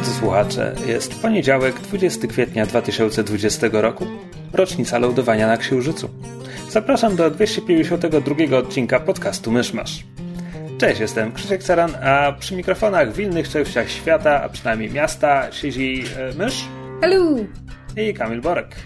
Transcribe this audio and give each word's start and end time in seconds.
Drodzy 0.00 0.18
słuchacze, 0.18 0.74
jest 0.86 1.22
poniedziałek, 1.22 1.80
20 1.80 2.26
kwietnia 2.28 2.66
2020 2.66 3.66
roku, 3.72 4.06
rocznica 4.52 4.98
lądowania 4.98 5.46
na 5.46 5.56
Księżycu. 5.56 6.10
Zapraszam 6.70 7.16
do 7.16 7.30
252 7.30 8.58
odcinka 8.58 9.00
podcastu 9.00 9.50
Myszmasz. 9.50 10.04
Cześć, 10.78 11.00
jestem 11.00 11.32
Krzysiek 11.32 11.62
Saran, 11.62 11.94
a 12.02 12.32
przy 12.32 12.56
mikrofonach 12.56 13.12
w 13.12 13.20
innych 13.20 13.48
częściach 13.48 13.90
świata, 13.90 14.42
a 14.42 14.48
przynajmniej 14.48 14.90
miasta, 14.90 15.52
siedzi 15.52 16.04
e, 16.16 16.34
mysz 16.44 16.64
Hello! 17.00 17.36
i 17.96 18.14
Kamil 18.14 18.40
Borek. 18.40 18.76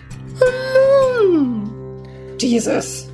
Jesus! 2.43 3.14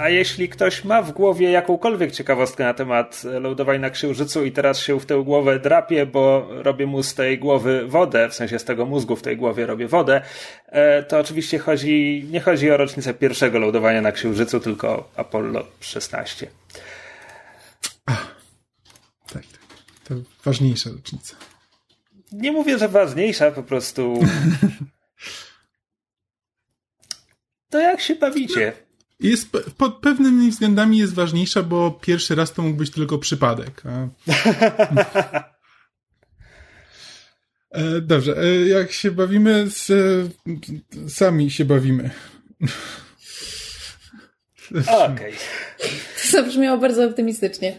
A 0.00 0.08
jeśli 0.08 0.48
ktoś 0.48 0.84
ma 0.84 1.02
w 1.02 1.12
głowie 1.12 1.50
jakąkolwiek 1.50 2.12
ciekawostkę 2.12 2.64
na 2.64 2.74
temat 2.74 3.22
lądowań 3.24 3.80
na 3.80 3.90
Księżycu 3.90 4.44
i 4.44 4.52
teraz 4.52 4.78
się 4.78 5.00
w 5.00 5.06
tę 5.06 5.22
głowę 5.24 5.58
drapie, 5.58 6.06
bo 6.06 6.48
robię 6.50 6.86
mu 6.86 7.02
z 7.02 7.14
tej 7.14 7.38
głowy 7.38 7.86
wodę, 7.86 8.28
w 8.28 8.34
sensie 8.34 8.58
z 8.58 8.64
tego 8.64 8.86
mózgu 8.86 9.16
w 9.16 9.22
tej 9.22 9.36
głowie 9.36 9.66
robię 9.66 9.88
wodę, 9.88 10.22
e, 10.66 11.02
to 11.02 11.18
oczywiście 11.18 11.58
chodzi, 11.58 12.26
nie 12.30 12.40
chodzi 12.40 12.70
o 12.70 12.76
rocznicę 12.76 13.14
pierwszego 13.14 13.58
lądowania 13.58 14.02
na 14.02 14.12
Księżycu, 14.12 14.60
tylko 14.60 15.10
Apollo 15.16 15.66
16. 15.80 16.46
Tak, 18.04 18.26
tak. 19.32 19.42
To 20.04 20.14
ważniejsza 20.44 20.90
rocznica. 20.90 21.36
Nie 22.32 22.52
mówię, 22.52 22.78
że 22.78 22.88
ważniejsza, 22.88 23.50
po 23.50 23.62
prostu. 23.62 24.14
To 27.70 27.78
jak 27.78 28.00
się 28.00 28.14
bawicie? 28.14 28.72
Jest, 29.20 29.48
pod 29.76 29.96
pewnymi 29.96 30.50
względami 30.50 30.98
jest 30.98 31.14
ważniejsza, 31.14 31.62
bo 31.62 31.90
pierwszy 31.90 32.34
raz 32.34 32.52
to 32.52 32.62
mógł 32.62 32.76
być 32.76 32.90
tylko 32.90 33.18
przypadek. 33.18 33.82
A... 33.86 34.08
E, 37.70 38.00
Dobrze, 38.00 38.36
e, 38.42 38.68
jak 38.68 38.92
się 38.92 39.10
bawimy, 39.10 39.70
z, 39.70 39.90
e, 39.90 41.08
sami 41.08 41.50
się 41.50 41.64
bawimy. 41.64 42.10
Okej. 45.12 45.32
To 46.22 46.28
zabrzmiało 46.30 46.78
bardzo 46.78 47.04
optymistycznie. 47.04 47.76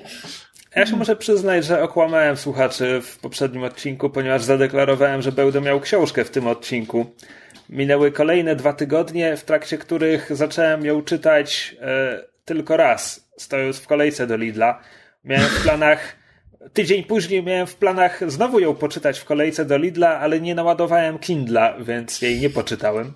Ja 0.76 0.86
się 0.86 0.96
muszę 0.96 1.16
przyznać, 1.16 1.66
że 1.66 1.84
okłamałem 1.84 2.38
słuchaczy 2.38 3.02
w 3.02 3.18
poprzednim 3.18 3.64
odcinku, 3.64 4.10
ponieważ 4.10 4.44
zadeklarowałem, 4.44 5.22
że 5.22 5.32
będę 5.32 5.62
miał 5.62 5.80
książkę 5.80 6.26
w 6.26 6.30
tym 6.30 6.48
odcinku. 6.48 7.16
Minęły 7.72 8.12
kolejne 8.12 8.56
dwa 8.56 8.74
tygodnie, 8.74 9.38
w 9.38 9.44
trakcie 9.44 9.78
których 9.78 10.36
zacząłem 10.36 10.86
ją 10.86 11.02
czytać 11.02 11.76
e, 11.82 12.24
tylko 12.46 12.78
raz, 12.78 13.30
stojąc 13.38 13.80
w 13.80 13.88
kolejce 13.88 14.28
do 14.28 14.38
Lidla. 14.38 14.82
Miałem 15.24 15.50
w 15.50 15.64
planach, 15.64 16.16
tydzień 16.74 17.04
później 17.04 17.44
miałem 17.44 17.68
w 17.68 17.76
planach 17.76 18.32
znowu 18.32 18.60
ją 18.60 18.76
poczytać 18.76 19.20
w 19.20 19.26
kolejce 19.26 19.66
do 19.66 19.78
Lidla, 19.78 20.20
ale 20.20 20.42
nie 20.42 20.56
naładowałem 20.56 21.20
Kindla, 21.20 21.80
więc 21.80 22.22
jej 22.22 22.40
nie 22.40 22.50
poczytałem. 22.50 23.14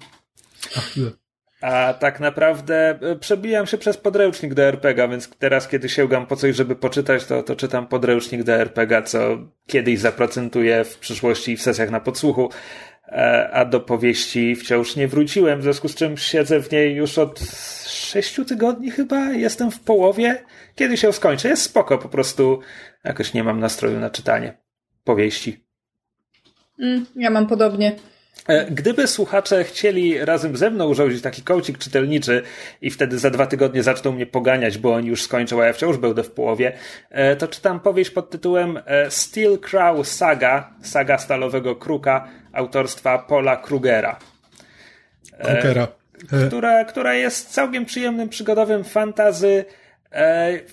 A 1.62 1.94
tak 1.94 2.20
naprawdę 2.20 3.00
e, 3.02 3.16
przebijam 3.16 3.68
się 3.68 3.78
przez 3.78 3.98
podręcznik 3.98 4.54
do 4.54 4.64
RPG, 4.64 5.08
więc 5.10 5.30
teraz, 5.40 5.68
kiedy 5.68 5.90
sięgam 5.90 6.26
po 6.26 6.36
coś, 6.36 6.56
żeby 6.56 6.76
poczytać, 6.76 7.26
to, 7.26 7.44
to 7.44 7.56
czytam 7.56 7.88
podręcznik 7.88 8.44
do 8.44 8.54
RPG, 8.54 9.04
co 9.04 9.38
kiedyś 9.68 10.00
zaprocentuję 10.00 10.84
w 10.84 10.98
przyszłości 10.98 11.58
w 11.58 11.62
sesjach 11.62 11.90
na 11.92 12.00
podsłuchu. 12.00 12.50
E, 13.08 13.50
A 13.54 13.66
do 13.66 13.80
powieści 13.80 14.56
wciąż 14.56 14.96
nie 14.96 15.08
wróciłem, 15.08 15.60
w 15.60 15.64
związku 15.64 15.88
z 15.88 15.96
czym 15.96 16.18
siedzę 16.18 16.62
w 16.62 16.72
niej 16.72 16.96
już 16.96 17.18
od 17.18 17.40
sześciu 17.88 18.46
tygodni 18.46 18.92
chyba. 18.92 19.34
Jestem 19.34 19.72
w 19.72 19.80
połowie. 19.80 20.44
Kiedy 20.76 20.98
się 20.98 21.14
skończy? 21.14 21.48
Jest 21.48 21.62
spoko, 21.62 21.98
po 21.98 22.10
prostu 22.10 22.60
jakoś 23.04 23.34
nie 23.34 23.44
mam 23.44 23.60
nastroju 23.60 24.00
na 24.00 24.10
czytanie 24.10 24.58
powieści. 25.04 25.66
Mm, 26.80 27.06
ja 27.16 27.30
mam 27.30 27.48
podobnie. 27.48 27.96
E, 28.48 28.66
Gdyby 28.72 29.08
słuchacze 29.08 29.64
chcieli 29.64 30.26
razem 30.26 30.58
ze 30.58 30.70
mną 30.70 30.88
urządzić 30.88 31.22
taki 31.22 31.42
kącik 31.42 31.78
czytelniczy 31.78 32.42
i 32.82 32.92
wtedy 32.92 33.20
za 33.20 33.30
dwa 33.30 33.46
tygodnie 33.46 33.84
zaczną 33.84 34.12
mnie 34.12 34.26
poganiać, 34.26 34.78
bo 34.78 34.94
oni 34.94 35.08
już 35.08 35.24
skończą, 35.24 35.62
a 35.62 35.66
ja 35.66 35.74
wciąż 35.74 35.98
będę 35.98 36.24
w 36.24 36.32
połowie, 36.32 36.78
e, 37.10 37.36
to 37.36 37.48
czytam 37.48 37.80
powieść 37.80 38.12
pod 38.12 38.30
tytułem 38.30 38.80
e, 38.86 39.12
Steel 39.12 39.60
Crow 39.60 40.08
Saga, 40.08 40.74
saga 40.82 41.18
Stalowego 41.18 41.76
Kruka, 41.76 42.28
autorstwa 42.54 43.18
Paula 43.18 43.58
Krugera, 43.58 44.20
Krukera. 45.40 45.88
E, 46.32 46.48
która, 46.48 46.86
która 46.86 47.14
jest 47.14 47.50
całkiem 47.50 47.86
przyjemnym, 47.86 48.30
przygodowym 48.30 48.84
fantazy 48.84 49.66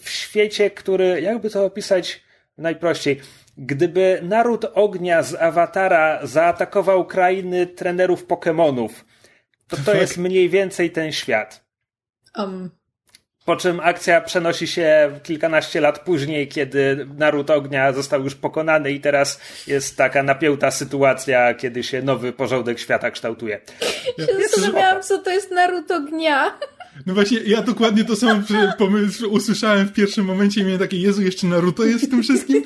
w 0.03 0.11
świecie, 0.11 0.71
który, 0.71 1.21
jakby 1.21 1.51
to 1.51 1.65
opisać 1.65 2.23
najprościej, 2.59 3.21
gdyby 3.59 4.21
naród 4.23 4.65
ognia 4.75 5.23
z 5.23 5.35
Awatara 5.35 6.27
zaatakował 6.27 7.07
krainy 7.07 7.67
trenerów 7.67 8.27
Pokémonów, 8.27 8.89
to 9.69 9.77
to 9.85 9.95
jest 9.95 10.19
mniej 10.19 10.49
więcej 10.49 10.91
ten 10.91 11.13
świat. 11.13 11.65
Um, 12.39 12.71
Po 13.45 13.57
czym 13.57 13.81
akcja 13.81 14.21
przenosi 14.21 14.67
się 14.67 15.21
kilkanaście 15.23 15.81
lat 15.81 15.99
później, 15.99 16.49
kiedy 16.49 17.07
naród 17.17 17.51
ognia 17.51 17.93
został 17.93 18.25
już 18.25 18.35
pokonany 18.35 18.93
i 18.93 19.01
teraz 19.01 19.41
jest 19.67 19.97
taka 19.97 20.23
napięta 20.23 20.71
sytuacja, 20.71 21.55
kiedy 21.55 21.83
się 21.83 22.03
nowy 22.03 22.33
porządek 22.33 22.79
świata 22.79 23.11
kształtuje. 23.11 23.61
się 24.19 24.27
zastanawiałam, 24.43 25.03
co 25.03 25.19
to 25.19 25.31
jest 25.31 25.51
Naruto 25.51 26.01
Gnia. 26.01 26.59
No 27.07 27.15
właśnie, 27.15 27.39
ja 27.47 27.63
dokładnie 27.63 28.05
to 28.05 28.17
samo 28.17 28.43
pomysł 28.79 29.31
usłyszałem 29.31 29.87
w 29.87 29.93
pierwszym 29.93 30.25
momencie 30.25 30.61
i 30.61 30.65
miałem 30.65 30.81
takie, 30.81 30.97
Jezu, 30.97 31.23
jeszcze 31.23 31.47
Naruto 31.47 31.85
jest 31.85 32.07
w 32.07 32.11
tym 32.11 32.23
wszystkim? 32.23 32.63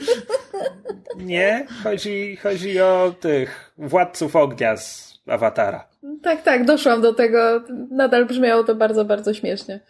Nie, 1.16 1.66
chodzi, 1.82 2.36
chodzi 2.36 2.80
o 2.80 3.14
tych 3.20 3.72
władców 3.78 4.36
ognia 4.36 4.76
z 4.76 5.18
Awatara. 5.26 5.88
Tak, 6.22 6.42
tak, 6.42 6.64
doszłam 6.64 7.00
do 7.00 7.14
tego. 7.14 7.64
Nadal 7.90 8.26
brzmiało 8.26 8.64
to 8.64 8.74
bardzo, 8.74 9.04
bardzo 9.04 9.34
śmiesznie. 9.34 9.80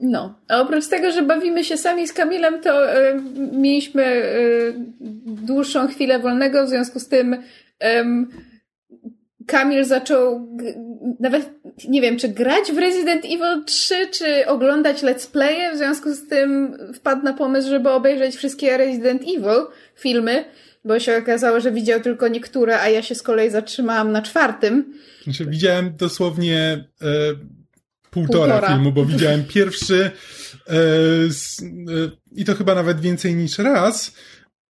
No, 0.00 0.38
a 0.48 0.60
oprócz 0.60 0.88
tego, 0.88 1.12
że 1.12 1.22
bawimy 1.22 1.64
się 1.64 1.76
sami 1.76 2.08
z 2.08 2.12
Kamilem, 2.12 2.60
to 2.60 2.92
e, 2.92 3.20
mieliśmy 3.52 4.04
e, 4.04 4.32
dłuższą 5.26 5.88
chwilę 5.88 6.18
wolnego, 6.18 6.66
w 6.66 6.68
związku 6.68 7.00
z 7.00 7.08
tym 7.08 7.36
em, 7.78 8.28
Kamil 9.46 9.84
zaczął 9.84 10.48
nawet, 11.20 11.50
nie 11.88 12.00
wiem, 12.00 12.18
czy 12.18 12.28
grać 12.28 12.72
w 12.72 12.78
Resident 12.78 13.24
Evil 13.24 13.64
3, 13.66 13.94
czy 14.12 14.46
oglądać 14.46 15.02
let's 15.02 15.30
playe, 15.30 15.74
w 15.74 15.76
związku 15.76 16.14
z 16.14 16.28
tym 16.28 16.78
wpadł 16.94 17.22
na 17.22 17.32
pomysł, 17.32 17.68
żeby 17.68 17.90
obejrzeć 17.90 18.36
wszystkie 18.36 18.76
Resident 18.76 19.22
Evil 19.22 19.66
filmy, 19.94 20.44
bo 20.84 21.00
się 21.00 21.18
okazało, 21.18 21.60
że 21.60 21.72
widział 21.72 22.00
tylko 22.00 22.28
niektóre, 22.28 22.80
a 22.80 22.88
ja 22.88 23.02
się 23.02 23.14
z 23.14 23.22
kolei 23.22 23.50
zatrzymałam 23.50 24.12
na 24.12 24.22
czwartym. 24.22 24.94
Znaczy, 25.24 25.46
widziałem 25.46 25.96
dosłownie 25.96 26.84
e, 27.02 27.06
półtora, 28.10 28.54
Półtora. 28.54 28.68
filmu, 28.68 28.92
bo 28.92 29.04
widziałem 29.04 29.44
pierwszy 29.44 30.10
e, 30.66 30.74
s, 31.28 31.62
e, 31.62 32.10
i 32.32 32.44
to 32.44 32.54
chyba 32.54 32.74
nawet 32.74 33.00
więcej 33.00 33.34
niż 33.34 33.58
raz. 33.58 34.14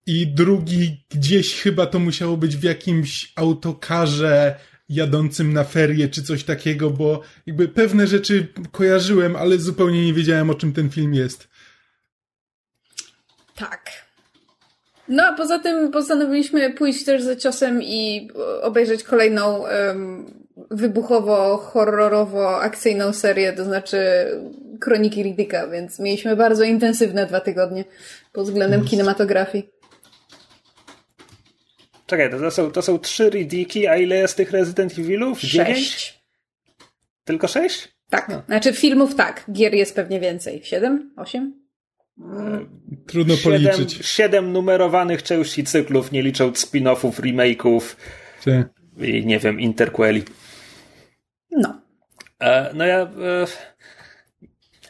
I 0.08 0.26
drugi 0.26 1.04
gdzieś 1.10 1.62
chyba 1.62 1.86
to 1.86 1.98
musiało 1.98 2.36
być 2.36 2.56
w 2.56 2.62
jakimś 2.62 3.32
autokarze 3.36 4.54
jadącym 4.88 5.52
na 5.52 5.64
ferie 5.64 6.08
czy 6.08 6.22
coś 6.22 6.44
takiego, 6.44 6.90
bo 6.90 7.20
jakby 7.46 7.68
pewne 7.68 8.06
rzeczy 8.06 8.46
kojarzyłem, 8.72 9.36
ale 9.36 9.58
zupełnie 9.58 10.06
nie 10.06 10.14
wiedziałem 10.14 10.50
o 10.50 10.54
czym 10.54 10.72
ten 10.72 10.90
film 10.90 11.14
jest. 11.14 11.48
Tak. 13.56 13.90
No 15.08 15.22
a 15.22 15.32
poza 15.32 15.58
tym 15.58 15.90
postanowiliśmy 15.90 16.72
pójść 16.72 17.04
też 17.04 17.22
za 17.22 17.36
ciosem 17.36 17.82
i 17.82 18.30
obejrzeć 18.62 19.02
kolejną 19.02 19.66
em, 19.66 20.26
wybuchowo-horrorowo-akcyjną 20.70 23.12
serię, 23.12 23.52
to 23.52 23.64
znaczy 23.64 23.98
Kroniki 24.80 25.22
Riddicka, 25.22 25.66
więc 25.66 25.98
mieliśmy 25.98 26.36
bardzo 26.36 26.64
intensywne 26.64 27.26
dwa 27.26 27.40
tygodnie 27.40 27.84
pod 28.32 28.46
względem 28.46 28.84
kinematografii. 28.84 29.77
Czekaj, 32.08 32.30
to, 32.30 32.38
to, 32.38 32.50
są, 32.50 32.70
to 32.70 32.82
są 32.82 32.98
trzy 32.98 33.30
Riddiki, 33.30 33.86
a 33.86 33.96
ile 33.96 34.16
jest 34.16 34.36
tych 34.36 34.50
Resident 34.50 34.98
Evilów? 34.98 35.40
Dziewięć? 35.40 35.78
Sześć. 35.78 36.22
Tylko 37.24 37.48
sześć? 37.48 37.88
Tak, 38.10 38.42
znaczy 38.46 38.72
filmów 38.72 39.14
tak, 39.14 39.44
gier 39.52 39.74
jest 39.74 39.94
pewnie 39.94 40.20
więcej. 40.20 40.60
Siedem? 40.64 41.14
Osiem? 41.16 41.54
Trudno 43.06 43.36
Siedem, 43.36 43.62
policzyć. 43.72 44.06
siedem 44.06 44.52
numerowanych 44.52 45.22
części 45.22 45.64
cyklów, 45.64 46.12
nie 46.12 46.22
licząc 46.22 46.66
spin-offów, 46.66 47.12
remake'ów. 47.12 47.96
Czy- 48.44 48.64
i 49.00 49.26
nie 49.26 49.38
wiem, 49.38 49.60
interqueli. 49.60 50.22
No. 51.50 51.80
E, 52.40 52.70
no 52.74 52.86
ja 52.86 52.98
e, 53.02 53.08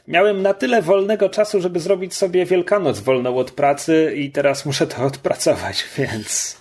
miałem 0.08 0.42
na 0.42 0.54
tyle 0.54 0.82
wolnego 0.82 1.28
czasu, 1.28 1.60
żeby 1.60 1.80
zrobić 1.80 2.14
sobie 2.14 2.46
Wielkanoc 2.46 3.00
wolną 3.00 3.36
od 3.36 3.50
pracy 3.50 4.12
i 4.16 4.30
teraz 4.30 4.66
muszę 4.66 4.86
to 4.86 5.04
odpracować, 5.10 5.84
więc 5.98 6.56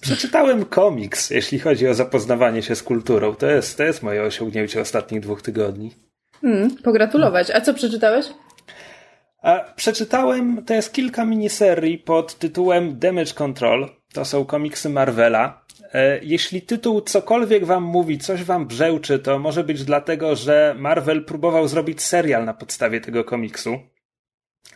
przeczytałem 0.00 0.64
komiks, 0.64 1.30
jeśli 1.30 1.58
chodzi 1.58 1.88
o 1.88 1.94
zapoznawanie 1.94 2.62
się 2.62 2.76
z 2.76 2.82
kulturą. 2.82 3.34
To 3.34 3.46
jest, 3.46 3.76
to 3.76 3.82
jest 3.82 4.02
moje 4.02 4.22
osiągnięcie 4.22 4.80
ostatnich 4.80 5.20
dwóch 5.20 5.42
tygodni. 5.42 5.94
Hmm, 6.40 6.76
pogratulować. 6.76 7.50
A 7.50 7.60
co 7.60 7.74
przeczytałeś? 7.74 8.26
A 9.42 9.72
przeczytałem, 9.76 10.64
to 10.64 10.74
jest 10.74 10.92
kilka 10.92 11.24
miniserii 11.24 11.98
pod 11.98 12.38
tytułem 12.38 12.98
Damage 12.98 13.34
Control. 13.34 13.88
To 14.12 14.24
są 14.24 14.44
komiksy 14.44 14.88
Marvela. 14.88 15.64
E, 15.92 16.20
jeśli 16.22 16.62
tytuł 16.62 17.00
cokolwiek 17.00 17.64
wam 17.64 17.82
mówi, 17.82 18.18
coś 18.18 18.44
wam 18.44 18.66
brzęczy, 18.66 19.18
to 19.18 19.38
może 19.38 19.64
być 19.64 19.84
dlatego, 19.84 20.36
że 20.36 20.74
Marvel 20.78 21.24
próbował 21.24 21.68
zrobić 21.68 22.02
serial 22.02 22.44
na 22.44 22.54
podstawie 22.54 23.00
tego 23.00 23.24
komiksu, 23.24 23.78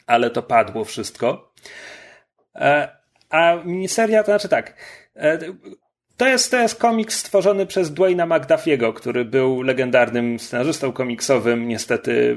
ale 0.06 0.30
to 0.30 0.42
padło 0.42 0.84
wszystko. 0.84 1.52
E, 3.34 3.36
a 3.36 3.64
miniseria 3.64 4.22
to 4.22 4.26
znaczy 4.26 4.48
tak. 4.48 4.74
E, 5.16 5.38
to 6.16 6.28
jest, 6.28 6.50
to 6.50 6.56
jest 6.56 6.78
komiks 6.78 7.18
stworzony 7.18 7.66
przez 7.66 7.92
Dwayna 7.92 8.26
McDuffiego, 8.26 8.92
który 8.92 9.24
był 9.24 9.62
legendarnym 9.62 10.38
scenarzystą 10.38 10.92
komiksowym. 10.92 11.68
Niestety 11.68 12.36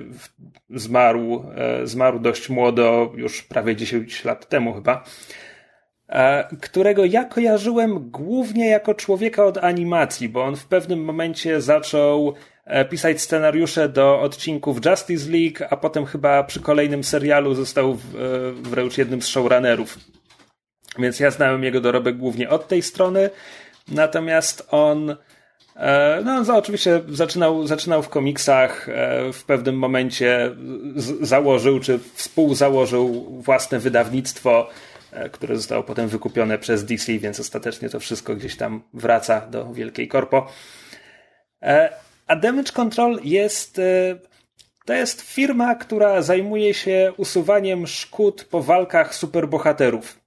zmarł, 0.70 1.46
zmarł 1.84 2.20
dość 2.20 2.50
młodo, 2.50 3.12
już 3.16 3.44
prawie 3.44 3.76
10 3.76 4.26
lat 4.26 4.50
temu 4.50 4.74
chyba. 4.74 5.04
E, 6.10 6.48
którego 6.62 7.06
ja 7.06 7.24
kojarzyłem 7.24 8.10
głównie 8.12 8.70
jako 8.70 8.94
człowieka 8.94 9.46
od 9.46 9.58
animacji, 9.58 10.30
bo 10.30 10.44
on 10.44 10.56
w 10.56 10.66
pewnym 10.66 11.04
momencie 11.04 11.62
zaczął 11.62 12.34
e, 12.66 12.86
pisać 12.86 13.22
scenariusze 13.22 13.90
do 13.90 14.22
odcinków 14.22 14.86
Justice 14.86 15.32
League, 15.32 15.58
a 15.70 15.78
potem 15.78 16.06
chyba 16.06 16.44
przy 16.44 16.60
kolejnym 16.60 17.04
serialu 17.04 17.54
został 17.54 17.92
e, 17.92 17.98
wręcz 18.52 18.98
jednym 18.98 19.22
z 19.22 19.28
showrunnerów. 19.28 19.98
Więc 21.00 21.20
ja 21.20 21.32
znałem 21.32 21.64
jego 21.64 21.82
dorobek 21.82 22.18
głównie 22.18 22.50
od 22.50 22.68
tej 22.68 22.82
strony. 22.82 23.30
Natomiast 23.88 24.68
on, 24.72 25.16
no, 26.26 26.56
oczywiście 26.56 27.02
zaczynał, 27.10 27.68
zaczynał 27.68 28.04
w 28.04 28.10
komiksach, 28.10 28.88
w 29.34 29.44
pewnym 29.44 29.78
momencie 29.78 30.52
założył, 31.22 31.80
czy 31.80 32.00
współzałożył 32.16 33.26
własne 33.42 33.80
wydawnictwo 33.80 34.70
E, 35.12 35.30
które 35.30 35.56
zostało 35.56 35.84
potem 35.84 36.08
wykupione 36.08 36.58
przez 36.58 36.86
DC, 36.86 37.20
więc 37.20 37.40
ostatecznie 37.40 37.90
to 37.90 38.00
wszystko 38.00 38.36
gdzieś 38.36 38.58
tam 38.58 38.84
wraca 38.94 39.42
do 39.42 39.74
wielkiej 39.74 40.08
korpo. 40.08 40.52
E, 41.62 41.90
a 42.28 42.36
Damage 42.36 42.72
Control 42.72 43.20
jest 43.24 43.80
e, 43.80 44.20
to 44.86 44.94
jest 44.94 45.22
firma, 45.22 45.76
która 45.76 46.22
zajmuje 46.22 46.74
się 46.74 47.14
usuwaniem 47.18 47.88
szkód 47.88 48.44
po 48.44 48.64
walkach 48.64 49.16
superbohaterów. 49.16 50.20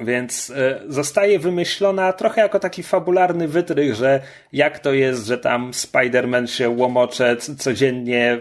Więc 0.00 0.52
zostaje 0.88 1.38
wymyślona 1.38 2.12
trochę 2.12 2.40
jako 2.40 2.58
taki 2.58 2.82
fabularny 2.82 3.48
wytrych, 3.48 3.94
że 3.94 4.20
jak 4.52 4.78
to 4.78 4.92
jest, 4.92 5.26
że 5.26 5.38
tam 5.38 5.70
Spider-Man 5.70 6.46
się 6.46 6.68
łomocze 6.68 7.36
codziennie 7.36 8.38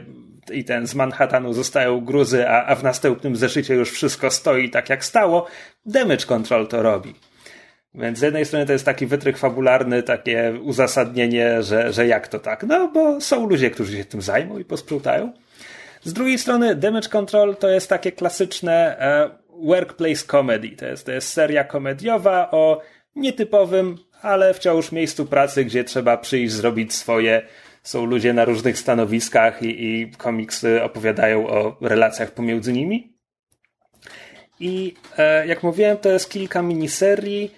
i 0.52 0.64
ten 0.64 0.88
z 0.88 0.96
Manhattanu 0.96 1.54
zostają 1.54 2.02
gruzy, 2.02 2.50
a, 2.50 2.66
a 2.66 2.76
w 2.76 2.84
następnym 2.84 3.36
zeszycie 3.36 3.76
już 3.76 3.92
wszystko 3.92 4.32
stoi 4.32 4.70
tak 4.70 4.90
jak 4.90 5.06
stało, 5.06 5.48
Damage 5.86 6.26
Control 6.26 6.68
to 6.68 6.84
robi. 6.84 7.16
Więc 7.94 8.20
z 8.20 8.22
jednej 8.22 8.46
strony 8.46 8.66
to 8.66 8.74
jest 8.74 8.86
taki 8.86 9.06
wytryk 9.06 9.38
fabularny, 9.38 10.04
takie 10.04 10.54
uzasadnienie, 10.64 11.64
że, 11.64 11.94
że 11.94 12.08
jak 12.08 12.28
to 12.28 12.40
tak? 12.40 12.64
No 12.64 12.88
bo 12.88 13.22
są 13.22 13.50
ludzie, 13.50 13.72
którzy 13.72 13.98
się 13.98 14.06
tym 14.06 14.22
zajmą 14.22 14.60
i 14.60 14.66
posprzątają. 14.66 15.34
Z 16.04 16.14
drugiej 16.14 16.38
strony 16.38 16.76
Damage 16.76 17.10
Control 17.10 17.56
to 17.56 17.70
jest 17.70 17.90
takie 17.90 18.12
klasyczne 18.12 19.00
e, 19.00 19.30
workplace 19.64 20.26
comedy. 20.26 20.70
To 20.70 20.86
jest, 20.86 21.06
to 21.06 21.12
jest 21.12 21.34
seria 21.34 21.64
komediowa 21.64 22.52
o 22.52 22.82
nietypowym, 23.16 23.98
ale 24.22 24.54
wciąż 24.54 24.92
miejscu 24.92 25.26
pracy, 25.26 25.66
gdzie 25.66 25.84
trzeba 25.84 26.18
przyjść, 26.18 26.54
zrobić 26.54 26.94
swoje 26.94 27.42
są 27.84 28.06
ludzie 28.06 28.34
na 28.34 28.46
różnych 28.46 28.78
stanowiskach 28.78 29.64
i, 29.64 29.86
i 29.86 30.12
komiksy 30.12 30.84
opowiadają 30.84 31.48
o 31.48 31.78
relacjach 31.82 32.32
pomiędzy 32.32 32.74
nimi. 32.74 33.14
I 34.60 34.94
e, 35.18 35.48
jak 35.48 35.64
mówiłem, 35.64 35.98
to 35.98 36.10
jest 36.10 36.30
kilka 36.30 36.62
miniserii. 36.62 37.52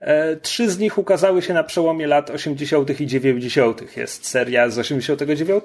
E, 0.00 0.36
trzy 0.36 0.70
z 0.70 0.78
nich 0.78 0.98
ukazały 0.98 1.42
się 1.42 1.54
na 1.54 1.64
przełomie 1.64 2.06
lat 2.06 2.30
80. 2.30 3.00
i 3.00 3.06
90. 3.06 3.96
Jest 3.96 4.26
seria 4.26 4.70
z 4.70 4.78
89, 4.78 5.64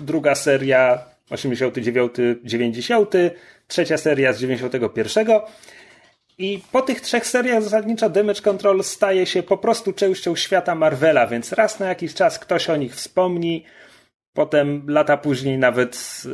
druga 0.00 0.34
seria 0.34 1.04
89-90, 1.30 3.30
trzecia 3.70 3.96
seria 3.96 4.32
z 4.32 4.40
91. 4.40 5.26
I 6.38 6.60
po 6.72 6.82
tych 6.82 7.00
trzech 7.00 7.26
seriach 7.26 7.62
zasadniczo 7.62 8.10
Damage 8.10 8.40
Control 8.40 8.84
staje 8.84 9.26
się 9.26 9.42
po 9.42 9.58
prostu 9.58 9.92
częścią 9.92 10.36
świata 10.36 10.74
Marvela, 10.74 11.26
więc 11.26 11.52
raz 11.52 11.80
na 11.80 11.88
jakiś 11.88 12.14
czas 12.14 12.38
ktoś 12.38 12.70
o 12.70 12.76
nich 12.76 12.94
wspomni, 12.94 13.64
potem 14.32 14.84
lata 14.88 15.16
później 15.16 15.58
nawet 15.58 16.22
e, 16.26 16.28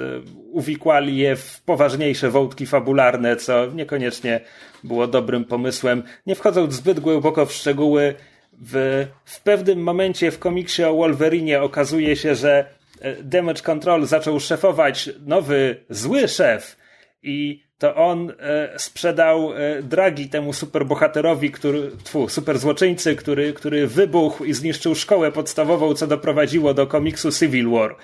uwikłali 0.50 1.16
je 1.16 1.36
w 1.36 1.62
poważniejsze 1.62 2.30
wątki 2.30 2.66
fabularne, 2.66 3.36
co 3.36 3.66
niekoniecznie 3.66 4.40
było 4.84 5.06
dobrym 5.06 5.44
pomysłem. 5.44 6.02
Nie 6.26 6.34
wchodząc 6.34 6.74
zbyt 6.74 7.00
głęboko 7.00 7.46
w 7.46 7.52
szczegóły, 7.52 8.14
w, 8.52 9.06
w 9.24 9.40
pewnym 9.42 9.82
momencie 9.82 10.30
w 10.30 10.38
komiksie 10.38 10.84
o 10.84 10.94
Wolverine 10.94 11.62
okazuje 11.62 12.16
się, 12.16 12.34
że 12.34 12.64
e, 13.00 13.22
Damage 13.22 13.62
Control 13.62 14.06
zaczął 14.06 14.40
szefować 14.40 15.10
nowy, 15.26 15.84
zły 15.90 16.28
szef 16.28 16.85
i 17.26 17.66
to 17.78 17.94
on 17.94 18.32
e, 18.38 18.78
sprzedał 18.78 19.52
e, 19.52 19.82
dragi 19.82 20.28
temu 20.28 20.52
superbohaterowi, 20.52 21.50
który, 21.50 21.90
tfu, 22.04 22.28
superzłoczyńcy, 22.28 23.16
który, 23.16 23.52
który 23.52 23.86
wybuchł 23.86 24.44
i 24.44 24.52
zniszczył 24.54 24.94
szkołę 24.94 25.32
podstawową, 25.32 25.94
co 25.94 26.06
doprowadziło 26.06 26.74
do 26.74 26.86
komiksu 26.86 27.32
Civil 27.32 27.70
War. 27.70 27.96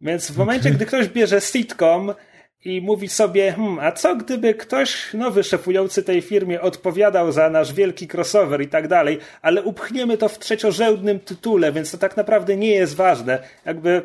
Więc 0.00 0.30
w 0.30 0.36
momencie, 0.36 0.68
okay. 0.68 0.72
gdy 0.72 0.86
ktoś 0.86 1.08
bierze 1.08 1.40
sitcom 1.40 2.14
i 2.64 2.80
mówi 2.80 3.08
sobie, 3.08 3.52
hmm, 3.52 3.78
a 3.78 3.92
co 3.92 4.16
gdyby 4.16 4.54
ktoś 4.54 5.14
nowy 5.14 5.44
szefujący 5.44 6.02
tej 6.02 6.22
firmie 6.22 6.60
odpowiadał 6.60 7.32
za 7.32 7.50
nasz 7.50 7.72
wielki 7.72 8.08
crossover 8.12 8.62
i 8.62 8.68
tak 8.68 8.88
dalej, 8.88 9.18
ale 9.42 9.62
upchniemy 9.62 10.18
to 10.18 10.28
w 10.28 10.38
trzeciorzędnym 10.38 11.20
tytule, 11.20 11.72
więc 11.72 11.90
to 11.90 11.98
tak 11.98 12.16
naprawdę 12.16 12.56
nie 12.56 12.70
jest 12.70 12.94
ważne. 12.94 13.42
Jakby 13.64 14.02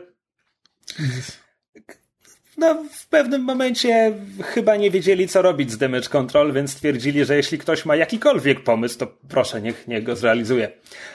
no, 2.60 2.84
w 2.92 3.08
pewnym 3.08 3.42
momencie 3.42 4.14
chyba 4.44 4.76
nie 4.76 4.92
wiedzieli, 4.92 5.28
co 5.28 5.42
robić 5.42 5.72
z 5.72 5.78
Damage 5.78 6.10
Control, 6.10 6.54
więc 6.54 6.72
stwierdzili, 6.72 7.26
że 7.26 7.36
jeśli 7.36 7.58
ktoś 7.58 7.86
ma 7.86 7.96
jakikolwiek 7.96 8.64
pomysł, 8.64 9.00
to 9.00 9.08
proszę, 9.30 9.62
niech, 9.62 9.88
niech 9.88 10.04
go 10.04 10.16
zrealizuje. 10.16 10.72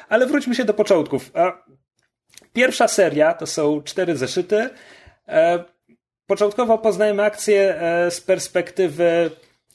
Ale 0.08 0.26
wróćmy 0.26 0.54
się 0.54 0.64
do 0.64 0.74
początków. 0.74 1.32
Pierwsza 2.52 2.88
seria 2.88 3.34
to 3.34 3.46
są 3.46 3.82
cztery 3.82 4.16
zeszyty. 4.16 4.70
E, 5.28 5.64
początkowo 6.26 6.78
poznajemy 6.78 7.22
akcję 7.22 7.80
e, 7.80 8.10
z 8.10 8.20
perspektywy 8.20 9.30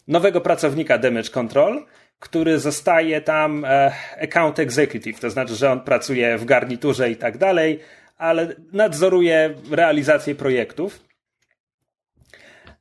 nowego 0.08 0.42
pracownika 0.42 0.98
Damage 0.98 1.30
Control, 1.30 1.86
który 2.20 2.60
zostaje 2.60 3.22
tam 3.22 3.66
e, 3.66 3.92
account 4.22 4.60
executive, 4.60 5.20
to 5.20 5.30
znaczy, 5.30 5.56
że 5.56 5.72
on 5.72 5.82
pracuje 5.82 6.38
w 6.38 6.46
garniturze 6.46 7.12
i 7.12 7.16
tak 7.16 7.38
dalej, 7.38 7.80
ale 8.18 8.56
nadzoruje 8.74 9.54
realizację 9.72 10.36
projektów. 10.36 11.09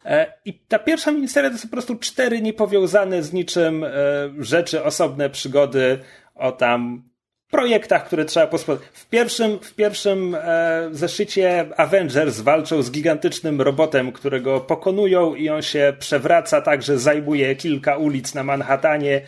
E, 0.09 0.33
I 0.45 0.55
ta 0.55 0.79
pierwsza 0.79 1.13
miniseria 1.13 1.51
to 1.51 1.59
są 1.59 1.69
po 1.69 1.73
prostu 1.73 1.97
cztery 1.97 2.43
niepowiązane 2.43 3.23
z 3.23 3.33
niczym 3.33 3.85
e, 3.85 3.91
rzeczy, 4.39 4.85
osobne 4.85 5.31
przygody 5.31 5.99
o 6.35 6.53
tam 6.53 7.03
projektach, 7.51 8.07
które 8.07 8.25
trzeba 8.25 8.47
posprzątać. 8.47 8.89
W 8.93 9.07
pierwszym, 9.07 9.59
w 9.59 9.75
pierwszym 9.75 10.35
e, 10.35 10.89
zeszycie 10.93 11.67
Avengers 11.77 12.41
walczą 12.41 12.83
z 12.83 12.91
gigantycznym 12.91 13.61
robotem, 13.61 14.13
którego 14.13 14.61
pokonują 14.61 15.35
i 15.35 15.49
on 15.49 15.63
się 15.63 15.93
przewraca 15.99 16.61
tak, 16.61 16.83
że 16.83 16.99
zajmuje 16.99 17.57
kilka 17.57 17.97
ulic 17.97 18.35
na 18.35 18.43
Manhattanie 18.43 19.21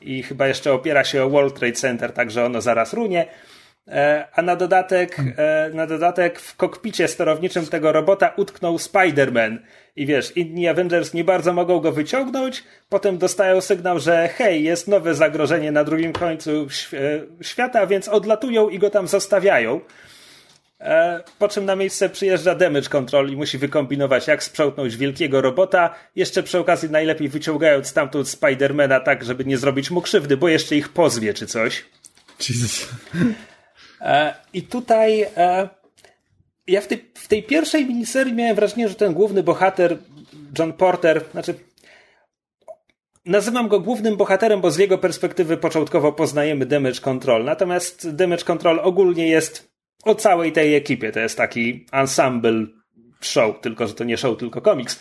i 0.00 0.22
chyba 0.22 0.48
jeszcze 0.48 0.72
opiera 0.72 1.04
się 1.04 1.24
o 1.24 1.30
World 1.30 1.58
Trade 1.58 1.72
Center, 1.72 2.12
także 2.12 2.44
ono 2.44 2.60
zaraz 2.60 2.92
runie. 2.92 3.26
E, 3.88 4.26
a 4.32 4.42
na 4.42 4.56
dodatek, 4.56 5.16
e, 5.36 5.70
na 5.74 5.86
dodatek 5.86 6.40
w 6.40 6.56
kokpicie 6.56 7.08
sterowniczym 7.08 7.66
tego 7.66 7.92
robota 7.92 8.32
utknął 8.36 8.76
Spider-Man. 8.76 9.58
I 9.96 10.06
wiesz, 10.06 10.36
inni 10.36 10.68
Avengers 10.68 11.14
nie 11.14 11.24
bardzo 11.24 11.52
mogą 11.52 11.80
go 11.80 11.92
wyciągnąć, 11.92 12.64
potem 12.88 13.18
dostają 13.18 13.60
sygnał, 13.60 13.98
że 13.98 14.28
hej, 14.28 14.64
jest 14.64 14.88
nowe 14.88 15.14
zagrożenie 15.14 15.72
na 15.72 15.84
drugim 15.84 16.12
końcu 16.12 16.50
e, 16.92 17.44
świata, 17.44 17.86
więc 17.86 18.08
odlatują 18.08 18.68
i 18.68 18.78
go 18.78 18.90
tam 18.90 19.08
zostawiają. 19.08 19.80
Po 21.38 21.48
czym 21.48 21.64
na 21.64 21.76
miejsce 21.76 22.08
przyjeżdża 22.08 22.54
Damage 22.54 22.88
Control 22.88 23.30
i 23.30 23.36
musi 23.36 23.58
wykombinować, 23.58 24.26
jak 24.26 24.42
sprzątnąć 24.42 24.96
wielkiego 24.96 25.40
robota, 25.40 25.94
jeszcze 26.16 26.42
przy 26.42 26.58
okazji 26.58 26.90
najlepiej 26.90 27.28
wyciągając 27.28 27.86
stamtąd 27.86 28.28
Spidermana 28.28 29.00
tak, 29.00 29.24
żeby 29.24 29.44
nie 29.44 29.58
zrobić 29.58 29.90
mu 29.90 30.02
krzywdy, 30.02 30.36
bo 30.36 30.48
jeszcze 30.48 30.76
ich 30.76 30.88
pozwie 30.88 31.34
czy 31.34 31.46
coś. 31.46 31.84
Jesus. 32.48 32.88
E, 34.00 34.34
I 34.52 34.62
tutaj 34.62 35.22
e, 35.36 35.68
ja 36.66 36.80
w 36.80 36.86
tej, 36.86 37.04
w 37.14 37.28
tej 37.28 37.42
pierwszej 37.42 37.86
miniserii 37.86 38.34
miałem 38.34 38.56
wrażenie, 38.56 38.88
że 38.88 38.94
ten 38.94 39.14
główny 39.14 39.42
bohater, 39.42 39.98
John 40.58 40.72
Porter, 40.72 41.24
znaczy 41.32 41.54
nazywam 43.24 43.68
go 43.68 43.80
głównym 43.80 44.16
bohaterem, 44.16 44.60
bo 44.60 44.70
z 44.70 44.78
jego 44.78 44.98
perspektywy 44.98 45.56
początkowo 45.56 46.12
poznajemy 46.12 46.66
Damage 46.66 47.00
Control. 47.00 47.44
Natomiast 47.44 48.10
Damage 48.10 48.44
Control 48.44 48.80
ogólnie 48.82 49.28
jest 49.28 49.70
o 50.04 50.14
całej 50.14 50.52
tej 50.52 50.74
ekipie. 50.74 51.12
To 51.12 51.20
jest 51.20 51.36
taki 51.36 51.86
ensemble 51.92 52.66
show, 53.20 53.60
tylko 53.60 53.86
że 53.86 53.94
to 53.94 54.04
nie 54.04 54.16
show, 54.16 54.38
tylko 54.38 54.60
komiks. 54.60 55.00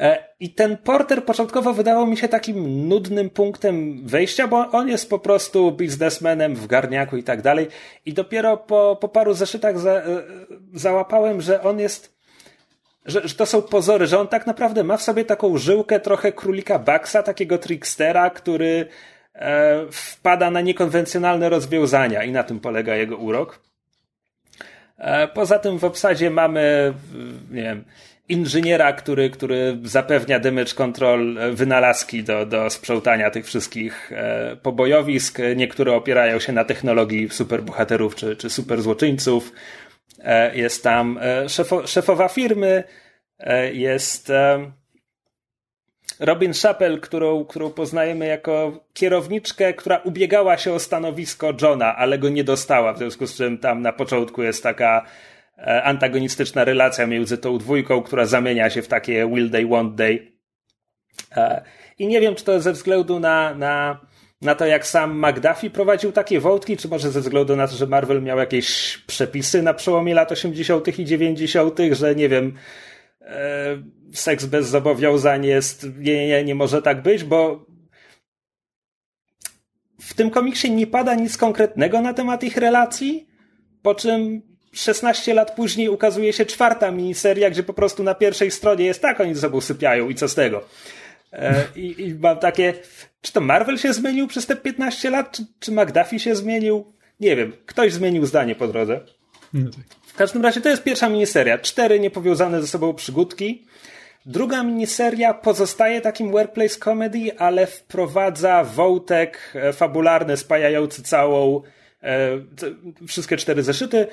E, 0.00 0.24
I 0.40 0.50
ten 0.50 0.76
Porter 0.76 1.24
początkowo 1.24 1.72
wydawał 1.72 2.06
mi 2.06 2.16
się 2.16 2.28
takim 2.28 2.88
nudnym 2.88 3.30
punktem 3.30 4.06
wejścia, 4.06 4.48
bo 4.48 4.70
on 4.70 4.88
jest 4.88 5.10
po 5.10 5.18
prostu 5.18 5.72
biznesmenem 5.72 6.54
w 6.54 6.66
garniaku 6.66 7.16
i 7.16 7.22
tak 7.22 7.42
dalej. 7.42 7.68
I 8.06 8.12
dopiero 8.12 8.56
po, 8.56 8.98
po 9.00 9.08
paru 9.08 9.34
zeszytach 9.34 9.78
za, 9.78 9.92
e, 9.92 10.04
załapałem, 10.74 11.40
że 11.40 11.62
on 11.62 11.78
jest, 11.78 12.16
że, 13.06 13.28
że 13.28 13.34
to 13.34 13.46
są 13.46 13.62
pozory, 13.62 14.06
że 14.06 14.18
on 14.18 14.28
tak 14.28 14.46
naprawdę 14.46 14.84
ma 14.84 14.96
w 14.96 15.02
sobie 15.02 15.24
taką 15.24 15.58
żyłkę 15.58 16.00
trochę 16.00 16.32
królika 16.32 16.78
Baxa, 16.78 17.22
takiego 17.24 17.58
trickstera, 17.58 18.30
który 18.30 18.86
e, 19.34 19.86
wpada 19.90 20.50
na 20.50 20.60
niekonwencjonalne 20.60 21.48
rozwiązania 21.48 22.24
i 22.24 22.32
na 22.32 22.42
tym 22.42 22.60
polega 22.60 22.94
jego 22.94 23.16
urok. 23.16 23.60
E, 24.98 25.28
poza 25.28 25.58
tym 25.58 25.78
w 25.78 25.84
obsadzie 25.84 26.30
mamy, 26.30 26.94
nie 27.50 27.62
wiem, 27.62 27.84
inżyniera, 28.28 28.92
który, 28.92 29.30
który 29.30 29.78
zapewnia 29.84 30.38
damage 30.38 30.74
control 30.74 31.38
e, 31.38 31.52
wynalazki 31.52 32.24
do, 32.24 32.46
do 32.46 32.70
sprzątania 32.70 33.30
tych 33.30 33.46
wszystkich 33.46 34.12
e, 34.12 34.56
pobojowisk. 34.62 35.38
Niektóre 35.56 35.92
opierają 35.92 36.38
się 36.38 36.52
na 36.52 36.64
technologii 36.64 37.28
superbohaterów 37.30 38.14
czy, 38.14 38.36
czy 38.36 38.50
superzłoczyńców. 38.50 39.52
E, 40.18 40.56
jest 40.56 40.82
tam 40.82 41.20
szefo, 41.48 41.86
szefowa 41.86 42.28
firmy, 42.28 42.84
jest 43.72 44.32
Robin 46.20 46.52
Chappell, 46.62 47.00
którą, 47.00 47.44
którą 47.44 47.70
poznajemy 47.70 48.26
jako 48.26 48.84
kierowniczkę, 48.92 49.74
która 49.74 49.96
ubiegała 49.98 50.58
się 50.58 50.72
o 50.72 50.78
stanowisko 50.78 51.52
Johna, 51.62 51.96
ale 51.96 52.18
go 52.18 52.28
nie 52.28 52.44
dostała, 52.44 52.92
w 52.92 52.98
związku 52.98 53.26
z 53.26 53.36
czym 53.36 53.58
tam 53.58 53.82
na 53.82 53.92
początku 53.92 54.42
jest 54.42 54.62
taka 54.62 55.06
antagonistyczna 55.56 56.64
relacja 56.64 57.06
między 57.06 57.38
tą 57.38 57.58
dwójką, 57.58 58.02
która 58.02 58.26
zamienia 58.26 58.70
się 58.70 58.82
w 58.82 58.88
takie 58.88 59.28
will 59.28 59.50
won't 59.50 59.96
they. 59.96 60.32
E, 61.36 61.62
I 61.98 62.06
nie 62.06 62.20
wiem, 62.20 62.34
czy 62.34 62.44
to 62.44 62.60
ze 62.60 62.72
względu 62.72 63.20
na, 63.20 63.54
na, 63.54 64.00
na 64.42 64.54
to, 64.54 64.66
jak 64.66 64.86
sam 64.86 65.26
McDuffie 65.28 65.70
prowadził 65.70 66.12
takie 66.12 66.40
wątki, 66.40 66.76
czy 66.76 66.88
może 66.88 67.10
ze 67.10 67.20
względu 67.20 67.56
na 67.56 67.68
to, 67.68 67.76
że 67.76 67.86
Marvel 67.86 68.22
miał 68.22 68.38
jakieś 68.38 68.98
przepisy 69.06 69.62
na 69.62 69.74
przełomie 69.74 70.14
lat 70.14 70.32
80. 70.32 70.98
i 70.98 71.04
90., 71.04 71.78
że 71.92 72.14
nie 72.14 72.28
wiem, 72.28 72.54
e, 73.20 73.82
seks 74.12 74.46
bez 74.46 74.68
zobowiązań 74.68 75.46
jest, 75.46 75.86
nie, 75.98 76.28
nie, 76.28 76.44
nie 76.44 76.54
może 76.54 76.82
tak 76.82 77.02
być, 77.02 77.24
bo 77.24 77.66
w 80.00 80.14
tym 80.14 80.30
komiksie 80.30 80.70
nie 80.70 80.86
pada 80.86 81.14
nic 81.14 81.36
konkretnego 81.36 82.00
na 82.00 82.14
temat 82.14 82.44
ich 82.44 82.56
relacji, 82.56 83.28
po 83.82 83.94
czym 83.94 84.42
16 84.72 85.34
lat 85.34 85.54
później 85.54 85.88
ukazuje 85.88 86.32
się 86.32 86.46
czwarta 86.46 86.90
miniseria, 86.90 87.50
gdzie 87.50 87.62
po 87.62 87.74
prostu 87.74 88.02
na 88.02 88.14
pierwszej 88.14 88.50
stronie 88.50 88.84
jest 88.84 89.02
tak, 89.02 89.20
oni 89.20 89.34
ze 89.34 89.40
sobą 89.40 89.60
sypiają 89.60 90.08
i 90.08 90.14
co 90.14 90.28
z 90.28 90.34
tego. 90.34 90.64
E, 91.32 91.64
I, 91.76 92.06
I, 92.08 92.14
mam 92.14 92.38
takie, 92.38 92.74
czy 93.20 93.32
to 93.32 93.40
Marvel 93.40 93.78
się 93.78 93.92
zmienił 93.92 94.26
przez 94.26 94.46
te 94.46 94.56
15 94.56 95.10
lat, 95.10 95.32
czy, 95.32 95.46
czy 95.60 95.72
McDuffie 95.72 96.18
się 96.18 96.36
zmienił? 96.36 96.92
Nie 97.20 97.36
wiem, 97.36 97.52
ktoś 97.66 97.92
zmienił 97.92 98.26
zdanie 98.26 98.54
po 98.54 98.68
drodze. 98.68 99.00
No 99.52 99.70
tak. 99.70 99.84
W 100.06 100.14
każdym 100.18 100.42
razie 100.42 100.60
to 100.60 100.68
jest 100.68 100.82
pierwsza 100.82 101.08
miniseria. 101.08 101.58
Cztery 101.58 102.00
niepowiązane 102.00 102.60
ze 102.60 102.66
sobą 102.66 102.94
przygódki. 102.94 103.66
Druga 104.26 104.62
miniseria 104.62 105.34
pozostaje 105.34 106.00
takim 106.00 106.30
workplace 106.30 106.78
comedy, 106.78 107.38
ale 107.38 107.66
wprowadza 107.66 108.64
wątek 108.64 109.52
e, 109.54 109.72
fabularny 109.72 110.36
spajający 110.36 111.02
całą 111.02 111.62
e, 112.02 112.30
wszystkie 113.06 113.36
cztery 113.36 113.62
zeszyty 113.62 114.06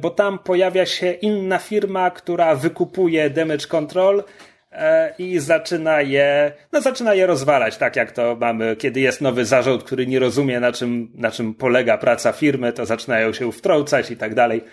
bo 0.00 0.10
tam 0.10 0.38
pojawia 0.38 0.86
się 0.86 1.12
inna 1.12 1.58
firma, 1.58 2.10
która 2.10 2.54
wykupuje 2.54 3.30
damage 3.30 3.66
control 3.66 4.24
e, 4.72 5.14
i 5.18 5.38
zaczyna 5.38 6.00
je, 6.00 6.52
no 6.72 6.80
zaczyna 6.80 7.14
je 7.14 7.26
rozwalać, 7.26 7.76
tak 7.76 7.96
jak 7.96 8.12
to 8.12 8.36
mamy, 8.40 8.76
kiedy 8.76 9.00
jest 9.00 9.20
nowy 9.20 9.44
zarząd, 9.44 9.84
który 9.84 10.06
nie 10.06 10.18
rozumie 10.18 10.60
na 10.60 10.72
czym, 10.72 11.10
na 11.14 11.30
czym 11.30 11.54
polega 11.54 11.98
praca 11.98 12.32
firmy, 12.32 12.72
to 12.72 12.86
zaczynają 12.86 13.32
się 13.32 13.52
wtrącać 13.52 14.10
i 14.10 14.16
tak 14.16 14.34
dalej. 14.34 14.64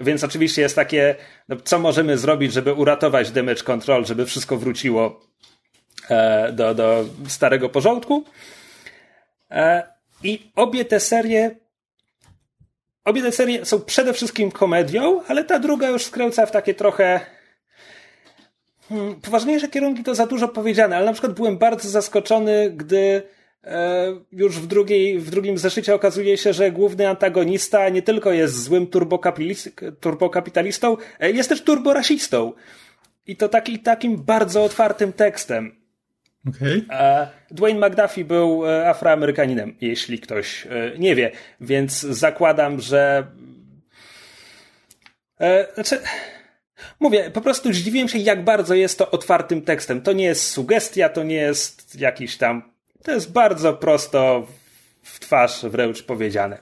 Więc 0.00 0.24
oczywiście 0.24 0.62
jest 0.62 0.76
takie, 0.76 1.14
no, 1.48 1.56
co 1.64 1.78
możemy 1.78 2.18
zrobić, 2.18 2.52
żeby 2.52 2.72
uratować 2.72 3.30
damage 3.30 3.62
control, 3.62 4.04
żeby 4.04 4.26
wszystko 4.26 4.56
wróciło 4.56 5.20
e, 6.10 6.52
do, 6.52 6.74
do 6.74 7.04
starego 7.28 7.68
porządku. 7.68 8.24
I 10.22 10.50
obie 10.56 10.84
te 10.84 11.00
serie 11.00 11.56
obie 13.06 13.22
te 13.22 13.32
serie 13.32 13.64
są 13.64 13.80
przede 13.80 14.12
wszystkim 14.12 14.50
komedią, 14.50 15.20
ale 15.28 15.44
ta 15.44 15.58
druga 15.58 15.88
już 15.88 16.04
skręca 16.04 16.46
w 16.46 16.50
takie 16.50 16.74
trochę 16.74 17.20
hmm, 18.88 19.20
poważniejsze 19.20 19.68
kierunki 19.68 20.04
to 20.04 20.14
za 20.14 20.26
dużo 20.26 20.48
powiedziane, 20.48 20.96
ale 20.96 21.06
na 21.06 21.12
przykład 21.12 21.32
byłem 21.32 21.58
bardzo 21.58 21.88
zaskoczony, 21.88 22.70
gdy 22.70 23.22
e, 23.64 24.06
już 24.32 24.58
w, 24.58 24.66
drugiej, 24.66 25.18
w 25.18 25.30
drugim 25.30 25.58
zeszycie 25.58 25.94
okazuje 25.94 26.38
się, 26.38 26.52
że 26.52 26.70
główny 26.70 27.08
antagonista 27.08 27.88
nie 27.88 28.02
tylko 28.02 28.32
jest 28.32 28.62
złym 28.62 28.86
turbokapitalistą, 30.00 30.96
e, 31.20 31.30
jest 31.30 31.48
też 31.48 31.62
turborasistą. 31.62 32.52
I 33.26 33.36
to 33.36 33.48
taki, 33.48 33.78
takim 33.78 34.16
bardzo 34.16 34.64
otwartym 34.64 35.12
tekstem. 35.12 35.85
Okay. 36.48 36.86
Dwayne 37.50 37.88
McDuffie 37.88 38.24
był 38.24 38.66
e, 38.66 38.88
Afroamerykaninem, 38.88 39.76
jeśli 39.80 40.18
ktoś 40.18 40.66
e, 40.66 40.98
nie 40.98 41.14
wie, 41.14 41.30
więc 41.60 42.00
zakładam, 42.00 42.80
że. 42.80 43.26
E, 45.40 45.74
znaczy, 45.74 46.00
mówię, 47.00 47.30
po 47.30 47.40
prostu 47.40 47.72
zdziwiłem 47.72 48.08
się, 48.08 48.18
jak 48.18 48.44
bardzo 48.44 48.74
jest 48.74 48.98
to 48.98 49.10
otwartym 49.10 49.62
tekstem. 49.62 50.02
To 50.02 50.12
nie 50.12 50.24
jest 50.24 50.50
sugestia, 50.50 51.08
to 51.08 51.22
nie 51.22 51.36
jest 51.36 52.00
jakiś 52.00 52.36
tam. 52.36 52.72
To 53.02 53.12
jest 53.12 53.32
bardzo 53.32 53.72
prosto 53.72 54.46
w 55.02 55.20
twarz 55.20 55.64
wręcz 55.64 56.02
powiedziane. 56.02 56.58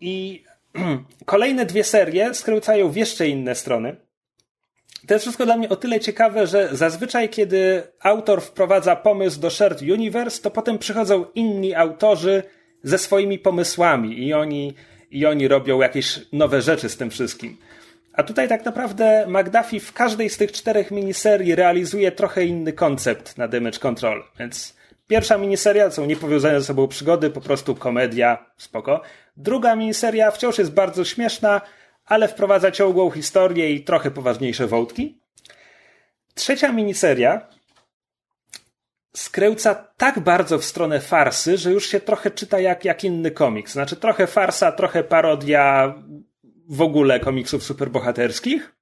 I 0.00 0.44
kolejne 1.24 1.66
dwie 1.66 1.84
serie 1.84 2.34
skręcają 2.34 2.90
w 2.90 2.96
jeszcze 2.96 3.28
inne 3.28 3.54
strony 3.54 3.96
to 5.06 5.14
jest 5.14 5.24
wszystko 5.24 5.44
dla 5.44 5.56
mnie 5.56 5.68
o 5.68 5.76
tyle 5.76 6.00
ciekawe, 6.00 6.46
że 6.46 6.68
zazwyczaj, 6.72 7.28
kiedy 7.28 7.82
autor 8.00 8.42
wprowadza 8.42 8.96
pomysł 8.96 9.40
do 9.40 9.50
Shared 9.50 9.82
Universe, 9.82 10.42
to 10.42 10.50
potem 10.50 10.78
przychodzą 10.78 11.24
inni 11.34 11.74
autorzy 11.74 12.42
ze 12.82 12.98
swoimi 12.98 13.38
pomysłami 13.38 14.26
i 14.26 14.34
oni, 14.34 14.74
i 15.10 15.26
oni 15.26 15.48
robią 15.48 15.80
jakieś 15.80 16.20
nowe 16.32 16.62
rzeczy 16.62 16.88
z 16.88 16.96
tym 16.96 17.10
wszystkim. 17.10 17.56
A 18.12 18.22
tutaj 18.22 18.48
tak 18.48 18.64
naprawdę 18.64 19.26
McDuffie 19.28 19.80
w 19.80 19.92
każdej 19.92 20.30
z 20.30 20.36
tych 20.36 20.52
czterech 20.52 20.90
miniserii 20.90 21.54
realizuje 21.54 22.12
trochę 22.12 22.44
inny 22.44 22.72
koncept 22.72 23.38
na 23.38 23.48
Damage 23.48 23.78
Control. 23.78 24.24
Więc 24.38 24.76
pierwsza 25.08 25.38
miniseria 25.38 25.90
są 25.90 26.06
niepowiązane 26.06 26.60
ze 26.60 26.66
sobą 26.66 26.88
przygody, 26.88 27.30
po 27.30 27.40
prostu 27.40 27.74
komedia, 27.74 28.46
spoko. 28.56 29.00
Druga 29.36 29.76
miniseria 29.76 30.30
wciąż 30.30 30.58
jest 30.58 30.72
bardzo 30.72 31.04
śmieszna, 31.04 31.60
ale 32.04 32.28
wprowadza 32.28 32.70
ciągłą 32.70 33.10
historię 33.10 33.72
i 33.72 33.84
trochę 33.84 34.10
poważniejsze 34.10 34.66
wątki. 34.66 35.18
Trzecia 36.34 36.72
miniseria 36.72 37.48
skręca 39.16 39.74
tak 39.96 40.20
bardzo 40.20 40.58
w 40.58 40.64
stronę 40.64 41.00
farsy, 41.00 41.56
że 41.56 41.72
już 41.72 41.86
się 41.86 42.00
trochę 42.00 42.30
czyta 42.30 42.60
jak, 42.60 42.84
jak 42.84 43.04
inny 43.04 43.30
komiks. 43.30 43.72
Znaczy 43.72 43.96
trochę 43.96 44.26
farsa, 44.26 44.72
trochę 44.72 45.04
parodia 45.04 45.94
w 46.68 46.82
ogóle 46.82 47.20
komiksów 47.20 47.62
superbohaterskich. 47.64 48.74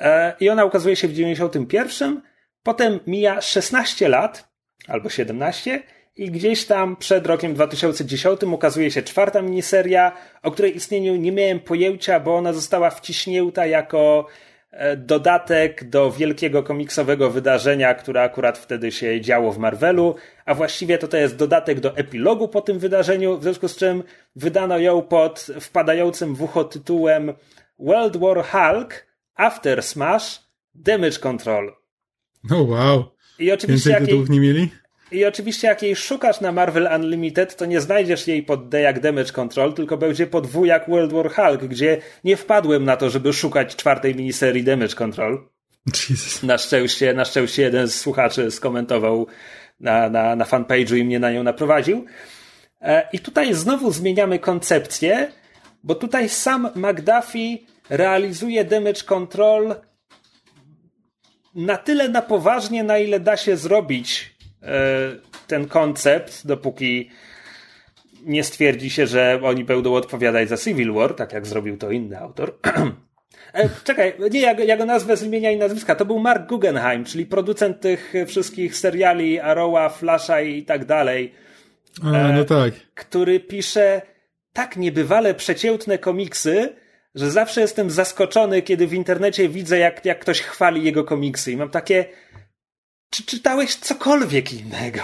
E, 0.00 0.34
I 0.40 0.48
ona 0.48 0.64
ukazuje 0.64 0.96
się 0.96 1.08
w 1.08 1.12
91. 1.12 2.22
Potem 2.62 3.00
mija 3.06 3.40
16 3.40 4.08
lat, 4.08 4.48
albo 4.88 5.08
17, 5.08 5.82
i 6.16 6.30
gdzieś 6.30 6.64
tam 6.64 6.96
przed 6.96 7.26
rokiem 7.26 7.54
2010 7.54 8.42
ukazuje 8.42 8.90
się 8.90 9.02
czwarta 9.02 9.42
miniseria, 9.42 10.12
o 10.42 10.50
której 10.50 10.76
istnieniu 10.76 11.16
nie 11.16 11.32
miałem 11.32 11.60
pojęcia, 11.60 12.20
bo 12.20 12.36
ona 12.36 12.52
została 12.52 12.90
wciśnięta 12.90 13.66
jako 13.66 14.26
e, 14.70 14.96
dodatek 14.96 15.88
do 15.88 16.10
wielkiego 16.10 16.62
komiksowego 16.62 17.30
wydarzenia, 17.30 17.94
które 17.94 18.22
akurat 18.22 18.58
wtedy 18.58 18.92
się 18.92 19.20
działo 19.20 19.52
w 19.52 19.58
Marvelu, 19.58 20.14
a 20.44 20.54
właściwie 20.54 20.98
to 20.98 21.08
to 21.08 21.16
jest 21.16 21.36
dodatek 21.36 21.80
do 21.80 21.96
epilogu 21.96 22.48
po 22.48 22.60
tym 22.60 22.78
wydarzeniu, 22.78 23.38
w 23.38 23.42
związku 23.42 23.68
z 23.68 23.76
czym 23.76 24.02
wydano 24.36 24.78
ją 24.78 25.02
pod 25.02 25.46
wpadającym 25.60 26.34
w 26.34 26.42
ucho 26.42 26.64
tytułem 26.64 27.32
World 27.78 28.16
War 28.16 28.44
Hulk 28.44 29.06
After 29.34 29.82
Smash 29.82 30.40
Damage 30.74 31.18
Control. 31.18 31.72
Oh 32.50 32.62
wow. 32.62 33.04
I 33.38 33.52
oczywiście 33.52 33.90
Więcej 33.90 34.06
tytułów 34.06 34.30
nie 34.30 34.40
mieli? 34.40 34.83
I 35.14 35.24
oczywiście 35.24 35.68
jak 35.68 35.82
jej 35.82 35.96
szukasz 35.96 36.40
na 36.40 36.52
Marvel 36.52 36.88
Unlimited, 36.96 37.56
to 37.56 37.66
nie 37.66 37.80
znajdziesz 37.80 38.28
jej 38.28 38.42
pod 38.42 38.68
D 38.68 38.80
jak 38.80 39.00
Damage 39.00 39.32
Control, 39.32 39.74
tylko 39.74 39.96
będzie 39.96 40.26
pod 40.26 40.46
W 40.46 40.64
jak 40.64 40.88
World 40.88 41.12
War 41.12 41.30
Hulk, 41.34 41.64
gdzie 41.64 41.98
nie 42.24 42.36
wpadłem 42.36 42.84
na 42.84 42.96
to, 42.96 43.10
żeby 43.10 43.32
szukać 43.32 43.76
czwartej 43.76 44.14
miniserii 44.14 44.64
Damage 44.64 44.94
Control. 44.94 45.48
Jesus. 45.86 46.42
Na 46.42 46.58
szczęście, 46.58 47.14
na 47.14 47.24
szczęście 47.24 47.62
jeden 47.62 47.88
z 47.88 48.00
słuchaczy 48.00 48.50
skomentował 48.50 49.26
na, 49.80 50.08
na, 50.08 50.36
na 50.36 50.44
fanpage'u 50.44 50.96
i 50.96 51.04
mnie 51.04 51.18
na 51.18 51.32
nią 51.32 51.42
naprowadził. 51.42 52.04
E, 52.80 53.08
I 53.12 53.18
tutaj 53.18 53.54
znowu 53.54 53.90
zmieniamy 53.90 54.38
koncepcję, 54.38 55.32
bo 55.84 55.94
tutaj 55.94 56.28
sam 56.28 56.70
McDuffie 56.74 57.58
realizuje 57.90 58.64
damage 58.64 59.02
control 59.04 59.74
na 61.54 61.76
tyle 61.76 62.08
na 62.08 62.22
poważnie, 62.22 62.84
na 62.84 62.98
ile 62.98 63.20
da 63.20 63.36
się 63.36 63.56
zrobić 63.56 64.33
ten 65.46 65.68
koncept, 65.68 66.46
dopóki 66.46 67.10
nie 68.24 68.44
stwierdzi 68.44 68.90
się, 68.90 69.06
że 69.06 69.40
oni 69.42 69.64
będą 69.64 69.94
odpowiadać 69.94 70.48
za 70.48 70.56
Civil 70.56 70.92
War, 70.92 71.14
tak 71.14 71.32
jak 71.32 71.46
zrobił 71.46 71.76
to 71.76 71.90
inny 71.90 72.18
autor. 72.18 72.58
E, 73.54 73.68
czekaj, 73.84 74.14
nie, 74.30 74.40
ja, 74.40 74.52
ja 74.52 74.76
go 74.76 74.84
nazwę 74.84 75.16
z 75.16 75.22
imienia 75.22 75.50
i 75.50 75.56
nazwiska. 75.56 75.94
To 75.94 76.04
był 76.04 76.18
Mark 76.18 76.48
Guggenheim, 76.48 77.04
czyli 77.04 77.26
producent 77.26 77.80
tych 77.80 78.12
wszystkich 78.26 78.76
seriali 78.76 79.40
Arrowa, 79.40 79.88
Flasha 79.88 80.40
i 80.40 80.62
tak 80.62 80.84
dalej. 80.84 81.34
A, 82.02 82.10
no 82.10 82.40
e, 82.40 82.44
tak. 82.44 82.74
Który 82.94 83.40
pisze 83.40 84.02
tak 84.52 84.76
niebywale 84.76 85.34
przeciętne 85.34 85.98
komiksy, 85.98 86.76
że 87.14 87.30
zawsze 87.30 87.60
jestem 87.60 87.90
zaskoczony, 87.90 88.62
kiedy 88.62 88.86
w 88.86 88.94
internecie 88.94 89.48
widzę, 89.48 89.78
jak, 89.78 90.04
jak 90.04 90.20
ktoś 90.20 90.40
chwali 90.40 90.84
jego 90.84 91.04
komiksy. 91.04 91.52
I 91.52 91.56
mam 91.56 91.70
takie. 91.70 92.04
Czy 93.14 93.22
czytałeś 93.22 93.74
cokolwiek 93.74 94.52
innego? 94.52 95.00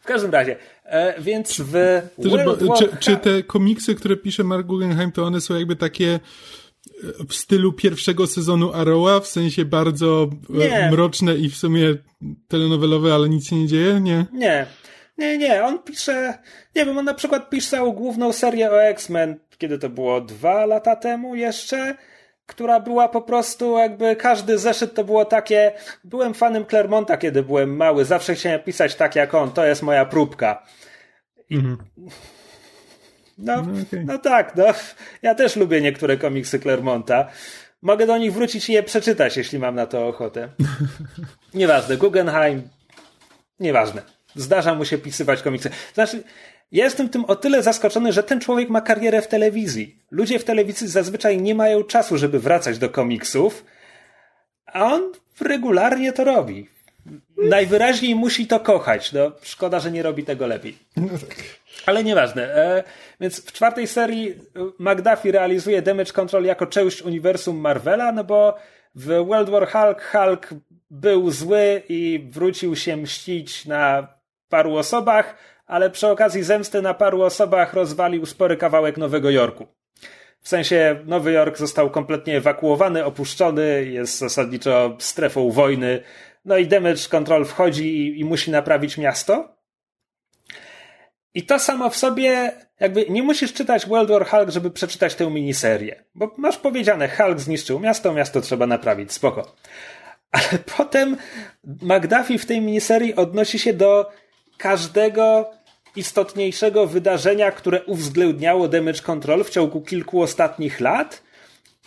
w 0.00 0.04
każdym 0.04 0.30
razie, 0.30 0.56
e, 0.84 1.22
więc 1.22 1.60
w. 1.60 1.72
World 2.18 2.62
War... 2.62 2.78
czy, 2.78 2.96
czy 3.00 3.16
te 3.16 3.42
komiksy, 3.42 3.94
które 3.94 4.16
pisze 4.16 4.44
Mark 4.44 4.66
Guggenheim, 4.66 5.12
to 5.12 5.24
one 5.24 5.40
są 5.40 5.54
jakby 5.54 5.76
takie 5.76 6.14
e, 6.14 6.20
w 7.28 7.34
stylu 7.34 7.72
pierwszego 7.72 8.26
sezonu 8.26 8.72
Arrowa, 8.72 9.20
w 9.20 9.26
sensie 9.26 9.64
bardzo 9.64 10.30
e, 10.50 10.68
nie. 10.68 10.88
mroczne 10.90 11.36
i 11.36 11.50
w 11.50 11.56
sumie 11.56 11.94
telenowelowe, 12.48 13.14
ale 13.14 13.28
nic 13.28 13.48
się 13.48 13.56
nie 13.56 13.66
dzieje? 13.66 14.00
Nie. 14.00 14.26
Nie. 14.32 14.66
Nie, 15.18 15.38
nie, 15.38 15.64
on 15.64 15.82
pisze, 15.82 16.38
nie 16.76 16.86
wiem, 16.86 16.98
on 16.98 17.04
na 17.04 17.14
przykład 17.14 17.50
pisał 17.50 17.92
główną 17.92 18.32
serię 18.32 18.70
o 18.70 18.82
X-Men, 18.82 19.38
kiedy 19.58 19.78
to 19.78 19.88
było 19.88 20.20
dwa 20.20 20.66
lata 20.66 20.96
temu 20.96 21.34
jeszcze, 21.34 21.96
która 22.50 22.80
była 22.80 23.08
po 23.08 23.22
prostu 23.22 23.78
jakby 23.78 24.16
każdy 24.16 24.58
zeszyt 24.58 24.94
to 24.94 25.04
było 25.04 25.24
takie, 25.24 25.72
byłem 26.04 26.34
fanem 26.34 26.66
Clermonta, 26.66 27.16
kiedy 27.16 27.42
byłem 27.42 27.76
mały, 27.76 28.04
zawsze 28.04 28.34
chciałem 28.34 28.60
pisać 28.60 28.94
tak 28.94 29.16
jak 29.16 29.34
on, 29.34 29.52
to 29.52 29.64
jest 29.64 29.82
moja 29.82 30.04
próbka. 30.04 30.66
Mhm. 31.50 31.78
No, 33.38 33.56
no, 33.56 33.62
okay. 33.62 34.04
no 34.04 34.18
tak, 34.18 34.56
no. 34.56 34.64
Ja 35.22 35.34
też 35.34 35.56
lubię 35.56 35.80
niektóre 35.80 36.16
komiksy 36.16 36.60
Clermonta. 36.60 37.28
Mogę 37.82 38.06
do 38.06 38.18
nich 38.18 38.32
wrócić 38.32 38.68
i 38.68 38.72
je 38.72 38.82
przeczytać, 38.82 39.36
jeśli 39.36 39.58
mam 39.58 39.74
na 39.74 39.86
to 39.86 40.08
ochotę. 40.08 40.48
Nieważne, 41.54 41.96
Guggenheim, 41.96 42.68
nieważne. 43.60 44.02
Zdarza 44.34 44.74
mu 44.74 44.84
się 44.84 44.98
pisywać 44.98 45.42
komiksy. 45.42 45.70
Znaczy, 45.94 46.22
ja 46.72 46.84
jestem 46.84 47.08
tym 47.08 47.24
o 47.24 47.36
tyle 47.36 47.62
zaskoczony, 47.62 48.12
że 48.12 48.22
ten 48.22 48.40
człowiek 48.40 48.68
ma 48.68 48.80
karierę 48.80 49.22
w 49.22 49.28
telewizji. 49.28 49.98
Ludzie 50.10 50.38
w 50.38 50.44
telewizji 50.44 50.88
zazwyczaj 50.88 51.40
nie 51.40 51.54
mają 51.54 51.82
czasu, 51.84 52.18
żeby 52.18 52.40
wracać 52.40 52.78
do 52.78 52.90
komiksów, 52.90 53.64
a 54.66 54.84
on 54.84 55.12
regularnie 55.40 56.12
to 56.12 56.24
robi. 56.24 56.68
Najwyraźniej 57.36 58.14
musi 58.14 58.46
to 58.46 58.60
kochać. 58.60 59.12
No, 59.12 59.32
szkoda, 59.42 59.80
że 59.80 59.90
nie 59.90 60.02
robi 60.02 60.24
tego 60.24 60.46
lepiej. 60.46 60.78
Ale 61.86 62.04
nieważne. 62.04 62.54
E, 62.54 62.84
więc 63.20 63.40
w 63.46 63.52
czwartej 63.52 63.86
serii 63.86 64.34
McDuffie 64.78 65.32
realizuje 65.32 65.82
Damage 65.82 66.12
Control 66.12 66.44
jako 66.44 66.66
część 66.66 67.02
uniwersum 67.02 67.56
Marvela, 67.56 68.12
no 68.12 68.24
bo 68.24 68.56
w 68.94 69.06
World 69.06 69.50
War 69.50 69.68
Hulk 69.68 70.02
Hulk 70.02 70.48
był 70.90 71.30
zły 71.30 71.82
i 71.88 72.28
wrócił 72.30 72.76
się 72.76 72.96
mścić 72.96 73.66
na 73.66 74.08
paru 74.48 74.76
osobach, 74.76 75.36
ale 75.70 75.90
przy 75.90 76.08
okazji 76.08 76.42
zemsty 76.42 76.82
na 76.82 76.94
paru 76.94 77.22
osobach 77.22 77.74
rozwalił 77.74 78.26
spory 78.26 78.56
kawałek 78.56 78.96
Nowego 78.96 79.30
Jorku. 79.30 79.66
W 80.40 80.48
sensie 80.48 81.00
Nowy 81.06 81.32
Jork 81.32 81.58
został 81.58 81.90
kompletnie 81.90 82.36
ewakuowany, 82.36 83.04
opuszczony, 83.04 83.84
jest 83.84 84.18
zasadniczo 84.18 84.96
strefą 84.98 85.50
wojny. 85.50 86.02
No 86.44 86.56
i 86.56 86.66
Damage 86.66 87.08
Control 87.10 87.44
wchodzi 87.44 87.96
i, 87.96 88.20
i 88.20 88.24
musi 88.24 88.50
naprawić 88.50 88.98
miasto. 88.98 89.56
I 91.34 91.42
to 91.42 91.58
samo 91.58 91.90
w 91.90 91.96
sobie, 91.96 92.52
jakby 92.80 93.06
nie 93.08 93.22
musisz 93.22 93.52
czytać 93.52 93.86
World 93.86 94.10
War 94.10 94.26
Hulk, 94.26 94.50
żeby 94.50 94.70
przeczytać 94.70 95.14
tę 95.14 95.30
miniserię. 95.30 96.04
Bo 96.14 96.34
masz 96.36 96.56
powiedziane, 96.56 97.08
Hulk 97.08 97.40
zniszczył 97.40 97.80
miasto, 97.80 98.12
miasto 98.12 98.40
trzeba 98.40 98.66
naprawić, 98.66 99.12
spoko. 99.12 99.56
Ale 100.30 100.58
potem 100.76 101.16
McDuffie 101.64 102.38
w 102.38 102.46
tej 102.46 102.60
miniserii 102.60 103.14
odnosi 103.14 103.58
się 103.58 103.72
do 103.72 104.10
każdego 104.60 105.50
istotniejszego 105.96 106.86
wydarzenia, 106.86 107.52
które 107.52 107.84
uwzględniało 107.84 108.68
Damage 108.68 109.02
Control 109.02 109.44
w 109.44 109.50
ciągu 109.50 109.80
kilku 109.80 110.22
ostatnich 110.22 110.80
lat. 110.80 111.22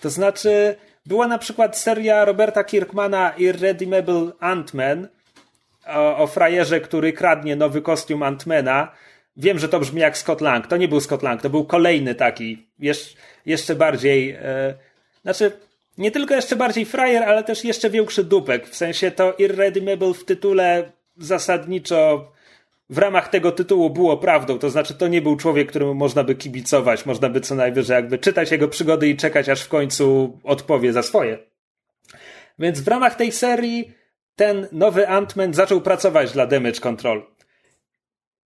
To 0.02 0.10
znaczy, 0.10 0.76
była 1.06 1.28
na 1.28 1.38
przykład 1.38 1.78
seria 1.78 2.26
Roberta 2.26 2.64
Kirkmana 2.64 3.34
Irredeemable 3.38 4.32
Ant-Man 4.40 5.08
o, 5.88 6.18
o 6.18 6.28
frajerze, 6.28 6.82
który 6.82 7.14
kradnie 7.14 7.56
nowy 7.56 7.82
kostium 7.82 8.24
Ant-Mana. 8.24 8.88
Wiem, 9.38 9.60
że 9.60 9.70
to 9.70 9.80
brzmi 9.80 10.02
jak 10.02 10.18
Scott 10.18 10.42
Lang. 10.42 10.68
To 10.68 10.78
nie 10.78 10.88
był 10.88 11.00
Scott 11.00 11.24
Lang, 11.24 11.42
to 11.42 11.50
był 11.50 11.66
kolejny 11.66 12.16
taki, 12.16 12.68
jeszcze, 12.80 13.18
jeszcze 13.46 13.76
bardziej. 13.76 14.32
E, 14.32 14.74
znaczy, 15.22 15.52
nie 15.98 16.12
tylko 16.12 16.36
jeszcze 16.36 16.56
bardziej 16.56 16.86
frajer, 16.86 17.24
ale 17.24 17.44
też 17.44 17.64
jeszcze 17.64 17.90
większy 17.90 18.24
dupek. 18.24 18.70
W 18.70 18.76
sensie 18.76 19.12
to 19.12 19.34
Irredeemable 19.38 20.14
w 20.14 20.26
tytule 20.26 20.92
zasadniczo 21.18 22.33
w 22.94 22.98
ramach 22.98 23.30
tego 23.30 23.52
tytułu 23.52 23.90
było 23.90 24.18
prawdą. 24.18 24.60
To 24.60 24.70
znaczy, 24.70 24.94
to 24.94 25.08
nie 25.08 25.22
był 25.22 25.36
człowiek, 25.36 25.70
któremu 25.70 25.94
można 25.94 26.24
by 26.24 26.36
kibicować. 26.36 27.06
Można 27.06 27.30
by 27.30 27.42
co 27.42 27.56
najwyżej 27.56 27.96
jakby 27.96 28.18
czytać 28.18 28.52
jego 28.52 28.68
przygody 28.68 29.10
i 29.10 29.18
czekać, 29.18 29.50
aż 29.50 29.62
w 29.62 29.68
końcu 29.68 30.38
odpowie 30.44 30.94
za 30.94 31.04
swoje. 31.04 31.38
Więc 32.60 32.82
w 32.82 32.88
ramach 32.88 33.16
tej 33.16 33.32
serii 33.32 33.92
ten 34.36 34.68
nowy 34.72 35.06
Ant-Man 35.08 35.54
zaczął 35.54 35.82
pracować 35.82 36.32
dla 36.32 36.48
Damage 36.48 36.80
Control. 36.80 37.26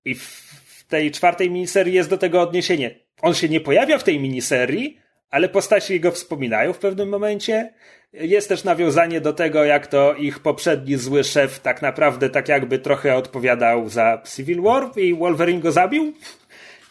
I 0.05 0.15
w 0.15 0.86
tej 0.89 1.12
czwartej 1.12 1.51
miniserii 1.51 1.93
jest 1.93 2.10
do 2.10 2.17
tego 2.17 2.41
odniesienie. 2.41 2.95
On 3.21 3.33
się 3.33 3.49
nie 3.49 3.60
pojawia 3.60 3.97
w 3.97 4.03
tej 4.03 4.19
miniserii, 4.19 4.99
ale 5.29 5.49
postaci 5.49 5.93
jego 5.93 6.12
wspominają 6.12 6.73
w 6.73 6.79
pewnym 6.79 7.10
momencie. 7.10 7.73
Jest 8.13 8.50
też 8.50 8.63
nawiązanie 8.63 9.22
do 9.22 9.34
tego, 9.34 9.63
jak 9.63 9.88
to 9.88 10.13
ich 10.13 10.39
poprzedni 10.39 10.98
zły 10.98 11.24
szef 11.24 11.60
tak 11.60 11.82
naprawdę 11.82 12.30
tak 12.30 12.48
jakby 12.48 12.80
trochę 12.80 13.15
odpowiadał 13.15 13.89
za 13.89 14.22
Civil 14.36 14.62
War 14.62 14.91
i 14.96 15.15
Wolverine 15.15 15.62
go 15.62 15.72
zabił. 15.72 16.13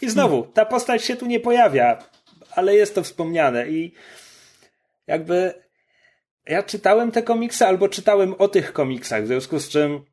I 0.03 0.11
znowu, 0.11 0.47
ta 0.55 0.65
postać 0.65 1.05
się 1.05 1.17
tu 1.17 1.27
nie 1.27 1.41
pojawia, 1.41 1.99
ale 2.51 2.75
jest 2.75 2.95
to 2.95 3.03
wspomniane 3.03 3.69
i 3.69 3.93
jakby 5.07 5.55
ja 6.47 6.63
czytałem 6.63 7.13
te 7.13 7.23
komiksy 7.23 7.67
albo 7.67 7.89
czytałem 7.89 8.35
o 8.39 8.49
tych 8.49 8.73
komiksach, 8.73 9.25
w 9.25 9.27
związku 9.27 9.59
z 9.59 9.69
czym 9.69 10.05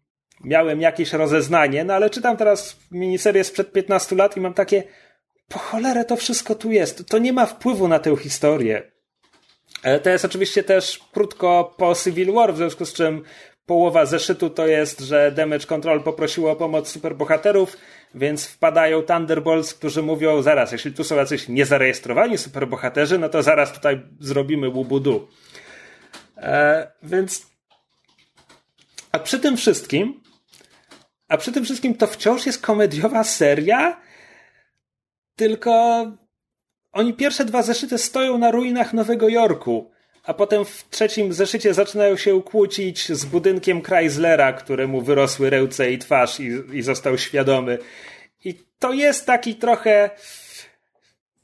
miałem 0.43 0.81
jakieś 0.81 1.13
rozeznanie, 1.13 1.83
no 1.83 1.93
ale 1.93 2.09
czytam 2.09 2.37
teraz 2.37 2.79
miniserię 2.91 3.43
sprzed 3.43 3.71
15 3.71 4.15
lat 4.15 4.37
i 4.37 4.41
mam 4.41 4.53
takie 4.53 4.83
po 5.47 5.59
cholerę 5.59 6.05
to 6.05 6.15
wszystko 6.15 6.55
tu 6.55 6.71
jest. 6.71 7.07
To 7.07 7.17
nie 7.17 7.33
ma 7.33 7.45
wpływu 7.45 7.87
na 7.87 7.99
tę 7.99 8.17
historię. 8.17 8.92
E, 9.83 9.99
to 9.99 10.09
jest 10.09 10.25
oczywiście 10.25 10.63
też 10.63 10.99
krótko 11.13 11.73
po 11.77 11.95
Civil 11.95 12.33
War, 12.33 12.53
w 12.53 12.57
związku 12.57 12.85
z 12.85 12.93
czym 12.93 13.23
połowa 13.65 14.05
zeszytu 14.05 14.49
to 14.49 14.67
jest, 14.67 14.99
że 14.99 15.31
Damage 15.31 15.65
Control 15.65 16.03
poprosiło 16.03 16.51
o 16.51 16.55
pomoc 16.55 16.89
superbohaterów, 16.89 17.77
więc 18.15 18.47
wpadają 18.47 19.01
Thunderbolts, 19.01 19.73
którzy 19.73 20.01
mówią, 20.01 20.41
zaraz, 20.41 20.71
jeśli 20.71 20.93
tu 20.93 21.03
są 21.03 21.15
jacyś 21.15 21.47
niezarejestrowani 21.47 22.37
superbohaterzy, 22.37 23.19
no 23.19 23.29
to 23.29 23.43
zaraz 23.43 23.73
tutaj 23.73 24.01
zrobimy 24.19 24.69
łubudu. 24.69 25.27
E, 26.37 26.91
więc 27.03 27.45
a 29.11 29.19
przy 29.19 29.39
tym 29.39 29.57
wszystkim 29.57 30.23
a 31.27 31.37
przy 31.37 31.51
tym 31.51 31.63
wszystkim 31.63 31.95
to 31.95 32.07
wciąż 32.07 32.45
jest 32.45 32.61
komediowa 32.61 33.23
seria, 33.23 34.01
tylko 35.35 36.05
oni 36.93 37.13
pierwsze 37.13 37.45
dwa 37.45 37.61
zeszyty 37.61 37.97
stoją 37.97 38.37
na 38.37 38.51
ruinach 38.51 38.93
Nowego 38.93 39.29
Jorku, 39.29 39.91
a 40.23 40.33
potem 40.33 40.65
w 40.65 40.89
trzecim 40.89 41.33
zeszycie 41.33 41.73
zaczynają 41.73 42.17
się 42.17 42.41
kłócić 42.41 43.11
z 43.11 43.25
budynkiem 43.25 43.81
Chryslera, 43.81 44.53
któremu 44.53 45.01
wyrosły 45.01 45.49
ręce 45.49 45.91
i 45.91 45.97
twarz 45.97 46.39
i, 46.39 46.51
i 46.73 46.81
został 46.81 47.17
świadomy. 47.17 47.77
I 48.45 48.55
to 48.79 48.93
jest 48.93 49.25
taki 49.25 49.55
trochę 49.55 50.09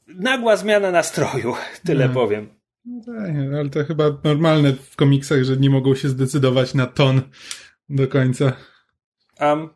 nagła 0.08 0.56
zmiana 0.56 0.90
nastroju, 0.90 1.54
tyle 1.86 2.08
no. 2.08 2.14
powiem. 2.14 2.48
No 2.84 3.02
tak, 3.04 3.30
ale 3.58 3.70
to 3.70 3.84
chyba 3.84 4.04
normalne 4.24 4.72
w 4.72 4.96
komiksach, 4.96 5.42
że 5.42 5.56
nie 5.56 5.70
mogą 5.70 5.94
się 5.94 6.08
zdecydować 6.08 6.74
na 6.74 6.86
ton 6.86 7.22
do 7.88 8.08
końca. 8.08 8.52
Um, 9.40 9.68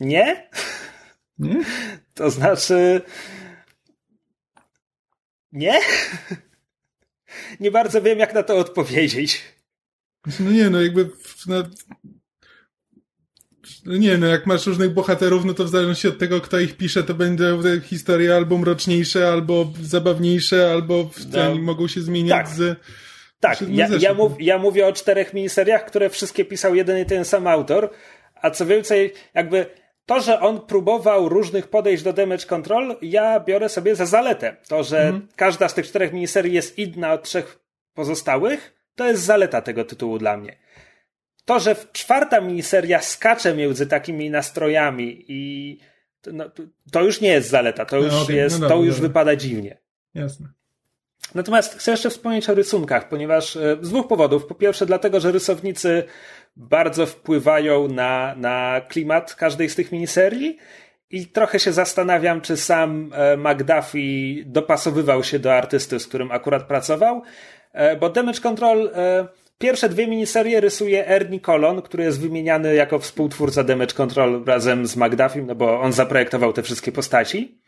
nie? 0.00 0.48
Nie? 1.38 1.64
To 2.14 2.30
znaczy. 2.30 3.02
Nie? 5.58 5.80
Nie 7.60 7.70
bardzo 7.70 8.02
wiem, 8.02 8.18
jak 8.18 8.34
na 8.34 8.42
to 8.42 8.56
odpowiedzieć. 8.56 9.44
No 10.40 10.50
nie, 10.50 10.70
no 10.70 10.82
jakby. 10.82 11.10
No, 11.46 11.62
no 13.84 13.96
nie, 13.96 14.18
no 14.18 14.26
jak 14.26 14.46
masz 14.46 14.66
różnych 14.66 14.90
bohaterów, 14.90 15.44
no 15.44 15.54
to 15.54 15.64
w 15.64 15.68
zależności 15.68 16.08
od 16.08 16.18
tego, 16.18 16.40
kto 16.40 16.60
ich 16.60 16.76
pisze, 16.76 17.02
to 17.02 17.14
będą 17.14 17.80
historie 17.80 18.36
albo 18.36 18.58
mroczniejsze, 18.58 19.28
albo 19.28 19.72
zabawniejsze, 19.82 20.70
albo 20.72 21.10
no, 21.32 21.54
mogą 21.54 21.88
się 21.88 22.00
zmieniać 22.00 22.46
tak. 22.46 22.48
z. 22.56 22.78
Tak, 23.40 23.62
ja, 23.68 23.88
ja, 24.00 24.14
mów, 24.14 24.32
ja 24.40 24.58
mówię 24.58 24.86
o 24.86 24.92
czterech 24.92 25.34
miniseriach, 25.34 25.84
które 25.84 26.10
wszystkie 26.10 26.44
pisał 26.44 26.74
jeden 26.74 26.98
i 26.98 27.06
ten 27.06 27.24
sam 27.24 27.46
autor, 27.46 27.90
a 28.34 28.50
co 28.50 28.66
więcej, 28.66 29.12
jakby 29.34 29.66
to, 30.08 30.20
że 30.20 30.40
on 30.40 30.60
próbował 30.60 31.28
różnych 31.28 31.68
podejść 31.68 32.02
do 32.02 32.12
damage 32.12 32.46
control, 32.46 32.96
ja 33.02 33.40
biorę 33.40 33.68
sobie 33.68 33.96
za 33.96 34.06
zaletę. 34.06 34.56
To, 34.68 34.84
że 34.84 35.00
mhm. 35.00 35.28
każda 35.36 35.68
z 35.68 35.74
tych 35.74 35.86
czterech 35.86 36.12
miniserii 36.12 36.52
jest 36.52 36.78
inna 36.78 37.12
od 37.12 37.22
trzech 37.22 37.58
pozostałych, 37.94 38.74
to 38.94 39.06
jest 39.06 39.22
zaleta 39.22 39.62
tego 39.62 39.84
tytułu 39.84 40.18
dla 40.18 40.36
mnie. 40.36 40.56
To, 41.44 41.60
że 41.60 41.76
czwarta 41.92 42.40
miniseria 42.40 43.00
skacze 43.00 43.54
między 43.54 43.86
takimi 43.86 44.30
nastrojami 44.30 45.24
i 45.28 45.78
no, 46.32 46.44
to 46.92 47.02
już 47.02 47.20
nie 47.20 47.28
jest 47.28 47.48
zaleta, 47.48 47.84
to 47.84 47.96
już, 47.96 48.12
no, 48.12 48.22
okay. 48.22 48.36
jest, 48.36 48.60
no, 48.60 48.68
to 48.68 48.82
już 48.82 49.00
wypada 49.00 49.36
dziwnie. 49.36 49.78
Jasne. 50.14 50.48
Natomiast 51.34 51.74
chcę 51.74 51.90
jeszcze 51.90 52.10
wspomnieć 52.10 52.50
o 52.50 52.54
rysunkach, 52.54 53.08
ponieważ 53.08 53.56
e, 53.56 53.78
z 53.80 53.88
dwóch 53.88 54.08
powodów. 54.08 54.46
Po 54.46 54.54
pierwsze, 54.54 54.86
dlatego, 54.86 55.20
że 55.20 55.32
rysownicy 55.32 56.04
bardzo 56.58 57.06
wpływają 57.06 57.88
na, 57.88 58.34
na 58.36 58.80
klimat 58.88 59.34
każdej 59.34 59.68
z 59.68 59.74
tych 59.74 59.92
miniserii. 59.92 60.56
I 61.10 61.26
trochę 61.26 61.60
się 61.60 61.72
zastanawiam, 61.72 62.40
czy 62.40 62.56
sam 62.56 63.10
e, 63.14 63.36
McDuffie 63.36 64.44
dopasowywał 64.46 65.24
się 65.24 65.38
do 65.38 65.54
artysty, 65.54 66.00
z 66.00 66.06
którym 66.06 66.32
akurat 66.32 66.62
pracował, 66.62 67.22
e, 67.72 67.96
bo 67.96 68.10
Damage 68.10 68.40
Control 68.40 68.90
pierwsze 69.58 69.88
dwie 69.88 70.06
miniserie 70.06 70.60
rysuje 70.60 71.08
Ernie 71.08 71.40
Colon, 71.40 71.82
który 71.82 72.04
jest 72.04 72.20
wymieniany 72.20 72.74
jako 72.74 72.98
współtwórca 72.98 73.64
Damage 73.64 73.94
Control 73.94 74.44
razem 74.44 74.86
z 74.86 74.96
McDuffie, 74.96 75.42
no 75.42 75.54
bo 75.54 75.80
on 75.80 75.92
zaprojektował 75.92 76.52
te 76.52 76.62
wszystkie 76.62 76.92
postaci. 76.92 77.58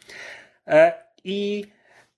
I 1.25 1.65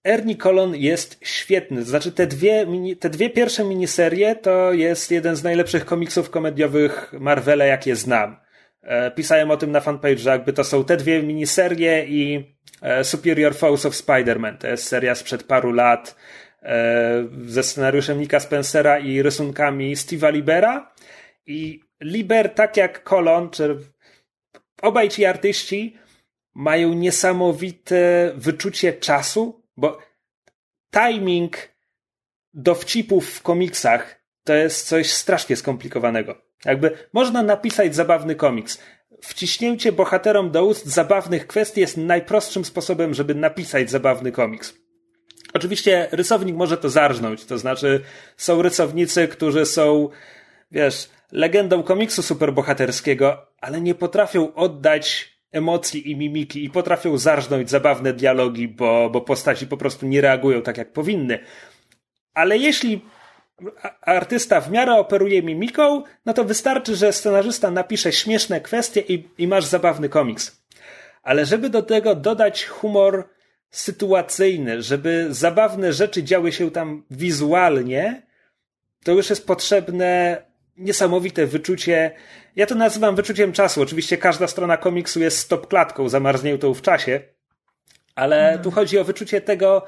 Ernie 0.05 0.37
Colon 0.37 0.77
jest 0.77 1.19
świetny. 1.23 1.83
Znaczy, 1.83 2.13
te 2.13 2.27
dwie, 2.27 2.67
te 3.01 3.11
dwie 3.11 3.31
pierwsze 3.31 3.65
miniserie 3.65 4.37
to 4.37 4.73
jest 4.73 5.11
jeden 5.11 5.37
z 5.37 5.43
najlepszych 5.43 5.85
komiksów 5.85 6.31
komediowych 6.31 7.13
Marvela, 7.21 7.65
jakie 7.65 7.97
znam. 7.97 8.37
E, 8.83 9.11
pisałem 9.11 9.51
o 9.51 9.57
tym 9.57 9.73
na 9.73 9.81
fanpage, 9.81 10.19
że 10.19 10.31
jakby 10.31 10.53
to 10.53 10.65
są 10.65 10.85
te 10.85 10.97
dwie 10.97 11.23
miniserie 11.23 12.07
i 12.07 12.55
e, 12.83 13.05
Superior 13.05 13.55
Foes 13.55 13.87
of 13.87 13.95
Spider-Man. 13.95 14.59
To 14.59 14.69
jest 14.69 14.87
seria 14.87 15.15
sprzed 15.15 15.43
paru 15.43 15.73
lat 15.73 16.17
e, 16.63 17.29
ze 17.47 17.63
scenariuszem 17.63 18.21
Nika 18.21 18.41
Spencera 18.41 18.99
i 18.99 19.23
rysunkami 19.23 19.97
Steve'a 19.97 20.33
Libera. 20.33 20.93
I 21.47 21.81
Liber, 22.01 22.55
tak 22.55 22.77
jak 22.77 23.03
Colon, 23.05 23.51
czy 23.51 23.77
obaj 24.83 25.09
ci 25.09 25.25
artyści 25.25 25.97
mają 26.55 26.95
niesamowite 26.95 28.33
wyczucie 28.37 28.93
czasu 28.93 29.62
bo 29.77 29.99
timing 30.91 31.57
dowcipów 32.55 33.31
w 33.31 33.43
komiksach 33.43 34.23
to 34.45 34.55
jest 34.55 34.89
coś 34.89 35.11
strasznie 35.11 35.57
skomplikowanego. 35.57 36.43
Jakby 36.65 36.99
można 37.13 37.43
napisać 37.43 37.95
zabawny 37.95 38.35
komiks. 38.35 38.79
Wciśnięcie 39.23 39.93
bohaterom 39.93 40.51
do 40.51 40.65
ust 40.65 40.87
zabawnych 40.87 41.47
kwestii 41.47 41.81
jest 41.81 41.97
najprostszym 41.97 42.65
sposobem, 42.65 43.15
żeby 43.15 43.35
napisać 43.35 43.91
zabawny 43.91 44.33
komiks. 44.33 44.75
Oczywiście 45.55 46.09
rysownik 46.13 46.57
może 46.57 46.77
to 46.77 46.91
zarżnąć, 46.91 47.45
to 47.45 47.59
znaczy 47.59 48.01
są 48.37 48.63
rysownicy, 48.63 49.29
którzy 49.29 49.67
są, 49.67 50.09
wiesz, 50.71 51.11
legendą 51.33 51.83
komiksu 51.83 52.23
superbohaterskiego, 52.23 53.47
ale 53.61 53.81
nie 53.81 53.95
potrafią 53.95 54.55
oddać 54.55 55.32
emocji 55.53 56.11
i 56.11 56.17
mimiki 56.17 56.65
i 56.65 56.71
potrafią 56.71 57.19
zarżnąć 57.19 57.71
zabawne 57.71 58.13
dialogi, 58.13 58.69
bo, 58.69 59.11
bo 59.11 59.21
postaci 59.21 59.67
po 59.67 59.77
prostu 59.77 60.07
nie 60.07 60.21
reagują 60.21 60.63
tak, 60.63 60.79
jak 60.79 60.93
powinny. 60.93 61.39
Ale 62.35 62.59
jeśli 62.59 63.05
artysta 64.03 64.61
w 64.61 64.71
miarę 64.71 64.95
operuje 64.95 65.43
mimiką, 65.43 66.03
no 66.27 66.33
to 66.33 66.45
wystarczy, 66.45 66.97
że 66.97 67.13
scenarzysta 67.13 67.71
napisze 67.71 68.13
śmieszne 68.13 68.61
kwestie 68.61 69.01
i, 69.01 69.29
i 69.39 69.49
masz 69.49 69.65
zabawny 69.65 70.09
komiks. 70.09 70.63
Ale 71.23 71.47
żeby 71.47 71.71
do 71.71 71.83
tego 71.83 72.15
dodać 72.15 72.65
humor 72.65 73.29
sytuacyjny, 73.71 74.83
żeby 74.83 75.27
zabawne 75.31 75.93
rzeczy 75.93 76.23
działy 76.23 76.53
się 76.53 76.71
tam 76.71 77.05
wizualnie, 77.11 78.23
to 79.05 79.13
już 79.13 79.31
jest 79.31 79.47
potrzebne 79.47 80.43
niesamowite 80.83 81.47
wyczucie. 81.47 82.11
Ja 82.57 82.67
to 82.67 82.75
nazywam 82.75 83.17
wyczuciem 83.17 83.53
czasu. 83.53 83.83
Oczywiście 83.83 84.17
każda 84.17 84.47
strona 84.47 84.77
komiksu 84.77 85.21
jest 85.21 85.39
stop 85.39 85.67
klatką 85.67 86.09
zamarzniętą 86.09 86.75
w 86.75 86.83
czasie, 86.83 87.21
ale 88.15 88.45
mhm. 88.45 88.63
tu 88.63 88.71
chodzi 88.71 88.99
o 88.99 89.05
wyczucie 89.05 89.41
tego, 89.41 89.87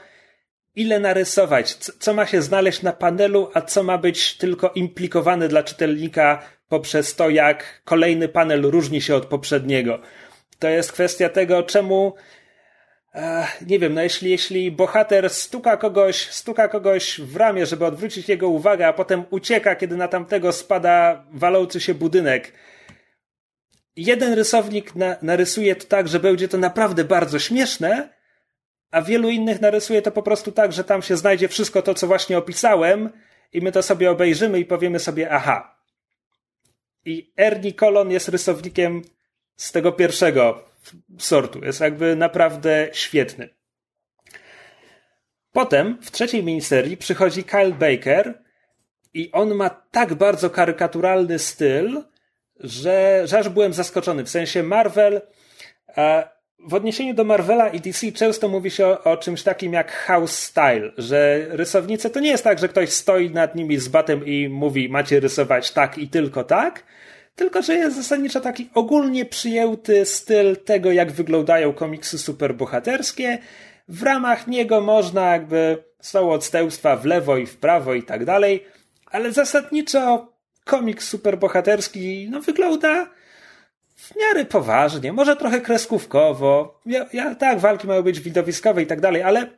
ile 0.77 1.01
narysować, 1.01 1.75
co 1.75 2.15
ma 2.15 2.27
się 2.27 2.43
znaleźć 2.43 2.83
na 2.83 2.93
panelu, 2.93 3.51
a 3.55 3.61
co 3.61 3.83
ma 3.83 3.99
być 3.99 4.37
tylko 4.37 4.71
implikowane 4.71 5.49
dla 5.49 5.63
czytelnika 5.63 6.43
poprzez 6.69 7.15
to, 7.17 7.31
jak 7.31 7.83
kolejny 7.85 8.29
panel 8.29 8.63
różni 8.63 9.01
się 9.01 9.15
od 9.15 9.27
poprzedniego. 9.27 10.01
To 10.59 10.69
jest 10.69 10.93
kwestia 10.93 11.29
tego, 11.29 11.63
czemu 11.63 12.15
nie 13.67 13.79
wiem, 13.79 13.95
no 13.95 14.03
jeśli, 14.03 14.31
jeśli 14.31 14.71
bohater 14.73 15.31
stuka 15.31 15.77
kogoś, 15.77 16.31
stuka 16.31 16.69
kogoś 16.69 17.21
w 17.21 17.37
ramię, 17.37 17.67
żeby 17.67 17.87
odwrócić 17.87 18.29
jego 18.29 18.49
uwagę, 18.49 18.87
a 18.87 18.93
potem 18.93 19.25
ucieka, 19.31 19.77
kiedy 19.77 19.97
na 19.97 20.09
tamtego 20.09 20.53
spada 20.53 21.25
walący 21.33 21.81
się 21.81 21.95
budynek. 21.95 22.53
Jeden 23.97 24.33
rysownik 24.33 24.95
na, 24.95 25.17
narysuje 25.23 25.77
to 25.77 25.87
tak, 25.87 26.09
że 26.09 26.21
będzie 26.21 26.49
to 26.49 26.59
naprawdę 26.59 27.05
bardzo 27.05 27.39
śmieszne, 27.39 28.09
a 28.91 29.03
wielu 29.03 29.31
innych 29.31 29.61
narysuje 29.61 30.03
to 30.03 30.11
po 30.11 30.23
prostu 30.23 30.53
tak, 30.53 30.73
że 30.73 30.85
tam 30.85 31.03
się 31.03 31.17
znajdzie 31.17 31.49
wszystko 31.49 31.83
to, 31.83 31.95
co 31.95 32.07
właśnie 32.07 32.39
opisałem 32.39 33.11
i 33.53 33.61
my 33.61 33.73
to 33.73 33.83
sobie 33.83 34.11
obejrzymy 34.11 34.61
i 34.61 34.65
powiemy 34.65 34.99
sobie 34.99 35.31
aha. 35.31 35.77
I 37.05 37.33
Ernie 37.37 37.73
Colon 37.73 38.11
jest 38.11 38.29
rysownikiem 38.29 39.03
z 39.57 39.73
tego 39.73 39.93
pierwszego 39.93 40.74
sortu. 41.19 41.65
Jest 41.65 41.81
jakby 41.81 42.17
naprawdę 42.17 42.89
świetny. 42.93 43.49
Potem 45.53 45.99
w 46.03 46.11
trzeciej 46.11 46.45
miniserii 46.45 46.97
przychodzi 46.97 47.45
Kyle 47.45 47.73
Baker 47.73 48.43
i 49.15 49.33
on 49.33 49.55
ma 49.55 49.71
tak 49.71 50.15
bardzo 50.15 50.51
karykaturalny 50.51 51.39
styl, 51.39 52.03
że, 52.61 53.23
że 53.25 53.39
aż 53.39 53.49
byłem 53.49 53.73
zaskoczony. 53.73 54.25
W 54.25 54.31
sensie 54.31 54.63
Marvel, 54.63 55.21
w 56.59 56.75
odniesieniu 56.75 57.15
do 57.15 57.25
Marvela 57.25 57.69
i 57.69 57.81
DC 57.81 58.13
często 58.13 58.49
mówi 58.49 58.71
się 58.71 58.87
o, 58.87 59.05
o, 59.05 59.17
czymś 59.17 59.43
takim 59.43 59.73
jak 59.73 59.93
house 59.93 60.39
style, 60.39 60.93
że 60.99 61.47
rysownicy 61.51 62.11
to 62.11 62.21
nie 62.21 62.31
jest 62.31 62.45
tak, 62.45 62.59
że 62.59 62.69
ktoś 62.69 62.91
stoi 62.91 63.31
nad 63.31 63.55
nimi 63.55 63.79
z 63.79 63.89
batem 63.89 64.27
i 64.27 64.49
mówi 64.49 64.89
macie 64.89 65.21
rysować 65.21 65.71
tak 65.71 65.99
i 65.99 66.09
tylko 66.09 66.45
tak, 66.45 66.85
tylko 67.37 67.63
że 67.63 67.75
jest 67.75 67.97
zasadniczo 67.97 68.41
taki 68.41 68.71
ogólnie 68.75 69.25
przyjęty 69.25 70.05
styl 70.05 70.57
tego, 70.57 70.93
jak 70.93 71.13
wyglądają 71.13 71.73
komiksy 71.73 72.19
superbohaterskie. 72.19 73.39
W 73.89 74.03
ramach 74.03 74.47
niego 74.47 74.81
można 74.81 75.33
jakby, 75.33 75.85
są 76.01 76.31
odstępstwa 76.31 76.97
w 76.97 77.05
lewo 77.05 77.37
i 77.37 77.47
w 77.47 77.57
prawo 77.57 77.95
i 77.95 78.03
tak 78.03 78.25
dalej, 78.25 78.65
ale 79.07 79.33
zasadniczo 79.33 80.33
komiks 80.65 81.09
superbohaterski 81.09 82.29
no, 82.31 82.41
wygląda 82.41 83.11
w 83.97 84.17
miarę 84.17 84.45
poważnie, 84.45 85.13
może 85.13 85.37
trochę 85.37 85.61
kreskówkowo. 85.61 86.81
Ja, 86.87 87.07
ja, 87.13 87.35
tak, 87.35 87.59
walki 87.59 87.87
mają 87.87 88.03
być 88.03 88.21
widowiskowe 88.21 88.83
i 88.83 88.87
tak 88.87 89.01
dalej, 89.01 89.23
ale 89.23 89.49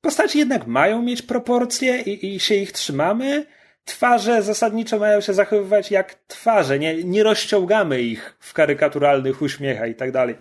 postaci 0.00 0.38
jednak 0.38 0.66
mają 0.66 1.02
mieć 1.02 1.22
proporcje 1.22 2.00
i, 2.02 2.34
i 2.34 2.40
się 2.40 2.54
ich 2.54 2.72
trzymamy 2.72 3.46
twarze 3.86 4.42
zasadniczo 4.42 4.98
mają 4.98 5.20
się 5.20 5.34
zachowywać 5.34 5.90
jak 5.90 6.14
twarze, 6.14 6.78
nie, 6.78 7.04
nie 7.04 7.22
rozciągamy 7.22 8.02
ich 8.02 8.36
w 8.40 8.52
karykaturalnych 8.52 9.42
uśmiechach 9.42 9.90
i 9.90 9.94
tak 9.94 10.12
dalej. 10.12 10.36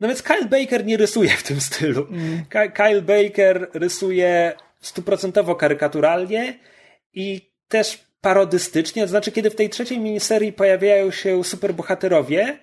No 0.00 0.08
więc 0.08 0.22
Kyle 0.22 0.44
Baker 0.44 0.86
nie 0.86 0.96
rysuje 0.96 1.30
w 1.30 1.42
tym 1.42 1.60
stylu. 1.60 2.06
Mm. 2.10 2.44
Kyle 2.74 3.02
Baker 3.02 3.70
rysuje 3.74 4.52
stuprocentowo 4.80 5.54
karykaturalnie 5.54 6.58
i 7.14 7.50
też 7.68 8.04
parodystycznie, 8.20 9.02
to 9.02 9.08
znaczy 9.08 9.32
kiedy 9.32 9.50
w 9.50 9.54
tej 9.54 9.70
trzeciej 9.70 9.98
miniserii 9.98 10.52
pojawiają 10.52 11.10
się 11.10 11.44
superbohaterowie, 11.44 12.58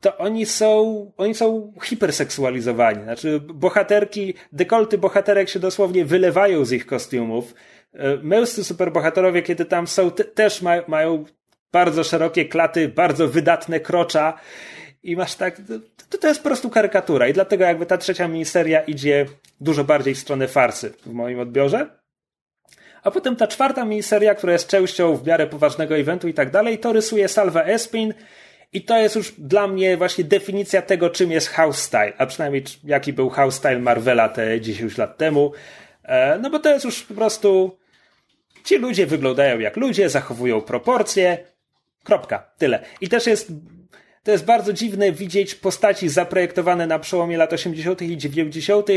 to 0.00 0.18
oni 0.18 0.46
są, 0.46 1.12
oni 1.16 1.34
są 1.34 1.72
hiperseksualizowani. 1.82 3.02
Znaczy, 3.02 3.40
bohaterki, 3.40 4.34
dekolty 4.52 4.98
bohaterek 4.98 5.48
się 5.48 5.58
dosłownie 5.58 6.04
wylewają 6.04 6.64
z 6.64 6.72
ich 6.72 6.86
kostiumów. 6.86 7.54
E, 7.94 8.16
męscy 8.16 8.64
superbohaterowie, 8.64 9.42
kiedy 9.42 9.64
tam 9.64 9.86
są, 9.86 10.10
te, 10.10 10.24
też 10.24 10.62
ma, 10.62 10.74
mają 10.88 11.24
bardzo 11.72 12.04
szerokie 12.04 12.44
klaty, 12.44 12.88
bardzo 12.88 13.28
wydatne 13.28 13.80
krocza 13.80 14.38
i 15.02 15.16
masz 15.16 15.34
tak, 15.34 15.60
to, 16.10 16.18
to 16.18 16.28
jest 16.28 16.40
po 16.40 16.48
prostu 16.48 16.70
karykatura 16.70 17.28
i 17.28 17.32
dlatego 17.32 17.64
jakby 17.64 17.86
ta 17.86 17.98
trzecia 17.98 18.28
miniseria 18.28 18.80
idzie 18.80 19.26
dużo 19.60 19.84
bardziej 19.84 20.14
w 20.14 20.18
stronę 20.18 20.48
farsy 20.48 20.92
w 21.06 21.12
moim 21.12 21.40
odbiorze. 21.40 22.00
A 23.02 23.10
potem 23.10 23.36
ta 23.36 23.46
czwarta 23.46 23.84
miniseria, 23.84 24.34
która 24.34 24.52
jest 24.52 24.68
częścią 24.68 25.16
w 25.16 25.26
miarę 25.26 25.46
poważnego 25.46 25.96
eventu 25.96 26.28
i 26.28 26.34
tak 26.34 26.50
dalej, 26.50 26.78
to 26.78 26.92
rysuje 26.92 27.28
Salva 27.28 27.62
Espin 27.62 28.14
i 28.72 28.84
to 28.84 28.98
jest 28.98 29.16
już 29.16 29.32
dla 29.38 29.66
mnie 29.66 29.96
właśnie 29.96 30.24
definicja 30.24 30.82
tego, 30.82 31.10
czym 31.10 31.30
jest 31.30 31.48
house 31.48 31.78
style, 31.78 32.12
a 32.18 32.26
przynajmniej 32.26 32.64
jaki 32.84 33.12
był 33.12 33.30
house 33.30 33.54
style 33.54 33.78
Marvela 33.78 34.28
te 34.28 34.60
10 34.60 34.98
lat 34.98 35.16
temu. 35.16 35.52
E, 36.04 36.38
no 36.38 36.50
bo 36.50 36.58
to 36.58 36.68
jest 36.68 36.84
już 36.84 37.02
po 37.02 37.14
prostu 37.14 37.78
ci 38.64 38.78
ludzie 38.78 39.06
wyglądają 39.06 39.58
jak 39.58 39.76
ludzie, 39.76 40.08
zachowują 40.08 40.60
proporcje. 40.60 41.38
Kropka. 42.04 42.50
Tyle. 42.58 42.84
I 43.00 43.08
też 43.08 43.26
jest 43.26 43.52
to 44.22 44.30
jest 44.30 44.44
bardzo 44.44 44.72
dziwne 44.72 45.12
widzieć 45.12 45.54
postaci 45.54 46.08
zaprojektowane 46.08 46.86
na 46.86 46.98
przełomie 46.98 47.36
lat 47.36 47.52
80. 47.52 48.02
i 48.02 48.16
90., 48.16 48.88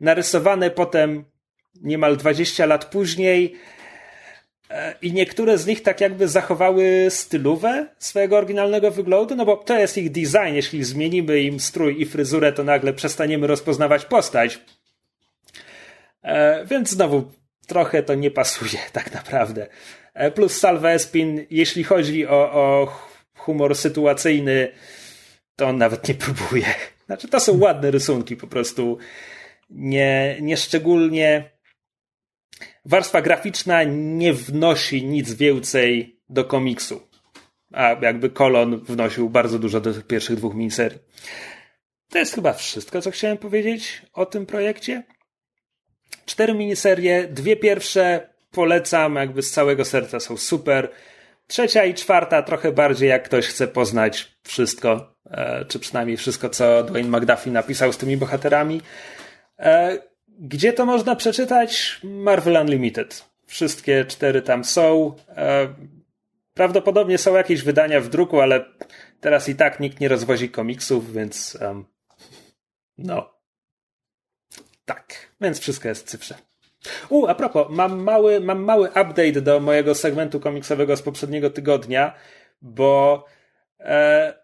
narysowane 0.00 0.70
potem 0.70 1.24
niemal 1.82 2.16
20 2.16 2.66
lat 2.66 2.84
później. 2.84 3.54
E, 4.70 4.94
I 5.02 5.12
niektóre 5.12 5.58
z 5.58 5.66
nich 5.66 5.82
tak 5.82 6.00
jakby 6.00 6.28
zachowały 6.28 7.06
stylówę 7.10 7.86
swojego 7.98 8.36
oryginalnego 8.36 8.90
wyglądu, 8.90 9.36
no 9.36 9.44
bo 9.44 9.56
to 9.56 9.78
jest 9.78 9.98
ich 9.98 10.10
design. 10.10 10.54
Jeśli 10.54 10.84
zmienimy 10.84 11.40
im 11.40 11.60
strój 11.60 12.02
i 12.02 12.06
fryzurę, 12.06 12.52
to 12.52 12.64
nagle 12.64 12.92
przestaniemy 12.92 13.46
rozpoznawać 13.46 14.04
postać. 14.04 14.58
E, 16.22 16.64
więc 16.66 16.90
znowu 16.90 17.30
trochę 17.66 18.02
to 18.02 18.14
nie 18.14 18.30
pasuje 18.30 18.78
tak 18.92 19.14
naprawdę. 19.14 19.66
E, 20.14 20.30
plus 20.30 20.58
Salva 20.58 20.90
Espin, 20.90 21.46
jeśli 21.50 21.84
chodzi 21.84 22.26
o, 22.26 22.52
o 22.52 22.86
humor 23.36 23.76
sytuacyjny, 23.76 24.72
to 25.56 25.68
on 25.68 25.78
nawet 25.78 26.08
nie 26.08 26.14
próbuje. 26.14 26.66
Znaczy, 27.06 27.28
to 27.28 27.40
są 27.40 27.58
ładne 27.58 27.90
rysunki, 27.90 28.36
po 28.36 28.46
prostu 28.46 28.98
nie, 29.70 30.38
nie 30.40 30.56
szczególnie. 30.56 31.50
Warstwa 32.84 33.22
graficzna 33.22 33.84
nie 33.84 34.32
wnosi 34.32 35.04
nic 35.04 35.32
więcej 35.32 36.20
do 36.28 36.44
komiksu. 36.44 37.08
A 37.72 37.96
jakby 38.02 38.30
kolon 38.30 38.84
wnosił 38.84 39.30
bardzo 39.30 39.58
dużo 39.58 39.80
do 39.80 39.94
tych 39.94 40.06
pierwszych 40.06 40.36
dwóch 40.36 40.54
miniserii. 40.54 40.98
To 42.08 42.18
jest 42.18 42.34
chyba 42.34 42.52
wszystko, 42.52 43.02
co 43.02 43.10
chciałem 43.10 43.38
powiedzieć 43.38 44.02
o 44.12 44.26
tym 44.26 44.46
projekcie. 44.46 45.02
Cztery 46.24 46.54
miniserie, 46.54 47.28
dwie 47.28 47.56
pierwsze 47.56 48.28
polecam, 48.50 49.16
jakby 49.16 49.42
z 49.42 49.50
całego 49.50 49.84
serca 49.84 50.20
są 50.20 50.36
super. 50.36 50.90
Trzecia 51.46 51.84
i 51.84 51.94
czwarta 51.94 52.42
trochę 52.42 52.72
bardziej 52.72 53.08
jak 53.08 53.24
ktoś 53.24 53.46
chce 53.46 53.68
poznać 53.68 54.32
wszystko, 54.42 55.14
e, 55.30 55.64
czy 55.64 55.78
przynajmniej 55.78 56.16
wszystko, 56.16 56.48
co 56.48 56.82
Dwayne 56.82 57.18
McDuffie 57.18 57.50
napisał 57.50 57.92
z 57.92 57.96
tymi 57.96 58.16
bohaterami. 58.16 58.80
E, 59.58 59.98
gdzie 60.38 60.72
to 60.72 60.86
można 60.86 61.16
przeczytać? 61.16 62.00
Marvel 62.04 62.56
Unlimited. 62.56 63.24
Wszystkie 63.46 64.04
cztery 64.04 64.42
tam 64.42 64.64
są. 64.64 65.14
E, 65.28 65.74
prawdopodobnie 66.54 67.18
są 67.18 67.34
jakieś 67.34 67.62
wydania 67.62 68.00
w 68.00 68.08
druku, 68.08 68.40
ale 68.40 68.64
teraz 69.20 69.48
i 69.48 69.54
tak 69.54 69.80
nikt 69.80 70.00
nie 70.00 70.08
rozwozi 70.08 70.50
komiksów, 70.50 71.12
więc 71.12 71.58
um, 71.60 71.84
no. 72.98 73.32
Tak, 74.84 75.31
więc 75.42 75.60
wszystko 75.60 75.88
jest 75.88 76.06
w 76.06 76.10
cyfrze. 76.10 76.34
U, 77.08 77.26
a 77.26 77.34
propos, 77.34 77.66
mam 77.70 78.02
mały, 78.02 78.40
mam 78.40 78.64
mały 78.64 78.88
update 78.88 79.40
do 79.40 79.60
mojego 79.60 79.94
segmentu 79.94 80.40
komiksowego 80.40 80.96
z 80.96 81.02
poprzedniego 81.02 81.50
tygodnia, 81.50 82.14
bo 82.62 83.24
e, 83.80 84.34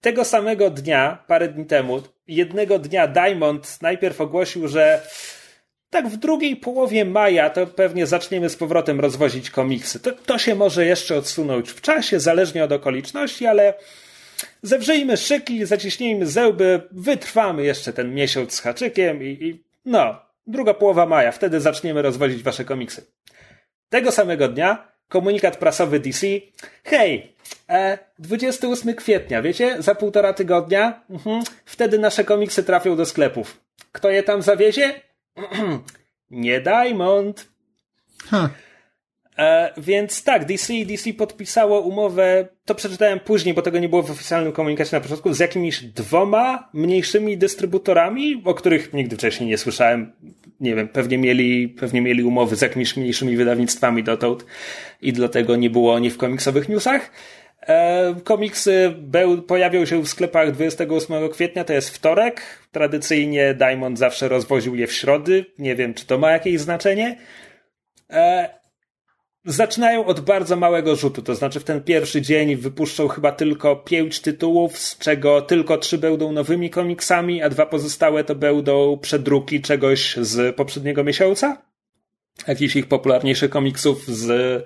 tego 0.00 0.24
samego 0.24 0.70
dnia, 0.70 1.24
parę 1.26 1.48
dni 1.48 1.66
temu, 1.66 2.02
jednego 2.28 2.78
dnia 2.78 3.06
Diamond 3.06 3.82
najpierw 3.82 4.20
ogłosił, 4.20 4.68
że 4.68 5.02
tak 5.90 6.08
w 6.08 6.16
drugiej 6.16 6.56
połowie 6.56 7.04
maja 7.04 7.50
to 7.50 7.66
pewnie 7.66 8.06
zaczniemy 8.06 8.48
z 8.48 8.56
powrotem 8.56 9.00
rozwozić 9.00 9.50
komiksy. 9.50 10.00
To, 10.00 10.12
to 10.12 10.38
się 10.38 10.54
może 10.54 10.86
jeszcze 10.86 11.16
odsunąć 11.16 11.70
w 11.70 11.80
czasie, 11.80 12.20
zależnie 12.20 12.64
od 12.64 12.72
okoliczności, 12.72 13.46
ale 13.46 13.74
zewrzyjmy 14.62 15.16
szyki, 15.16 15.66
zaciśnijmy 15.66 16.26
zęby, 16.26 16.82
wytrwamy 16.92 17.64
jeszcze 17.64 17.92
ten 17.92 18.14
miesiąc 18.14 18.54
z 18.54 18.60
haczykiem 18.60 19.22
i, 19.22 19.26
i 19.26 19.64
no, 19.84 20.25
druga 20.46 20.74
połowa 20.74 21.06
maja, 21.06 21.32
wtedy 21.32 21.60
zaczniemy 21.60 22.02
rozwozić 22.02 22.42
wasze 22.42 22.64
komiksy. 22.64 23.06
Tego 23.88 24.12
samego 24.12 24.48
dnia 24.48 24.88
komunikat 25.08 25.56
prasowy 25.56 26.00
DC. 26.00 26.26
Hej, 26.84 27.36
e, 27.68 27.98
28 28.18 28.94
kwietnia, 28.94 29.42
wiecie, 29.42 29.82
za 29.82 29.94
półtora 29.94 30.32
tygodnia, 30.32 31.00
mhm, 31.10 31.42
wtedy 31.64 31.98
nasze 31.98 32.24
komiksy 32.24 32.64
trafią 32.64 32.96
do 32.96 33.06
sklepów. 33.06 33.60
Kto 33.92 34.10
je 34.10 34.22
tam 34.22 34.42
zawiezie? 34.42 35.00
Nie 36.30 36.60
Diamond. 36.60 37.46
Ha. 38.30 38.48
E, 39.38 39.72
więc 39.76 40.24
tak, 40.24 40.44
DC, 40.44 40.72
DC 40.86 41.12
podpisało 41.12 41.80
umowę, 41.80 42.48
to 42.64 42.74
przeczytałem 42.74 43.20
później, 43.20 43.54
bo 43.54 43.62
tego 43.62 43.78
nie 43.78 43.88
było 43.88 44.02
w 44.02 44.10
oficjalnym 44.10 44.52
komunikacie 44.52 44.96
na 44.96 45.00
początku, 45.00 45.32
z 45.32 45.38
jakimiś 45.38 45.82
dwoma 45.82 46.68
mniejszymi 46.72 47.38
dystrybutorami, 47.38 48.42
o 48.44 48.54
których 48.54 48.92
nigdy 48.92 49.16
wcześniej 49.16 49.48
nie 49.48 49.58
słyszałem. 49.58 50.12
Nie 50.60 50.74
wiem, 50.74 50.88
pewnie 50.88 51.18
mieli, 51.18 51.68
pewnie 51.68 52.00
mieli 52.00 52.24
umowy 52.24 52.56
z 52.56 52.60
jakimiś 52.60 52.96
mniejszymi 52.96 53.36
wydawnictwami 53.36 54.02
dotąd 54.02 54.46
i 55.02 55.12
dlatego 55.12 55.56
nie 55.56 55.70
było 55.70 55.94
oni 55.94 56.10
w 56.10 56.16
komiksowych 56.16 56.68
newsach. 56.68 57.10
E, 57.66 58.14
komiksy 58.24 58.94
pojawią 59.46 59.84
się 59.84 60.02
w 60.02 60.08
sklepach 60.08 60.52
28 60.52 61.28
kwietnia, 61.28 61.64
to 61.64 61.72
jest 61.72 61.90
wtorek. 61.90 62.42
Tradycyjnie 62.72 63.54
Diamond 63.54 63.98
zawsze 63.98 64.28
rozwoził 64.28 64.74
je 64.74 64.86
w 64.86 64.92
środy. 64.92 65.44
Nie 65.58 65.76
wiem, 65.76 65.94
czy 65.94 66.06
to 66.06 66.18
ma 66.18 66.30
jakieś 66.30 66.60
znaczenie. 66.60 67.16
E, 68.10 68.65
zaczynają 69.46 70.04
od 70.06 70.20
bardzo 70.20 70.56
małego 70.56 70.96
rzutu, 70.96 71.22
to 71.22 71.34
znaczy 71.34 71.60
w 71.60 71.64
ten 71.64 71.82
pierwszy 71.82 72.22
dzień 72.22 72.56
wypuszczą 72.56 73.08
chyba 73.08 73.32
tylko 73.32 73.76
pięć 73.76 74.20
tytułów, 74.20 74.78
z 74.78 74.98
czego 74.98 75.42
tylko 75.42 75.78
trzy 75.78 75.98
będą 75.98 76.32
nowymi 76.32 76.70
komiksami, 76.70 77.42
a 77.42 77.48
dwa 77.48 77.66
pozostałe 77.66 78.24
to 78.24 78.34
będą 78.34 78.98
przedruki 78.98 79.60
czegoś 79.60 80.16
z 80.16 80.56
poprzedniego 80.56 81.04
miesiąca. 81.04 81.62
Jakichś 82.48 82.76
ich 82.76 82.88
popularniejszych 82.88 83.50
komiksów 83.50 84.06
z 84.06 84.64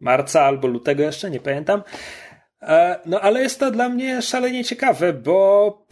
marca 0.00 0.42
albo 0.42 0.68
lutego 0.68 1.02
jeszcze, 1.02 1.30
nie 1.30 1.40
pamiętam. 1.40 1.82
E, 2.62 3.00
no 3.06 3.20
ale 3.20 3.42
jest 3.42 3.60
to 3.60 3.70
dla 3.70 3.88
mnie 3.88 4.22
szalenie 4.22 4.64
ciekawe, 4.64 5.12
bo 5.12 5.86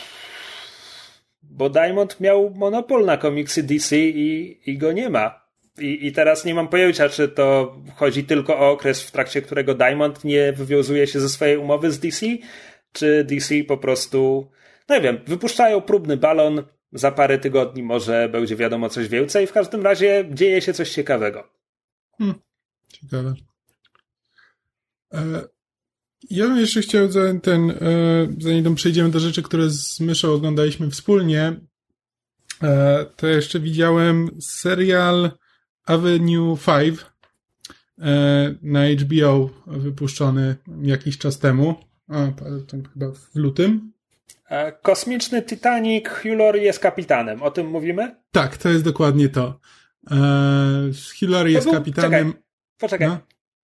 bo 1.42 1.70
Diamond 1.70 2.20
miał 2.20 2.50
monopol 2.54 3.04
na 3.04 3.16
komiksy 3.16 3.62
DC 3.62 3.96
i, 3.96 4.61
i 4.70 4.78
go 4.78 4.92
nie 4.92 5.11
ma. 5.11 5.39
I, 5.78 6.06
I 6.06 6.12
teraz 6.12 6.44
nie 6.44 6.54
mam 6.54 6.68
pojęcia, 6.68 7.09
czy 7.09 7.28
to 7.28 7.76
chodzi 7.96 8.24
tylko 8.24 8.59
o 8.59 8.70
okres, 8.70 9.02
w 9.02 9.11
trakcie 9.11 9.42
którego 9.42 9.74
Diamond 9.74 10.24
nie 10.24 10.52
wywiązuje 10.52 11.06
się 11.06 11.20
ze 11.20 11.28
swojej 11.28 11.56
umowy 11.56 11.90
z 11.90 11.98
DC, 11.98 12.26
czy 12.92 13.24
DC 13.24 13.54
po 13.64 13.78
prostu, 13.78 14.50
no 14.88 14.94
nie 14.94 15.00
wiem, 15.00 15.20
wypuszczają 15.26 15.80
próbny 15.80 16.16
balon, 16.16 16.64
za 16.92 17.11
parę 17.11 17.38
tygodni 17.38 17.83
może 17.83 18.28
będzie 18.28 18.56
wiadomo 18.56 18.88
coś 18.88 19.09
więcej. 19.09 19.46
W 19.46 19.52
każdym 19.52 19.83
razie 19.83 20.28
dzieje 20.33 20.62
się 20.62 20.72
coś 20.72 20.90
ciekawego. 20.90 21.48
Hmm. 22.18 22.40
Ciekawe. 22.88 23.35
E, 25.12 25.42
ja 26.30 26.46
bym 26.46 26.56
jeszcze 26.56 26.80
chciał, 26.80 27.09
ten, 27.42 27.70
e, 27.70 27.74
zanim 28.38 28.74
przejdziemy 28.74 29.11
do 29.11 29.20
rzeczy, 29.20 29.42
które 29.42 29.70
z 29.70 30.00
Myszą 30.00 30.33
oglądaliśmy 30.33 30.90
wspólnie, 30.90 31.61
e, 32.62 33.06
to 33.16 33.26
jeszcze 33.26 33.61
widziałem 33.61 34.30
serial 34.40 35.30
Avenue 35.90 36.57
5 36.57 37.00
e, 37.98 38.55
na 38.62 38.81
HBO 38.88 39.50
wypuszczony 39.66 40.57
jakiś 40.83 41.18
czas 41.18 41.38
temu, 41.38 41.74
a, 42.09 42.26
chyba 42.94 43.12
w 43.12 43.35
lutym. 43.35 43.92
E, 44.48 44.72
kosmiczny 44.72 45.42
Titanic, 45.42 46.05
Laurie 46.24 46.62
jest 46.62 46.79
kapitanem. 46.79 47.42
O 47.42 47.50
tym 47.50 47.66
mówimy? 47.66 48.16
Tak, 48.31 48.57
to 48.57 48.68
jest 48.68 48.85
dokładnie 48.85 49.29
to. 49.29 49.61
E, 50.11 50.90
Laurie 51.22 51.55
jest 51.55 51.66
był, 51.66 51.74
kapitanem. 51.74 52.29
Czekaj, 52.29 52.42
poczekaj. 52.79 53.09
No. 53.09 53.18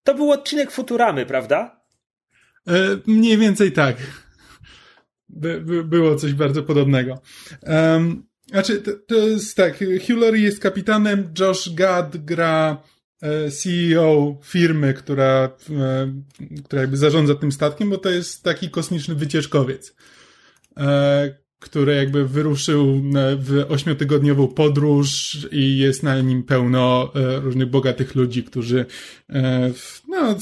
To 0.03 0.15
był 0.15 0.31
odcinek 0.31 0.71
Futuramy, 0.71 1.25
prawda? 1.25 1.85
mniej 3.07 3.38
więcej 3.38 3.71
tak. 3.71 3.95
By, 5.29 5.61
by, 5.61 5.83
było 5.83 6.15
coś 6.15 6.33
bardzo 6.33 6.63
podobnego. 6.63 7.21
Um, 7.61 8.25
znaczy, 8.55 8.81
to, 8.81 8.91
to 9.07 9.15
jest 9.15 9.57
tak, 9.57 9.83
Laurie 10.09 10.43
jest 10.43 10.59
kapitanem, 10.59 11.33
Josh 11.39 11.69
Gad 11.73 12.17
gra 12.17 12.83
e, 13.21 13.51
CEO 13.51 14.37
firmy, 14.43 14.93
która, 14.93 15.49
e, 15.69 16.13
która 16.65 16.81
jakby 16.81 16.97
zarządza 16.97 17.35
tym 17.35 17.51
statkiem, 17.51 17.89
bo 17.89 17.97
to 17.97 18.09
jest 18.09 18.43
taki 18.43 18.69
kosmiczny 18.69 19.15
wycieczkowiec, 19.15 19.95
e, 20.77 21.44
który 21.59 21.95
jakby 21.95 22.27
wyruszył 22.27 23.01
w 23.37 23.65
ośmiotygodniową 23.69 24.47
podróż 24.47 25.37
i 25.51 25.77
jest 25.77 26.03
na 26.03 26.21
nim 26.21 26.43
pełno 26.43 27.11
e, 27.15 27.39
różnych 27.39 27.69
bogatych 27.69 28.15
ludzi, 28.15 28.43
którzy 28.43 28.85
e, 29.29 29.71
no, 30.07 30.35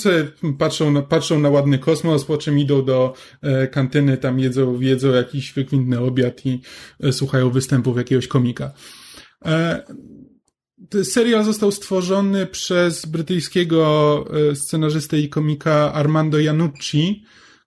patrzą, 0.59 0.91
na, 0.91 1.01
patrzą 1.01 1.39
na 1.39 1.49
ładny 1.49 1.79
kosmos, 1.79 2.25
po 2.25 2.37
czym 2.37 2.59
idą 2.59 2.85
do 2.85 3.13
e, 3.41 3.67
kantyny, 3.67 4.17
tam 4.17 4.39
jedzą, 4.39 4.79
jedzą 4.79 5.09
jakiś 5.09 5.53
wykwintny 5.53 5.99
obiad 5.99 6.45
i 6.45 6.61
słuchają 7.11 7.49
występów 7.49 7.97
jakiegoś 7.97 8.27
komika. 8.27 8.71
Serial 11.03 11.43
został 11.43 11.71
stworzony 11.71 12.45
przez 12.45 13.05
brytyjskiego 13.05 14.25
scenarzystę 14.53 15.19
i 15.19 15.29
komika 15.29 15.93
Armando 15.93 16.39
Iannucci, 16.39 17.23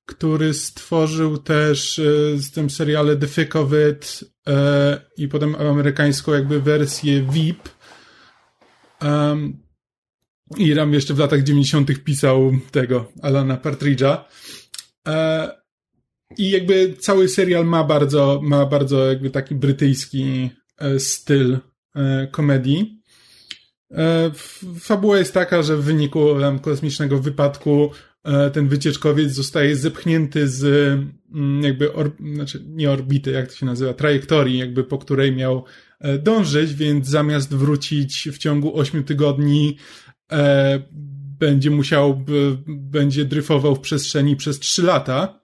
który 0.07 0.55
stworzył 0.55 1.39
też 1.39 1.99
e, 1.99 2.03
z 2.39 2.51
tym 2.51 2.71
seriale 2.71 3.17
The 3.17 3.27
e, 4.49 5.01
i 5.17 5.29
potem 5.29 5.55
amerykańską 5.55 6.33
jakby 6.33 6.61
wersję 6.61 7.23
VIP. 7.23 7.69
I 10.57 10.75
tam 10.75 10.93
jeszcze 10.93 11.15
w 11.15 11.19
latach 11.19 11.43
90. 11.43 12.05
pisał 12.05 12.53
tego 12.71 13.13
Alana 13.23 13.57
Partridge'a. 13.57 14.19
E, 15.09 15.51
I 16.39 16.51
jakby 16.51 16.95
cały 16.99 17.29
serial 17.29 17.67
ma 17.67 17.85
bardzo, 17.85 18.41
ma 18.43 18.67
bardzo 18.67 19.07
jakby 19.07 19.31
taki 19.31 19.55
brytyjski 19.55 20.51
e, 20.79 21.01
styl 21.01 21.59
e, 21.95 22.27
komedii. 22.27 23.03
E, 23.91 24.31
fabuła 24.81 25.19
jest 25.19 25.35
taka, 25.35 25.63
że 25.63 25.77
w 25.77 25.85
wyniku 25.85 26.35
kosmicznego 26.63 27.19
wypadku 27.19 27.91
E, 28.16 28.16
ten 28.53 28.69
wycieczkowiec 28.69 29.33
zostaje 29.33 29.77
zepchnięty 29.77 30.49
z 30.49 30.65
mm, 31.35 31.63
jakby, 31.63 31.93
or, 31.93 32.13
znaczy 32.35 32.65
nie 32.67 32.91
orbity, 32.91 33.31
jak 33.31 33.49
to 33.49 33.55
się 33.57 33.67
nazywa, 33.67 33.95
trajektorii, 33.95 34.59
jakby 34.59 34.85
po 34.85 34.99
której 34.99 35.33
miał 35.33 35.65
e, 36.01 36.19
dążyć, 36.19 36.75
więc 36.75 37.09
zamiast 37.09 37.55
wrócić 37.55 38.29
w 38.33 38.39
ciągu 38.39 38.79
8 38.79 39.05
tygodni, 39.05 39.77
e, 40.33 40.83
będzie 41.39 41.71
musiał, 41.71 42.25
będzie 42.67 43.25
dryfował 43.25 43.75
w 43.75 43.81
przestrzeni 43.81 44.37
przez 44.37 44.59
3 44.59 44.83
lata. 44.83 45.41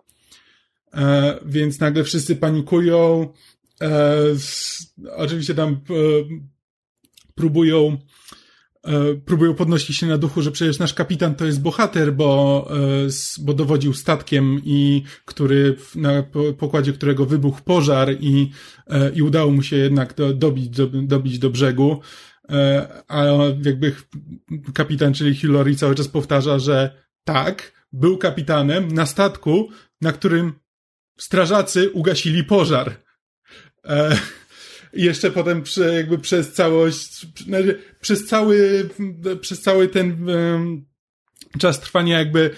E, 0.94 1.38
więc 1.46 1.80
nagle 1.80 2.04
wszyscy 2.04 2.36
panikują. 2.36 3.32
E, 3.82 4.14
oczywiście 5.16 5.54
tam 5.54 5.72
e, 5.72 5.78
próbują 7.34 7.96
E, 7.96 8.21
próbują 9.24 9.54
podnosić 9.54 9.96
się 9.96 10.06
na 10.06 10.18
duchu, 10.18 10.42
że 10.42 10.50
przecież 10.50 10.78
nasz 10.78 10.94
kapitan 10.94 11.34
to 11.34 11.44
jest 11.44 11.62
bohater, 11.62 12.14
bo, 12.14 12.68
e, 12.70 13.08
bo 13.40 13.54
dowodził 13.54 13.94
statkiem 13.94 14.60
i 14.64 15.02
który, 15.24 15.76
na 15.94 16.22
pokładzie 16.58 16.92
którego 16.92 17.26
wybuchł 17.26 17.62
pożar 17.62 18.08
i, 18.20 18.50
e, 18.86 19.10
i 19.10 19.22
udało 19.22 19.50
mu 19.50 19.62
się 19.62 19.76
jednak 19.76 20.14
do, 20.14 20.34
dobić, 20.34 20.68
do, 20.68 20.86
dobić 20.86 21.38
do 21.38 21.50
brzegu. 21.50 22.00
A 23.08 23.24
jakby 23.64 23.94
kapitan, 24.74 25.14
czyli 25.14 25.34
Hillary 25.34 25.74
cały 25.74 25.94
czas 25.94 26.08
powtarza, 26.08 26.58
że 26.58 27.04
tak, 27.24 27.72
był 27.92 28.18
kapitanem 28.18 28.88
na 28.88 29.06
statku, 29.06 29.68
na 30.00 30.12
którym 30.12 30.52
strażacy 31.18 31.90
ugasili 31.90 32.44
pożar. 32.44 32.96
I 33.84 34.41
jeszcze 34.92 35.30
potem 35.30 35.62
przy, 35.62 35.94
jakby 35.94 36.18
przez 36.18 36.52
całość, 36.52 37.26
znaczy 37.44 37.78
przez 38.00 38.26
cały, 38.26 38.88
przez 39.40 39.60
cały 39.60 39.88
ten 39.88 40.28
um, 40.28 40.86
czas 41.58 41.80
trwania 41.80 42.18
jakby 42.18 42.50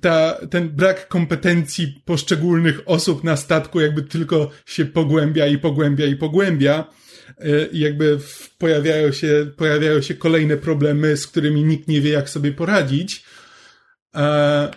ta, 0.00 0.46
ten 0.50 0.68
brak 0.68 1.08
kompetencji 1.08 2.02
poszczególnych 2.04 2.80
osób 2.86 3.24
na 3.24 3.36
statku 3.36 3.80
jakby 3.80 4.02
tylko 4.02 4.50
się 4.66 4.84
pogłębia 4.84 5.46
i 5.46 5.58
pogłębia 5.58 6.06
i 6.06 6.16
pogłębia 6.16 6.84
e, 7.38 7.66
i 7.66 7.78
jakby 7.78 8.18
pojawiają 8.58 9.12
się, 9.12 9.50
pojawiają 9.56 10.02
się 10.02 10.14
kolejne 10.14 10.56
problemy, 10.56 11.16
z 11.16 11.26
którymi 11.26 11.64
nikt 11.64 11.88
nie 11.88 12.00
wie, 12.00 12.10
jak 12.10 12.30
sobie 12.30 12.52
poradzić. 12.52 13.24
E, 14.14 14.70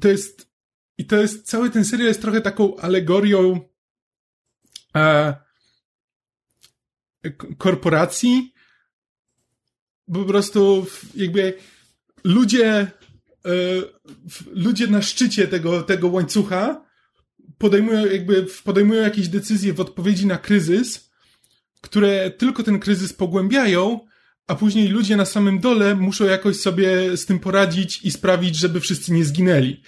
to 0.00 0.08
jest, 0.08 0.48
i 0.98 1.06
to 1.06 1.16
jest, 1.16 1.46
cały 1.46 1.70
ten 1.70 1.84
serial 1.84 2.08
jest 2.08 2.22
trochę 2.22 2.40
taką 2.40 2.76
alegorią 2.76 3.71
korporacji, 7.58 8.52
po 10.12 10.24
prostu 10.24 10.86
jakby 11.14 11.54
ludzie, 12.24 12.66
e, 12.74 12.90
ludzie 14.52 14.86
na 14.86 15.02
szczycie 15.02 15.48
tego, 15.48 15.82
tego 15.82 16.08
łańcucha 16.08 16.84
podejmują 17.58 18.06
jakby, 18.06 18.46
podejmują 18.64 19.02
jakieś 19.02 19.28
decyzje 19.28 19.72
w 19.72 19.80
odpowiedzi 19.80 20.26
na 20.26 20.38
kryzys, 20.38 21.10
które 21.80 22.30
tylko 22.30 22.62
ten 22.62 22.78
kryzys 22.78 23.12
pogłębiają, 23.12 24.00
a 24.46 24.54
później 24.54 24.88
ludzie 24.88 25.16
na 25.16 25.24
samym 25.24 25.60
dole 25.60 25.94
muszą 25.94 26.24
jakoś 26.24 26.56
sobie 26.56 27.16
z 27.16 27.26
tym 27.26 27.38
poradzić 27.38 28.04
i 28.04 28.10
sprawić, 28.10 28.56
żeby 28.56 28.80
wszyscy 28.80 29.12
nie 29.12 29.24
zginęli. 29.24 29.82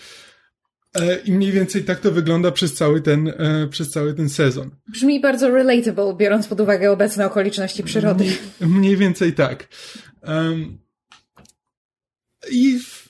E, 0.95 1.17
I 1.17 1.33
mniej 1.33 1.53
więcej 1.53 1.85
tak 1.85 2.01
to 2.01 2.13
wygląda 2.13 2.51
przez 2.51 2.75
cały 2.75 3.01
ten, 3.01 3.29
e, 3.29 3.69
przez 3.71 3.91
cały 3.91 4.15
ten 4.15 4.29
sezon. 4.29 4.71
Brzmi 4.89 5.21
bardzo 5.21 5.51
relatable, 5.51 6.15
biorąc 6.17 6.47
pod 6.47 6.61
uwagę 6.61 6.91
obecne 6.91 7.27
okoliczności 7.27 7.83
przyrody. 7.83 8.25
Mniej, 8.25 8.39
mniej 8.61 8.97
więcej 8.97 9.33
tak. 9.33 9.69
Um, 10.23 10.79
I 12.51 12.79
w, 12.79 13.09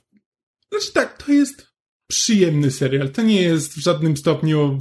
znaczy 0.70 0.92
tak, 0.92 1.22
to 1.22 1.32
jest 1.32 1.74
przyjemny 2.06 2.70
serial. 2.70 3.10
To 3.10 3.22
nie 3.22 3.42
jest 3.42 3.74
w 3.74 3.82
żadnym 3.82 4.16
stopniu 4.16 4.78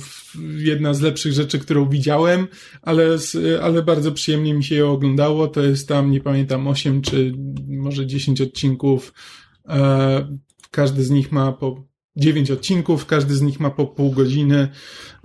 jedna 0.57 0.93
z 0.93 1.01
lepszych 1.01 1.33
rzeczy, 1.33 1.59
którą 1.59 1.89
widziałem, 1.89 2.47
ale, 2.81 3.17
ale 3.61 3.83
bardzo 3.83 4.11
przyjemnie 4.11 4.53
mi 4.53 4.63
się 4.63 4.75
ją 4.75 4.91
oglądało. 4.91 5.47
To 5.47 5.61
jest 5.61 5.87
tam, 5.87 6.11
nie 6.11 6.21
pamiętam, 6.21 6.67
8 6.67 7.01
czy 7.01 7.33
może 7.67 8.07
10 8.07 8.41
odcinków. 8.41 9.13
E, 9.69 10.37
każdy 10.71 11.03
z 11.03 11.09
nich 11.09 11.31
ma 11.31 11.51
po 11.51 11.92
dziewięć 12.15 12.51
odcinków, 12.51 13.05
każdy 13.05 13.35
z 13.35 13.41
nich 13.41 13.59
ma 13.59 13.69
po 13.69 13.85
pół 13.85 14.11
godziny, 14.11 14.67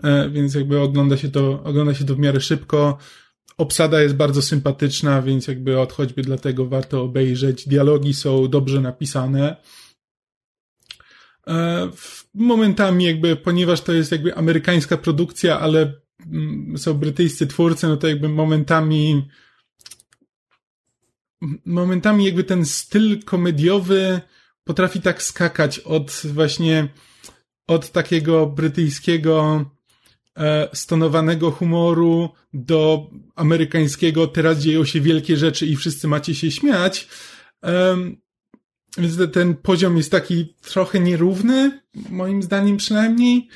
e, 0.03 0.31
więc 0.31 0.55
jakby 0.55 0.81
ogląda 0.81 1.17
się 1.17 1.29
to, 1.29 1.63
ogląda 1.65 1.95
się 1.95 2.05
to 2.05 2.15
w 2.15 2.19
miarę 2.19 2.41
szybko. 2.41 2.99
Obsada 3.59 4.03
jest 4.03 4.15
bardzo 4.15 4.43
sympatyczna, 4.43 5.23
więc 5.23 5.47
jakby 5.47 5.81
od 5.81 5.93
choćby 5.93 6.23
dlatego 6.23 6.67
warto 6.67 7.03
obejrzeć. 7.03 7.69
Dialogi 7.69 8.15
są 8.15 8.49
dobrze 8.49 8.81
napisane. 8.81 9.57
E, 11.47 11.89
momentami 12.35 13.05
jakby, 13.05 13.37
ponieważ 13.37 13.81
to 13.81 13.93
jest 13.93 14.13
jakby 14.13 14.35
amerykańska 14.35 14.97
produkcja, 14.97 15.61
ale 15.61 15.93
mm, 16.27 16.79
są 16.79 16.95
brytyjscy 16.95 17.47
twórcy, 17.47 17.89
no 17.89 17.97
to 17.97 18.09
jakby 18.09 18.29
momentami 18.29 19.29
momentami 21.65 22.25
jakby 22.25 22.45
ten 22.45 22.65
styl 22.65 23.23
komediowy 23.25 24.21
potrafi 24.69 25.01
tak 25.01 25.23
skakać 25.23 25.79
od 25.79 26.23
właśnie 26.25 26.89
od 27.67 27.91
takiego 27.91 28.47
brytyjskiego 28.47 29.65
e, 30.37 30.69
stonowanego 30.73 31.51
humoru 31.51 32.29
do 32.53 33.11
amerykańskiego 33.35 34.27
teraz 34.27 34.59
dzieją 34.59 34.85
się 34.85 35.01
wielkie 35.01 35.37
rzeczy 35.37 35.67
i 35.67 35.77
wszyscy 35.77 36.09
macie 36.09 36.35
się 36.35 36.51
śmiać. 36.51 37.09
Więc 38.99 39.33
ten 39.33 39.55
poziom 39.55 39.97
jest 39.97 40.11
taki 40.11 40.55
trochę 40.63 41.01
nierówny, 41.01 41.81
moim 42.11 42.43
zdaniem 42.43 42.77
przynajmniej. 42.77 43.49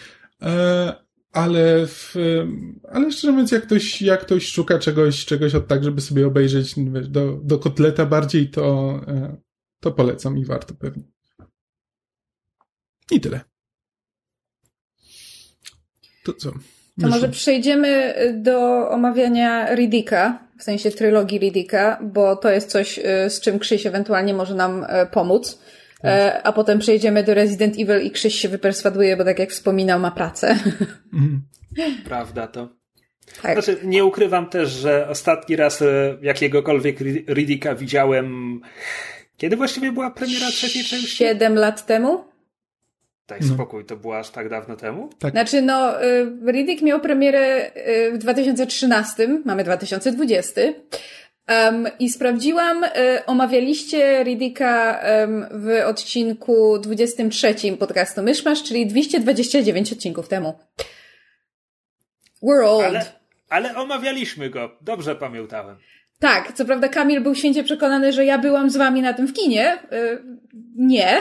E, 0.42 0.94
ale, 1.32 1.86
w, 1.86 2.14
ale 2.92 3.12
szczerze 3.12 3.32
mówiąc, 3.32 3.52
jak 3.52 3.62
ktoś, 3.62 4.02
jak 4.02 4.20
ktoś 4.20 4.46
szuka 4.46 4.78
czegoś, 4.78 5.24
czegoś 5.24 5.54
od 5.54 5.66
tak, 5.66 5.84
żeby 5.84 6.00
sobie 6.00 6.26
obejrzeć 6.26 6.74
do, 7.08 7.40
do 7.42 7.58
kotleta 7.58 8.06
bardziej, 8.06 8.50
to, 8.50 9.00
e, 9.08 9.36
to 9.82 9.90
polecam 9.90 10.38
i 10.38 10.44
warto 10.44 10.74
pewnie. 10.74 11.02
I 13.10 13.20
tyle. 13.20 13.40
To 16.24 16.32
co? 16.32 16.50
To 17.00 17.08
może 17.08 17.28
przejdziemy 17.28 18.14
do 18.34 18.88
omawiania 18.90 19.74
Riddicka, 19.74 20.48
w 20.58 20.62
sensie 20.62 20.90
trylogii 20.90 21.38
Riddicka, 21.38 21.98
bo 22.02 22.36
to 22.36 22.50
jest 22.50 22.70
coś, 22.70 22.98
y, 22.98 23.30
z 23.30 23.40
czym 23.40 23.58
Krzyś 23.58 23.86
ewentualnie 23.86 24.34
może 24.34 24.54
nam 24.54 24.84
y, 24.84 24.86
pomóc. 25.12 25.58
Tak. 26.02 26.40
A 26.44 26.52
potem 26.52 26.78
przejdziemy 26.78 27.24
do 27.24 27.34
Resident 27.34 27.74
Evil 27.78 28.02
i 28.02 28.10
Krzyś 28.10 28.34
się 28.34 28.48
wyperswaduje, 28.48 29.16
bo 29.16 29.24
tak 29.24 29.38
jak 29.38 29.50
wspominał, 29.50 30.00
ma 30.00 30.10
pracę. 30.10 30.58
Mhm. 31.12 31.42
Prawda 32.04 32.46
to. 32.46 32.68
Tak. 33.42 33.52
Znaczy, 33.52 33.80
nie 33.84 34.04
ukrywam 34.04 34.50
też, 34.50 34.70
że 34.70 35.08
ostatni 35.08 35.56
raz 35.56 35.82
jakiegokolwiek 36.22 37.00
Riddicka 37.28 37.74
widziałem 37.74 38.60
kiedy 39.36 39.56
właściwie 39.56 39.92
była 39.92 40.10
premiera 40.10 40.46
trzeciej 40.46 40.84
części? 40.84 41.16
Siedem 41.16 41.54
lat 41.54 41.86
temu? 41.86 42.24
Daj 43.28 43.40
no. 43.40 43.54
spokój, 43.54 43.84
to 43.84 43.96
było 43.96 44.18
aż 44.18 44.30
tak 44.30 44.48
dawno 44.48 44.76
temu? 44.76 45.10
Tak. 45.18 45.30
Znaczy, 45.30 45.62
no, 45.62 46.04
y, 46.04 46.52
Riddick 46.52 46.82
miał 46.82 47.00
premierę 47.00 47.70
y, 47.76 48.12
w 48.12 48.18
2013, 48.18 49.28
mamy 49.44 49.64
2020. 49.64 50.60
Um, 51.48 51.88
I 51.98 52.10
sprawdziłam, 52.10 52.84
e, 52.84 53.22
omawialiście 53.26 54.24
Riddicka 54.24 55.00
um, 55.20 55.46
w 55.50 55.86
odcinku 55.86 56.78
23 56.78 57.54
podcastu 57.78 58.22
Myszmasz, 58.22 58.62
czyli 58.62 58.86
229 58.86 59.92
odcinków 59.92 60.28
temu. 60.28 60.58
We're 62.42 62.66
old. 62.66 62.84
Ale, 62.84 63.04
ale 63.48 63.76
omawialiśmy 63.76 64.50
go. 64.50 64.76
Dobrze 64.80 65.16
pamiętałem. 65.16 65.76
Tak, 66.22 66.52
co 66.52 66.64
prawda 66.64 66.88
Kamil 66.88 67.20
był 67.20 67.34
święcie 67.34 67.64
przekonany, 67.64 68.12
że 68.12 68.24
ja 68.24 68.38
byłam 68.38 68.70
z 68.70 68.76
wami 68.76 69.02
na 69.02 69.12
tym 69.12 69.26
w 69.26 69.32
kinie. 69.32 69.78
Yy, 69.90 70.22
nie. 70.76 71.16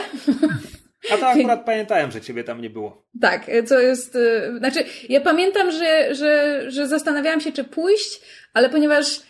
A 1.12 1.16
to 1.16 1.28
akurat 1.40 1.64
pamiętałem, 1.64 2.10
że 2.10 2.20
ciebie 2.20 2.44
tam 2.44 2.60
nie 2.60 2.70
było. 2.70 3.06
Tak, 3.20 3.50
co 3.66 3.80
jest. 3.80 4.14
Yy, 4.14 4.58
znaczy, 4.58 4.84
ja 5.08 5.20
pamiętam, 5.20 5.70
że, 5.70 6.14
że, 6.14 6.62
że 6.70 6.88
zastanawiałam 6.88 7.40
się, 7.40 7.52
czy 7.52 7.64
pójść, 7.64 8.20
ale 8.54 8.70
ponieważ 8.70 9.20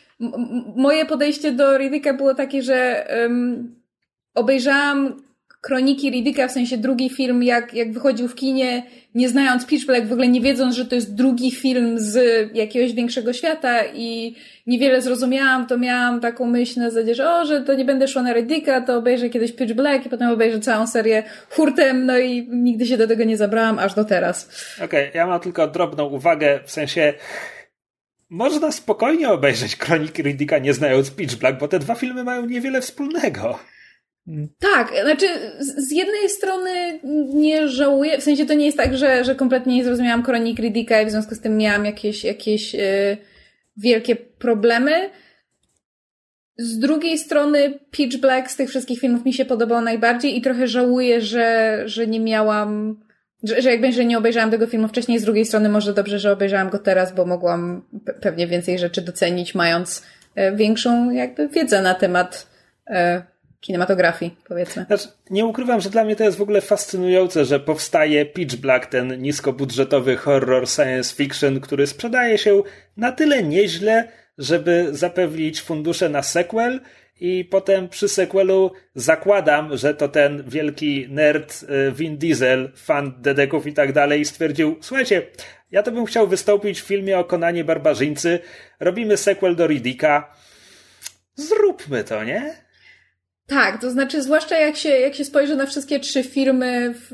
moje 0.76 1.06
podejście 1.06 1.52
do 1.52 1.78
Riddicka 1.78 2.14
było 2.14 2.34
takie, 2.34 2.62
że 2.62 3.06
um, 3.22 3.74
obejrzałam 4.34 5.22
Kroniki 5.60 6.10
Riddicka, 6.10 6.48
w 6.48 6.52
sensie 6.52 6.76
drugi 6.76 7.10
film, 7.10 7.42
jak, 7.42 7.74
jak 7.74 7.92
wychodził 7.92 8.28
w 8.28 8.34
kinie, 8.34 8.82
nie 9.14 9.28
znając 9.28 9.66
Pitch 9.66 9.86
Black, 9.86 10.06
w 10.06 10.12
ogóle 10.12 10.28
nie 10.28 10.40
wiedząc, 10.40 10.74
że 10.74 10.84
to 10.84 10.94
jest 10.94 11.14
drugi 11.14 11.50
film 11.50 11.98
z 11.98 12.16
jakiegoś 12.54 12.92
większego 12.92 13.32
świata 13.32 13.84
i 13.94 14.36
niewiele 14.66 15.02
zrozumiałam, 15.02 15.66
to 15.66 15.78
miałam 15.78 16.20
taką 16.20 16.46
myśl 16.46 16.80
na 16.80 16.90
zasadzie, 16.90 17.14
że 17.14 17.30
o, 17.30 17.44
że 17.44 17.60
to 17.60 17.74
nie 17.74 17.84
będę 17.84 18.08
szła 18.08 18.22
na 18.22 18.32
Riddicka, 18.32 18.80
to 18.80 18.96
obejrzę 18.96 19.30
kiedyś 19.30 19.52
Pitch 19.52 19.72
Black 19.72 20.06
i 20.06 20.08
potem 20.08 20.30
obejrzę 20.30 20.60
całą 20.60 20.86
serię 20.86 21.22
hurtem, 21.50 22.06
no 22.06 22.18
i 22.18 22.48
nigdy 22.50 22.86
się 22.86 22.96
do 22.96 23.08
tego 23.08 23.24
nie 23.24 23.36
zabrałam, 23.36 23.78
aż 23.78 23.94
do 23.94 24.04
teraz. 24.04 24.48
Okej, 24.76 25.08
okay, 25.08 25.10
ja 25.14 25.26
mam 25.26 25.40
tylko 25.40 25.68
drobną 25.68 26.04
uwagę, 26.04 26.60
w 26.64 26.70
sensie 26.70 27.14
można 28.30 28.72
spokojnie 28.72 29.28
obejrzeć 29.28 29.76
Kroniki 29.76 30.22
Riddicka 30.22 30.58
nie 30.58 30.74
znając 30.74 31.10
Pitch 31.10 31.34
Black, 31.34 31.58
bo 31.58 31.68
te 31.68 31.78
dwa 31.78 31.94
filmy 31.94 32.24
mają 32.24 32.46
niewiele 32.46 32.80
wspólnego. 32.80 33.58
Tak, 34.58 34.92
znaczy 35.02 35.26
z 35.58 35.92
jednej 35.92 36.28
strony 36.28 37.00
nie 37.34 37.68
żałuję, 37.68 38.18
w 38.18 38.22
sensie 38.22 38.46
to 38.46 38.54
nie 38.54 38.66
jest 38.66 38.78
tak, 38.78 38.96
że, 38.96 39.24
że 39.24 39.34
kompletnie 39.34 39.76
nie 39.76 39.84
zrozumiałam 39.84 40.22
Kronik 40.22 40.58
Riddicka 40.58 41.00
i 41.00 41.06
w 41.06 41.10
związku 41.10 41.34
z 41.34 41.40
tym 41.40 41.56
miałam 41.56 41.84
jakieś, 41.84 42.24
jakieś 42.24 42.74
yy, 42.74 43.16
wielkie 43.76 44.16
problemy. 44.16 45.10
Z 46.58 46.78
drugiej 46.78 47.18
strony 47.18 47.78
Pitch 47.90 48.16
Black 48.16 48.50
z 48.50 48.56
tych 48.56 48.68
wszystkich 48.68 49.00
filmów 49.00 49.24
mi 49.24 49.32
się 49.32 49.44
podobał 49.44 49.80
najbardziej 49.80 50.38
i 50.38 50.42
trochę 50.42 50.66
żałuję, 50.66 51.20
że, 51.20 51.82
że 51.84 52.06
nie 52.06 52.20
miałam, 52.20 53.00
że, 53.42 53.62
że 53.62 53.70
jakby, 53.70 53.92
że 53.92 54.04
nie 54.04 54.18
obejrzałam 54.18 54.50
tego 54.50 54.66
filmu 54.66 54.88
wcześniej. 54.88 55.18
Z 55.18 55.24
drugiej 55.24 55.44
strony 55.44 55.68
może 55.68 55.94
dobrze, 55.94 56.18
że 56.18 56.32
obejrzałam 56.32 56.70
go 56.70 56.78
teraz, 56.78 57.14
bo 57.14 57.24
mogłam 57.24 57.82
pewnie 58.20 58.46
więcej 58.46 58.78
rzeczy 58.78 59.02
docenić, 59.02 59.54
mając 59.54 60.06
e, 60.34 60.56
większą 60.56 61.10
jakby 61.10 61.48
wiedzę 61.48 61.82
na 61.82 61.94
temat 61.94 62.46
e, 62.86 63.31
kinematografii, 63.62 64.36
powiedzmy. 64.48 64.84
Znaczy, 64.84 65.08
nie 65.30 65.44
ukrywam, 65.44 65.80
że 65.80 65.90
dla 65.90 66.04
mnie 66.04 66.16
to 66.16 66.24
jest 66.24 66.38
w 66.38 66.42
ogóle 66.42 66.60
fascynujące, 66.60 67.44
że 67.44 67.60
powstaje 67.60 68.26
Pitch 68.26 68.56
Black, 68.56 68.86
ten 68.86 69.22
niskobudżetowy 69.22 70.16
horror 70.16 70.68
science 70.68 71.14
fiction, 71.14 71.60
który 71.60 71.86
sprzedaje 71.86 72.38
się 72.38 72.62
na 72.96 73.12
tyle 73.12 73.42
nieźle, 73.42 74.08
żeby 74.38 74.88
zapewnić 74.90 75.62
fundusze 75.62 76.08
na 76.08 76.22
sequel 76.22 76.80
i 77.20 77.44
potem 77.44 77.88
przy 77.88 78.08
sequelu 78.08 78.72
zakładam, 78.94 79.76
że 79.76 79.94
to 79.94 80.08
ten 80.08 80.44
wielki 80.46 81.06
nerd 81.08 81.62
y, 81.62 81.92
Vin 81.92 82.18
Diesel, 82.18 82.72
fan 82.76 83.14
dedeków 83.18 83.66
i 83.66 83.72
tak 83.72 83.92
dalej 83.92 84.24
stwierdził, 84.24 84.76
słuchajcie, 84.80 85.22
ja 85.70 85.82
to 85.82 85.92
bym 85.92 86.06
chciał 86.06 86.28
wystąpić 86.28 86.80
w 86.80 86.86
filmie 86.86 87.18
o 87.18 87.24
Konanie 87.24 87.64
Barbarzyńcy, 87.64 88.38
robimy 88.80 89.16
sequel 89.16 89.56
do 89.56 89.66
Riddicka, 89.66 90.34
zróbmy 91.34 92.04
to, 92.04 92.24
nie? 92.24 92.62
Tak, 93.46 93.80
to 93.80 93.90
znaczy, 93.90 94.22
zwłaszcza 94.22 94.58
jak 94.58 94.76
się, 94.76 94.88
jak 94.88 95.14
się 95.14 95.24
spojrzy 95.24 95.56
na 95.56 95.66
wszystkie 95.66 96.00
trzy 96.00 96.22
firmy, 96.22 96.94
w, 97.10 97.12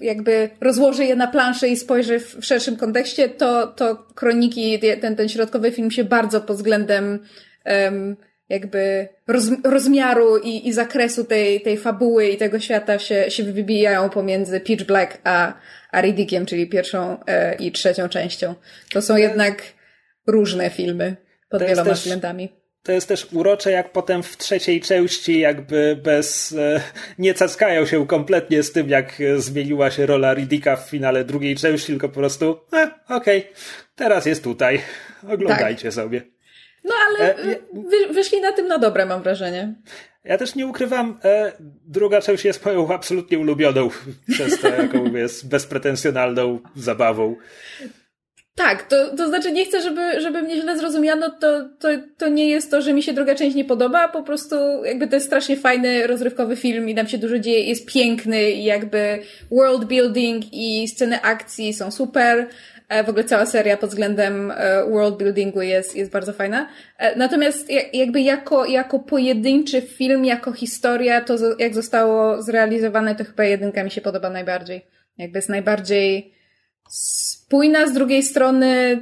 jakby 0.00 0.50
rozłoży 0.60 1.04
je 1.04 1.16
na 1.16 1.26
planszę 1.26 1.68
i 1.68 1.76
spojrzy 1.76 2.20
w, 2.20 2.34
w 2.34 2.44
szerszym 2.44 2.76
kontekście, 2.76 3.28
to, 3.28 3.66
to 3.66 3.96
kroniki, 4.14 4.78
ten, 5.00 5.16
ten 5.16 5.28
środkowy 5.28 5.72
film 5.72 5.90
się 5.90 6.04
bardzo 6.04 6.40
pod 6.40 6.56
względem 6.56 7.18
um, 7.64 8.16
jakby 8.48 9.08
roz, 9.26 9.44
rozmiaru 9.64 10.36
i, 10.36 10.68
i 10.68 10.72
zakresu 10.72 11.24
tej, 11.24 11.60
tej 11.60 11.76
fabuły 11.76 12.28
i 12.28 12.36
tego 12.36 12.60
świata 12.60 12.98
się, 12.98 13.30
się 13.30 13.44
wybijają 13.44 14.10
pomiędzy 14.10 14.60
Pitch 14.60 14.84
Black 14.84 15.18
a, 15.24 15.52
a 15.90 16.00
Riddickiem, 16.00 16.46
czyli 16.46 16.66
pierwszą 16.66 17.24
e, 17.26 17.54
i 17.54 17.72
trzecią 17.72 18.08
częścią. 18.08 18.54
To 18.92 19.02
są 19.02 19.16
jednak 19.16 19.62
różne 20.26 20.70
filmy 20.70 21.16
pod 21.50 21.60
to 21.60 21.66
wieloma 21.66 21.92
względami 21.92 22.48
to 22.82 22.92
jest 22.92 23.08
też 23.08 23.28
urocze, 23.32 23.70
jak 23.70 23.92
potem 23.92 24.22
w 24.22 24.36
trzeciej 24.36 24.80
części 24.80 25.38
jakby 25.38 26.00
bez, 26.02 26.52
e, 26.52 26.80
nie 27.18 27.34
cackają 27.34 27.86
się 27.86 28.06
kompletnie 28.06 28.62
z 28.62 28.72
tym, 28.72 28.88
jak 28.88 29.18
zmieniła 29.36 29.90
się 29.90 30.06
rola 30.06 30.34
Riddicka 30.34 30.76
w 30.76 30.88
finale 30.90 31.24
drugiej 31.24 31.56
części, 31.56 31.86
tylko 31.86 32.08
po 32.08 32.14
prostu, 32.14 32.60
e, 32.72 32.90
okej, 33.08 33.38
okay, 33.38 33.52
teraz 33.94 34.26
jest 34.26 34.44
tutaj, 34.44 34.80
oglądajcie 35.28 35.84
tak. 35.84 35.94
sobie. 35.94 36.22
No 36.84 36.94
ale 37.08 37.36
e, 37.36 37.56
wy, 37.72 38.14
wyszli 38.14 38.40
na 38.40 38.52
tym 38.52 38.68
na 38.68 38.78
dobre, 38.78 39.06
mam 39.06 39.22
wrażenie. 39.22 39.74
Ja 40.24 40.38
też 40.38 40.54
nie 40.54 40.66
ukrywam, 40.66 41.18
e, 41.24 41.52
druga 41.86 42.20
część 42.20 42.44
jest 42.44 42.64
moją 42.64 42.94
absolutnie 42.94 43.38
ulubioną 43.38 43.88
przez 44.34 44.60
to, 44.60 44.68
jaką 44.68 45.04
jest 45.04 45.48
bezpretensjonalną 45.48 46.58
zabawą. 46.76 47.36
Tak, 48.58 48.82
to, 48.82 49.16
to 49.16 49.28
znaczy 49.28 49.52
nie 49.52 49.64
chcę, 49.64 49.82
żeby, 49.82 50.20
żeby 50.20 50.42
mnie 50.42 50.60
źle 50.60 50.78
zrozumiano, 50.78 51.30
to, 51.30 51.68
to, 51.78 51.88
to 52.16 52.28
nie 52.28 52.48
jest 52.48 52.70
to, 52.70 52.82
że 52.82 52.92
mi 52.92 53.02
się 53.02 53.12
druga 53.12 53.34
część 53.34 53.56
nie 53.56 53.64
podoba, 53.64 54.08
po 54.08 54.22
prostu 54.22 54.56
jakby 54.84 55.08
to 55.08 55.16
jest 55.16 55.26
strasznie 55.26 55.56
fajny, 55.56 56.06
rozrywkowy 56.06 56.56
film 56.56 56.88
i 56.88 56.94
nam 56.94 57.08
się 57.08 57.18
dużo 57.18 57.38
dzieje, 57.38 57.62
jest 57.62 57.92
piękny 57.92 58.50
i 58.50 58.64
jakby 58.64 59.18
world 59.50 59.84
building 59.84 60.44
i 60.52 60.88
sceny 60.88 61.22
akcji 61.22 61.74
są 61.74 61.90
super. 61.90 62.48
E, 62.88 63.04
w 63.04 63.08
ogóle 63.08 63.24
cała 63.24 63.46
seria 63.46 63.76
pod 63.76 63.90
względem 63.90 64.50
e, 64.50 64.84
world 64.90 65.16
buildingu 65.16 65.62
jest, 65.62 65.96
jest 65.96 66.10
bardzo 66.10 66.32
fajna. 66.32 66.68
E, 66.98 67.16
natomiast 67.16 67.68
jakby 67.92 68.20
jako, 68.20 68.66
jako 68.66 68.98
pojedynczy 68.98 69.82
film, 69.82 70.24
jako 70.24 70.52
historia, 70.52 71.20
to 71.20 71.34
jak 71.58 71.74
zostało 71.74 72.42
zrealizowane, 72.42 73.14
to 73.14 73.24
chyba 73.24 73.44
jedynka 73.44 73.84
mi 73.84 73.90
się 73.90 74.00
podoba 74.00 74.30
najbardziej. 74.30 74.86
Jakby 75.18 75.38
jest 75.38 75.48
najbardziej 75.48 76.34
spójna, 77.48 77.86
z 77.86 77.92
drugiej 77.92 78.22
strony 78.22 79.00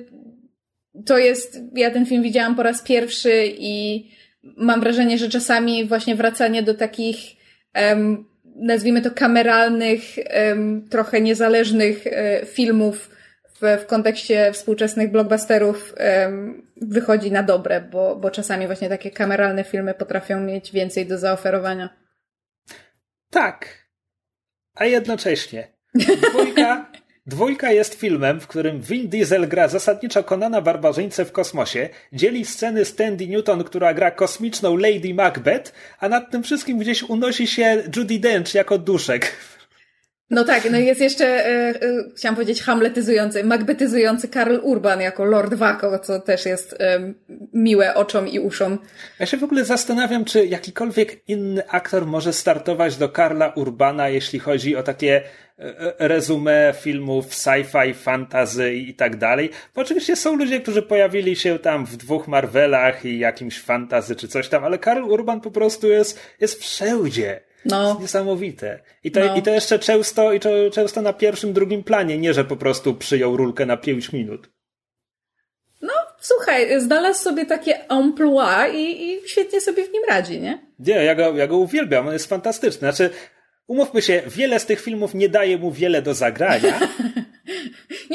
to 1.06 1.18
jest, 1.18 1.60
ja 1.74 1.90
ten 1.90 2.06
film 2.06 2.22
widziałam 2.22 2.56
po 2.56 2.62
raz 2.62 2.82
pierwszy 2.82 3.44
i 3.46 4.06
mam 4.56 4.80
wrażenie, 4.80 5.18
że 5.18 5.28
czasami 5.28 5.84
właśnie 5.84 6.16
wracanie 6.16 6.62
do 6.62 6.74
takich 6.74 7.16
um, 7.74 8.24
nazwijmy 8.56 9.02
to 9.02 9.10
kameralnych, 9.10 10.00
um, 10.48 10.88
trochę 10.88 11.20
niezależnych 11.20 12.04
um, 12.04 12.46
filmów 12.46 13.10
w, 13.60 13.82
w 13.82 13.86
kontekście 13.86 14.52
współczesnych 14.52 15.10
blockbusterów 15.10 15.94
wychodzi 16.76 17.32
na 17.32 17.42
dobre, 17.42 17.80
bo, 17.80 18.16
bo 18.16 18.30
czasami 18.30 18.66
właśnie 18.66 18.88
takie 18.88 19.10
kameralne 19.10 19.64
filmy 19.64 19.94
potrafią 19.94 20.40
mieć 20.40 20.72
więcej 20.72 21.06
do 21.06 21.18
zaoferowania. 21.18 21.88
Tak. 23.30 23.86
A 24.74 24.84
jednocześnie 24.84 25.68
dwójka 25.94 26.86
Dwójka 27.28 27.72
jest 27.72 27.94
filmem, 27.94 28.40
w 28.40 28.46
którym 28.46 28.80
Vin 28.80 29.08
Diesel 29.08 29.48
gra 29.48 29.68
zasadniczo 29.68 30.24
Konana 30.24 30.60
Barbarzyńcę 30.60 31.24
w 31.24 31.32
kosmosie, 31.32 31.88
dzieli 32.12 32.44
sceny 32.44 32.84
z 32.84 32.94
Tandy 32.94 33.26
Newton, 33.26 33.64
która 33.64 33.94
gra 33.94 34.10
kosmiczną 34.10 34.76
Lady 34.76 35.14
Macbeth, 35.14 35.72
a 36.00 36.08
nad 36.08 36.30
tym 36.30 36.42
wszystkim 36.42 36.78
gdzieś 36.78 37.02
unosi 37.02 37.46
się 37.46 37.82
Judy 37.96 38.18
Dench 38.18 38.54
jako 38.54 38.78
duszek. 38.78 39.32
No 40.30 40.44
tak, 40.44 40.70
no 40.70 40.78
jest 40.78 41.00
jeszcze, 41.00 41.24
e, 41.24 41.48
e, 41.48 41.74
chciałam 42.16 42.34
powiedzieć, 42.36 42.62
hamletyzujący, 42.62 43.44
magbetyzujący 43.44 44.28
Karl 44.28 44.56
Urban 44.62 45.00
jako 45.00 45.24
Lord 45.24 45.54
Waco, 45.54 45.98
co 45.98 46.20
też 46.20 46.46
jest 46.46 46.76
e, 46.80 47.12
miłe 47.52 47.94
oczom 47.94 48.28
i 48.28 48.38
uszom. 48.38 48.78
Ja 49.18 49.26
się 49.26 49.36
w 49.36 49.44
ogóle 49.44 49.64
zastanawiam, 49.64 50.24
czy 50.24 50.46
jakikolwiek 50.46 51.28
inny 51.28 51.68
aktor 51.68 52.06
może 52.06 52.32
startować 52.32 52.96
do 52.96 53.08
Karla 53.08 53.52
Urbana, 53.54 54.08
jeśli 54.08 54.38
chodzi 54.38 54.76
o 54.76 54.82
takie 54.82 55.22
e, 55.58 56.00
e 56.00 56.08
rezumé 56.08 56.74
filmów 56.80 57.26
sci-fi, 57.26 57.94
fantasy 57.94 58.74
i 58.74 58.94
tak 58.94 59.16
dalej. 59.16 59.50
Bo 59.74 59.80
oczywiście 59.80 60.16
są 60.16 60.36
ludzie, 60.36 60.60
którzy 60.60 60.82
pojawili 60.82 61.36
się 61.36 61.58
tam 61.58 61.86
w 61.86 61.96
dwóch 61.96 62.28
Marvelach 62.28 63.04
i 63.04 63.18
jakimś 63.18 63.60
fantazy 63.60 64.16
czy 64.16 64.28
coś 64.28 64.48
tam, 64.48 64.64
ale 64.64 64.78
Karl 64.78 65.04
Urban 65.04 65.40
po 65.40 65.50
prostu 65.50 65.88
jest, 65.88 66.20
jest 66.40 66.60
wszędzie. 66.60 67.40
No. 67.70 67.88
jest 67.88 68.00
niesamowite. 68.00 68.80
I 69.04 69.10
to, 69.10 69.20
no. 69.20 69.36
I 69.36 69.42
to 69.42 69.50
jeszcze 69.50 69.78
często, 69.78 70.32
i 70.32 70.40
to 70.40 70.48
często 70.72 71.02
na 71.02 71.12
pierwszym, 71.12 71.52
drugim 71.52 71.84
planie, 71.84 72.18
nie 72.18 72.34
że 72.34 72.44
po 72.44 72.56
prostu 72.56 72.94
przyjął 72.94 73.36
rulkę 73.36 73.66
na 73.66 73.76
pięć 73.76 74.12
minut. 74.12 74.50
No, 75.82 75.92
słuchaj, 76.20 76.80
znalazł 76.80 77.22
sobie 77.22 77.46
takie 77.46 77.90
emploi 77.90 78.76
i, 78.76 79.12
i 79.12 79.28
świetnie 79.28 79.60
sobie 79.60 79.84
w 79.84 79.92
nim 79.92 80.02
radzi, 80.08 80.40
nie? 80.40 80.66
Nie, 80.78 81.04
ja 81.04 81.14
go, 81.14 81.36
ja 81.36 81.46
go 81.46 81.56
uwielbiam, 81.56 82.06
on 82.06 82.12
jest 82.12 82.26
fantastyczny. 82.26 82.78
Znaczy, 82.78 83.10
umówmy 83.66 84.02
się, 84.02 84.22
wiele 84.26 84.60
z 84.60 84.66
tych 84.66 84.80
filmów 84.80 85.14
nie 85.14 85.28
daje 85.28 85.58
mu 85.58 85.72
wiele 85.72 86.02
do 86.02 86.14
zagrania. 86.14 86.80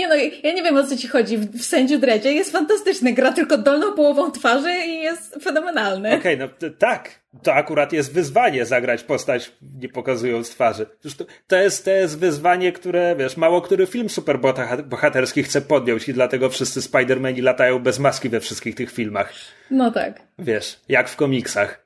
nie, 0.01 0.07
no, 0.07 0.15
ja 0.43 0.53
nie 0.53 0.63
wiem 0.63 0.77
o 0.77 0.83
co 0.83 0.97
ci 0.97 1.07
chodzi. 1.07 1.37
W, 1.37 1.51
w 1.51 1.65
Sędziu 1.65 1.99
Dredzie 1.99 2.33
jest 2.33 2.51
fantastyczny. 2.51 3.13
Gra 3.13 3.31
tylko 3.31 3.57
dolną 3.57 3.93
połową 3.93 4.31
twarzy 4.31 4.73
i 4.87 5.01
jest 5.01 5.35
fenomenalny. 5.43 6.15
Okej, 6.15 6.35
okay, 6.35 6.49
no 6.61 6.69
tak. 6.77 7.21
To 7.43 7.53
akurat 7.53 7.93
jest 7.93 8.13
wyzwanie 8.13 8.65
zagrać 8.65 9.03
postać 9.03 9.51
nie 9.81 9.89
pokazując 9.89 10.49
twarzy. 10.49 10.85
To, 10.85 11.25
to, 11.47 11.55
jest, 11.55 11.85
to 11.85 11.91
jest 11.91 12.19
wyzwanie, 12.19 12.71
które, 12.71 13.15
wiesz, 13.15 13.37
mało 13.37 13.61
który 13.61 13.87
film 13.87 14.09
superbohaterski 14.09 15.43
chce 15.43 15.61
podjąć 15.61 16.09
i 16.09 16.13
dlatego 16.13 16.49
wszyscy 16.49 16.79
Spider-Mani 16.79 17.43
latają 17.43 17.79
bez 17.79 17.99
maski 17.99 18.29
we 18.29 18.39
wszystkich 18.39 18.75
tych 18.75 18.91
filmach. 18.91 19.33
No 19.71 19.91
tak. 19.91 20.21
Wiesz, 20.39 20.79
jak 20.89 21.09
w 21.09 21.15
komiksach. 21.15 21.85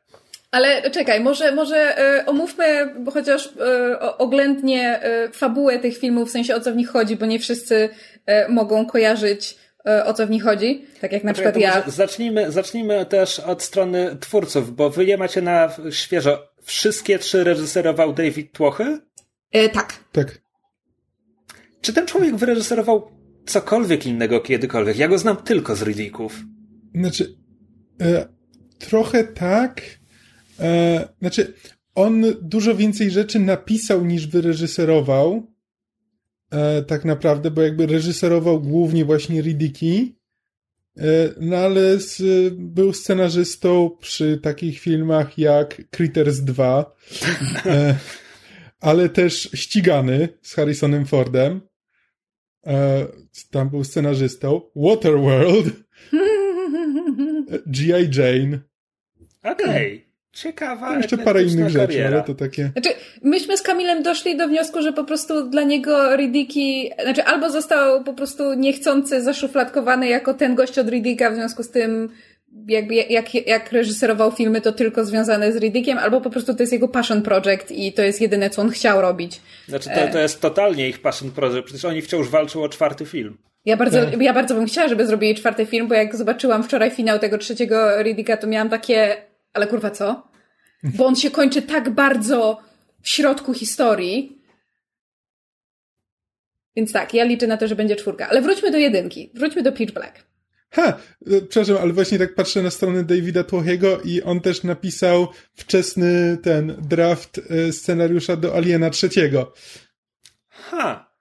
Ale 0.55 0.91
czekaj, 0.91 1.21
może, 1.21 1.51
może 1.51 1.99
y, 2.19 2.25
omówmy 2.25 2.93
chociaż 3.13 3.45
y, 3.45 3.49
oględnie 3.99 4.99
y, 5.27 5.31
fabułę 5.31 5.79
tych 5.79 5.97
filmów, 5.97 6.29
w 6.29 6.31
sensie 6.31 6.55
o 6.55 6.59
co 6.59 6.71
w 6.71 6.75
nich 6.75 6.89
chodzi, 6.89 7.15
bo 7.15 7.25
nie 7.25 7.39
wszyscy 7.39 7.89
mogą 8.49 8.85
kojarzyć 8.85 9.57
o 10.05 10.13
co 10.13 10.27
w 10.27 10.29
nich 10.29 10.43
chodzi, 10.43 10.85
tak 11.01 11.11
jak 11.11 11.23
na 11.23 11.33
przykład 11.33 11.57
ja. 11.57 11.83
Zacznijmy, 11.87 12.51
zacznijmy 12.51 13.05
też 13.05 13.39
od 13.39 13.63
strony 13.63 14.17
twórców, 14.19 14.75
bo 14.75 14.89
wy 14.89 15.05
je 15.05 15.17
macie 15.17 15.41
na 15.41 15.75
świeżo. 15.91 16.47
Wszystkie 16.63 17.19
trzy 17.19 17.43
reżyserował 17.43 18.13
David 18.13 18.51
Tłochy? 18.51 18.99
tak. 19.73 19.93
Tak. 20.11 20.41
Czy 21.81 21.93
ten 21.93 22.07
człowiek 22.07 22.35
wyreżyserował 22.35 23.11
cokolwiek 23.45 24.05
innego 24.05 24.39
kiedykolwiek? 24.39 24.97
Ja 24.97 25.07
go 25.07 25.17
znam 25.17 25.37
tylko 25.37 25.75
z 25.75 25.83
Riddicków. 25.83 26.39
Znaczy, 26.95 27.35
e, 28.01 28.27
trochę 28.79 29.23
tak, 29.23 29.81
E, 30.59 31.07
znaczy, 31.19 31.53
on 31.95 32.25
dużo 32.41 32.75
więcej 32.75 33.11
rzeczy 33.11 33.39
napisał 33.39 34.05
niż 34.05 34.27
wyreżyserował. 34.27 35.47
E, 36.51 36.81
tak 36.83 37.05
naprawdę, 37.05 37.51
bo 37.51 37.61
jakby 37.61 37.85
reżyserował 37.85 38.61
głównie 38.61 39.05
właśnie 39.05 39.41
Riddiki. 39.41 40.15
E, 40.97 41.29
no 41.39 41.57
ale 41.57 41.99
z, 41.99 42.23
był 42.53 42.93
scenarzystą 42.93 43.97
przy 43.99 44.37
takich 44.37 44.79
filmach 44.79 45.37
jak 45.37 45.81
Critters 45.91 46.39
2, 46.39 46.95
e, 47.65 47.95
ale 48.79 49.09
też 49.09 49.49
Ścigany 49.53 50.29
z 50.41 50.53
Harrisonem 50.53 51.05
Fordem. 51.05 51.61
E, 52.67 53.07
tam 53.51 53.69
był 53.69 53.83
scenarzystą. 53.83 54.61
Waterworld. 54.75 55.65
G.I. 57.67 58.09
Jane. 58.17 58.59
Okej. 59.43 59.95
Okay. 59.95 60.04
Ciekawa. 60.35 60.97
Jeszcze 60.97 61.17
parę 61.17 61.43
innych 61.43 61.73
kariera. 61.73 61.87
rzeczy, 61.87 62.07
ale 62.07 62.23
to 62.23 62.35
takie. 62.35 62.71
Znaczy, 62.71 62.89
myśmy 63.23 63.57
z 63.57 63.61
Kamilem 63.61 64.03
doszli 64.03 64.37
do 64.37 64.47
wniosku, 64.47 64.81
że 64.81 64.93
po 64.93 65.03
prostu 65.03 65.49
dla 65.49 65.63
niego 65.63 66.15
Riddiki, 66.15 66.91
znaczy 67.03 67.23
albo 67.23 67.49
został 67.49 68.03
po 68.03 68.13
prostu 68.13 68.53
niechcący 68.53 69.21
zaszufladkowany 69.21 70.07
jako 70.07 70.33
ten 70.33 70.55
gość 70.55 70.79
od 70.79 70.89
Riddika, 70.89 71.31
w 71.31 71.35
związku 71.35 71.63
z 71.63 71.69
tym 71.69 72.09
jakby 72.67 72.95
jak, 72.95 73.47
jak 73.47 73.71
reżyserował 73.71 74.31
filmy, 74.31 74.61
to 74.61 74.71
tylko 74.71 75.05
związane 75.05 75.51
z 75.51 75.55
Riddikiem, 75.55 75.97
albo 75.97 76.21
po 76.21 76.29
prostu 76.29 76.53
to 76.53 76.63
jest 76.63 76.73
jego 76.73 76.87
passion 76.87 77.21
project 77.21 77.71
i 77.71 77.93
to 77.93 78.01
jest 78.01 78.21
jedyne, 78.21 78.49
co 78.49 78.61
on 78.61 78.69
chciał 78.69 79.01
robić. 79.01 79.41
Znaczy, 79.67 79.89
to, 79.89 80.11
to 80.11 80.19
jest 80.19 80.41
totalnie 80.41 80.89
ich 80.89 81.01
passion 81.01 81.31
project, 81.31 81.65
przecież 81.65 81.85
oni 81.85 82.01
wciąż 82.01 82.29
walczą 82.29 82.63
o 82.63 82.69
czwarty 82.69 83.05
film. 83.05 83.37
Ja 83.65 83.77
bardzo, 83.77 84.05
tak. 84.05 84.21
ja 84.21 84.33
bardzo 84.33 84.55
bym 84.55 84.65
chciała, 84.65 84.87
żeby 84.87 85.07
zrobili 85.07 85.35
czwarty 85.35 85.65
film, 85.65 85.87
bo 85.87 85.95
jak 85.95 86.15
zobaczyłam 86.15 86.63
wczoraj 86.63 86.91
finał 86.91 87.19
tego 87.19 87.37
trzeciego 87.37 88.03
Riddika, 88.03 88.37
to 88.37 88.47
miałam 88.47 88.69
takie 88.69 89.17
ale 89.55 89.67
kurwa 89.67 89.91
co? 89.91 90.27
Bo 90.83 91.05
on 91.05 91.15
się 91.15 91.31
kończy 91.31 91.61
tak 91.61 91.89
bardzo 91.89 92.61
w 93.01 93.09
środku 93.09 93.53
historii. 93.53 94.41
Więc 96.75 96.91
tak, 96.91 97.13
ja 97.13 97.23
liczę 97.23 97.47
na 97.47 97.57
to, 97.57 97.67
że 97.67 97.75
będzie 97.75 97.95
czwórka. 97.95 98.29
Ale 98.29 98.41
wróćmy 98.41 98.71
do 98.71 98.77
jedynki. 98.77 99.31
Wróćmy 99.33 99.63
do 99.63 99.71
Pitch 99.71 99.93
Black. 99.93 100.25
Ha! 100.71 100.97
E, 101.31 101.41
przepraszam, 101.41 101.77
ale 101.81 101.93
właśnie 101.93 102.19
tak 102.19 102.35
patrzę 102.35 102.61
na 102.61 102.69
stronę 102.69 103.03
Davida 103.03 103.43
Tłochiego 103.43 104.01
i 104.01 104.21
on 104.21 104.41
też 104.41 104.63
napisał 104.63 105.27
wczesny 105.53 106.37
ten 106.43 106.75
draft 106.89 107.41
e, 107.49 107.71
scenariusza 107.71 108.35
do 108.35 108.55
Aliena 108.55 108.89
trzeciego. 108.89 109.53
Ha! 110.49 111.14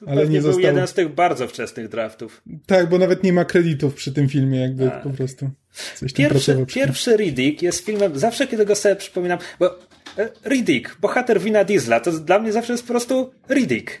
To 0.00 0.06
ale 0.08 0.28
nie 0.28 0.40
był 0.40 0.52
został... 0.52 0.60
jeden 0.60 0.86
z 0.86 0.92
tych 0.92 1.14
bardzo 1.14 1.48
wczesnych 1.48 1.88
draftów. 1.88 2.42
Tak, 2.66 2.88
bo 2.88 2.98
nawet 2.98 3.22
nie 3.22 3.32
ma 3.32 3.44
kredytów 3.44 3.94
przy 3.94 4.12
tym 4.12 4.28
filmie, 4.28 4.60
jakby 4.60 4.92
A. 4.92 5.00
po 5.00 5.10
prostu. 5.10 5.50
Coś 5.94 6.12
pierwszy, 6.12 6.66
pierwszy 6.66 7.16
Riddick 7.16 7.62
jest 7.62 7.84
filmem, 7.84 8.18
zawsze 8.18 8.46
kiedy 8.46 8.66
go 8.66 8.74
sobie 8.74 8.96
przypominam, 8.96 9.38
bo 9.58 9.78
e, 10.18 10.28
Riddick, 10.44 10.96
bohater 11.00 11.40
Wina 11.40 11.64
Diesla, 11.64 12.00
to 12.00 12.12
dla 12.12 12.38
mnie 12.38 12.52
zawsze 12.52 12.72
jest 12.72 12.82
po 12.82 12.92
prostu 12.92 13.30
Riddick. 13.50 14.00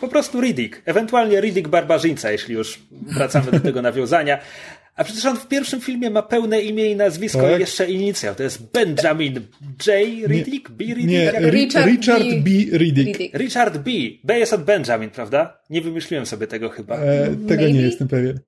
Po 0.00 0.08
prostu 0.08 0.40
Riddick. 0.40 0.82
Ewentualnie 0.84 1.40
Riddick 1.40 1.68
Barbarzyńca, 1.68 2.30
jeśli 2.30 2.54
już 2.54 2.78
wracamy 2.92 3.50
do 3.50 3.60
tego 3.60 3.82
nawiązania. 3.82 4.38
A 4.96 5.04
przecież 5.04 5.24
on 5.24 5.36
w 5.36 5.48
pierwszym 5.48 5.80
filmie 5.80 6.10
ma 6.10 6.22
pełne 6.22 6.60
imię 6.60 6.90
i 6.90 6.96
nazwisko 6.96 7.42
tak. 7.42 7.56
i 7.56 7.60
jeszcze 7.60 7.90
inicjał. 7.90 8.34
To 8.34 8.42
jest 8.42 8.62
Benjamin 8.72 9.34
J. 9.86 9.96
Riddick? 10.26 10.70
B. 10.70 10.84
Riddick? 10.84 11.08
Nie, 11.08 11.32
Richard, 11.50 11.86
Richard 11.86 12.24
B. 12.24 12.34
B. 12.40 12.78
Riddick. 12.78 13.34
Richard 13.34 13.78
B. 13.78 13.90
B 14.24 14.38
jest 14.38 14.52
od 14.52 14.64
Benjamin, 14.64 15.10
prawda? 15.10 15.60
Nie 15.70 15.80
wymyśliłem 15.82 16.26
sobie 16.26 16.46
tego 16.46 16.68
chyba. 16.68 16.96
E, 16.96 17.26
tego 17.26 17.62
Maybe? 17.62 17.72
nie 17.72 17.80
jestem 17.80 18.08
pewien. 18.08 18.40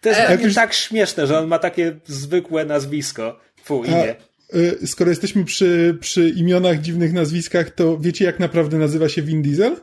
To 0.00 0.08
jest 0.08 0.20
e, 0.20 0.38
już... 0.42 0.54
tak 0.54 0.72
śmieszne, 0.72 1.26
że 1.26 1.38
on 1.38 1.46
ma 1.46 1.58
takie 1.58 2.00
zwykłe 2.04 2.64
nazwisko. 2.64 3.40
Fu, 3.64 3.84
imię. 3.84 4.14
A, 4.54 4.56
e, 4.82 4.86
skoro 4.86 5.10
jesteśmy 5.10 5.44
przy, 5.44 5.98
przy 6.00 6.28
imionach, 6.28 6.80
dziwnych 6.80 7.12
nazwiskach, 7.12 7.70
to 7.70 7.98
wiecie 7.98 8.24
jak 8.24 8.40
naprawdę 8.40 8.78
nazywa 8.78 9.08
się 9.08 9.22
Vin 9.22 9.42
Diesel? 9.42 9.76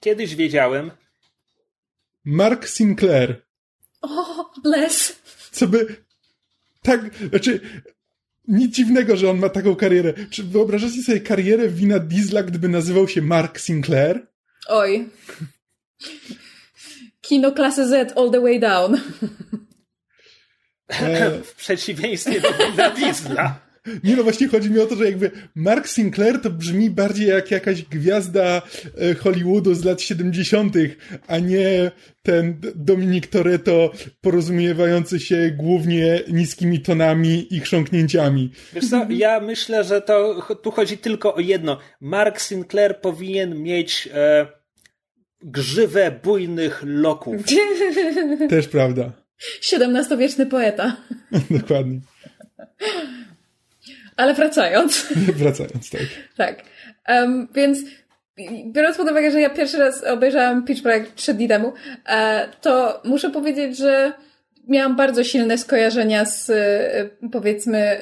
Kiedyś 0.00 0.36
wiedziałem. 0.36 0.90
Mark 2.24 2.68
Sinclair. 2.68 3.42
O, 4.02 4.50
bless. 4.62 5.16
Co 5.52 5.66
by... 5.66 5.96
Tak, 6.82 7.00
znaczy... 7.30 7.60
Nic 8.48 8.76
dziwnego, 8.76 9.16
że 9.16 9.30
on 9.30 9.38
ma 9.38 9.48
taką 9.48 9.76
karierę. 9.76 10.14
Czy 10.30 10.42
wyobrażacie 10.42 11.02
sobie 11.02 11.20
karierę 11.20 11.68
Wina 11.68 11.98
Diesla, 11.98 12.42
gdyby 12.42 12.68
nazywał 12.68 13.08
się 13.08 13.22
Mark 13.22 13.58
Sinclair? 13.58 14.26
Oj. 14.68 15.08
Kino 17.20 17.52
klasy 17.52 17.88
Z 17.88 18.18
all 18.18 18.30
the 18.30 18.40
way 18.40 18.60
down. 18.60 19.00
E... 20.88 21.30
W 21.44 21.54
przeciwieństwie 21.54 22.40
do 22.40 22.52
Wina 22.52 22.90
Diesla. 22.90 23.60
Nie 24.04 24.16
no, 24.16 24.22
właśnie 24.22 24.48
chodzi 24.48 24.70
mi 24.70 24.78
o 24.78 24.86
to, 24.86 24.96
że 24.96 25.04
jakby 25.04 25.30
Mark 25.54 25.88
Sinclair 25.88 26.40
to 26.40 26.50
brzmi 26.50 26.90
bardziej 26.90 27.28
jak 27.28 27.50
jakaś 27.50 27.82
gwiazda 27.82 28.62
e, 28.98 29.14
Hollywoodu 29.14 29.74
z 29.74 29.84
lat 29.84 30.00
70., 30.00 30.74
a 31.26 31.38
nie 31.38 31.90
ten 32.22 32.60
Dominik 32.74 33.26
Toretto 33.26 33.92
porozumiewający 34.20 35.20
się 35.20 35.50
głównie 35.56 36.20
niskimi 36.28 36.80
tonami 36.80 37.54
i 37.54 37.60
chrząknięciami. 37.60 38.50
Wiesz 38.72 38.90
co, 38.90 39.06
ja 39.10 39.40
myślę, 39.40 39.84
że 39.84 40.00
to 40.00 40.42
tu 40.62 40.70
chodzi 40.70 40.98
tylko 40.98 41.34
o 41.34 41.40
jedno. 41.40 41.78
Mark 42.00 42.40
Sinclair 42.40 43.00
powinien 43.00 43.62
mieć 43.62 44.08
e, 44.14 44.46
grzywę 45.40 46.20
bujnych 46.24 46.82
loków. 46.86 47.36
Też 48.48 48.68
prawda. 48.68 49.12
XVII-wieczny 49.72 50.46
poeta. 50.46 50.96
Dokładnie. 51.60 52.00
Ale 54.16 54.34
wracając. 54.34 55.06
wracając, 55.42 55.90
tak. 55.90 56.00
tak. 56.36 56.62
Um, 57.08 57.48
więc 57.54 57.78
biorąc 58.72 58.96
pod 58.96 59.10
uwagę, 59.10 59.30
że 59.30 59.40
ja 59.40 59.50
pierwszy 59.50 59.78
raz 59.78 60.04
obejrzałam 60.04 60.64
Pitch 60.64 60.82
Black 60.82 61.14
trzy 61.14 61.34
dni 61.34 61.48
temu, 61.48 61.72
e, 62.08 62.48
to 62.60 63.00
muszę 63.04 63.30
powiedzieć, 63.30 63.76
że 63.76 64.12
miałam 64.68 64.96
bardzo 64.96 65.24
silne 65.24 65.58
skojarzenia 65.58 66.24
z 66.24 66.50
e, 66.50 67.28
powiedzmy 67.32 67.98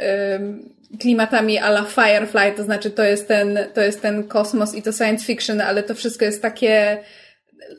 klimatami 1.01 1.59
a 1.59 1.69
la 1.69 1.85
Firefly, 1.85 2.53
to 2.57 2.65
znaczy 2.65 2.91
to 2.91 3.03
jest 3.05 3.29
ten, 3.29 3.59
to 3.75 3.81
jest 3.81 4.03
ten 4.03 4.29
kosmos 4.29 4.75
i 4.75 4.83
to 4.83 4.93
science 4.93 5.27
fiction, 5.27 5.61
ale 5.61 5.83
to 5.83 5.95
wszystko 5.95 6.25
jest 6.25 6.43
takie 6.43 6.99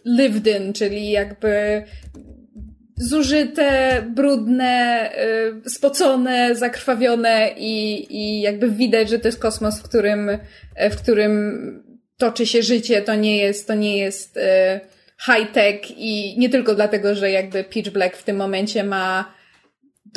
lived 0.06 0.48
in, 0.48 0.74
czyli 0.74 1.12
jakby 1.12 1.84
zużyte, 3.02 4.02
brudne, 4.16 5.10
y, 5.66 5.70
spocone, 5.70 6.56
zakrwawione 6.56 7.52
i, 7.58 8.06
i 8.10 8.42
jakby 8.42 8.72
widać, 8.72 9.10
że 9.10 9.20
to 9.20 9.28
jest 9.28 9.40
kosmos, 9.40 9.80
w 9.80 9.84
którym, 9.84 10.30
w 10.92 10.96
którym 10.96 11.84
toczy 12.18 12.46
się 12.46 12.64
życie, 12.64 13.02
to 13.02 13.16
nie 13.16 13.38
jest, 13.38 13.68
to 13.68 13.74
nie 13.74 13.98
jest 13.98 14.38
y, 14.38 14.42
high-tech 15.26 15.98
i 15.98 16.40
nie 16.40 16.50
tylko 16.50 16.76
dlatego, 16.76 17.16
że 17.16 17.32
jakby 17.32 17.64
Pitch 17.64 17.90
Black 17.90 18.18
w 18.18 18.24
tym 18.24 18.38
momencie 18.38 18.84
ma 18.84 19.34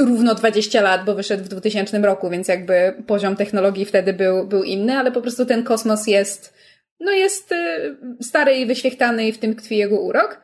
równo 0.00 0.34
20 0.34 0.82
lat, 0.82 1.04
bo 1.04 1.14
wyszedł 1.14 1.44
w 1.44 1.48
2000 1.48 1.98
roku, 1.98 2.30
więc 2.30 2.48
jakby 2.48 2.94
poziom 3.06 3.36
technologii 3.36 3.84
wtedy 3.84 4.12
był, 4.12 4.46
był 4.46 4.62
inny, 4.62 4.98
ale 4.98 5.12
po 5.12 5.22
prostu 5.22 5.46
ten 5.46 5.62
kosmos 5.62 6.06
jest, 6.06 6.54
no 7.00 7.12
jest 7.12 7.52
y, 7.52 7.96
stary 8.22 8.54
i 8.54 8.66
wyświechtany 8.66 9.28
i 9.28 9.32
w 9.32 9.38
tym 9.38 9.56
tkwi 9.56 9.76
jego 9.76 10.00
urok. 10.00 10.40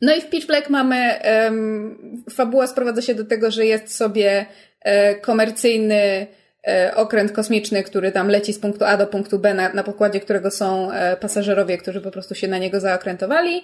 No 0.00 0.14
i 0.14 0.20
w 0.20 0.30
Pitch 0.30 0.46
Black 0.46 0.70
mamy, 0.70 1.20
um, 1.44 2.24
fabuła 2.30 2.66
sprowadza 2.66 3.02
się 3.02 3.14
do 3.14 3.24
tego, 3.24 3.50
że 3.50 3.66
jest 3.66 3.96
sobie 3.96 4.46
e, 4.80 5.14
komercyjny 5.14 6.26
e, 6.68 6.92
okręt 6.94 7.32
kosmiczny, 7.32 7.82
który 7.82 8.12
tam 8.12 8.28
leci 8.28 8.52
z 8.52 8.58
punktu 8.58 8.84
A 8.84 8.96
do 8.96 9.06
punktu 9.06 9.38
B, 9.38 9.54
na, 9.54 9.72
na 9.72 9.82
pokładzie 9.82 10.20
którego 10.20 10.50
są 10.50 10.92
e, 10.92 11.16
pasażerowie, 11.16 11.78
którzy 11.78 12.00
po 12.00 12.10
prostu 12.10 12.34
się 12.34 12.48
na 12.48 12.58
niego 12.58 12.80
zaokrętowali. 12.80 13.62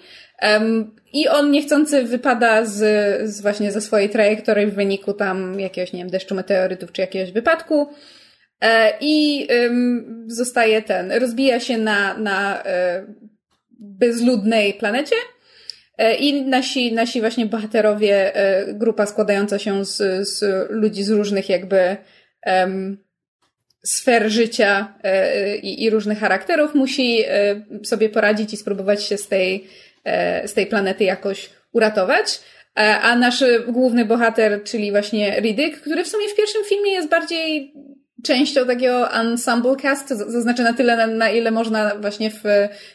I 1.12 1.28
on 1.28 1.50
niechcący 1.50 2.04
wypada 2.04 2.64
z, 2.64 2.78
z 3.30 3.40
właśnie 3.40 3.72
ze 3.72 3.80
swojej 3.80 4.10
trajektorii 4.10 4.66
w 4.66 4.74
wyniku 4.74 5.12
tam 5.12 5.60
jakiegoś, 5.60 5.92
nie 5.92 5.98
wiem, 5.98 6.10
deszczu 6.10 6.34
meteorytów 6.34 6.92
czy 6.92 7.00
jakiegoś 7.00 7.32
wypadku. 7.32 7.88
I 9.00 9.48
zostaje 10.26 10.82
ten, 10.82 11.12
rozbija 11.12 11.60
się 11.60 11.78
na, 11.78 12.18
na 12.18 12.62
bezludnej 13.78 14.74
planecie. 14.74 15.16
I 16.18 16.42
nasi, 16.42 16.92
nasi 16.92 17.20
właśnie 17.20 17.46
bohaterowie, 17.46 18.32
grupa 18.74 19.06
składająca 19.06 19.58
się 19.58 19.84
z, 19.84 20.28
z 20.28 20.70
ludzi 20.70 21.04
z 21.04 21.10
różnych 21.10 21.48
jakby 21.48 21.96
um, 22.46 22.98
sfer 23.84 24.30
życia 24.30 24.94
e, 25.02 25.56
i, 25.56 25.84
i, 25.84 25.90
różnych 25.90 26.18
charakterów, 26.18 26.74
musi 26.74 27.24
e, 27.26 27.62
sobie 27.84 28.08
poradzić 28.08 28.52
i 28.52 28.56
spróbować 28.56 29.04
się 29.04 29.16
z 29.16 29.28
tej, 29.28 29.68
e, 30.04 30.48
z 30.48 30.54
tej 30.54 30.66
planety 30.66 31.04
jakoś 31.04 31.50
uratować. 31.72 32.40
A 32.74 33.16
nasz 33.16 33.44
główny 33.68 34.04
bohater, 34.04 34.64
czyli 34.64 34.90
właśnie 34.90 35.40
Riddick, 35.40 35.80
który 35.80 36.04
w 36.04 36.08
sumie 36.08 36.28
w 36.28 36.36
pierwszym 36.36 36.64
filmie 36.64 36.92
jest 36.92 37.08
bardziej 37.08 37.74
częścią 38.22 38.66
takiego 38.66 39.12
ensemble 39.12 39.76
cast, 39.76 40.08
to 40.08 40.40
znaczy 40.40 40.62
na 40.62 40.72
tyle, 40.72 40.96
na, 40.96 41.06
na, 41.06 41.30
ile 41.30 41.50
można 41.50 41.94
właśnie 41.94 42.30
w 42.30 42.42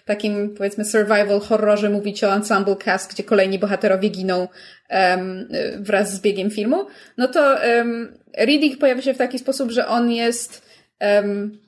takim, 0.06 0.56
powiedzmy, 0.58 0.86
survival 0.86 1.40
horrorze 1.40 1.90
mówić 1.90 2.24
o 2.24 2.34
ensemble 2.34 2.76
cast, 2.76 3.14
gdzie 3.14 3.24
kolejni 3.24 3.60
bohaterowie 3.60 4.10
giną 4.10 4.48
um, 4.90 5.48
wraz 5.80 6.14
z 6.14 6.22
biegiem 6.22 6.52
filmu, 6.52 6.86
no 7.18 7.28
to 7.28 7.58
um, 7.78 8.18
Riddick 8.38 8.80
pojawia 8.80 9.02
się 9.02 9.14
w 9.14 9.18
taki 9.18 9.40
sposób, 9.40 9.72
że 9.72 9.88
on 9.88 10.12
jest 10.12 10.68
um, 11.02 11.68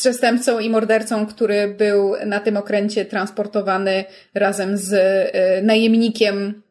przestępcą 0.00 0.58
i 0.58 0.70
mordercą, 0.70 1.26
który 1.26 1.74
był 1.78 2.14
na 2.26 2.40
tym 2.40 2.56
okręcie 2.56 3.04
transportowany 3.04 4.04
razem 4.34 4.76
z 4.76 4.92
y, 4.92 5.62
najemnikiem 5.62 6.62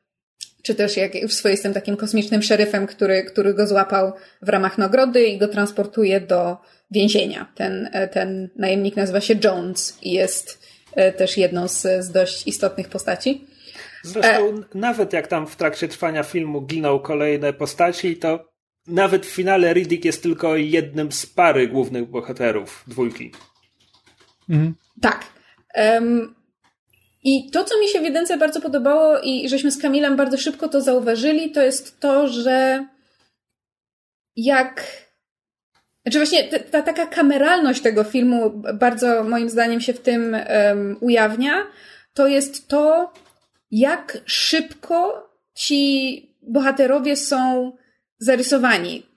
czy 0.64 0.76
też 0.76 0.98
jak 0.98 1.12
w 1.14 1.34
swoistym 1.34 1.74
takim 1.74 1.98
kosmicznym 1.98 2.42
szeryfem, 2.42 2.88
który, 2.88 3.24
który 3.24 3.54
go 3.54 3.68
złapał 3.68 4.14
w 4.42 4.50
ramach 4.50 4.78
nagrody 4.78 5.26
i 5.26 5.38
go 5.38 5.48
transportuje 5.48 6.22
do 6.22 6.58
więzienia. 6.92 7.52
Ten, 7.56 7.90
e, 7.94 8.08
ten 8.08 8.50
najemnik 8.56 8.96
nazywa 8.96 9.22
się 9.22 9.36
Jones 9.44 9.98
i 10.02 10.12
jest 10.12 10.68
e, 10.96 11.12
też 11.12 11.38
jedną 11.38 11.68
z, 11.68 11.82
z 11.82 12.12
dość 12.12 12.48
istotnych 12.48 12.90
postaci. 12.90 13.48
Zresztą 14.04 14.48
e... 14.48 14.64
nawet 14.74 15.14
jak 15.14 15.28
tam 15.28 15.48
w 15.48 15.56
trakcie 15.56 15.88
trwania 15.88 16.24
filmu 16.24 16.62
giną 16.62 17.00
kolejne 17.00 17.54
postaci, 17.54 18.18
to 18.18 18.50
nawet 18.88 19.26
w 19.26 19.30
finale 19.30 19.74
Riddick 19.74 20.06
jest 20.06 20.24
tylko 20.24 20.56
jednym 20.56 21.12
z 21.12 21.26
pary 21.26 21.68
głównych 21.68 22.10
bohaterów 22.10 22.84
dwójki. 22.88 23.32
Mhm. 24.50 24.76
Tak. 25.02 25.26
Um, 25.76 26.36
i 27.24 27.52
to, 27.52 27.64
co 27.64 27.80
mi 27.80 27.88
się 27.88 28.00
w 28.00 28.04
jedynce 28.04 28.38
bardzo 28.38 28.62
podobało 28.62 29.20
i 29.20 29.50
żeśmy 29.50 29.72
z 29.72 29.82
Kamilem 29.82 30.16
bardzo 30.16 30.38
szybko 30.38 30.70
to 30.70 30.82
zauważyli, 30.82 31.52
to 31.52 31.62
jest 31.62 32.00
to, 32.00 32.28
że 32.28 32.86
jak... 34.36 34.84
Znaczy 36.02 36.18
właśnie 36.20 36.44
ta, 36.44 36.60
ta 36.60 36.82
taka 36.82 37.06
kameralność 37.06 37.82
tego 37.82 38.04
filmu 38.04 38.50
bardzo 38.74 39.24
moim 39.24 39.50
zdaniem 39.50 39.82
się 39.82 39.94
w 39.94 40.02
tym 40.02 40.38
um, 40.50 40.98
ujawnia, 41.02 41.68
to 42.14 42.28
jest 42.28 42.68
to, 42.68 43.14
jak 43.72 44.18
szybko 44.26 45.30
ci 45.56 46.36
bohaterowie 46.42 47.16
są 47.16 47.72
zarysowani. 48.20 49.09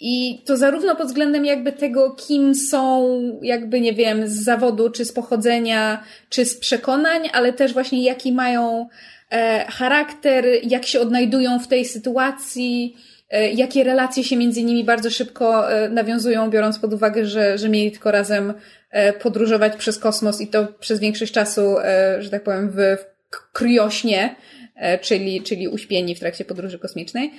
I 0.00 0.42
to 0.46 0.56
zarówno 0.56 0.96
pod 0.96 1.06
względem 1.06 1.44
jakby 1.44 1.72
tego, 1.72 2.10
kim 2.10 2.54
są, 2.54 3.18
jakby 3.42 3.80
nie 3.80 3.92
wiem, 3.92 4.28
z 4.28 4.44
zawodu, 4.44 4.90
czy 4.90 5.04
z 5.04 5.12
pochodzenia, 5.12 6.04
czy 6.28 6.44
z 6.44 6.58
przekonań, 6.58 7.28
ale 7.32 7.52
też 7.52 7.72
właśnie 7.72 8.04
jaki 8.04 8.32
mają 8.32 8.88
e, 9.30 9.64
charakter, 9.68 10.44
jak 10.62 10.86
się 10.86 11.00
odnajdują 11.00 11.58
w 11.58 11.68
tej 11.68 11.84
sytuacji, 11.84 12.96
e, 13.30 13.52
jakie 13.52 13.84
relacje 13.84 14.24
się 14.24 14.36
między 14.36 14.62
nimi 14.62 14.84
bardzo 14.84 15.10
szybko 15.10 15.72
e, 15.72 15.88
nawiązują, 15.88 16.50
biorąc 16.50 16.78
pod 16.78 16.94
uwagę, 16.94 17.26
że, 17.26 17.58
że 17.58 17.68
mieli 17.68 17.90
tylko 17.90 18.10
razem 18.10 18.54
e, 18.90 19.12
podróżować 19.12 19.76
przez 19.76 19.98
kosmos 19.98 20.40
i 20.40 20.46
to 20.46 20.66
przez 20.66 21.00
większość 21.00 21.32
czasu, 21.32 21.78
e, 21.78 22.22
że 22.22 22.30
tak 22.30 22.42
powiem, 22.42 22.70
w, 22.70 22.76
w 22.76 23.52
kriośnie, 23.52 24.36
e, 24.76 24.98
czyli, 24.98 25.42
czyli 25.42 25.68
uśpieni 25.68 26.14
w 26.14 26.20
trakcie 26.20 26.44
podróży 26.44 26.78
kosmicznej. 26.78 27.32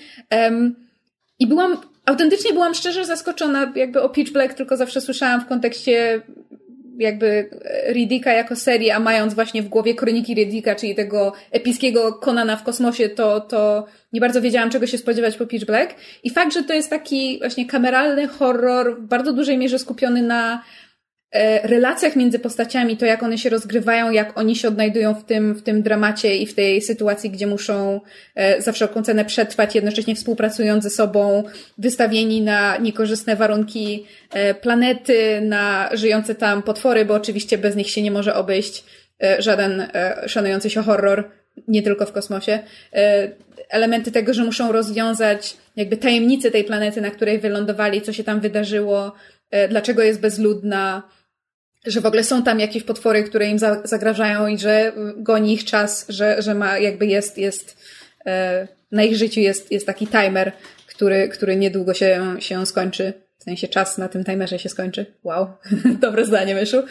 I 1.40 1.48
byłam, 1.48 1.78
autentycznie 2.06 2.54
byłam 2.54 2.74
szczerze 2.74 3.06
zaskoczona 3.06 3.74
jakby 3.76 4.02
o 4.02 4.10
Pitch 4.10 4.32
Black, 4.32 4.54
tylko 4.54 4.78
zawsze 4.78 5.02
słyszałam 5.02 5.42
w 5.42 5.48
kontekście 5.48 6.22
jakby 6.98 7.50
Riddicka 7.94 8.34
jako 8.34 8.56
serii, 8.56 8.92
a 8.92 9.00
mając 9.00 9.34
właśnie 9.34 9.62
w 9.62 9.70
głowie 9.70 9.96
kroniki 9.96 10.34
Riddicka, 10.34 10.76
czyli 10.76 10.96
tego 10.96 11.34
epickiego 11.52 12.14
Konana 12.14 12.56
w 12.56 12.64
kosmosie, 12.64 13.10
to, 13.10 13.40
to 13.40 13.86
nie 14.14 14.22
bardzo 14.22 14.42
wiedziałam, 14.42 14.70
czego 14.70 14.88
się 14.88 14.98
spodziewać 14.98 15.38
po 15.38 15.46
Pitch 15.46 15.66
Black. 15.66 15.96
I 16.24 16.30
fakt, 16.30 16.54
że 16.54 16.64
to 16.64 16.74
jest 16.74 16.90
taki 16.90 17.40
właśnie 17.40 17.66
kameralny 17.66 18.28
horror, 18.28 19.02
w 19.02 19.08
bardzo 19.08 19.34
dużej 19.34 19.58
mierze 19.58 19.80
skupiony 19.80 20.22
na 20.22 20.62
E, 20.62 20.81
relacjach 21.64 22.16
między 22.16 22.40
postaciami, 22.40 22.98
to 22.98 23.06
jak 23.06 23.24
one 23.24 23.38
się 23.38 23.50
rozgrywają, 23.50 24.12
jak 24.12 24.38
oni 24.38 24.56
się 24.56 24.68
odnajdują 24.68 25.14
w 25.14 25.24
tym, 25.24 25.54
w 25.54 25.64
tym 25.64 25.82
dramacie 25.82 26.38
i 26.38 26.48
w 26.48 26.56
tej 26.56 26.82
sytuacji, 26.82 27.30
gdzie 27.30 27.48
muszą 27.48 28.02
e, 28.36 28.62
za 28.62 28.72
wszelką 28.72 29.04
cenę 29.04 29.26
przetrwać, 29.26 29.76
jednocześnie 29.76 30.16
współpracując 30.16 30.84
ze 30.84 30.90
sobą, 30.90 31.44
wystawieni 31.78 32.42
na 32.42 32.78
niekorzystne 32.78 33.36
warunki 33.36 34.06
e, 34.30 34.54
planety, 34.54 35.42
na 35.42 35.90
żyjące 35.94 36.36
tam 36.36 36.64
potwory, 36.64 37.06
bo 37.06 37.14
oczywiście 37.14 37.58
bez 37.58 37.76
nich 37.76 37.90
się 37.90 38.02
nie 38.02 38.12
może 38.12 38.36
obejść 38.36 38.84
żaden 39.40 39.88
szanujący 40.28 40.70
się 40.70 40.84
horror, 40.84 41.30
nie 41.68 41.82
tylko 41.82 42.06
w 42.06 42.12
kosmosie. 42.12 42.60
Elementy 43.70 44.12
tego, 44.12 44.34
że 44.34 44.44
muszą 44.44 44.72
rozwiązać 44.72 45.58
jakby 45.76 45.98
tajemnice 45.98 46.52
tej 46.52 46.64
planety, 46.64 47.02
na 47.02 47.12
której 47.12 47.40
wylądowali, 47.40 48.02
co 48.02 48.14
się 48.14 48.24
tam 48.24 48.40
wydarzyło, 48.40 49.12
dlaczego 49.70 50.04
jest 50.04 50.20
bezludna, 50.20 51.04
że 51.86 52.02
w 52.02 52.06
ogóle 52.06 52.24
są 52.24 52.44
tam 52.44 52.60
jakieś 52.60 52.84
potwory, 52.84 53.24
które 53.24 53.48
im 53.48 53.58
zagrażają 53.84 54.48
i 54.48 54.58
że 54.58 54.94
goni 55.18 55.54
ich 55.54 55.66
czas, 55.66 56.06
że, 56.10 56.42
że 56.42 56.56
ma 56.56 56.78
jakby 56.78 57.06
jest, 57.06 57.38
jest 57.38 57.78
e, 58.26 58.68
na 58.92 59.04
ich 59.04 59.16
życiu 59.16 59.40
jest, 59.40 59.72
jest 59.72 59.86
taki 59.86 60.08
timer, 60.08 60.52
który, 60.88 61.30
który 61.30 61.56
niedługo 61.56 61.94
się, 61.94 62.36
się 62.40 62.66
skończy. 62.66 63.14
W 63.38 63.44
sensie 63.44 63.68
czas 63.68 63.98
na 63.98 64.08
tym 64.08 64.24
timerze 64.24 64.60
się 64.60 64.70
skończy. 64.70 65.06
Wow, 65.24 65.48
dobre 66.02 66.26
zdanie, 66.26 66.56
Myszu. 66.56 66.84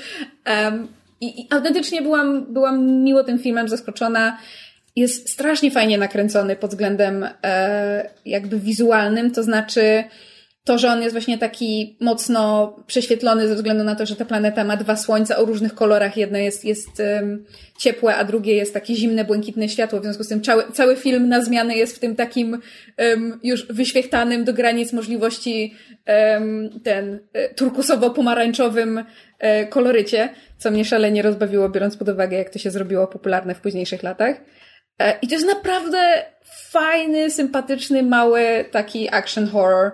Um, 0.46 0.88
i, 1.20 1.40
I 1.40 1.46
autentycznie 1.50 2.02
byłam, 2.02 2.52
byłam 2.52 3.02
miło 3.02 3.24
tym 3.24 3.38
filmem 3.38 3.68
zaskoczona. 3.68 4.38
Jest 4.96 5.30
strasznie 5.30 5.70
fajnie 5.70 5.98
nakręcony 5.98 6.56
pod 6.56 6.70
względem 6.70 7.26
e, 7.44 8.10
jakby 8.24 8.58
wizualnym, 8.58 9.30
to 9.30 9.42
znaczy 9.42 10.04
to, 10.64 10.78
że 10.78 10.88
on 10.88 11.02
jest 11.02 11.14
właśnie 11.14 11.38
taki 11.38 11.96
mocno 12.00 12.76
prześwietlony 12.86 13.48
ze 13.48 13.54
względu 13.54 13.84
na 13.84 13.94
to, 13.94 14.06
że 14.06 14.16
ta 14.16 14.24
planeta 14.24 14.64
ma 14.64 14.76
dwa 14.76 14.96
słońca 14.96 15.36
o 15.36 15.44
różnych 15.44 15.74
kolorach. 15.74 16.16
Jedno 16.16 16.38
jest, 16.38 16.64
jest 16.64 17.00
um, 17.00 17.44
ciepłe, 17.78 18.16
a 18.16 18.24
drugie 18.24 18.54
jest 18.54 18.74
takie 18.74 18.94
zimne, 18.94 19.24
błękitne 19.24 19.68
światło. 19.68 20.00
W 20.00 20.02
związku 20.02 20.24
z 20.24 20.28
tym 20.28 20.42
cały, 20.42 20.72
cały 20.72 20.96
film 20.96 21.28
na 21.28 21.42
zmianę 21.42 21.76
jest 21.76 21.96
w 21.96 21.98
tym 21.98 22.16
takim 22.16 22.60
um, 22.98 23.40
już 23.42 23.66
wyświechtanym 23.66 24.44
do 24.44 24.52
granic 24.52 24.92
możliwości 24.92 25.74
um, 26.06 26.80
ten 26.84 27.20
e, 27.32 27.54
turkusowo-pomarańczowym 27.54 29.04
e, 29.38 29.66
kolorycie, 29.66 30.28
co 30.58 30.70
mnie 30.70 30.84
szalenie 30.84 31.22
rozbawiło, 31.22 31.68
biorąc 31.68 31.96
pod 31.96 32.08
uwagę, 32.08 32.36
jak 32.36 32.50
to 32.50 32.58
się 32.58 32.70
zrobiło 32.70 33.06
popularne 33.06 33.54
w 33.54 33.60
późniejszych 33.60 34.02
latach. 34.02 34.36
E, 34.98 35.18
I 35.22 35.28
to 35.28 35.34
jest 35.34 35.46
naprawdę 35.46 36.22
fajny, 36.70 37.30
sympatyczny, 37.30 38.02
mały 38.02 38.64
taki 38.70 39.14
action 39.14 39.46
horror 39.48 39.92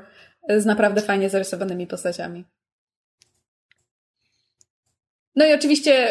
z 0.48 0.66
naprawdę 0.66 1.00
fajnie 1.00 1.30
zarysowanymi 1.30 1.86
postaciami. 1.86 2.44
No 5.36 5.46
i 5.46 5.52
oczywiście 5.52 6.08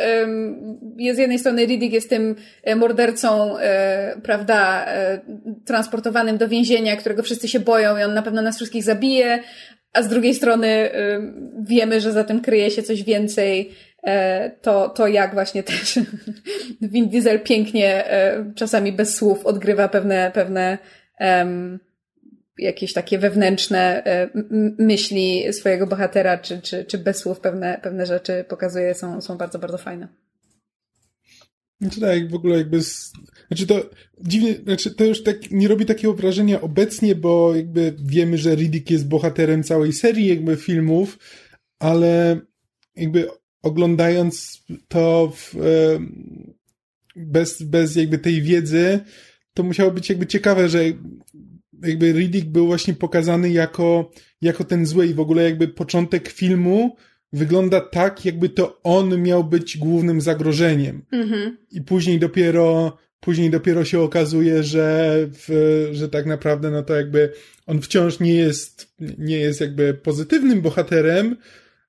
z 1.14 1.18
jednej 1.18 1.40
strony 1.40 1.66
Riddick 1.66 1.94
jest 1.94 2.10
tym 2.10 2.36
e, 2.64 2.76
mordercą, 2.76 3.58
e, 3.58 4.22
prawda, 4.24 4.86
e, 4.86 5.20
transportowanym 5.66 6.38
do 6.38 6.48
więzienia, 6.48 6.96
którego 6.96 7.24
wszyscy 7.24 7.48
się 7.48 7.60
boją 7.60 7.98
i 7.98 8.04
on 8.04 8.14
na 8.14 8.22
pewno 8.22 8.42
nas 8.42 8.56
wszystkich 8.56 8.84
zabije, 8.84 9.40
a 9.94 10.02
z 10.02 10.08
drugiej 10.08 10.34
strony 10.34 10.90
wiemy, 11.60 12.02
że 12.02 12.12
za 12.12 12.24
tym 12.24 12.42
kryje 12.42 12.72
się 12.72 12.84
coś 12.84 13.04
więcej. 13.04 13.72
To, 14.62 14.90
to 14.90 15.08
jak 15.08 15.34
właśnie 15.34 15.64
też 15.64 16.00
Vin 16.82 17.10
Diesel 17.10 17.40
pięknie, 17.40 18.04
czasami 18.56 18.92
bez 18.92 19.16
słów 19.16 19.46
odgrywa 19.46 19.88
pewne, 19.88 20.32
pewne 20.34 20.78
um, 21.20 21.80
jakieś 22.58 22.94
takie 22.94 23.20
wewnętrzne 23.20 24.04
e, 24.06 24.30
myśli 24.80 25.54
swojego 25.54 25.88
bohatera, 25.88 26.38
czy, 26.38 26.62
czy, 26.62 26.86
czy 26.86 26.98
bez 26.98 27.18
słów 27.18 27.40
pewne, 27.40 27.80
pewne 27.84 28.06
rzeczy 28.06 28.46
pokazuje, 28.50 28.96
są, 28.96 29.22
są 29.22 29.38
bardzo, 29.38 29.60
bardzo 29.60 29.78
fajne. 29.78 30.08
Znaczy 31.82 32.02
tak, 32.02 32.32
w 32.32 32.36
ogóle 32.36 32.58
jakby 32.58 32.80
Znaczy 33.48 33.68
to 33.68 33.90
dziwnie, 34.22 34.56
znaczy 34.56 34.96
to 34.96 35.06
już 35.06 35.24
tak 35.24 35.52
nie 35.52 35.68
robi 35.68 35.86
takiego 35.86 36.14
wrażenia 36.14 36.62
obecnie, 36.62 37.16
bo 37.16 37.56
jakby 37.56 37.96
wiemy, 38.06 38.38
że 38.38 38.56
Riddick 38.56 38.92
jest 38.92 39.08
bohaterem 39.08 39.64
całej 39.64 39.94
serii 39.94 40.28
jakby 40.28 40.56
filmów, 40.56 41.20
ale 41.80 42.40
jakby 42.96 43.28
oglądając 43.62 44.64
to 44.88 45.34
w, 45.36 45.56
bez, 47.16 47.62
bez 47.62 47.96
jakby 47.96 48.18
tej 48.18 48.42
wiedzy, 48.42 49.00
to 49.54 49.64
musiało 49.64 49.92
być 49.92 50.10
jakby 50.10 50.28
ciekawe, 50.28 50.70
że 50.70 50.84
jakby 51.84 52.14
Riddick 52.14 52.48
był 52.48 52.68
właśnie 52.68 52.94
pokazany 52.94 53.50
jako, 53.50 54.12
jako 54.42 54.64
ten 54.64 54.86
zły 54.86 55.08
i 55.08 55.14
w 55.14 55.20
ogóle 55.20 55.44
jakby 55.44 55.68
początek 55.68 56.30
filmu 56.30 56.96
wygląda 57.34 57.82
tak, 57.82 58.26
jakby 58.26 58.50
to 58.50 58.80
on 58.84 59.22
miał 59.22 59.44
być 59.44 59.78
głównym 59.78 60.22
zagrożeniem. 60.22 61.06
Mhm. 61.12 61.58
I 61.72 61.82
później 61.82 62.20
dopiero, 62.20 62.98
później 63.20 63.50
dopiero 63.50 63.86
się 63.86 64.00
okazuje, 64.00 64.64
że, 64.64 65.16
w, 65.32 65.90
że 65.92 66.10
tak 66.10 66.26
naprawdę, 66.26 66.72
no 66.72 66.84
to 66.84 66.96
jakby 66.96 67.32
on 67.66 67.82
wciąż 67.82 68.20
nie 68.20 68.34
jest, 68.34 68.96
nie 69.18 69.38
jest 69.38 69.62
jakby 69.62 69.94
pozytywnym 69.94 70.62
bohaterem, 70.62 71.38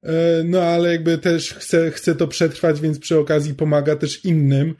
e, 0.02 0.42
no 0.44 0.62
ale 0.62 0.92
jakby 0.92 1.18
też 1.18 1.54
chce, 1.54 1.90
chce 1.90 2.14
to 2.14 2.28
przetrwać, 2.28 2.80
więc 2.80 2.98
przy 2.98 3.18
okazji 3.18 3.54
pomaga 3.54 3.96
też 3.96 4.24
innym. 4.24 4.74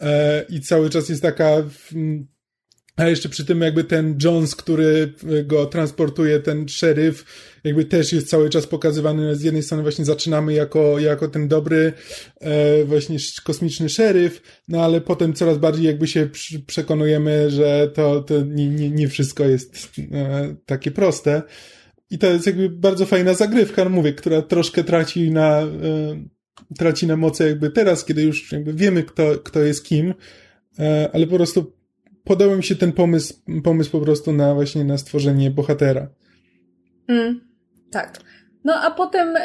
E, 0.00 0.44
I 0.48 0.60
cały 0.60 0.90
czas 0.90 1.08
jest 1.08 1.22
taka, 1.22 1.50
a 2.98 3.08
jeszcze 3.08 3.28
przy 3.28 3.44
tym 3.44 3.60
jakby 3.60 3.84
ten 3.84 4.18
Jones, 4.24 4.56
który 4.56 5.12
go 5.44 5.66
transportuje, 5.66 6.40
ten 6.40 6.68
szeryf, 6.68 7.24
jakby 7.64 7.84
też 7.84 8.12
jest 8.12 8.28
cały 8.28 8.50
czas 8.50 8.66
pokazywany. 8.66 9.36
Z 9.36 9.42
jednej 9.42 9.62
strony 9.62 9.82
właśnie 9.82 10.04
zaczynamy 10.04 10.52
jako, 10.52 10.98
jako 10.98 11.28
ten 11.28 11.48
dobry 11.48 11.92
e, 12.40 12.84
właśnie 12.84 13.18
kosmiczny 13.44 13.88
szeryf, 13.88 14.42
no 14.68 14.84
ale 14.84 15.00
potem 15.00 15.34
coraz 15.34 15.58
bardziej 15.58 15.86
jakby 15.86 16.06
się 16.06 16.28
przekonujemy, 16.66 17.50
że 17.50 17.90
to, 17.94 18.22
to 18.22 18.40
nie, 18.40 18.68
nie, 18.68 18.90
nie 18.90 19.08
wszystko 19.08 19.44
jest 19.44 19.90
e, 20.12 20.54
takie 20.66 20.90
proste. 20.90 21.42
I 22.10 22.18
to 22.18 22.26
jest 22.26 22.46
jakby 22.46 22.70
bardzo 22.70 23.06
fajna 23.06 23.34
zagrywka, 23.34 23.84
no 23.84 23.90
mówię, 23.90 24.12
która 24.12 24.42
troszkę 24.42 24.84
traci 24.84 25.30
na, 25.30 25.60
e, 25.60 25.66
traci 26.78 27.06
na 27.06 27.16
mocy 27.16 27.48
jakby 27.48 27.70
teraz, 27.70 28.04
kiedy 28.04 28.22
już 28.22 28.52
jakby 28.52 28.74
wiemy, 28.74 29.02
kto, 29.02 29.38
kto 29.38 29.60
jest 29.60 29.84
kim, 29.84 30.14
e, 30.78 31.10
ale 31.12 31.26
po 31.26 31.36
prostu 31.36 31.77
podoba 32.28 32.56
mi 32.56 32.64
się 32.64 32.76
ten 32.76 32.92
pomysł, 32.92 33.34
pomysł 33.64 33.90
po 33.90 34.00
prostu 34.00 34.32
na 34.32 34.54
właśnie 34.54 34.84
na 34.84 34.98
stworzenie 34.98 35.50
bohatera. 35.50 36.08
Mm, 37.08 37.40
tak. 37.90 38.20
No 38.64 38.74
a 38.74 38.90
potem 38.90 39.36
y, 39.36 39.40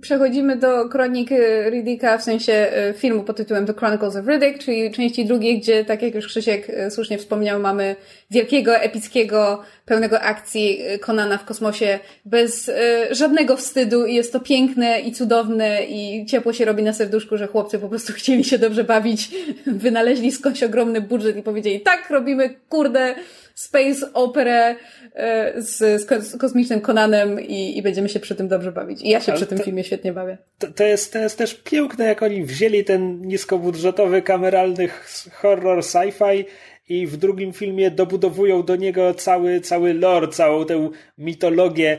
przechodzimy 0.00 0.56
do 0.56 0.88
kronik 0.88 1.30
Riddicka, 1.70 2.18
w 2.18 2.22
sensie 2.22 2.68
y, 2.90 2.94
filmu 2.94 3.22
pod 3.22 3.36
tytułem 3.36 3.66
The 3.66 3.74
Chronicles 3.74 4.16
of 4.16 4.26
Riddick, 4.26 4.58
czyli 4.58 4.90
części 4.90 5.26
drugiej, 5.26 5.60
gdzie, 5.60 5.84
tak 5.84 6.02
jak 6.02 6.14
już 6.14 6.26
Krzysiek 6.26 6.68
y, 6.68 6.90
słusznie 6.90 7.18
wspomniał, 7.18 7.60
mamy 7.60 7.96
wielkiego, 8.30 8.76
epickiego, 8.76 9.62
pełnego 9.86 10.20
akcji 10.20 10.80
Konana 11.00 11.38
w 11.38 11.44
kosmosie 11.44 11.98
bez 12.24 12.70
żadnego 13.10 13.56
wstydu. 13.56 14.06
I 14.06 14.14
jest 14.14 14.32
to 14.32 14.40
piękne 14.40 15.00
i 15.00 15.12
cudowne 15.12 15.84
i 15.84 16.26
ciepło 16.26 16.52
się 16.52 16.64
robi 16.64 16.82
na 16.82 16.92
serduszku, 16.92 17.36
że 17.36 17.46
chłopcy 17.46 17.78
po 17.78 17.88
prostu 17.88 18.12
chcieli 18.12 18.44
się 18.44 18.58
dobrze 18.58 18.84
bawić, 18.84 19.30
wynaleźli 19.66 20.32
skądś 20.32 20.62
ogromny 20.62 21.00
budżet 21.00 21.36
i 21.36 21.42
powiedzieli, 21.42 21.80
tak, 21.80 22.10
robimy, 22.10 22.54
kurde, 22.68 23.14
space 23.54 24.12
operę 24.12 24.76
e, 25.14 25.52
z, 25.62 26.02
z 26.02 26.36
kosmicznym 26.38 26.80
Konanem 26.80 27.40
i, 27.40 27.78
i 27.78 27.82
będziemy 27.82 28.08
się 28.08 28.20
przy 28.20 28.34
tym 28.34 28.48
dobrze 28.48 28.72
bawić. 28.72 29.02
I 29.02 29.08
ja 29.08 29.20
się 29.20 29.32
Ale 29.32 29.40
przy 29.40 29.46
tym 29.46 29.58
to, 29.58 29.64
filmie 29.64 29.84
świetnie 29.84 30.12
bawię. 30.12 30.38
To, 30.58 30.72
to, 30.72 30.84
jest, 30.84 31.12
to 31.12 31.18
jest 31.18 31.38
też 31.38 31.54
piękne, 31.54 32.04
jak 32.04 32.22
oni 32.22 32.44
wzięli 32.44 32.84
ten 32.84 33.20
niskobudżetowy, 33.20 34.22
kameralny 34.22 34.88
horror 35.32 35.78
sci-fi 35.78 36.44
i 36.88 37.06
w 37.06 37.16
drugim 37.16 37.52
filmie 37.52 37.90
dobudowują 37.90 38.62
do 38.62 38.76
niego 38.76 39.14
cały, 39.14 39.60
cały 39.60 39.94
lore, 39.94 40.28
całą 40.28 40.64
tę 40.64 40.90
mitologię, 41.18 41.98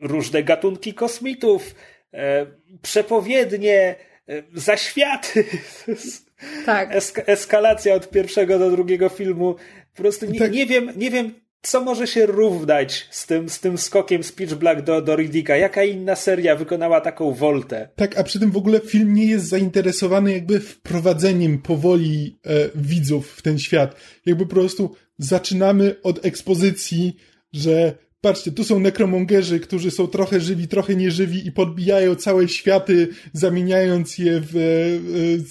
różne 0.00 0.42
gatunki 0.42 0.94
kosmitów, 0.94 1.74
e, 2.14 2.46
przepowiednie, 2.82 3.94
e, 4.28 4.42
zaświaty. 4.54 5.44
Tak. 6.66 6.94
Esk 6.94 7.20
eskalacja 7.26 7.94
od 7.94 8.10
pierwszego 8.10 8.58
do 8.58 8.70
drugiego 8.70 9.08
filmu 9.08 9.56
po 9.94 10.02
prostu 10.02 10.26
nie, 10.26 10.38
tak. 10.38 10.52
nie, 10.52 10.66
wiem, 10.66 10.90
nie 10.96 11.10
wiem, 11.10 11.34
co 11.64 11.84
może 11.84 12.06
się 12.06 12.26
równać 12.26 13.08
z 13.10 13.26
tym, 13.26 13.48
z 13.48 13.60
tym 13.60 13.78
skokiem 13.78 14.22
z 14.24 14.32
Pitch 14.32 14.54
Black 14.54 14.82
do, 14.82 15.02
do 15.02 15.16
Riddicka? 15.16 15.56
Jaka 15.56 15.84
inna 15.84 16.16
seria 16.16 16.56
wykonała 16.56 17.00
taką 17.00 17.32
woltę? 17.32 17.88
Tak, 17.96 18.18
a 18.18 18.24
przy 18.24 18.40
tym 18.40 18.50
w 18.50 18.56
ogóle 18.56 18.80
film 18.80 19.14
nie 19.14 19.26
jest 19.26 19.48
zainteresowany 19.48 20.32
jakby 20.32 20.60
wprowadzeniem 20.60 21.58
powoli 21.58 22.38
e, 22.46 22.50
widzów 22.74 23.32
w 23.32 23.42
ten 23.42 23.58
świat. 23.58 23.96
Jakby 24.26 24.46
po 24.46 24.54
prostu 24.54 24.94
zaczynamy 25.18 25.96
od 26.02 26.26
ekspozycji, 26.26 27.16
że 27.52 27.94
patrzcie, 28.20 28.52
tu 28.52 28.64
są 28.64 28.80
nekromongerzy, 28.80 29.60
którzy 29.60 29.90
są 29.90 30.06
trochę 30.06 30.40
żywi, 30.40 30.68
trochę 30.68 30.94
nieżywi 30.94 31.46
i 31.46 31.52
podbijają 31.52 32.14
całe 32.14 32.48
światy, 32.48 33.08
zamieniając 33.32 34.18
je 34.18 34.40
w, 34.40 34.56
e, 34.56 34.60
e, 34.60 35.44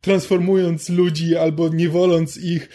transformując 0.00 0.88
ludzi 0.88 1.36
albo 1.36 1.68
niewoląc 1.68 2.36
ich. 2.36 2.68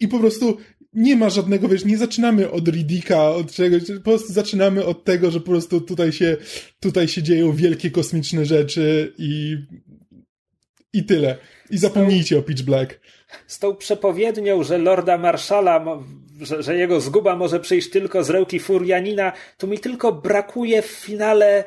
I 0.00 0.08
po 0.08 0.18
prostu 0.18 0.56
nie 0.94 1.16
ma 1.16 1.30
żadnego, 1.30 1.68
wiesz, 1.68 1.84
nie 1.84 1.98
zaczynamy 1.98 2.50
od 2.50 2.68
Riddicka, 2.68 3.30
od 3.30 3.52
czegoś, 3.52 3.82
po 3.86 4.00
prostu 4.00 4.32
zaczynamy 4.32 4.84
od 4.84 5.04
tego, 5.04 5.30
że 5.30 5.40
po 5.40 5.46
prostu 5.46 5.80
tutaj 5.80 6.12
się, 6.12 6.36
tutaj 6.80 7.08
się 7.08 7.22
dzieją 7.22 7.52
wielkie 7.52 7.90
kosmiczne 7.90 8.44
rzeczy 8.44 9.14
i, 9.18 9.56
i 10.92 11.04
tyle. 11.04 11.38
I 11.70 11.78
zapomnijcie 11.78 12.38
o 12.38 12.42
Pitch 12.42 12.62
Black. 12.62 13.00
Z 13.46 13.58
tą 13.58 13.76
przepowiednią, 13.76 14.62
że 14.62 14.78
Lorda 14.78 15.18
Marszala, 15.18 15.84
że, 16.40 16.62
że 16.62 16.76
jego 16.76 17.00
zguba 17.00 17.36
może 17.36 17.60
przyjść 17.60 17.90
tylko 17.90 18.24
z 18.24 18.30
rełki 18.30 18.60
Furianina, 18.60 19.32
to 19.58 19.66
mi 19.66 19.78
tylko 19.78 20.12
brakuje 20.12 20.82
w 20.82 20.86
finale 20.86 21.64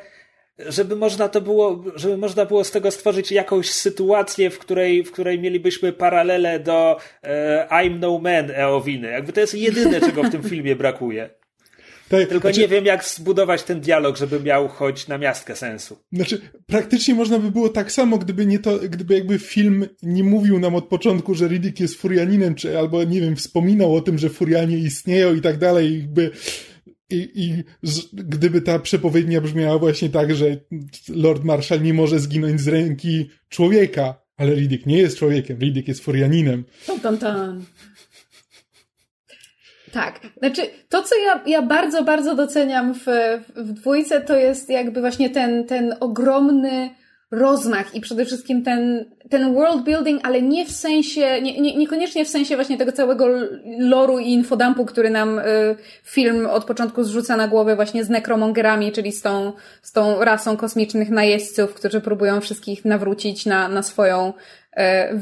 żeby 0.59 0.95
można 0.95 1.29
to 1.29 1.41
było, 1.41 1.83
żeby 1.95 2.17
można 2.17 2.45
było 2.45 2.63
z 2.63 2.71
tego 2.71 2.91
stworzyć 2.91 3.31
jakąś 3.31 3.69
sytuację, 3.69 4.49
w 4.49 4.59
której, 4.59 5.03
w 5.03 5.11
której 5.11 5.39
mielibyśmy 5.39 5.93
paralele 5.93 6.59
do 6.59 6.97
e, 7.23 7.67
I'm 7.71 7.99
No 7.99 8.19
Man 8.19 8.51
Eowiny. 8.51 9.11
Jakby 9.11 9.33
to 9.33 9.39
jest 9.39 9.53
jedyne, 9.55 9.99
czego 9.99 10.23
w 10.23 10.29
tym 10.29 10.43
filmie 10.49 10.75
brakuje. 10.75 11.29
Tak, 12.09 12.27
Tylko 12.27 12.47
znaczy, 12.47 12.59
nie 12.59 12.67
wiem, 12.67 12.85
jak 12.85 13.05
zbudować 13.05 13.63
ten 13.63 13.81
dialog, 13.81 14.17
żeby 14.17 14.39
miał 14.39 14.67
choć 14.67 15.07
na 15.07 15.17
miastkę 15.17 15.55
sensu. 15.55 15.97
Znaczy, 16.11 16.41
praktycznie 16.65 17.15
można 17.15 17.39
by 17.39 17.51
było 17.51 17.69
tak 17.69 17.91
samo, 17.91 18.17
gdyby 18.17 18.45
nie 18.45 18.59
to, 18.59 18.79
gdyby 18.79 19.13
jakby 19.13 19.39
film 19.39 19.87
nie 20.03 20.23
mówił 20.23 20.59
nam 20.59 20.75
od 20.75 20.87
początku, 20.87 21.35
że 21.35 21.47
Riddick 21.47 21.79
jest 21.79 21.95
Furianinem, 21.95 22.55
czy 22.55 22.79
albo, 22.79 23.03
nie 23.03 23.21
wiem, 23.21 23.35
wspominał 23.35 23.95
o 23.95 24.01
tym, 24.01 24.17
że 24.17 24.29
Furianie 24.29 24.77
istnieją 24.77 25.35
i 25.35 25.41
tak 25.41 25.57
dalej, 25.57 25.99
jakby 25.99 26.31
i, 27.09 27.29
I 27.35 27.63
gdyby 28.13 28.61
ta 28.61 28.79
przepowiednia 28.79 29.41
brzmiała 29.41 29.79
właśnie 29.79 30.09
tak, 30.09 30.35
że 30.35 30.45
Lord 31.09 31.43
Marshall 31.43 31.81
nie 31.81 31.93
może 31.93 32.19
zginąć 32.19 32.61
z 32.61 32.67
ręki 32.67 33.29
człowieka, 33.49 34.21
ale 34.37 34.55
Riddick 34.55 34.85
nie 34.85 34.97
jest 34.97 35.17
człowiekiem, 35.17 35.59
Riddick 35.59 35.87
jest 35.87 36.03
Furianinem. 36.03 36.63
Tan, 36.87 36.99
tan, 36.99 37.17
tan. 37.17 37.65
Tak, 39.91 40.19
znaczy 40.37 40.61
to, 40.89 41.03
co 41.03 41.15
ja, 41.15 41.43
ja 41.47 41.61
bardzo, 41.61 42.03
bardzo 42.03 42.35
doceniam 42.35 42.93
w, 42.93 43.05
w 43.55 43.73
dwójce, 43.73 44.21
to 44.21 44.37
jest 44.37 44.69
jakby 44.69 45.01
właśnie 45.01 45.29
ten, 45.29 45.65
ten 45.65 45.95
ogromny 45.99 46.89
rozmach 47.32 47.95
i 47.95 48.01
przede 48.01 48.25
wszystkim 48.25 48.63
ten, 48.63 49.05
ten 49.30 49.53
world 49.53 49.84
building, 49.84 50.21
ale 50.23 50.41
nie 50.41 50.65
w 50.65 50.71
sensie, 50.71 51.41
nie, 51.41 51.61
nie, 51.61 51.75
niekoniecznie 51.75 52.25
w 52.25 52.30
sensie 52.30 52.55
właśnie 52.55 52.78
tego 52.78 52.91
całego 52.91 53.28
loru 53.80 54.19
i 54.19 54.32
infodumpu, 54.32 54.86
który 54.86 55.09
nam 55.09 55.39
y, 55.39 55.43
film 56.03 56.45
od 56.45 56.65
początku 56.65 57.03
zrzuca 57.03 57.38
na 57.38 57.47
głowę 57.47 57.75
właśnie 57.75 58.03
z 58.03 58.09
nekromongerami, 58.09 58.91
czyli 58.91 59.11
z 59.11 59.21
tą, 59.21 59.53
z 59.82 59.91
tą 59.91 60.23
rasą 60.23 60.57
kosmicznych 60.57 61.09
najeźdźców, 61.09 61.73
którzy 61.73 62.01
próbują 62.01 62.41
wszystkich 62.41 62.86
nawrócić 62.86 63.45
na, 63.45 63.69
na 63.69 63.84
swoją 63.84 64.34
y, 64.34 64.82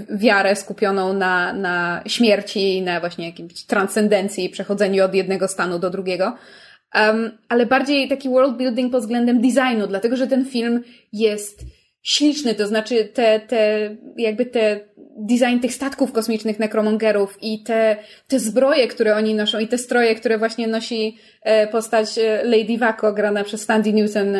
wiarę 0.10 0.56
skupioną 0.56 1.14
na, 1.14 1.53
na 1.53 2.01
śmierci, 2.08 2.82
na 2.82 2.99
właśnie 2.99 3.26
jakimś 3.26 3.64
transcendencji 3.64 4.45
i 4.45 4.49
przechodzeniu 4.49 5.06
od 5.06 5.14
jednego 5.14 5.47
stanu 5.47 5.80
do 5.80 5.89
drugiego. 5.89 6.34
Um, 6.95 7.38
ale 7.49 7.66
bardziej 7.66 8.08
taki 8.08 8.30
world 8.30 8.58
building 8.58 8.91
pod 8.91 9.01
względem 9.01 9.41
designu, 9.41 9.88
dlatego 9.88 10.18
że 10.18 10.28
ten 10.28 10.45
film 10.45 10.84
jest 11.14 11.66
śliczny, 12.06 12.56
to 12.56 12.68
znaczy 12.68 13.06
te, 13.06 13.39
te, 13.39 13.95
jakby 14.18 14.45
te 14.45 14.80
design 15.18 15.60
tych 15.62 15.74
statków 15.74 16.12
kosmicznych 16.12 16.60
nekromongerów 16.60 17.38
i 17.41 17.64
te, 17.64 17.97
te 18.28 18.39
zbroje, 18.39 18.88
które 18.88 19.16
oni 19.16 19.36
noszą 19.36 19.60
i 19.60 19.68
te 19.68 19.78
stroje, 19.78 20.16
które 20.16 20.38
właśnie 20.38 20.68
nosi 20.68 21.18
e, 21.41 21.68
postać 21.68 22.18
e, 22.18 22.43
Lady 22.43 22.78
Wako 22.78 23.14
grana 23.14 23.43
przez 23.43 23.66
Sandy 23.66 23.93
Newton 23.93 24.38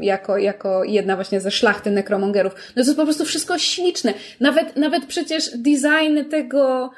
jako, 0.00 0.38
jako 0.38 0.84
jedna 0.84 1.14
właśnie 1.14 1.40
ze 1.40 1.50
szlachty 1.50 1.90
nekromongerów. 1.90 2.52
No 2.54 2.82
to 2.82 2.88
jest 2.88 2.96
po 2.96 3.04
prostu 3.04 3.24
wszystko 3.24 3.58
śliczne. 3.58 4.14
Nawet, 4.40 4.76
nawet 4.76 5.06
przecież 5.06 5.50
design 5.58 6.30
tego, 6.30 6.90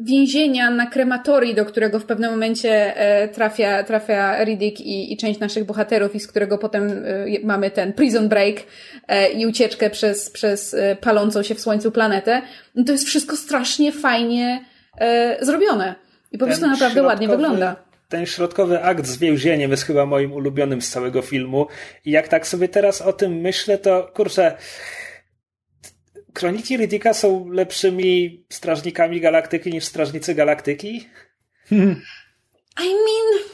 więzienia 0.00 0.70
na 0.70 0.86
krematorii, 0.86 1.54
do 1.54 1.64
którego 1.64 1.98
w 1.98 2.04
pewnym 2.04 2.30
momencie 2.30 2.96
e, 2.96 3.28
trafia, 3.28 3.84
trafia 3.84 4.44
Riddick 4.44 4.80
i, 4.80 5.12
i 5.12 5.16
część 5.16 5.40
naszych 5.40 5.64
bohaterów 5.64 6.14
i 6.14 6.20
z 6.20 6.26
którego 6.26 6.58
potem 6.58 6.88
e, 6.88 6.94
mamy 7.44 7.70
ten 7.70 7.92
prison 7.92 8.28
break 8.28 8.56
e, 9.08 9.30
i 9.30 9.46
ucieczkę 9.46 9.90
przez, 9.90 10.30
przez 10.30 10.76
palącą 11.00 11.42
się 11.42 11.54
w 11.54 11.60
słońcu 11.60 11.92
planetę. 11.92 12.42
No 12.74 12.84
to 12.84 12.92
jest 12.92 13.04
wszystko 13.04 13.36
strasznie 13.36 13.92
fajnie 13.92 14.64
zrobione. 15.40 15.94
I 16.32 16.38
po 16.38 16.46
prostu 16.46 16.66
naprawdę 16.66 17.02
ładnie 17.02 17.28
wygląda. 17.28 17.76
Ten 18.08 18.26
środkowy 18.26 18.82
akt 18.82 19.06
z 19.06 19.16
więzieniem 19.16 19.70
jest 19.70 19.82
chyba 19.82 20.06
moim 20.06 20.32
ulubionym 20.32 20.82
z 20.82 20.90
całego 20.90 21.22
filmu. 21.22 21.66
I 22.04 22.10
jak 22.10 22.28
tak 22.28 22.46
sobie 22.46 22.68
teraz 22.68 23.02
o 23.02 23.12
tym 23.12 23.32
myślę, 23.32 23.78
to 23.78 24.10
kurczę. 24.14 24.56
Kroniki 26.36 26.76
Riddicka 26.76 27.14
są 27.14 27.48
lepszymi 27.48 28.44
strażnikami 28.48 29.20
galaktyki 29.20 29.70
niż 29.70 29.84
strażnicy 29.84 30.34
galaktyki? 30.34 31.08
I 32.80 32.88
mean, 32.88 33.44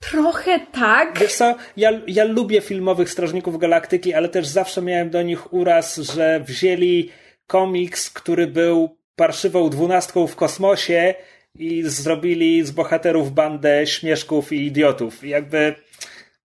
trochę 0.00 0.60
tak. 0.72 1.18
Wiesz 1.18 1.34
co, 1.34 1.56
ja, 1.76 2.00
ja 2.06 2.24
lubię 2.24 2.60
filmowych 2.60 3.10
strażników 3.10 3.58
galaktyki, 3.58 4.14
ale 4.14 4.28
też 4.28 4.46
zawsze 4.46 4.82
miałem 4.82 5.10
do 5.10 5.22
nich 5.22 5.52
uraz, 5.52 5.96
że 5.96 6.40
wzięli 6.40 7.10
komiks, 7.46 8.10
który 8.10 8.46
był 8.46 8.96
parszywą 9.16 9.70
dwunastką 9.70 10.26
w 10.26 10.36
kosmosie 10.36 11.14
i 11.58 11.82
zrobili 11.82 12.64
z 12.66 12.70
bohaterów 12.70 13.32
bandę 13.32 13.86
śmieszków 13.86 14.52
i 14.52 14.66
idiotów. 14.66 15.24
I 15.24 15.28
jakby 15.28 15.74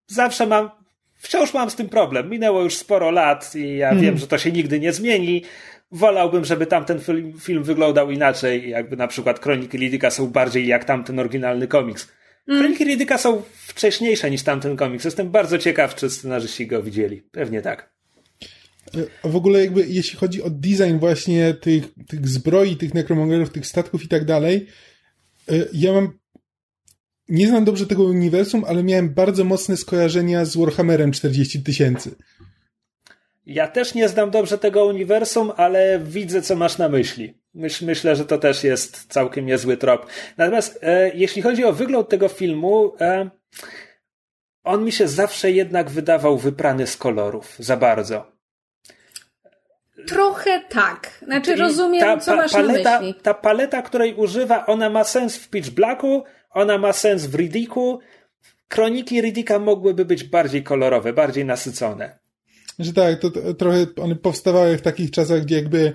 zawsze 0.06 0.46
mam, 0.46 0.70
wciąż 1.16 1.54
mam 1.54 1.70
z 1.70 1.76
tym 1.76 1.88
problem. 1.88 2.30
Minęło 2.30 2.62
już 2.62 2.76
sporo 2.76 3.10
lat 3.10 3.54
i 3.54 3.76
ja 3.76 3.94
wiem, 3.94 4.18
że 4.18 4.26
to 4.26 4.38
się 4.38 4.52
nigdy 4.52 4.80
nie 4.80 4.92
zmieni. 4.92 5.44
Wolałbym, 5.90 6.44
żeby 6.44 6.66
tamten 6.66 7.00
film, 7.00 7.32
film 7.40 7.62
wyglądał 7.62 8.10
inaczej. 8.10 8.70
Jakby 8.70 8.96
na 8.96 9.06
przykład 9.06 9.40
Kroniki 9.40 9.78
Riddicka 9.78 10.10
są 10.10 10.26
bardziej 10.26 10.66
jak 10.66 10.84
tamten 10.84 11.18
oryginalny 11.18 11.68
komiks. 11.68 12.08
Kroniki 12.46 12.84
Riddicka 12.84 13.18
są 13.18 13.42
wcześniejsze 13.52 14.30
niż 14.30 14.42
tamten 14.42 14.76
komiks. 14.76 15.04
Jestem 15.04 15.30
bardzo 15.30 15.58
ciekaw, 15.58 15.94
czy 15.94 16.10
scenarzyści 16.10 16.66
go 16.66 16.82
widzieli. 16.82 17.22
Pewnie 17.22 17.62
tak. 17.62 17.92
A 19.22 19.28
w 19.28 19.36
ogóle 19.36 19.60
jakby 19.60 19.86
jeśli 19.88 20.18
chodzi 20.18 20.42
o 20.42 20.50
design 20.50 20.98
właśnie 20.98 21.54
tych, 21.54 21.84
tych 22.08 22.28
zbroi, 22.28 22.76
tych 22.76 22.94
nekromangerów, 22.94 23.50
tych 23.50 23.66
statków 23.66 24.04
i 24.04 24.08
tak 24.08 24.24
dalej, 24.24 24.66
y, 25.52 25.68
ja 25.72 25.92
mam 25.92 26.18
nie 27.28 27.48
znam 27.48 27.64
dobrze 27.64 27.86
tego 27.86 28.04
uniwersum, 28.04 28.64
ale 28.64 28.82
miałem 28.82 29.14
bardzo 29.14 29.44
mocne 29.44 29.76
skojarzenia 29.76 30.44
z 30.44 30.56
Warhammerem 30.56 31.12
40 31.12 31.62
tysięcy. 31.62 32.14
Ja 33.48 33.68
też 33.68 33.94
nie 33.94 34.08
znam 34.08 34.30
dobrze 34.30 34.58
tego 34.58 34.84
uniwersum, 34.84 35.52
ale 35.56 35.98
widzę, 35.98 36.42
co 36.42 36.56
masz 36.56 36.78
na 36.78 36.88
myśli. 36.88 37.40
Myśl, 37.54 37.86
myślę, 37.86 38.16
że 38.16 38.24
to 38.24 38.38
też 38.38 38.64
jest 38.64 39.12
całkiem 39.12 39.46
niezły 39.46 39.76
trop. 39.76 40.06
Natomiast 40.36 40.78
e, 40.82 41.10
jeśli 41.14 41.42
chodzi 41.42 41.64
o 41.64 41.72
wygląd 41.72 42.08
tego 42.08 42.28
filmu, 42.28 42.92
e, 43.00 43.30
on 44.64 44.84
mi 44.84 44.92
się 44.92 45.08
zawsze 45.08 45.50
jednak 45.50 45.90
wydawał 45.90 46.38
wyprany 46.38 46.86
z 46.86 46.96
kolorów. 46.96 47.56
Za 47.58 47.76
bardzo. 47.76 48.32
Trochę 50.06 50.60
tak. 50.68 51.18
Znaczy 51.22 51.56
rozumiem, 51.56 52.00
ta 52.00 52.16
co 52.16 52.36
masz 52.36 52.52
na 52.52 52.58
paleta, 52.58 53.00
myśli. 53.00 53.14
Ta 53.22 53.34
paleta, 53.34 53.82
której 53.82 54.14
używa, 54.14 54.66
ona 54.66 54.90
ma 54.90 55.04
sens 55.04 55.36
w 55.36 55.48
Pitch 55.48 55.70
Blacku, 55.70 56.24
ona 56.50 56.78
ma 56.78 56.92
sens 56.92 57.26
w 57.26 57.34
Riddicku. 57.34 58.00
Kroniki 58.68 59.20
Riddicka 59.20 59.58
mogłyby 59.58 60.04
być 60.04 60.24
bardziej 60.24 60.62
kolorowe, 60.62 61.12
bardziej 61.12 61.44
nasycone. 61.44 62.17
Że 62.78 62.92
tak, 62.92 63.20
to, 63.20 63.30
to 63.30 63.54
trochę 63.54 63.86
one 63.96 64.16
powstawały 64.16 64.78
w 64.78 64.82
takich 64.82 65.10
czasach, 65.10 65.42
gdzie 65.42 65.56
jakby 65.56 65.92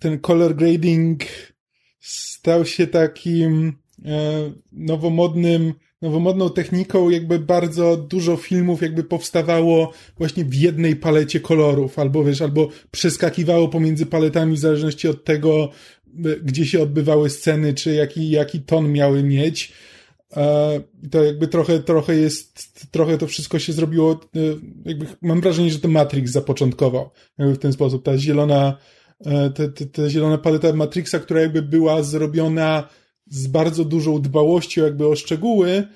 ten 0.00 0.18
color 0.18 0.56
grading 0.56 1.24
stał 2.00 2.64
się 2.64 2.86
takim 2.86 3.72
e, 4.04 4.52
nowomodnym, 4.72 5.74
nowomodną 6.02 6.50
techniką, 6.50 7.10
jakby 7.10 7.38
bardzo 7.38 7.96
dużo 7.96 8.36
filmów 8.36 8.82
jakby 8.82 9.04
powstawało 9.04 9.92
właśnie 10.18 10.44
w 10.44 10.54
jednej 10.54 10.96
palecie 10.96 11.40
kolorów, 11.40 11.98
albo 11.98 12.24
wiesz, 12.24 12.42
albo 12.42 12.68
przeskakiwało 12.90 13.68
pomiędzy 13.68 14.06
paletami 14.06 14.56
w 14.56 14.60
zależności 14.60 15.08
od 15.08 15.24
tego, 15.24 15.68
e, 16.24 16.36
gdzie 16.42 16.66
się 16.66 16.82
odbywały 16.82 17.30
sceny, 17.30 17.74
czy 17.74 17.94
jaki, 17.94 18.30
jaki 18.30 18.60
ton 18.60 18.92
miały 18.92 19.22
mieć. 19.22 19.72
E, 20.36 20.80
to 21.10 21.24
jakby 21.24 21.48
trochę, 21.48 21.80
trochę 21.80 22.16
jest, 22.16 22.72
trochę 22.90 23.18
to 23.18 23.26
wszystko 23.26 23.58
się 23.58 23.72
zrobiło, 23.72 24.12
e, 24.12 24.38
jakby 24.84 25.06
mam 25.22 25.40
wrażenie, 25.40 25.70
że 25.70 25.78
to 25.78 25.88
Matrix 25.88 26.32
zapoczątkował 26.32 27.10
jakby 27.38 27.54
w 27.54 27.58
ten 27.58 27.72
sposób. 27.72 28.04
Ta 28.04 28.18
zielona, 28.18 28.76
e, 29.26 29.50
ta, 29.50 29.68
ta, 29.68 29.84
ta 29.92 30.10
zielona 30.10 30.38
paleta 30.38 30.72
Matrixa, 30.72 31.18
która 31.18 31.40
jakby 31.40 31.62
była 31.62 32.02
zrobiona 32.02 32.88
z 33.26 33.46
bardzo 33.46 33.84
dużą 33.84 34.22
dbałością 34.22 34.84
jakby 34.84 35.06
o 35.06 35.16
szczegóły, 35.16 35.86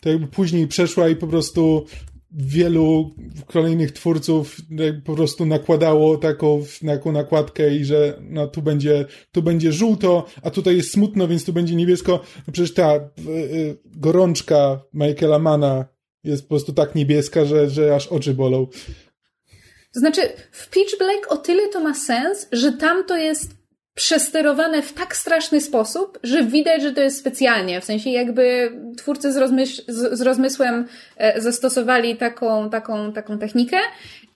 to 0.00 0.08
jakby 0.08 0.26
później 0.26 0.68
przeszła 0.68 1.08
i 1.08 1.16
po 1.16 1.26
prostu 1.26 1.86
wielu 2.34 3.14
kolejnych 3.46 3.92
twórców 3.92 4.56
jakby 4.70 5.02
po 5.02 5.14
prostu 5.14 5.46
nakładało 5.46 6.16
taką, 6.16 6.62
taką 6.86 7.12
nakładkę 7.12 7.76
i 7.76 7.84
że 7.84 8.18
no 8.20 8.46
tu 8.46 8.62
będzie, 8.62 9.04
tu 9.32 9.42
będzie 9.42 9.72
żółto, 9.72 10.26
a 10.42 10.50
tutaj 10.50 10.76
jest 10.76 10.92
smutno, 10.92 11.28
więc 11.28 11.44
tu 11.44 11.52
będzie 11.52 11.74
niebiesko. 11.74 12.20
No 12.46 12.52
przecież 12.52 12.74
ta 12.74 12.94
y, 12.96 13.00
y, 13.30 13.78
gorączka 13.84 14.80
Michaela 14.94 15.38
Mana 15.38 15.84
jest 16.24 16.42
po 16.42 16.48
prostu 16.48 16.72
tak 16.72 16.94
niebieska, 16.94 17.44
że, 17.44 17.70
że 17.70 17.94
aż 17.94 18.06
oczy 18.06 18.34
bolą. 18.34 18.66
To 19.94 20.00
znaczy, 20.00 20.20
w 20.52 20.70
Pitch 20.70 20.98
Black 20.98 21.32
o 21.32 21.36
tyle 21.36 21.68
to 21.68 21.80
ma 21.80 21.94
sens, 21.94 22.48
że 22.52 22.72
tam 22.72 23.04
to 23.04 23.16
jest 23.16 23.63
przesterowane 23.94 24.82
w 24.82 24.92
tak 24.92 25.16
straszny 25.16 25.60
sposób, 25.60 26.18
że 26.22 26.44
widać, 26.44 26.82
że 26.82 26.92
to 26.92 27.00
jest 27.00 27.18
specjalnie. 27.18 27.80
W 27.80 27.84
sensie 27.84 28.10
jakby 28.10 28.72
twórcy 28.96 29.32
z, 29.32 29.36
rozmyśl, 29.36 29.82
z, 29.88 30.18
z 30.18 30.20
rozmysłem 30.20 30.86
e, 31.16 31.40
zastosowali 31.40 32.16
taką, 32.16 32.70
taką, 32.70 33.12
taką 33.12 33.38
technikę 33.38 33.76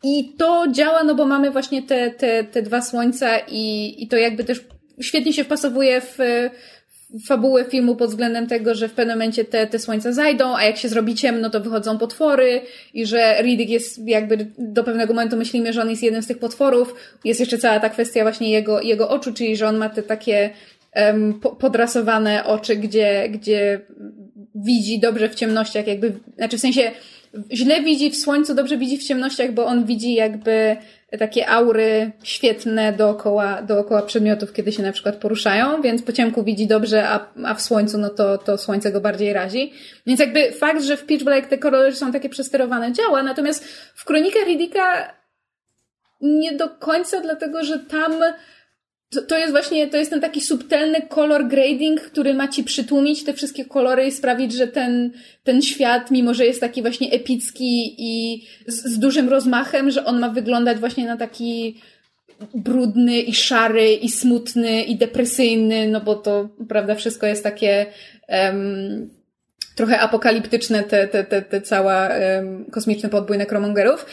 i 0.03 0.33
to 0.39 0.67
działa, 0.73 1.05
no 1.05 1.15
bo 1.15 1.27
mamy 1.27 1.51
właśnie 1.51 1.83
te, 1.83 2.11
te, 2.11 2.45
te 2.45 2.63
dwa 2.63 2.83
słońca 2.83 3.39
i, 3.49 3.95
i 3.99 4.09
to 4.09 4.17
jakby 4.17 4.45
też 4.45 4.65
świetnie 5.01 5.33
się 5.33 5.45
wpasowuje 5.45 6.01
w, 6.01 6.17
w 6.19 6.78
fabułę 7.27 7.65
filmu 7.65 7.97
pod 7.97 8.11
względem 8.11 8.47
tego, 8.47 8.75
że 8.75 8.89
w 8.89 8.93
pewnym 8.93 9.17
momencie 9.17 9.45
te, 9.45 9.67
te 9.67 9.79
słońca 9.79 10.13
zajdą, 10.13 10.57
a 10.57 10.65
jak 10.65 10.77
się 10.77 10.89
zrobi 10.89 11.15
ciemno, 11.15 11.51
to 11.51 11.61
wychodzą 11.61 11.99
potwory 11.99 12.61
i 12.95 13.07
że 13.07 13.43
Riddick 13.43 13.71
jest 13.71 14.09
jakby 14.09 14.47
do 14.59 14.85
pewnego 14.85 15.15
momentu 15.15 15.37
myślimy, 15.37 15.73
że 15.73 15.83
on 15.83 15.91
jest 15.91 16.03
jednym 16.03 16.23
z 16.23 16.27
tych 16.27 16.39
potworów. 16.39 16.95
Jest 17.25 17.41
jeszcze 17.41 17.59
cała 17.59 17.81
ta 17.81 17.89
kwestia 17.89 18.23
właśnie 18.23 18.51
jego, 18.51 18.81
jego 18.81 19.09
oczu, 19.09 19.33
czyli 19.33 19.57
że 19.57 19.69
on 19.69 19.77
ma 19.77 19.89
te 19.89 20.03
takie 20.03 20.51
um, 20.97 21.41
po, 21.41 21.57
podrasowane 21.57 22.45
oczy, 22.45 22.77
gdzie, 22.77 23.29
gdzie 23.29 23.81
widzi 24.55 24.99
dobrze 24.99 25.29
w 25.29 25.35
ciemnościach, 25.35 25.87
jakby, 25.87 26.13
znaczy 26.37 26.59
w 26.59 26.61
sensie 26.61 26.91
źle 27.53 27.83
widzi 27.83 28.11
w 28.11 28.17
słońcu, 28.17 28.55
dobrze 28.55 28.79
widzi 28.79 28.99
w 28.99 29.05
ciemnościach, 29.05 29.53
bo 29.53 29.67
on 29.67 29.85
widzi 29.85 30.15
jakby 30.15 30.77
takie 31.17 31.49
aury 31.49 32.13
świetne 32.23 32.93
dookoła, 32.93 33.63
dookoła 33.63 34.03
przedmiotów, 34.03 34.53
kiedy 34.53 34.73
się 34.73 34.83
na 34.83 34.93
przykład 34.93 35.17
poruszają, 35.17 35.83
więc 35.83 36.03
po 36.03 36.13
ciemku 36.13 36.45
widzi 36.45 36.67
dobrze, 36.67 37.09
a, 37.09 37.29
a 37.45 37.55
w 37.55 37.63
słońcu 37.63 37.99
no 37.99 38.09
to, 38.09 38.39
to 38.39 38.59
słońce 38.59 38.93
go 38.93 39.01
bardziej 39.01 39.33
razi. 39.33 39.73
Więc 40.07 40.21
jakby 40.21 40.53
fakt, 40.53 40.83
że 40.83 40.97
w 40.97 41.07
Pitch 41.07 41.25
Black 41.25 41.47
te 41.47 41.59
kolory 41.59 41.95
są 41.95 42.13
takie 42.13 42.29
przesterowane 42.29 42.93
działa, 42.93 43.23
natomiast 43.23 43.65
w 43.95 44.05
Kronikach 44.05 44.47
Riddicka 44.47 45.15
nie 46.21 46.53
do 46.53 46.69
końca, 46.69 47.21
dlatego 47.21 47.65
że 47.65 47.79
tam 47.79 48.13
to, 49.11 49.23
to 49.23 49.39
jest 49.39 49.53
właśnie, 49.53 49.87
to 49.87 49.97
jest 49.97 50.11
ten 50.11 50.21
taki 50.21 50.41
subtelny 50.41 51.03
color 51.03 51.49
grading, 51.49 52.01
który 52.01 52.35
ma 52.35 52.49
ci 52.49 52.65
przytłumić 52.65 53.25
te 53.25 53.35
wszystkie 53.35 53.65
kolory 53.65 54.07
i 54.07 54.13
sprawić, 54.13 54.53
że 54.53 54.69
ten, 54.69 55.13
ten 55.45 55.63
świat, 55.63 56.11
mimo 56.11 56.35
że 56.35 56.47
jest 56.47 56.61
taki 56.61 56.83
właśnie 56.83 57.11
epicki 57.11 57.95
i 57.99 58.45
z, 58.67 58.85
z 58.85 58.99
dużym 58.99 59.29
rozmachem, 59.29 59.91
że 59.91 60.05
on 60.05 60.21
ma 60.21 60.29
wyglądać 60.29 60.79
właśnie 60.79 61.07
na 61.07 61.17
taki 61.17 61.81
brudny 62.55 63.21
i 63.21 63.35
szary 63.35 63.93
i 63.93 64.09
smutny 64.09 64.83
i 64.83 64.97
depresyjny, 64.97 65.89
no 65.89 66.01
bo 66.01 66.15
to, 66.15 66.49
prawda, 66.69 66.95
wszystko 66.95 67.27
jest 67.27 67.43
takie 67.43 67.87
um, 68.29 69.11
trochę 69.75 70.01
apokaliptyczne, 70.01 70.83
te, 70.83 71.09
te, 71.09 71.25
te, 71.25 71.43
te 71.43 71.61
cała 71.61 72.09
um, 72.09 72.65
kosmiczny 72.65 73.09
podbój 73.09 73.39
nekromongerów, 73.39 74.07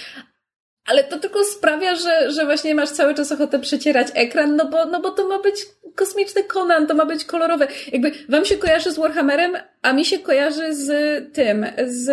ale 0.86 1.03
to 1.03 1.19
tylko 1.19 1.43
sprawia, 1.43 1.95
że, 1.95 2.31
że 2.31 2.45
właśnie 2.45 2.75
masz 2.75 2.89
cały 2.89 3.15
czas 3.15 3.31
ochotę 3.31 3.59
przecierać 3.59 4.07
ekran, 4.13 4.55
no 4.55 4.69
bo, 4.69 4.86
no 4.86 5.01
bo 5.01 5.11
to 5.11 5.27
ma 5.27 5.39
być 5.39 5.55
kosmiczny 5.95 6.43
Conan, 6.43 6.88
to 6.88 6.93
ma 6.93 7.05
być 7.05 7.25
kolorowe. 7.25 7.67
Jakby 7.91 8.11
wam 8.29 8.45
się 8.45 8.57
kojarzy 8.57 8.91
z 8.91 8.97
Warhammerem, 8.97 9.57
a 9.81 9.93
mi 9.93 10.05
się 10.05 10.19
kojarzy 10.19 10.75
z 10.75 10.89
tym, 11.33 11.65
z 11.88 12.09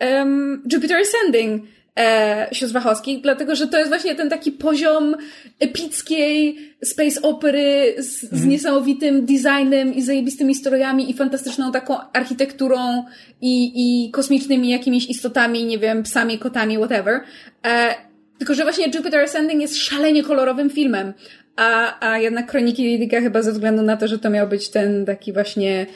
um, 0.00 0.62
Jupiter 0.72 0.98
Ascending 1.00 1.62
e, 1.98 2.48
sióstr 2.52 2.74
Wachowskich, 2.74 3.20
dlatego 3.20 3.54
że 3.54 3.66
to 3.66 3.78
jest 3.78 3.90
właśnie 3.90 4.14
ten 4.14 4.30
taki 4.30 4.52
poziom 4.52 5.16
epickiej 5.60 6.58
space 6.84 7.22
opery 7.22 7.94
z, 7.98 8.20
z 8.22 8.46
niesamowitym 8.46 9.26
designem 9.26 9.94
i 9.94 10.02
zajebistymi 10.02 10.54
strojami 10.54 11.10
i 11.10 11.14
fantastyczną 11.14 11.72
taką 11.72 11.96
architekturą 12.12 13.04
i, 13.40 13.72
i 13.74 14.10
kosmicznymi 14.10 14.68
jakimiś 14.68 15.10
istotami, 15.10 15.64
nie 15.64 15.78
wiem, 15.78 16.02
psami, 16.02 16.38
kotami, 16.38 16.76
whatever. 16.76 17.20
E, 17.66 17.94
tylko, 18.38 18.54
że 18.54 18.62
właśnie 18.62 18.86
Jupiter 18.94 19.20
Ascending 19.20 19.62
jest 19.62 19.76
szalenie 19.76 20.22
kolorowym 20.22 20.70
filmem, 20.70 21.12
a, 21.56 21.96
a 22.10 22.18
jednak 22.18 22.46
Kroniki 22.46 22.82
Riddicka 22.82 23.20
chyba 23.20 23.42
ze 23.42 23.52
względu 23.52 23.82
na 23.82 23.96
to, 23.96 24.08
że 24.08 24.18
to 24.18 24.30
miał 24.30 24.48
być 24.48 24.68
ten 24.68 25.04
taki 25.04 25.32
właśnie 25.32 25.86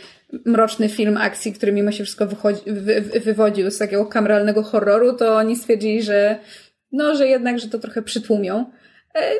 mroczny 0.45 0.89
film 0.89 1.17
akcji, 1.17 1.53
który 1.53 1.73
mimo 1.73 1.93
się 1.93 2.05
wszystko 2.05 2.27
wychodzi, 2.27 2.61
wy, 2.67 3.01
wywodził 3.01 3.71
z 3.71 3.79
takiego 3.79 4.07
kameralnego 4.07 4.63
horroru, 4.63 5.13
to 5.13 5.37
oni 5.37 5.57
stwierdzili, 5.57 6.03
że 6.03 6.39
no, 6.93 7.15
że 7.15 7.29
jednak, 7.29 7.59
że 7.59 7.69
to 7.69 7.79
trochę 7.79 8.03
przytłumią. 8.03 8.71
E, 9.15 9.35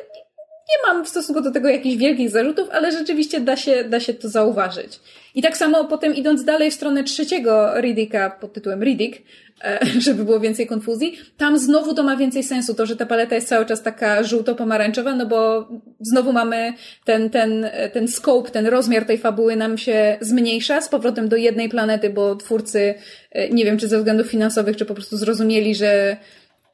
nie 0.69 0.87
mam 0.87 1.05
w 1.05 1.09
stosunku 1.09 1.41
do 1.41 1.51
tego 1.51 1.69
jakichś 1.69 1.95
wielkich 1.95 2.29
zarzutów, 2.29 2.69
ale 2.69 2.91
rzeczywiście 2.91 3.39
da 3.39 3.55
się, 3.55 3.83
da 3.83 3.99
się 3.99 4.13
to 4.13 4.29
zauważyć. 4.29 4.99
I 5.35 5.41
tak 5.41 5.57
samo 5.57 5.85
potem 5.85 6.15
idąc 6.15 6.43
dalej 6.43 6.71
w 6.71 6.73
stronę 6.73 7.03
trzeciego 7.03 7.81
Riddicka 7.81 8.29
pod 8.29 8.53
tytułem 8.53 8.83
Riddick, 8.83 9.21
żeby 10.05 10.25
było 10.25 10.39
więcej 10.39 10.67
konfuzji, 10.67 11.17
tam 11.37 11.59
znowu 11.59 11.93
to 11.93 12.03
ma 12.03 12.15
więcej 12.15 12.43
sensu, 12.43 12.73
to, 12.73 12.85
że 12.85 12.95
ta 12.95 13.05
paleta 13.05 13.35
jest 13.35 13.47
cały 13.47 13.65
czas 13.65 13.83
taka 13.83 14.23
żółto-pomarańczowa, 14.23 15.15
no 15.15 15.25
bo 15.25 15.67
znowu 15.99 16.33
mamy 16.33 16.73
ten, 17.05 17.29
ten, 17.29 17.69
ten 17.93 18.07
scope, 18.07 18.51
ten 18.51 18.67
rozmiar 18.67 19.05
tej 19.05 19.17
fabuły 19.17 19.55
nam 19.55 19.77
się 19.77 20.17
zmniejsza 20.21 20.81
z 20.81 20.89
powrotem 20.89 21.29
do 21.29 21.35
jednej 21.35 21.69
planety, 21.69 22.09
bo 22.09 22.35
twórcy, 22.35 22.95
e, 23.31 23.49
nie 23.49 23.65
wiem 23.65 23.77
czy 23.77 23.87
ze 23.87 23.97
względów 23.97 24.27
finansowych, 24.27 24.77
czy 24.77 24.85
po 24.85 24.93
prostu 24.93 25.17
zrozumieli, 25.17 25.75
że 25.75 26.17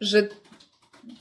że 0.02 0.28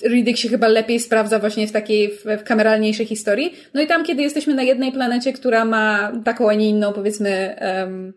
Riddick 0.04 0.38
się 0.38 0.48
chyba 0.48 0.68
lepiej 0.68 1.00
sprawdza 1.00 1.38
właśnie 1.38 1.66
w 1.66 1.72
takiej 1.72 2.10
w, 2.10 2.42
kameralniejszej 2.44 3.06
historii. 3.06 3.54
No 3.74 3.80
i 3.80 3.86
tam, 3.86 4.04
kiedy 4.04 4.22
jesteśmy 4.22 4.54
na 4.54 4.62
jednej 4.62 4.92
planecie, 4.92 5.32
która 5.32 5.64
ma 5.64 6.12
taką, 6.24 6.50
a 6.50 6.54
nie 6.54 6.68
inną, 6.68 6.92
powiedzmy, 6.92 7.56
um, 7.60 8.12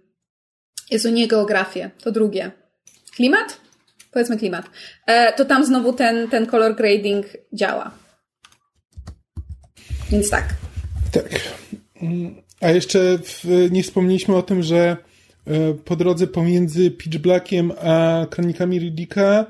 jest 0.92 1.06
u 1.06 1.10
nie 1.10 1.28
geografię, 1.28 1.92
to 2.04 2.12
drugie. 2.12 2.52
Klimat? 3.16 3.58
Powiedzmy 4.12 4.38
klimat. 4.38 4.66
E, 5.08 5.34
to 5.34 5.46
tam 5.46 5.66
znowu 5.66 5.94
ten, 5.94 6.28
ten 6.28 6.46
color 6.46 6.76
grading 6.76 7.26
działa. 7.54 7.92
Więc 10.12 10.30
tak. 10.30 10.46
Tak. 11.12 11.30
A 12.62 12.70
jeszcze 12.70 13.18
w, 13.24 13.68
nie 13.72 13.84
wspomnieliśmy 13.84 14.36
o 14.36 14.42
tym, 14.42 14.64
że 14.64 14.98
e, 15.48 15.74
po 15.86 15.96
drodze 15.96 16.28
pomiędzy 16.28 16.92
Pitch 16.92 17.18
Blackiem 17.18 17.72
a 17.82 18.26
Kronikami 18.30 18.80
Riddicka 18.80 19.46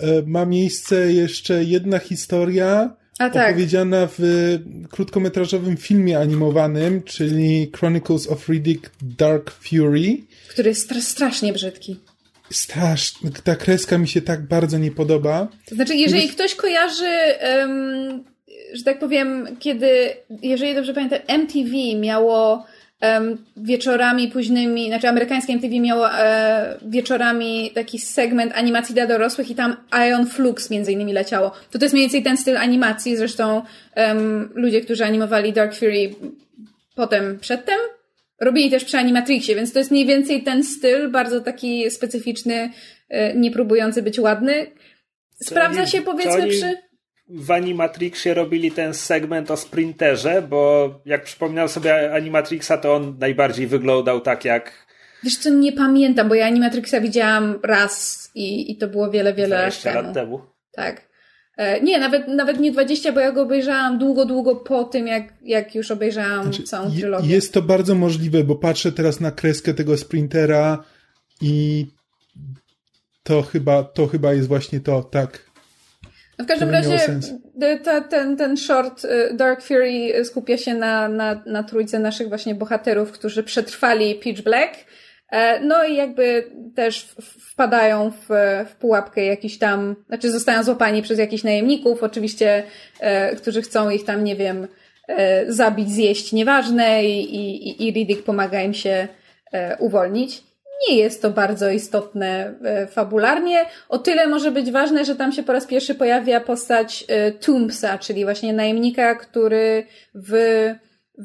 E, 0.00 0.22
ma 0.26 0.44
miejsce 0.44 1.12
jeszcze 1.12 1.64
jedna 1.64 1.98
historia 1.98 2.96
tak. 3.18 3.36
opowiedziana 3.36 4.08
w 4.18 4.58
krótkometrażowym 4.90 5.76
filmie 5.76 6.18
animowanym, 6.18 7.02
czyli 7.02 7.70
Chronicles 7.78 8.28
of 8.28 8.48
Riddick 8.48 8.90
Dark 9.02 9.50
Fury. 9.50 10.16
Który 10.48 10.68
jest 10.68 10.92
strasznie 11.02 11.52
brzydki. 11.52 11.96
Strasznie. 12.52 13.30
Ta 13.44 13.56
kreska 13.56 13.98
mi 13.98 14.08
się 14.08 14.22
tak 14.22 14.46
bardzo 14.46 14.78
nie 14.78 14.90
podoba. 14.90 15.48
To 15.68 15.74
znaczy, 15.74 15.94
jeżeli 15.94 16.28
ktoś 16.28 16.54
kojarzy, 16.54 17.18
um, 17.58 18.24
że 18.74 18.84
tak 18.84 18.98
powiem, 18.98 19.56
kiedy, 19.58 20.16
jeżeli 20.42 20.74
dobrze 20.74 20.94
pamiętam, 20.94 21.18
MTV 21.28 21.70
miało 22.00 22.66
wieczorami 23.56 24.28
późnymi, 24.28 24.86
znaczy 24.86 25.08
amerykańskie 25.08 25.52
MTV 25.52 25.80
miało 25.80 26.12
e, 26.12 26.78
wieczorami 26.82 27.70
taki 27.74 27.98
segment 27.98 28.52
animacji 28.52 28.94
dla 28.94 29.06
dorosłych 29.06 29.50
i 29.50 29.54
tam 29.54 29.76
Ion 30.08 30.26
Flux 30.26 30.70
między 30.70 30.92
innymi 30.92 31.12
leciało. 31.12 31.50
To 31.70 31.78
to 31.78 31.84
jest 31.84 31.92
mniej 31.92 32.04
więcej 32.04 32.22
ten 32.22 32.36
styl 32.36 32.56
animacji, 32.56 33.16
zresztą 33.16 33.62
um, 33.96 34.50
ludzie, 34.54 34.80
którzy 34.80 35.04
animowali 35.04 35.52
Dark 35.52 35.74
Fury 35.74 36.14
potem, 36.94 37.38
przedtem, 37.38 37.78
robili 38.40 38.70
też 38.70 38.84
przy 38.84 38.98
Animatrixie, 38.98 39.54
więc 39.54 39.72
to 39.72 39.78
jest 39.78 39.90
mniej 39.90 40.06
więcej 40.06 40.42
ten 40.42 40.64
styl, 40.64 41.10
bardzo 41.10 41.40
taki 41.40 41.90
specyficzny, 41.90 42.70
e, 43.08 43.34
nie 43.34 43.50
próbujący 43.50 44.02
być 44.02 44.18
ładny. 44.18 44.66
Sprawdza 45.42 45.86
się 45.86 46.02
powiedzmy 46.02 46.46
przy 46.48 46.76
w 47.30 47.50
Animatrixie 47.50 48.34
robili 48.34 48.70
ten 48.70 48.94
segment 48.94 49.50
o 49.50 49.56
sprinterze, 49.56 50.42
bo 50.42 50.90
jak 51.06 51.24
przypominał 51.24 51.68
sobie 51.68 52.14
Animatrixa, 52.14 52.72
to 52.82 52.94
on 52.94 53.16
najbardziej 53.18 53.66
wyglądał 53.66 54.20
tak 54.20 54.44
jak. 54.44 54.86
Wiesz 55.24 55.36
co, 55.36 55.50
nie 55.50 55.72
pamiętam, 55.72 56.28
bo 56.28 56.34
ja 56.34 56.46
Animatrixa 56.46 57.00
widziałam 57.00 57.60
raz 57.62 58.30
i, 58.34 58.72
i 58.72 58.76
to 58.76 58.88
było 58.88 59.10
wiele, 59.10 59.34
wiele 59.34 59.56
20 59.56 59.92
temu. 59.92 60.02
lat 60.02 60.14
temu. 60.14 60.40
Tak. 60.72 61.09
E, 61.60 61.80
nie, 61.80 61.98
nawet, 61.98 62.28
nawet 62.28 62.60
nie 62.60 62.72
20, 62.72 63.12
bo 63.12 63.20
ja 63.20 63.32
go 63.32 63.42
obejrzałam 63.42 63.98
długo, 63.98 64.24
długo 64.24 64.56
po 64.56 64.84
tym, 64.84 65.06
jak, 65.06 65.32
jak 65.42 65.74
już 65.74 65.90
obejrzałam 65.90 66.42
znaczy, 66.42 66.62
całą 66.62 66.90
trylogię. 66.90 67.28
Jest 67.28 67.52
to 67.52 67.62
bardzo 67.62 67.94
możliwe, 67.94 68.44
bo 68.44 68.56
patrzę 68.56 68.92
teraz 68.92 69.20
na 69.20 69.30
kreskę 69.30 69.74
tego 69.74 69.96
sprintera 69.96 70.84
i 71.40 71.86
to 73.22 73.42
chyba, 73.42 73.82
to 73.82 74.06
chyba 74.06 74.32
jest 74.32 74.48
właśnie 74.48 74.80
to, 74.80 75.02
tak. 75.02 75.50
W 76.38 76.46
każdym 76.46 76.70
razie 76.70 76.98
ta, 77.84 78.00
ten, 78.00 78.36
ten 78.36 78.56
short 78.56 79.04
y, 79.04 79.34
Dark 79.34 79.62
Fury 79.62 80.24
skupia 80.24 80.58
się 80.58 80.74
na, 80.74 81.08
na, 81.08 81.42
na 81.46 81.62
trójce 81.62 81.98
naszych 81.98 82.28
właśnie 82.28 82.54
bohaterów, 82.54 83.12
którzy 83.12 83.42
przetrwali 83.42 84.14
Pitch 84.14 84.42
Black. 84.42 84.74
E, 85.30 85.60
no 85.60 85.84
i 85.84 85.96
jakby 85.96 86.50
też 86.74 87.14
wpadają 87.50 88.10
w, 88.10 88.28
w 88.70 88.76
pułapkę 88.76 89.24
jakiś 89.24 89.58
tam, 89.58 89.96
znaczy 90.08 90.30
zostają 90.30 90.62
złapani 90.62 91.02
przez 91.02 91.18
jakichś 91.18 91.44
najemników, 91.44 92.02
oczywiście, 92.02 92.62
e, 93.00 93.36
którzy 93.36 93.62
chcą 93.62 93.90
ich 93.90 94.04
tam, 94.04 94.24
nie 94.24 94.36
wiem, 94.36 94.68
e, 95.08 95.52
zabić, 95.52 95.90
zjeść, 95.90 96.32
nieważne 96.32 97.04
i, 97.04 97.36
i, 97.36 97.88
i 97.88 97.92
Riddick 97.92 98.24
pomaga 98.24 98.62
im 98.62 98.74
się 98.74 99.08
uwolnić 99.78 100.42
nie 100.88 100.96
jest 100.96 101.22
to 101.22 101.30
bardzo 101.30 101.70
istotne 101.70 102.54
fabularnie. 102.90 103.64
O 103.88 103.98
tyle 103.98 104.26
może 104.26 104.50
być 104.50 104.70
ważne, 104.70 105.04
że 105.04 105.16
tam 105.16 105.32
się 105.32 105.42
po 105.42 105.52
raz 105.52 105.66
pierwszy 105.66 105.94
pojawia 105.94 106.40
postać 106.40 107.06
Tombsa, 107.40 107.98
czyli 107.98 108.24
właśnie 108.24 108.52
najemnika, 108.52 109.14
który 109.14 109.86
w, 110.14 110.32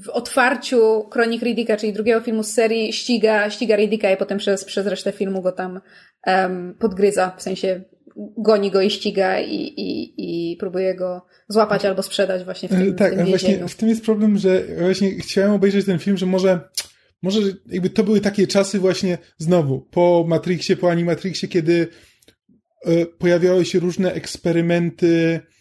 w 0.04 0.10
otwarciu 0.10 1.08
Kronik 1.12 1.42
Riddicka, 1.42 1.78
czyli 1.78 1.94
drugiego 1.94 2.22
filmu 2.22 2.44
z 2.44 2.52
serii, 2.52 2.94
ściga, 2.94 3.50
ściga 3.50 3.76
Riddicka 3.76 4.12
i 4.12 4.18
potem 4.18 4.38
przez, 4.38 4.66
przez 4.66 4.88
resztę 4.88 5.12
filmu 5.12 5.42
go 5.42 5.52
tam 5.52 5.82
um, 6.28 6.76
podgryza, 6.80 7.36
w 7.38 7.42
sensie 7.42 7.82
goni 8.38 8.72
go 8.72 8.82
i 8.82 8.90
ściga 8.90 9.40
i, 9.40 9.56
i, 9.56 10.14
i 10.52 10.58
próbuje 10.58 10.96
go 10.96 11.26
złapać 11.48 11.86
albo 11.86 12.04
sprzedać 12.04 12.44
właśnie 12.44 12.70
w 12.70 12.72
tym, 12.72 12.96
tak, 12.96 13.14
w 13.14 13.18
tym 13.18 13.26
właśnie 13.26 13.68
w 13.68 13.76
tym 13.76 13.90
jest 13.90 14.06
problem, 14.06 14.38
że 14.38 14.64
właśnie 14.80 15.12
chciałem 15.12 15.52
obejrzeć 15.52 15.86
ten 15.86 16.00
film, 16.00 16.18
że 16.18 16.26
może 16.26 16.60
może 17.22 17.40
jakby 17.72 17.90
to 17.90 18.04
były 18.04 18.22
takie 18.22 18.48
czasy 18.48 18.80
właśnie 18.80 19.18
znowu 19.38 19.82
po 19.82 20.26
Matrixie, 20.28 20.78
po 20.78 20.92
Animatrixie, 20.92 21.50
kiedy 21.50 21.88
e, 22.86 23.06
pojawiały 23.06 23.66
się 23.66 23.80
różne 23.80 24.14
eksperymenty 24.14 25.40
e, 25.44 25.55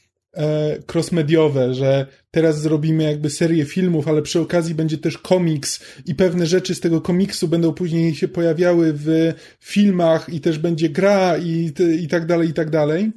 crossmediowe, 0.93 1.75
że 1.75 2.07
teraz 2.31 2.61
zrobimy 2.61 3.03
jakby 3.03 3.31
serię 3.31 3.65
filmów, 3.65 4.09
ale 4.09 4.23
przy 4.23 4.41
okazji 4.41 4.75
będzie 4.75 4.99
też 4.99 5.19
komiks 5.19 5.81
i 6.07 6.15
pewne 6.15 6.47
rzeczy 6.47 6.75
z 6.75 6.81
tego 6.81 7.01
komiksu 7.01 7.49
będą 7.49 7.73
później 7.73 8.15
się 8.15 8.29
pojawiały 8.29 8.93
w 8.97 9.33
filmach 9.61 10.29
i 10.29 10.41
też 10.41 10.59
będzie 10.59 10.89
gra 10.89 11.39
i, 11.39 11.73
i 12.01 12.09
tak 12.09 12.27
dalej, 12.27 12.49
i 12.49 12.53
tak 12.53 12.71
dalej. 12.71 13.13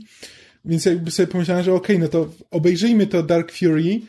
Więc 0.65 0.86
jakby 0.86 1.11
sobie 1.11 1.28
pomyślałem, 1.28 1.63
że 1.63 1.74
okej, 1.74 1.95
okay, 1.95 2.03
no 2.03 2.07
to 2.11 2.34
obejrzyjmy 2.51 3.07
to 3.07 3.24
Dark 3.24 3.51
Fury, 3.51 3.99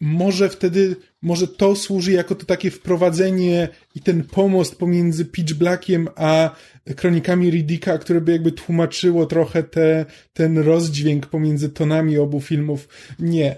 może 0.00 0.48
wtedy, 0.48 0.96
może 1.22 1.48
to 1.48 1.76
służy 1.76 2.12
jako 2.12 2.34
to 2.34 2.46
takie 2.46 2.70
wprowadzenie 2.70 3.68
i 3.94 4.00
ten 4.00 4.24
pomost 4.24 4.76
pomiędzy 4.76 5.24
Pitch 5.24 5.54
Blackiem 5.54 6.08
a 6.16 6.50
kronikami 6.96 7.50
Riddicka, 7.50 7.98
które 7.98 8.20
by 8.20 8.32
jakby 8.32 8.52
tłumaczyło 8.52 9.26
trochę 9.26 9.62
te, 9.62 10.06
ten 10.32 10.58
rozdźwięk 10.58 11.26
pomiędzy 11.26 11.68
tonami 11.68 12.18
obu 12.18 12.40
filmów. 12.40 12.88
Nie. 13.18 13.56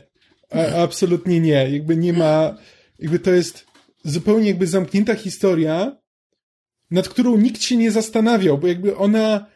A, 0.51 0.83
absolutnie 0.83 1.41
nie. 1.41 1.71
Jakby 1.71 1.97
nie 1.97 2.13
ma, 2.13 2.59
jakby 2.99 3.19
to 3.19 3.31
jest 3.31 3.67
zupełnie 4.05 4.49
jakby 4.49 4.67
zamknięta 4.67 5.15
historia, 5.15 5.97
nad 6.91 7.09
którą 7.09 7.37
nikt 7.37 7.63
się 7.63 7.77
nie 7.77 7.91
zastanawiał, 7.91 8.59
bo 8.59 8.67
jakby 8.67 8.97
ona, 8.97 9.47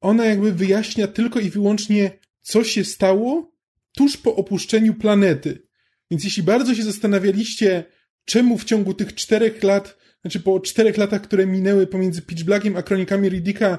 ona 0.00 0.26
jakby 0.26 0.52
wyjaśnia 0.52 1.06
tylko 1.06 1.40
i 1.40 1.50
wyłącznie, 1.50 2.18
co 2.42 2.64
się 2.64 2.84
stało 2.84 3.52
tuż 3.92 4.16
po 4.16 4.36
opuszczeniu 4.36 4.94
planety. 4.94 5.66
Więc 6.10 6.24
jeśli 6.24 6.42
bardzo 6.42 6.74
się 6.74 6.82
zastanawialiście, 6.82 7.84
czemu 8.24 8.58
w 8.58 8.64
ciągu 8.64 8.94
tych 8.94 9.14
czterech 9.14 9.62
lat, 9.62 9.96
znaczy 10.26 10.40
po 10.40 10.60
czterech 10.60 10.96
latach, 10.96 11.22
które 11.22 11.46
minęły 11.46 11.86
pomiędzy 11.86 12.22
Pitch 12.22 12.44
Blackiem 12.44 12.76
a 12.76 12.82
kronikami 12.82 13.28
Riddicka, 13.28 13.78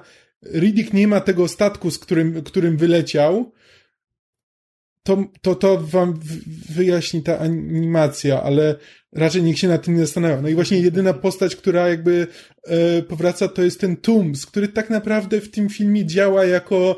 Riddick 0.54 0.94
nie 0.94 1.08
ma 1.08 1.22
tego 1.22 1.48
statku, 1.48 1.92
z 1.92 2.00
którym, 2.00 2.44
którym 2.44 2.78
wyleciał, 2.78 3.52
to, 5.04 5.24
to, 5.42 5.56
to 5.56 5.78
wam 5.78 6.20
wyjaśni 6.70 7.24
ta 7.24 7.40
animacja, 7.40 8.44
ale 8.44 8.76
raczej 9.12 9.44
nikt 9.44 9.60
się 9.60 9.68
nad 9.68 9.86
tym 9.86 9.94
nie 9.94 10.02
zastanawia. 10.02 10.42
No 10.42 10.50
i 10.50 10.56
właśnie 10.56 10.80
jedyna 10.80 11.14
postać, 11.14 11.56
która 11.56 11.90
jakby 11.90 12.28
e, 12.64 13.02
powraca, 13.02 13.48
to 13.48 13.64
jest 13.64 13.80
ten 13.80 13.98
Tooms, 13.98 14.46
który 14.46 14.68
tak 14.68 14.90
naprawdę 14.90 15.42
w 15.42 15.52
tym 15.52 15.70
filmie 15.70 16.06
działa 16.06 16.46
jako 16.46 16.96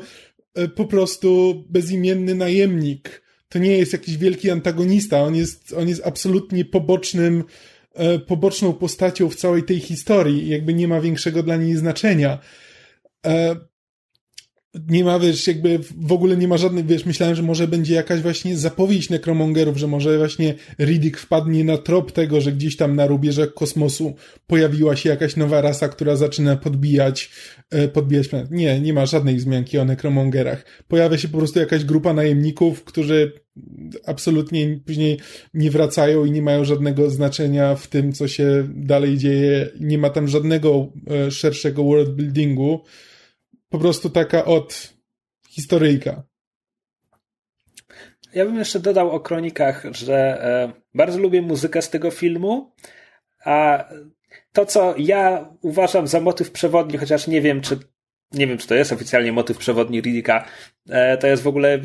E, 0.54 0.68
po 0.68 0.84
prostu 0.84 1.54
bezimienny 1.68 2.34
najemnik. 2.34 3.22
To 3.48 3.58
nie 3.58 3.78
jest 3.78 3.92
jakiś 3.92 4.16
wielki 4.16 4.50
antagonista, 4.50 5.22
on 5.22 5.34
jest, 5.34 5.72
on 5.72 5.88
jest 5.88 6.06
absolutnie 6.06 6.64
pobocznym, 6.64 7.44
poboczną 8.26 8.72
postacią 8.72 9.28
w 9.28 9.36
całej 9.36 9.62
tej 9.62 9.80
historii 9.80 10.48
jakby 10.48 10.74
nie 10.74 10.88
ma 10.88 11.00
większego 11.00 11.42
dla 11.42 11.56
niej 11.56 11.76
znaczenia. 11.76 12.38
Nie 14.88 15.04
ma, 15.04 15.18
wiesz, 15.18 15.46
jakby 15.46 15.78
w 16.00 16.12
ogóle 16.12 16.36
nie 16.36 16.48
ma 16.48 16.56
żadnych, 16.56 16.86
wiesz, 16.86 17.06
myślałem, 17.06 17.34
że 17.34 17.42
może 17.42 17.68
będzie 17.68 17.94
jakaś 17.94 18.20
właśnie 18.20 18.56
zapowiedź 18.56 19.10
nekromongerów, 19.10 19.76
że 19.76 19.86
może 19.86 20.18
właśnie 20.18 20.54
Riddick 20.78 21.18
wpadnie 21.18 21.64
na 21.64 21.78
trop 21.78 22.12
tego, 22.12 22.40
że 22.40 22.52
gdzieś 22.52 22.76
tam 22.76 22.96
na 22.96 23.06
rubieżach 23.06 23.54
kosmosu 23.54 24.14
pojawiła 24.46 24.96
się 24.96 25.08
jakaś 25.08 25.36
nowa 25.36 25.60
rasa, 25.60 25.88
która 25.88 26.16
zaczyna 26.16 26.56
podbijać, 26.56 27.30
e, 27.70 27.88
podbijać. 27.88 28.28
Nie, 28.50 28.80
nie 28.80 28.92
ma 28.92 29.06
żadnej 29.06 29.36
wzmianki 29.36 29.78
o 29.78 29.84
nekromongerach. 29.84 30.64
Pojawia 30.88 31.18
się 31.18 31.28
po 31.28 31.38
prostu 31.38 31.58
jakaś 31.58 31.84
grupa 31.84 32.12
najemników, 32.12 32.84
którzy 32.84 33.32
absolutnie 34.06 34.80
później 34.86 35.18
nie 35.54 35.70
wracają 35.70 36.24
i 36.24 36.30
nie 36.30 36.42
mają 36.42 36.64
żadnego 36.64 37.10
znaczenia 37.10 37.74
w 37.74 37.86
tym, 37.86 38.12
co 38.12 38.28
się 38.28 38.68
dalej 38.74 39.18
dzieje. 39.18 39.68
Nie 39.80 39.98
ma 39.98 40.10
tam 40.10 40.28
żadnego 40.28 40.92
e, 41.10 41.30
szerszego 41.30 41.84
world 41.84 42.14
buildingu 42.14 42.80
po 43.70 43.78
prostu 43.78 44.10
taka 44.10 44.44
od 44.44 44.94
historyjka. 45.48 46.22
Ja 48.34 48.44
bym 48.44 48.58
jeszcze 48.58 48.80
dodał 48.80 49.10
o 49.10 49.20
kronikach, 49.20 49.84
że 49.90 50.16
e, 50.16 50.72
bardzo 50.94 51.18
lubię 51.18 51.42
muzykę 51.42 51.82
z 51.82 51.90
tego 51.90 52.10
filmu, 52.10 52.74
a 53.44 53.84
to, 54.52 54.66
co 54.66 54.94
ja 54.98 55.50
uważam 55.62 56.06
za 56.06 56.20
motyw 56.20 56.50
przewodni, 56.50 56.98
chociaż 56.98 57.26
nie 57.26 57.40
wiem, 57.40 57.60
czy 57.60 57.78
nie 58.32 58.46
wiem, 58.46 58.58
czy 58.58 58.68
to 58.68 58.74
jest 58.74 58.92
oficjalnie 58.92 59.32
motyw 59.32 59.58
przewodni 59.58 60.00
Riddicka, 60.00 60.44
e, 60.88 61.18
to 61.18 61.26
jest 61.26 61.42
w 61.42 61.46
ogóle 61.46 61.78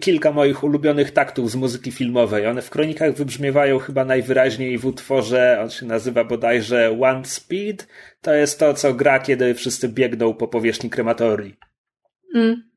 kilka 0.00 0.32
moich 0.32 0.64
ulubionych 0.64 1.10
taktów 1.10 1.50
z 1.50 1.56
muzyki 1.56 1.92
filmowej. 1.92 2.46
One 2.46 2.62
w 2.62 2.70
kronikach 2.70 3.14
wybrzmiewają 3.14 3.78
chyba 3.78 4.04
najwyraźniej 4.04 4.78
w 4.78 4.86
utworze, 4.86 5.58
on 5.62 5.70
się 5.70 5.86
nazywa 5.86 6.24
bodajże 6.24 6.98
One 7.00 7.24
Speed. 7.24 7.86
To 8.20 8.34
jest 8.34 8.58
to, 8.58 8.74
co 8.74 8.94
gra, 8.94 9.20
kiedy 9.20 9.54
wszyscy 9.54 9.88
biegną 9.88 10.34
po 10.34 10.48
powierzchni 10.48 10.90
krematorii. 10.90 11.56
Mm. 12.34 12.70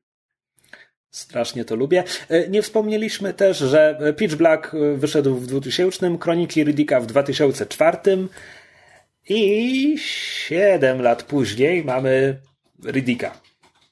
Strasznie 1.10 1.64
to 1.64 1.76
lubię. 1.76 2.04
E, 2.28 2.48
nie 2.48 2.62
wspomnieliśmy 2.62 3.34
też, 3.34 3.58
że 3.58 3.98
Pitch 4.16 4.34
Black 4.34 4.76
wyszedł 4.96 5.34
w 5.34 5.46
2000, 5.46 6.18
Kroniki 6.18 6.64
Riddicka 6.64 7.00
w 7.00 7.06
2004 7.06 7.98
i 9.28 9.94
7 9.98 11.02
lat 11.02 11.22
później 11.22 11.84
mamy 11.84 12.38
Riddicka. 12.84 13.40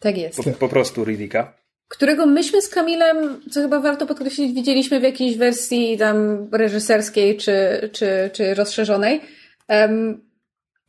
Tak 0.01 0.19
jest. 0.19 0.45
Po, 0.45 0.51
po 0.51 0.69
prostu 0.69 1.05
Riddicka 1.05 1.67
którego 1.89 2.27
myśmy 2.27 2.63
z 2.63 2.69
Kamilem, 2.69 3.41
co 3.51 3.61
chyba 3.61 3.81
warto 3.81 4.07
podkreślić, 4.07 4.53
widzieliśmy 4.53 5.01
w 5.01 5.03
jakiejś 5.03 5.37
wersji 5.37 5.99
tam 5.99 6.49
reżyserskiej 6.53 7.37
czy, 7.37 7.91
czy, 7.93 8.31
czy 8.33 8.55
rozszerzonej. 8.55 9.21
Um, 9.69 10.27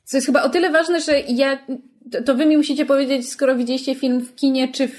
co 0.03 0.17
jest 0.17 0.27
chyba 0.27 0.43
o 0.43 0.49
tyle 0.49 0.69
ważne, 0.71 1.01
że 1.01 1.19
ja, 1.19 1.65
to, 2.11 2.23
to 2.23 2.35
wy 2.35 2.45
mi 2.45 2.57
musicie 2.57 2.85
powiedzieć, 2.85 3.29
skoro 3.29 3.55
widzieliście 3.55 3.95
film 3.95 4.21
w 4.21 4.35
kinie, 4.35 4.67
czy 4.67 4.87
w 4.87 4.93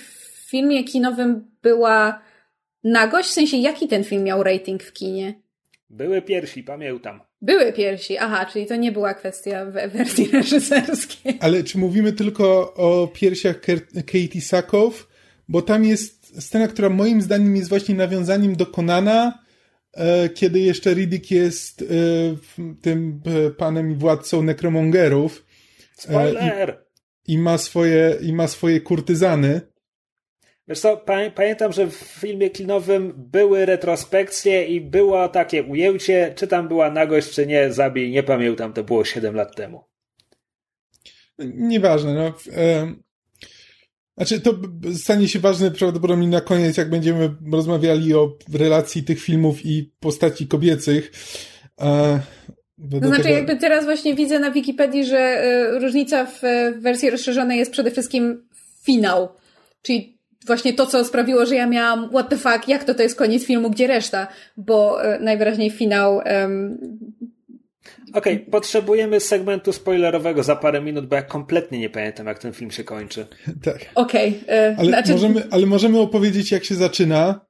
filmie 0.50 0.84
kinowym 0.84 1.50
była 1.62 2.22
nagość? 2.84 3.28
W 3.28 3.32
sensie, 3.32 3.56
jaki 3.56 3.88
ten 3.88 4.04
film 4.04 4.24
miał 4.24 4.42
rating 4.42 4.82
w 4.82 4.92
kinie? 4.92 5.34
Były 5.90 6.22
piersi, 6.22 6.62
pamiętam. 6.62 7.20
Były 7.42 7.72
piersi, 7.72 8.18
aha, 8.18 8.46
czyli 8.46 8.66
to 8.66 8.76
nie 8.76 8.92
była 8.92 9.14
kwestia 9.14 9.64
w 9.64 9.72
wersji 9.72 10.28
reżyserskiej. 10.32 11.38
Ale 11.40 11.64
czy 11.64 11.78
mówimy 11.78 12.12
tylko 12.12 12.74
o 12.74 13.08
piersiach 13.14 13.60
Katie 13.94 14.40
Sackhoff, 14.40 15.08
bo 15.48 15.62
tam 15.62 15.84
jest 15.84 16.42
scena, 16.42 16.68
która 16.68 16.88
moim 16.88 17.22
zdaniem 17.22 17.56
jest 17.56 17.68
właśnie 17.68 17.94
nawiązaniem 17.94 18.56
do 18.56 18.66
Konana, 18.66 19.44
e, 19.94 20.28
kiedy 20.28 20.60
jeszcze 20.60 20.94
Riddick 20.94 21.30
jest 21.30 21.82
e, 21.82 21.84
tym 22.82 23.20
e, 23.46 23.50
panem 23.50 23.90
i 23.90 23.94
władcą 23.94 24.42
nekromongerów. 24.42 25.46
Spoiler! 25.96 26.78
I, 27.26 27.32
I, 27.32 27.38
ma 27.38 27.58
swoje, 27.58 28.16
I 28.22 28.32
ma 28.32 28.48
swoje 28.48 28.80
kurtyzany. 28.80 29.60
Wiesz 30.68 30.80
co, 30.80 30.96
pamiętam, 31.34 31.72
że 31.72 31.86
w 31.86 31.94
filmie 31.94 32.50
kinowym 32.50 33.12
były 33.16 33.66
retrospekcje 33.66 34.64
i 34.64 34.80
było 34.80 35.28
takie 35.28 35.62
ujęcie, 35.62 36.32
czy 36.36 36.46
tam 36.46 36.68
była 36.68 36.90
nagość, 36.90 37.30
czy 37.30 37.46
nie, 37.46 37.72
zabij, 37.72 38.10
nie 38.10 38.22
pamiętam, 38.22 38.72
to 38.72 38.84
było 38.84 39.04
7 39.04 39.34
lat 39.34 39.56
temu. 39.56 39.84
Nieważne, 41.38 42.14
no. 42.14 42.34
Znaczy, 44.16 44.40
to 44.40 44.54
stanie 44.94 45.28
się 45.28 45.38
ważne 45.38 45.70
prawdopodobnie 45.70 46.28
na 46.28 46.40
koniec, 46.40 46.76
jak 46.76 46.90
będziemy 46.90 47.34
rozmawiali 47.52 48.14
o 48.14 48.36
relacji 48.54 49.04
tych 49.04 49.20
filmów 49.20 49.66
i 49.66 49.92
postaci 50.00 50.46
kobiecych. 50.46 51.12
E, 51.80 52.20
to 52.90 52.98
znaczy, 52.98 53.22
tego... 53.22 53.34
jakby 53.34 53.56
teraz 53.56 53.84
właśnie 53.84 54.14
widzę 54.14 54.38
na 54.38 54.50
Wikipedii, 54.50 55.04
że 55.04 55.18
e, 55.18 55.78
różnica 55.78 56.26
w 56.26 56.40
wersji 56.80 57.10
rozszerzonej 57.10 57.58
jest 57.58 57.72
przede 57.72 57.90
wszystkim 57.90 58.48
finał. 58.84 59.28
Czyli 59.82 60.17
właśnie 60.48 60.72
to, 60.72 60.86
co 60.86 61.04
sprawiło, 61.04 61.46
że 61.46 61.54
ja 61.54 61.66
miałam 61.66 62.08
what 62.08 62.28
the 62.28 62.36
fuck, 62.36 62.68
jak 62.68 62.84
to 62.84 62.94
to 62.94 63.02
jest 63.02 63.18
koniec 63.18 63.44
filmu, 63.44 63.70
gdzie 63.70 63.86
reszta? 63.86 64.26
Bo 64.56 65.04
e, 65.04 65.18
najwyraźniej 65.18 65.70
finał 65.70 66.20
Okej, 68.14 68.34
okay, 68.34 68.50
potrzebujemy 68.50 69.20
segmentu 69.20 69.72
spoilerowego 69.72 70.42
za 70.42 70.56
parę 70.56 70.80
minut, 70.80 71.06
bo 71.06 71.16
ja 71.16 71.22
kompletnie 71.22 71.78
nie 71.78 71.90
pamiętam, 71.90 72.26
jak 72.26 72.38
ten 72.38 72.52
film 72.52 72.70
się 72.70 72.84
kończy. 72.84 73.26
Tak. 73.64 73.78
Okej. 73.94 74.40
Okay, 74.44 74.56
e, 74.56 74.76
ale, 74.78 74.88
znaczy... 74.88 75.12
możemy, 75.12 75.42
ale 75.50 75.66
możemy 75.66 75.98
opowiedzieć, 75.98 76.52
jak 76.52 76.64
się 76.64 76.74
zaczyna, 76.74 77.40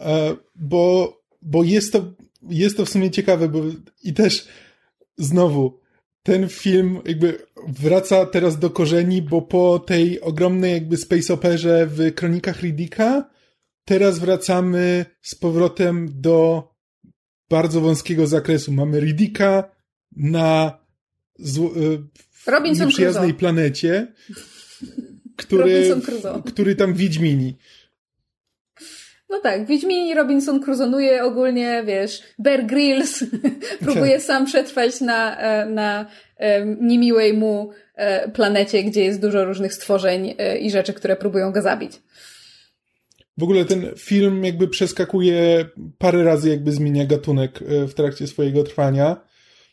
e, 0.00 0.36
bo, 0.54 1.12
bo 1.42 1.64
jest, 1.64 1.92
to, 1.92 2.04
jest 2.48 2.76
to 2.76 2.84
w 2.84 2.88
sumie 2.88 3.10
ciekawe, 3.10 3.48
bo 3.48 3.60
i 4.02 4.12
też 4.12 4.48
znowu 5.16 5.80
ten 6.26 6.48
film 6.48 7.00
jakby 7.04 7.38
wraca 7.68 8.26
teraz 8.26 8.58
do 8.58 8.70
korzeni, 8.70 9.22
bo 9.22 9.42
po 9.42 9.78
tej 9.78 10.20
ogromnej 10.20 10.72
jakby 10.72 10.96
space 10.96 11.34
operze 11.34 11.86
w 11.86 12.14
Kronikach 12.14 12.62
Riddicka 12.62 13.30
teraz 13.84 14.18
wracamy 14.18 15.06
z 15.22 15.34
powrotem 15.34 16.08
do 16.20 16.68
bardzo 17.50 17.80
wąskiego 17.80 18.26
zakresu. 18.26 18.72
Mamy 18.72 19.00
Riddicka, 19.00 19.70
na 20.16 20.78
zło, 21.38 21.70
e, 22.46 22.50
Robinson 22.50 22.86
nieprzyjaznej 22.86 23.30
Crusoe. 23.30 23.38
planecie, 23.38 24.12
który, 25.36 25.96
który 26.46 26.76
tam 26.76 26.94
Wiedźmini. 26.94 27.56
No 29.30 29.40
tak, 29.40 29.66
Wiedźmini 29.66 30.14
Robinson 30.14 30.60
Cruzonuje 30.60 31.24
ogólnie, 31.24 31.82
wiesz, 31.86 32.22
Bear 32.38 32.66
Grylls 32.66 33.24
próbuje 33.84 34.20
sam 34.20 34.46
przetrwać 34.46 35.00
na, 35.00 35.36
e, 35.36 35.66
na 35.66 36.06
e, 36.36 36.66
niemiłej 36.66 37.32
mu 37.32 37.70
planecie, 38.34 38.82
gdzie 38.82 39.04
jest 39.04 39.20
dużo 39.20 39.44
różnych 39.44 39.74
stworzeń 39.74 40.34
i 40.60 40.70
rzeczy, 40.70 40.92
które 40.94 41.16
próbują 41.16 41.52
go 41.52 41.62
zabić. 41.62 41.92
W 43.38 43.42
ogóle 43.42 43.64
ten 43.64 43.92
film 43.98 44.44
jakby 44.44 44.68
przeskakuje 44.68 45.64
parę 45.98 46.24
razy, 46.24 46.50
jakby 46.50 46.72
zmienia 46.72 47.06
gatunek 47.06 47.58
w 47.88 47.94
trakcie 47.94 48.26
swojego 48.26 48.64
trwania. 48.64 49.16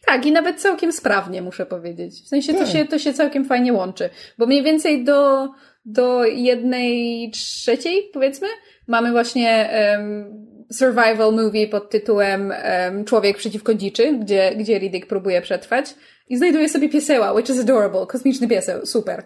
Tak, 0.06 0.26
i 0.26 0.32
nawet 0.32 0.62
całkiem 0.62 0.91
sprawnie, 0.91 1.41
muszę 1.41 1.66
powiedzieć. 1.66 2.22
W 2.22 2.28
sensie 2.28 2.54
tak. 2.54 2.62
to, 2.62 2.72
się, 2.72 2.86
to 2.86 2.99
się 2.99 3.14
całkiem 3.14 3.45
fajnie 3.45 3.74
łączy. 3.74 4.10
Bo 4.38 4.45
mniej 4.45 4.64
więcej 4.64 5.04
do, 5.04 5.47
do 5.86 6.26
jednej 6.26 7.30
trzeciej, 7.32 8.10
powiedzmy, 8.14 8.48
mamy 8.88 9.12
właśnie 9.12 9.70
um, 9.98 10.46
survival 10.72 11.34
movie 11.34 11.68
pod 11.68 11.90
tytułem 11.90 12.54
um, 12.86 13.06
Człowiek 13.06 13.38
przeciwko 13.38 13.74
dziczy, 13.74 14.14
gdzie, 14.14 14.56
gdzie 14.56 14.80
Riddick 14.80 15.08
próbuje 15.08 15.42
przetrwać 15.42 15.96
i 16.30 16.38
znajduje 16.38 16.70
sobie 16.70 16.90
pieseła, 16.90 17.34
which 17.34 17.50
is 17.50 17.60
adorable, 17.60 18.06
kosmiczny 18.08 18.48
pieseł, 18.48 18.86
super. 18.86 19.24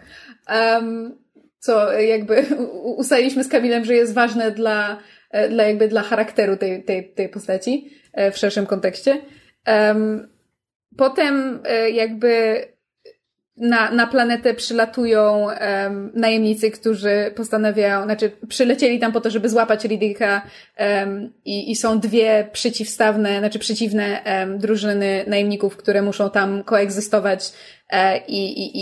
Um, 0.50 1.18
co 1.60 1.92
jakby 1.92 2.46
ustaliliśmy 2.98 3.44
z 3.44 3.48
Kamilem, 3.48 3.86
że 3.86 3.96
jest 3.96 4.14
ważne 4.14 4.52
dla, 4.52 5.00
e, 5.32 5.50
dla 5.50 5.64
jakby 5.64 5.88
dla 5.88 6.02
charakteru 6.02 6.58
tej, 6.58 6.84
tej, 6.84 7.14
tej 7.14 7.30
postaci 7.30 7.90
e, 8.14 8.32
w 8.32 8.38
szerszym 8.38 8.66
kontekście. 8.66 9.22
Um, 9.68 10.38
Potem 10.98 11.60
e, 11.64 11.90
jakby 11.90 12.62
na, 13.58 13.92
na 13.92 14.08
planetę 14.08 14.54
przylatują 14.54 15.46
um, 15.46 16.12
najemnicy, 16.16 16.72
którzy 16.72 17.32
postanawiają, 17.36 18.04
znaczy 18.04 18.32
przylecieli 18.50 19.00
tam 19.00 19.12
po 19.12 19.22
to, 19.22 19.30
żeby 19.30 19.50
złapać 19.50 19.84
Riddicka 19.84 20.42
um, 20.80 21.34
i, 21.46 21.72
i 21.72 21.76
są 21.76 22.00
dwie 22.00 22.48
przeciwstawne, 22.52 23.40
znaczy 23.40 23.60
przeciwne 23.60 24.22
um, 24.26 24.60
drużyny 24.60 25.26
najemników, 25.28 25.78
które 25.78 26.02
muszą 26.02 26.30
tam 26.30 26.64
koegzystować 26.64 27.54
e, 27.90 28.18
i, 28.28 28.62
i, 28.62 28.78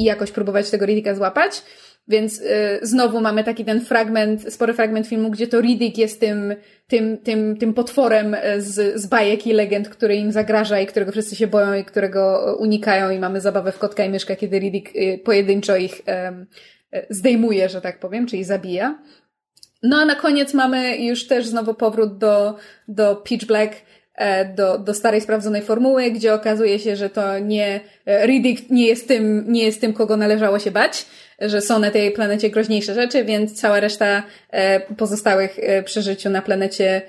i, 0.00 0.04
jakoś 0.04 0.30
próbować 0.30 0.70
tego 0.70 0.86
Riddicka 0.86 1.14
złapać. 1.14 1.62
Więc 2.08 2.40
y, 2.40 2.78
znowu 2.82 3.20
mamy 3.20 3.44
taki 3.44 3.64
ten 3.64 3.80
fragment, 3.80 4.52
spory 4.52 4.74
fragment 4.74 5.06
filmu, 5.06 5.30
gdzie 5.30 5.46
to 5.46 5.60
Riddick 5.60 5.98
jest 5.98 6.20
tym, 6.20 6.54
tym, 6.86 7.18
tym, 7.18 7.56
tym 7.56 7.74
potworem 7.74 8.34
y, 8.34 8.62
z, 8.62 9.00
z 9.00 9.06
bajek 9.06 9.46
i 9.46 9.52
legend, 9.52 9.88
który 9.88 10.16
im 10.16 10.32
zagraża 10.32 10.80
i 10.80 10.86
którego 10.86 11.12
wszyscy 11.12 11.36
się 11.36 11.46
boją 11.46 11.74
i 11.74 11.84
którego 11.84 12.56
unikają 12.60 13.10
i 13.10 13.18
mamy 13.18 13.40
zabawę 13.40 13.72
w 13.72 13.78
kotka 13.78 14.04
i 14.04 14.10
myszka, 14.10 14.36
kiedy 14.36 14.58
Riddick 14.58 14.96
y, 14.96 15.20
pojedynczo 15.24 15.76
ich 15.76 16.00
y, 16.00 17.06
zdejmuje, 17.10 17.68
że 17.68 17.80
tak 17.80 17.98
powiem, 17.98 18.26
czyli 18.26 18.44
zabija. 18.44 18.98
No 19.82 19.96
a 19.96 20.04
na 20.04 20.14
koniec 20.14 20.54
mamy 20.54 20.96
już 20.96 21.26
też 21.26 21.46
znowu 21.46 21.74
powrót 21.74 22.18
do, 22.18 22.56
do 22.88 23.16
Pitch 23.16 23.46
Black, 23.46 23.74
e, 24.14 24.54
do, 24.54 24.78
do 24.78 24.94
starej 24.94 25.20
sprawdzonej 25.20 25.62
formuły, 25.62 26.10
gdzie 26.10 26.34
okazuje 26.34 26.78
się, 26.78 26.96
że 26.96 27.10
to 27.10 27.38
nie, 27.38 27.80
e, 28.06 28.26
Riddick 28.26 28.70
nie 28.70 28.86
jest 28.86 29.08
tym, 29.08 29.44
nie 29.48 29.64
jest 29.64 29.80
tym, 29.80 29.92
kogo 29.92 30.16
należało 30.16 30.58
się 30.58 30.70
bać, 30.70 31.06
że 31.40 31.60
są 31.60 31.78
na 31.78 31.90
tej 31.90 32.10
planecie 32.10 32.50
groźniejsze 32.50 32.94
rzeczy, 32.94 33.24
więc 33.24 33.60
cała 33.60 33.80
reszta 33.80 34.22
pozostałych 34.96 35.56
przy 35.84 36.02
życiu 36.02 36.30
na 36.30 36.42
planecie 36.42 37.02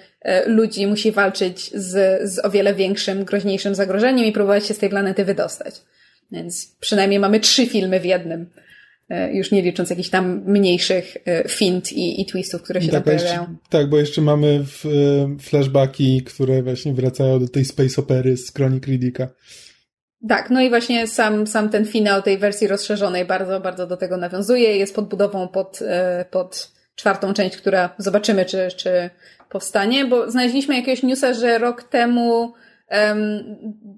ludzi 0.46 0.88
musi 0.88 1.12
walczyć 1.12 1.72
z, 1.74 2.22
z 2.30 2.46
o 2.46 2.50
wiele 2.50 2.74
większym, 2.74 3.26
groźniejszym 3.26 3.76
zagrożeniem 3.76 4.26
i 4.26 4.32
próbować 4.32 4.68
się 4.68 4.74
z 4.74 4.78
tej 4.78 4.90
planety 4.90 5.26
wydostać. 5.26 5.76
Więc 6.32 6.76
przynajmniej 6.80 7.20
mamy 7.20 7.40
trzy 7.40 7.66
filmy 7.66 8.00
w 8.00 8.06
jednym. 8.06 8.50
E, 9.10 9.34
już 9.34 9.52
nie 9.52 9.62
licząc 9.62 9.90
jakichś 9.90 10.10
tam 10.10 10.44
mniejszych 10.46 11.18
e, 11.26 11.50
fint 11.50 11.94
i, 11.94 12.22
i 12.22 12.26
twistów, 12.26 12.62
które 12.62 12.82
się 12.82 12.92
tak, 12.92 13.04
pojawiają. 13.04 13.56
tak, 13.70 13.90
bo 13.90 14.00
jeszcze 14.00 14.22
mamy 14.22 14.66
w, 14.66 14.86
e, 14.86 14.90
flashbacki, 15.40 16.24
które 16.24 16.64
właśnie 16.64 16.94
wracają 16.94 17.40
do 17.40 17.48
tej 17.48 17.66
space 17.66 18.02
opery 18.02 18.38
z 18.38 18.54
Chronik 18.54 18.88
Riddicka. 18.88 19.28
Tak, 20.28 20.50
no 20.50 20.62
i 20.62 20.70
właśnie 20.70 21.08
sam, 21.08 21.48
sam 21.48 21.70
ten 21.70 21.86
finał 21.86 22.22
tej 22.22 22.38
wersji 22.38 22.68
rozszerzonej 22.68 23.26
bardzo, 23.26 23.60
bardzo 23.60 23.88
do 23.88 23.98
tego 23.98 24.18
nawiązuje. 24.18 24.78
Jest 24.78 24.96
podbudową 24.96 25.48
pod, 25.48 25.80
pod 26.32 26.72
czwartą 26.96 27.34
część, 27.34 27.58
która 27.58 27.96
zobaczymy, 27.98 28.46
czy, 28.46 28.68
czy 28.78 29.10
powstanie, 29.50 30.06
bo 30.06 30.32
znaleźliśmy 30.32 30.76
jakiegoś 30.76 31.04
newsa, 31.04 31.34
że 31.34 31.58
rok 31.58 31.84
temu 31.84 32.54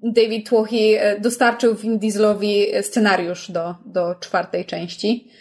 David 0.03 0.45
Twohi 0.45 0.95
e, 0.95 1.19
dostarczył 1.19 1.76
Vin 1.76 1.99
Dieselowi 1.99 2.68
scenariusz 2.81 3.52
do, 3.52 3.76
do 3.85 4.15
czwartej 4.15 4.65
części. 4.65 5.31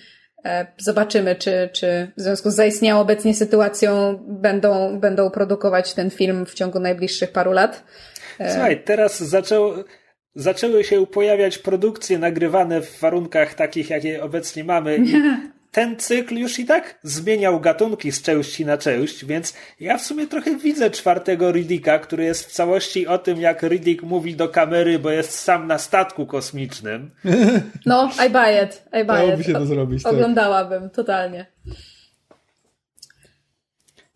E, 0.44 0.66
zobaczymy, 0.78 1.36
czy, 1.36 1.70
czy 1.72 2.12
w 2.16 2.20
związku 2.20 2.50
z 2.50 2.54
zaistniałą 2.54 3.00
obecnie 3.00 3.34
sytuacją 3.34 4.18
będą, 4.28 5.00
będą 5.00 5.30
produkować 5.30 5.94
ten 5.94 6.10
film 6.10 6.46
w 6.46 6.54
ciągu 6.54 6.80
najbliższych 6.80 7.32
paru 7.32 7.52
lat. 7.52 7.84
E, 8.38 8.52
Słuchaj, 8.52 8.82
teraz 8.84 9.20
zaczęło, 9.20 9.74
zaczęły 10.34 10.84
się 10.84 11.06
pojawiać 11.06 11.58
produkcje 11.58 12.18
nagrywane 12.18 12.80
w 12.80 13.00
warunkach 13.00 13.54
takich, 13.54 13.90
jakie 13.90 14.22
obecnie 14.22 14.64
mamy. 14.64 14.96
I 14.96 15.12
ten 15.70 15.96
cykl 15.96 16.36
już 16.36 16.58
i 16.58 16.64
tak 16.64 16.98
zmieniał 17.02 17.60
gatunki 17.60 18.12
z 18.12 18.22
części 18.22 18.66
na 18.66 18.78
część, 18.78 19.24
więc 19.24 19.54
ja 19.80 19.98
w 19.98 20.02
sumie 20.02 20.26
trochę 20.26 20.56
widzę 20.56 20.90
czwartego 20.90 21.52
Riddicka, 21.52 21.98
który 21.98 22.24
jest 22.24 22.46
w 22.46 22.52
całości 22.52 23.06
o 23.06 23.18
tym, 23.18 23.40
jak 23.40 23.62
Riddick 23.62 24.02
mówi 24.02 24.36
do 24.36 24.48
kamery, 24.48 24.98
bo 24.98 25.10
jest 25.10 25.38
sam 25.38 25.66
na 25.66 25.78
statku 25.78 26.26
kosmicznym. 26.26 27.10
No, 27.86 28.10
I 28.26 28.30
buy 28.30 28.64
it. 28.64 28.82
I 28.92 29.04
buy 29.04 29.16
Dałoby 29.16 29.44
się 29.44 29.52
to 29.52 29.66
zrobić. 29.66 30.02
Tak. 30.02 30.12
Oglądałabym, 30.12 30.90
totalnie. 30.90 31.46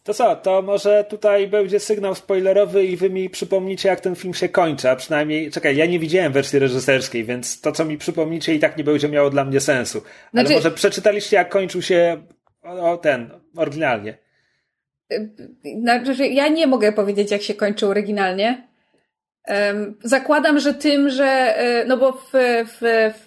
To 0.05 0.15
co, 0.15 0.37
to 0.37 0.63
może 0.63 1.05
tutaj 1.09 1.49
będzie 1.49 1.81
sygnał 1.81 2.15
spoilerowy 2.15 2.85
i 2.85 2.97
wy 2.97 3.11
mi 3.11 3.31
przypomnicie, 3.31 3.89
jak 3.89 4.01
ten 4.01 4.15
film 4.15 4.35
się 4.35 4.49
kończy, 4.49 4.91
a 4.91 4.97
przynajmniej, 4.97 5.51
czekaj, 5.51 5.77
ja 5.77 5.87
nie 5.87 5.99
widziałem 5.99 6.33
wersji 6.33 6.59
reżyserskiej, 6.59 7.25
więc 7.25 7.61
to, 7.61 7.73
co 7.73 7.85
mi 7.85 7.99
przypomnicie 7.99 8.55
i 8.55 8.59
tak 8.59 8.77
nie 8.77 8.85
będzie 8.85 9.09
miało 9.09 9.31
dla 9.31 9.45
mnie 9.45 9.61
sensu. 9.61 10.03
Ale 10.33 10.43
znaczy... 10.43 10.55
może 10.55 10.71
przeczytaliście, 10.71 11.37
jak 11.37 11.49
kończył 11.49 11.83
się 11.83 12.23
o, 12.63 12.97
ten, 12.97 13.31
oryginalnie. 13.57 14.19
Znaczy, 15.81 16.27
ja 16.27 16.49
nie 16.49 16.67
mogę 16.67 16.93
powiedzieć, 16.93 17.31
jak 17.31 17.43
się 17.43 17.55
kończył 17.55 17.91
oryginalnie. 17.91 18.69
Um, 19.49 19.99
zakładam, 20.03 20.59
że 20.59 20.75
tym, 20.75 21.11
że, 21.11 21.57
e, 21.57 21.85
no 21.85 21.97
bo 21.97 22.13
w, 22.13 22.33
w, 22.67 23.13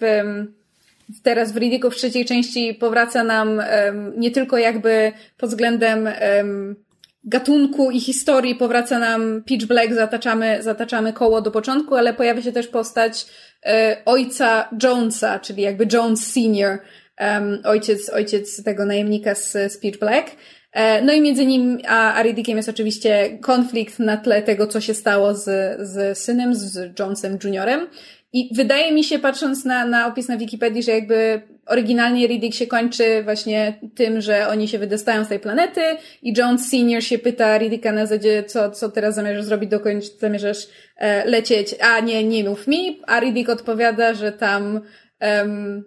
teraz 1.22 1.52
w 1.52 1.56
Riddicku 1.56 1.90
w 1.90 1.96
trzeciej 1.96 2.24
części 2.24 2.74
powraca 2.74 3.24
nam 3.24 3.62
nie 4.16 4.30
tylko 4.30 4.58
jakby 4.58 5.12
pod 5.36 5.50
względem 5.50 6.08
gatunku 7.24 7.90
i 7.90 8.00
historii 8.00 8.54
powraca 8.54 8.98
nam 8.98 9.42
Pitch 9.42 9.66
Black, 9.66 9.92
zataczamy, 9.94 10.62
zataczamy 10.62 11.12
koło 11.12 11.40
do 11.40 11.50
początku, 11.50 11.94
ale 11.94 12.14
pojawia 12.14 12.42
się 12.42 12.52
też 12.52 12.68
postać 12.68 13.26
e, 13.66 13.96
ojca 14.04 14.68
Jonesa, 14.82 15.38
czyli 15.38 15.62
jakby 15.62 15.86
Jones 15.92 16.32
Senior, 16.32 16.78
ojciec, 17.64 18.10
ojciec 18.10 18.64
tego 18.64 18.84
najemnika 18.84 19.34
z, 19.34 19.52
z 19.52 19.78
Pitch 19.78 19.98
Black. 19.98 20.30
E, 20.72 21.02
no 21.02 21.12
i 21.12 21.20
między 21.20 21.46
nim 21.46 21.78
a, 21.88 22.14
a 22.14 22.22
Riddickiem 22.22 22.56
jest 22.56 22.68
oczywiście 22.68 23.38
konflikt 23.42 23.98
na 23.98 24.16
tle 24.16 24.42
tego, 24.42 24.66
co 24.66 24.80
się 24.80 24.94
stało 24.94 25.34
z, 25.34 25.44
z 25.88 26.18
synem, 26.18 26.54
z 26.54 26.98
Jonesem 26.98 27.38
Juniorem. 27.44 27.86
I 28.32 28.50
wydaje 28.54 28.92
mi 28.92 29.04
się, 29.04 29.18
patrząc 29.18 29.64
na, 29.64 29.84
na 29.84 30.06
opis 30.06 30.28
na 30.28 30.36
Wikipedii, 30.36 30.82
że 30.82 30.92
jakby 30.92 31.42
oryginalnie 31.66 32.26
Riddick 32.26 32.58
się 32.58 32.66
kończy 32.66 33.22
właśnie 33.22 33.78
tym, 33.94 34.20
że 34.20 34.48
oni 34.48 34.68
się 34.68 34.78
wydostają 34.78 35.24
z 35.24 35.28
tej 35.28 35.40
planety 35.40 35.80
i 36.22 36.34
Jones 36.38 36.68
Senior 36.68 37.02
się 37.02 37.18
pyta 37.18 37.58
Riddicka 37.58 37.92
na 37.92 38.06
zasadzie, 38.06 38.44
co, 38.44 38.70
co 38.70 38.88
teraz 38.88 39.14
zamierzasz 39.14 39.44
zrobić, 39.44 39.70
dokąd 39.70 40.04
zamierzasz 40.04 40.66
e, 40.96 41.24
lecieć, 41.30 41.74
a 41.80 42.00
nie, 42.00 42.24
nie 42.24 42.44
mów 42.44 42.66
mi, 42.66 43.00
a 43.06 43.20
Riddick 43.20 43.48
odpowiada, 43.48 44.14
że 44.14 44.32
tam 44.32 44.80
Um, 45.20 45.84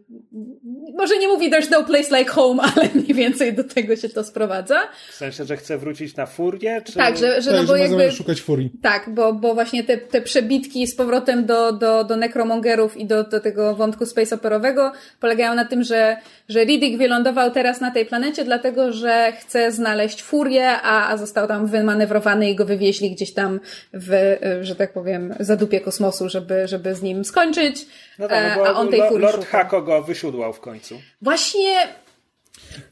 może 0.98 1.18
nie 1.18 1.28
mówi 1.28 1.52
there's 1.52 1.72
no 1.72 1.84
place 1.84 2.18
like 2.18 2.32
home, 2.32 2.64
ale 2.76 2.90
mniej 2.96 3.14
więcej 3.14 3.54
do 3.54 3.64
tego 3.64 3.96
się 3.96 4.10
to 4.10 4.24
sprowadza. 4.24 4.82
W 5.10 5.16
sensie, 5.16 5.46
że 5.46 5.58
chce 5.58 5.78
wrócić 5.78 6.16
na 6.16 6.26
furię? 6.26 6.82
Czy... 6.86 6.94
Tak, 6.94 7.18
że, 7.18 7.42
że 7.42 7.52
tak, 7.52 7.60
no 7.60 7.68
bo 7.68 7.74
że 7.74 7.80
jakby... 7.80 8.12
szukać 8.12 8.42
furii. 8.42 8.72
Tak, 8.82 9.10
bo, 9.10 9.34
bo 9.34 9.54
właśnie 9.54 9.84
te, 9.84 9.98
te 9.98 10.22
przebitki 10.22 10.88
z 10.88 10.96
powrotem 10.96 11.46
do, 11.46 11.72
do, 11.72 12.04
do 12.04 12.16
nekromongerów 12.16 12.98
i 12.98 13.06
do, 13.06 13.24
do 13.24 13.40
tego 13.40 13.76
wątku 13.76 14.06
space 14.06 14.36
operowego 14.36 14.92
polegają 15.20 15.56
na 15.56 15.66
tym, 15.66 15.84
że, 15.84 16.18
że 16.50 16.64
Riddick 16.64 16.98
wylądował 16.98 17.52
teraz 17.52 17.82
na 17.82 17.92
tej 17.92 18.06
planecie 18.06 18.46
dlatego, 18.46 18.94
że 18.94 19.34
chce 19.40 19.72
znaleźć 19.72 20.24
furię, 20.24 20.68
a, 20.68 21.10
a 21.10 21.18
został 21.18 21.48
tam 21.48 21.68
wymanewrowany 21.68 22.50
i 22.50 22.56
go 22.56 22.66
wywieźli 22.66 23.12
gdzieś 23.12 23.34
tam 23.34 23.60
w, 23.94 24.38
że 24.62 24.76
tak 24.76 24.94
powiem, 24.94 25.36
zadupie 25.40 25.82
kosmosu, 25.82 26.30
żeby, 26.30 26.68
żeby 26.68 26.96
z 26.96 27.02
nim 27.02 27.26
skończyć. 27.26 27.86
No 28.22 28.28
tak, 28.28 28.58
no 28.58 28.64
bo 28.64 28.70
a 28.70 28.74
on 28.74 28.90
tej 28.90 29.02
furii 29.10 29.26
Lord 29.26 29.46
Hako 29.46 29.82
go 29.82 30.04
wysiódłał 30.04 30.54
w 30.54 30.60
końcu. 30.60 31.02
Właśnie 31.22 31.88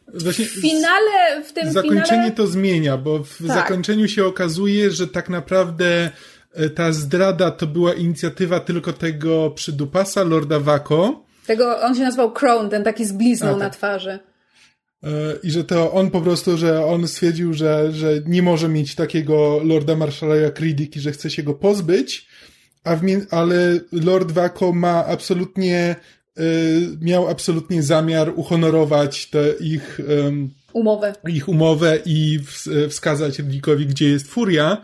Właśnie 0.08 0.46
w 0.46 0.50
finale, 0.50 1.44
w 1.46 1.54
tym 1.54 1.72
zakończenie 1.72 2.04
finale... 2.04 2.32
to 2.32 2.48
zmienia, 2.48 2.98
bo 2.98 3.24
w 3.24 3.38
tak. 3.38 3.48
zakończeniu 3.48 4.08
się 4.08 4.26
okazuje, 4.26 4.92
że 4.92 5.08
tak 5.08 5.30
naprawdę 5.30 6.12
e, 6.54 6.70
ta 6.70 6.92
zdrada 6.92 7.52
to 7.52 7.68
była 7.68 7.94
inicjatywa 7.94 8.60
tylko 8.60 8.94
tego 8.94 9.52
przydupasa, 9.52 10.24
Lorda 10.24 10.60
Wako. 10.60 11.24
Tego, 11.46 11.82
on 11.82 11.96
się 11.96 12.02
nazywał 12.02 12.32
Crown, 12.32 12.70
ten 12.70 12.84
taki 12.84 13.06
z 13.06 13.12
blizną 13.12 13.50
tak. 13.50 13.60
na 13.60 13.70
twarzy. 13.70 14.20
E, 15.04 15.10
I 15.44 15.52
że 15.52 15.64
to 15.64 15.92
on 15.92 16.12
po 16.12 16.22
prostu, 16.22 16.58
że 16.58 16.86
on 16.86 17.08
stwierdził, 17.08 17.54
że, 17.54 17.92
że 17.92 18.14
nie 18.26 18.42
może 18.42 18.70
mieć 18.70 18.96
takiego 18.96 19.62
Lorda 19.64 19.96
Marszala 19.96 20.36
jak 20.36 20.60
Riddick 20.60 20.96
i 20.96 21.00
że 21.00 21.12
chce 21.12 21.30
się 21.30 21.44
go 21.44 21.54
pozbyć, 21.54 22.28
a 22.84 22.96
w, 22.96 23.28
ale 23.32 23.80
Lord 23.92 24.32
Wako 24.32 24.74
ma 24.74 25.06
absolutnie 25.06 25.96
Y, 26.40 26.98
miał 27.02 27.28
absolutnie 27.28 27.84
zamiar 27.84 28.34
uhonorować 28.36 29.30
te 29.30 29.52
ich 29.60 30.00
umowę, 30.74 31.14
ich 31.28 31.50
umowę 31.50 32.00
i 32.06 32.40
wskazać 32.90 33.40
Riddickowi, 33.40 33.86
gdzie 33.86 34.10
jest 34.10 34.28
furia. 34.28 34.82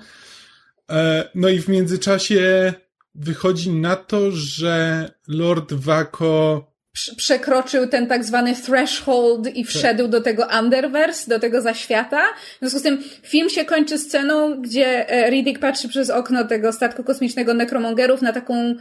E, 0.92 1.30
no 1.36 1.50
i 1.50 1.60
w 1.60 1.68
międzyczasie 1.68 2.74
wychodzi 3.16 3.72
na 3.72 3.96
to, 3.96 4.32
że 4.32 5.10
Lord 5.28 5.74
Wako 5.74 6.75
przekroczył 7.18 7.88
ten 7.88 8.08
tak 8.08 8.24
zwany 8.24 8.56
threshold 8.56 9.56
i 9.56 9.66
wszedł 9.66 10.08
do 10.08 10.22
tego 10.22 10.48
underverse, 10.60 11.30
do 11.30 11.40
tego 11.40 11.62
zaświata. 11.62 12.22
W 12.56 12.60
związku 12.60 12.80
z 12.80 12.84
tym 12.84 13.04
film 13.24 13.50
się 13.50 13.66
kończy 13.66 13.98
sceną, 13.98 14.62
gdzie 14.62 15.10
e, 15.10 15.30
Riddick 15.30 15.60
patrzy 15.60 15.90
przez 15.90 16.10
okno 16.10 16.44
tego 16.44 16.74
statku 16.74 17.04
kosmicznego 17.04 17.54
nekromongerów 17.54 18.22
na 18.22 18.34
taką 18.34 18.76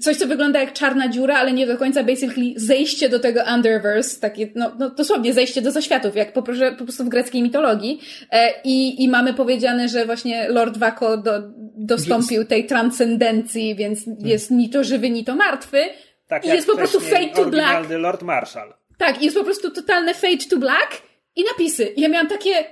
coś, 0.00 0.16
co 0.16 0.26
wygląda 0.26 0.60
jak 0.60 0.72
czarna 0.72 1.08
dziura, 1.08 1.36
ale 1.36 1.52
nie 1.52 1.66
do 1.66 1.76
końca 1.76 2.04
basically 2.04 2.52
zejście 2.56 3.08
do 3.08 3.18
tego 3.18 3.40
underverse, 3.54 4.20
takie, 4.20 4.48
no, 4.54 4.72
no 4.78 4.90
dosłownie 4.90 5.32
zejście 5.32 5.62
do 5.62 5.70
zaświatów, 5.70 6.16
jak 6.16 6.32
po, 6.32 6.42
po 6.42 6.84
prostu 6.84 7.04
w 7.04 7.08
greckiej 7.08 7.42
mitologii. 7.42 8.00
E, 8.30 8.52
i, 8.64 9.04
I 9.04 9.08
mamy 9.08 9.34
powiedziane, 9.34 9.88
że 9.88 10.06
właśnie 10.06 10.48
Lord 10.48 10.78
Wako 10.78 11.16
do, 11.16 11.32
dostąpił 11.76 12.44
tej 12.44 12.66
transcendencji, 12.66 13.74
więc 13.74 14.00
jest 14.18 14.50
ni 14.50 14.70
to 14.70 14.84
żywy, 14.84 15.10
ni 15.10 15.24
to 15.24 15.36
martwy. 15.36 15.78
Tak 16.30 16.44
I 16.44 16.48
jest 16.48 16.66
po 16.66 16.76
prostu 16.76 17.00
fade 17.00 17.28
to 17.34 17.44
black. 17.44 17.90
Lord 17.90 18.22
Marshall. 18.22 18.74
Tak, 18.98 19.22
jest 19.22 19.36
po 19.36 19.44
prostu 19.44 19.70
totalne 19.70 20.14
fade 20.14 20.44
to 20.50 20.56
black 20.56 21.02
i 21.36 21.44
napisy. 21.44 21.84
I 21.84 22.00
ja 22.00 22.08
miałam 22.08 22.28
takie, 22.28 22.64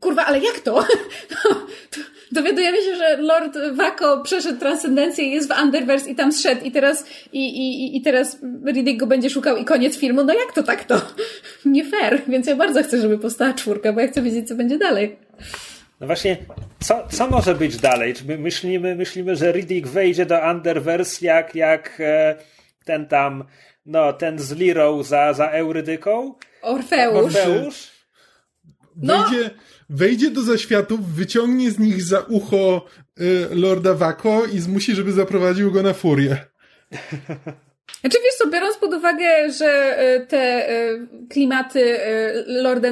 kurwa, 0.00 0.24
ale 0.24 0.38
jak 0.38 0.60
to? 0.60 0.84
dowiadujemy 2.32 2.76
się, 2.82 2.96
że 2.96 3.16
Lord 3.16 3.58
Wako 3.72 4.22
przeszedł 4.22 4.60
transcendencję 4.60 5.24
i 5.24 5.30
jest 5.30 5.52
w 5.52 5.62
Underverse 5.62 6.10
i 6.10 6.14
tam 6.14 6.32
zszedł 6.32 6.64
i 6.64 6.70
teraz, 6.70 7.06
i, 7.32 7.38
i, 7.48 7.96
i 7.96 8.02
teraz 8.02 8.38
Riddick 8.66 9.00
go 9.00 9.06
będzie 9.06 9.30
szukał 9.30 9.56
i 9.56 9.64
koniec 9.64 9.98
filmu. 9.98 10.24
No 10.24 10.34
jak 10.34 10.52
to 10.54 10.62
tak 10.62 10.84
to? 10.84 11.00
Nie 11.64 11.84
fair. 11.84 12.22
Więc 12.28 12.46
ja 12.46 12.56
bardzo 12.56 12.82
chcę, 12.82 13.00
żeby 13.00 13.18
powstała 13.18 13.52
czwórka, 13.54 13.92
bo 13.92 14.00
ja 14.00 14.08
chcę 14.08 14.22
wiedzieć, 14.22 14.48
co 14.48 14.54
będzie 14.54 14.78
dalej. 14.78 15.16
No 16.00 16.06
właśnie, 16.06 16.36
co, 16.80 17.06
co 17.10 17.28
może 17.28 17.54
być 17.54 17.76
dalej? 17.76 18.14
Czy 18.14 18.24
my 18.24 18.38
myślimy, 18.38 18.94
myślimy, 18.94 19.36
że 19.36 19.52
Riddick 19.52 19.88
wejdzie 19.88 20.26
do 20.26 20.38
Underverse 20.50 21.26
jak, 21.26 21.54
jak 21.54 22.00
e, 22.00 22.36
ten 22.84 23.06
tam, 23.06 23.44
no, 23.86 24.12
ten 24.12 24.38
z 24.38 24.52
Lirą 24.52 25.02
za, 25.02 25.32
za 25.32 25.50
Eurydyką? 25.50 26.34
Orfeusz. 26.62 27.24
Orfeusz? 27.24 27.92
No. 28.96 29.22
Wejdzie, 29.22 29.50
wejdzie 29.90 30.30
do 30.30 30.42
zaświatów, 30.42 31.14
wyciągnie 31.14 31.70
z 31.70 31.78
nich 31.78 32.02
za 32.02 32.20
ucho 32.20 32.86
y, 33.20 33.48
Lorda 33.50 33.94
Wako 33.94 34.44
i 34.52 34.58
zmusi, 34.58 34.94
żeby 34.94 35.12
zaprowadził 35.12 35.72
go 35.72 35.82
na 35.82 35.92
furię. 35.92 36.36
Znaczy 38.00 38.18
wiesz 38.24 38.34
co, 38.38 38.50
biorąc 38.50 38.76
pod 38.76 38.94
uwagę, 38.94 39.52
że 39.52 39.98
y, 40.16 40.26
te 40.26 40.70
y, 40.70 41.06
klimaty 41.30 41.98
Lorda, 42.46 42.88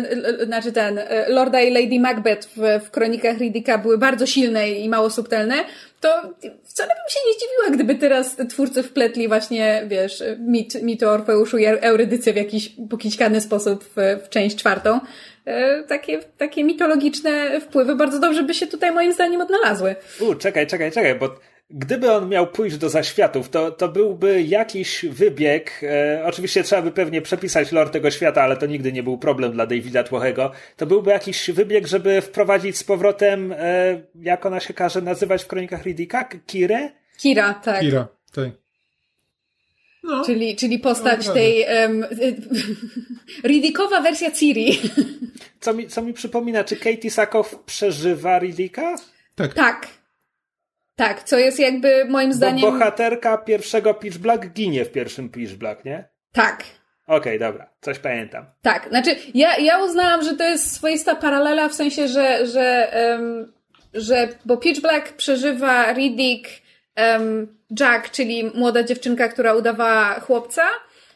znaczy 0.47 0.73
ten, 0.73 1.01
Lorda 1.29 1.61
i 1.61 1.73
Lady 1.73 2.01
Macbeth 2.01 2.49
w, 2.57 2.85
w 2.87 2.91
kronikach 2.91 3.39
Riddicka 3.39 3.79
były 3.79 3.99
bardzo 3.99 4.27
silne 4.27 4.71
i 4.71 4.89
mało 4.89 5.11
subtelne, 5.11 5.55
to 6.01 6.35
wcale 6.81 6.95
bym 6.95 7.11
się 7.11 7.21
nie 7.27 7.35
zdziwiła, 7.35 7.77
gdyby 7.77 7.95
teraz 7.95 8.37
twórcy 8.49 8.83
wpletli 8.83 9.29
właśnie, 9.29 9.83
wiesz, 9.87 10.23
mit, 10.39 10.83
mit 10.83 11.03
o 11.03 11.11
Orfeuszu 11.11 11.59
i 11.59 11.67
Eurydycję 11.67 12.33
w 12.33 12.37
jakiś 12.37 12.73
pokićkany 12.91 13.41
sposób 13.41 13.85
w, 13.85 14.21
w 14.25 14.29
część 14.29 14.57
czwartą. 14.57 15.01
E, 15.45 15.83
takie, 15.83 16.19
takie 16.19 16.65
mitologiczne 16.65 17.61
wpływy 17.61 17.97
bardzo 17.97 18.19
dobrze 18.21 18.43
by 18.43 18.55
się 18.55 18.67
tutaj 18.67 18.93
moim 18.93 19.13
zdaniem 19.13 19.41
odnalazły. 19.41 19.95
U, 20.21 20.35
czekaj, 20.35 20.67
czekaj, 20.67 20.93
czekaj, 20.93 21.15
bo 21.15 21.29
gdyby 21.71 22.13
on 22.13 22.29
miał 22.29 22.47
pójść 22.47 22.77
do 22.77 22.89
zaświatów, 22.89 23.49
to, 23.49 23.71
to 23.71 23.89
byłby 23.89 24.43
jakiś 24.43 25.05
wybieg. 25.11 25.81
E, 25.83 26.23
oczywiście 26.25 26.63
trzeba 26.63 26.83
by 26.83 26.91
pewnie 26.91 27.23
przepisać 27.23 27.73
lore 27.73 27.91
tego 27.91 28.11
świata, 28.11 28.43
ale 28.43 28.57
to 28.57 28.67
nigdy 28.67 28.93
nie 28.93 29.03
był 29.03 29.19
problem 29.19 29.53
dla 29.53 29.67
Davida 29.67 30.03
Tłochego. 30.03 30.53
To 30.77 30.87
byłby 30.87 31.11
jakiś 31.11 31.51
wybieg, 31.51 31.87
żeby 31.87 32.21
wprowadzić 32.21 32.79
z 32.79 32.85
powrotem, 32.85 33.55
e, 33.59 34.03
jak 34.15 34.47
ona 34.47 34.61
się 34.61 34.75
każe 34.75 35.01
nazywać 35.03 35.45
w 35.45 35.47
kronikach 35.47 35.85
Riddicka? 35.85 36.29
Kirę? 36.47 36.91
Kira, 37.19 37.55
tak. 37.55 37.81
Kira, 37.81 38.09
tak. 38.35 38.49
No. 40.03 40.25
Czyli, 40.25 40.57
czyli 40.57 40.79
postać 40.79 41.27
no, 41.27 41.33
tej 41.33 41.65
um, 41.83 42.05
Riddickowa 43.45 44.01
wersja 44.01 44.31
Ciri. 44.31 44.81
Co 45.61 45.75
mi, 45.75 45.89
co 45.89 46.03
mi 46.03 46.13
przypomina, 46.13 46.65
czy 46.65 46.77
Katie 46.77 47.11
Sakow 47.11 47.63
przeżywa 47.67 48.39
Riddicka? 48.39 48.97
Tak. 49.35 49.55
Tak. 49.55 50.00
Tak, 51.01 51.23
co 51.23 51.39
jest 51.39 51.59
jakby 51.59 52.05
moim 52.05 52.33
zdaniem... 52.33 52.61
Bo 52.61 52.73
bohaterka 52.73 53.39
pierwszego 53.39 53.95
Pitch 53.95 54.19
Black 54.19 54.47
ginie 54.47 54.85
w 54.85 54.93
pierwszym 54.93 55.29
Pitch 55.29 55.55
Black, 55.55 55.85
nie? 55.85 56.09
Tak. 56.33 56.65
Okej, 57.07 57.37
okay, 57.37 57.39
dobra, 57.39 57.71
coś 57.81 57.99
pamiętam. 57.99 58.47
Tak, 58.63 58.89
znaczy 58.89 59.17
ja, 59.35 59.59
ja 59.59 59.85
uznałam, 59.85 60.23
że 60.23 60.37
to 60.37 60.45
jest 60.45 60.73
swoista 60.73 61.15
paralela 61.15 61.69
w 61.69 61.75
sensie, 61.75 62.09
że, 62.09 62.47
że, 62.47 62.93
um, 63.13 63.53
że 63.95 64.29
bo 64.45 64.57
Pitch 64.57 64.81
Black 64.81 65.13
przeżywa 65.13 65.93
Riddick 65.93 66.49
um, 66.97 67.59
Jack, 67.81 68.11
czyli 68.11 68.45
młoda 68.55 68.83
dziewczynka, 68.83 69.29
która 69.29 69.55
udawała 69.55 70.21
chłopca. 70.21 70.63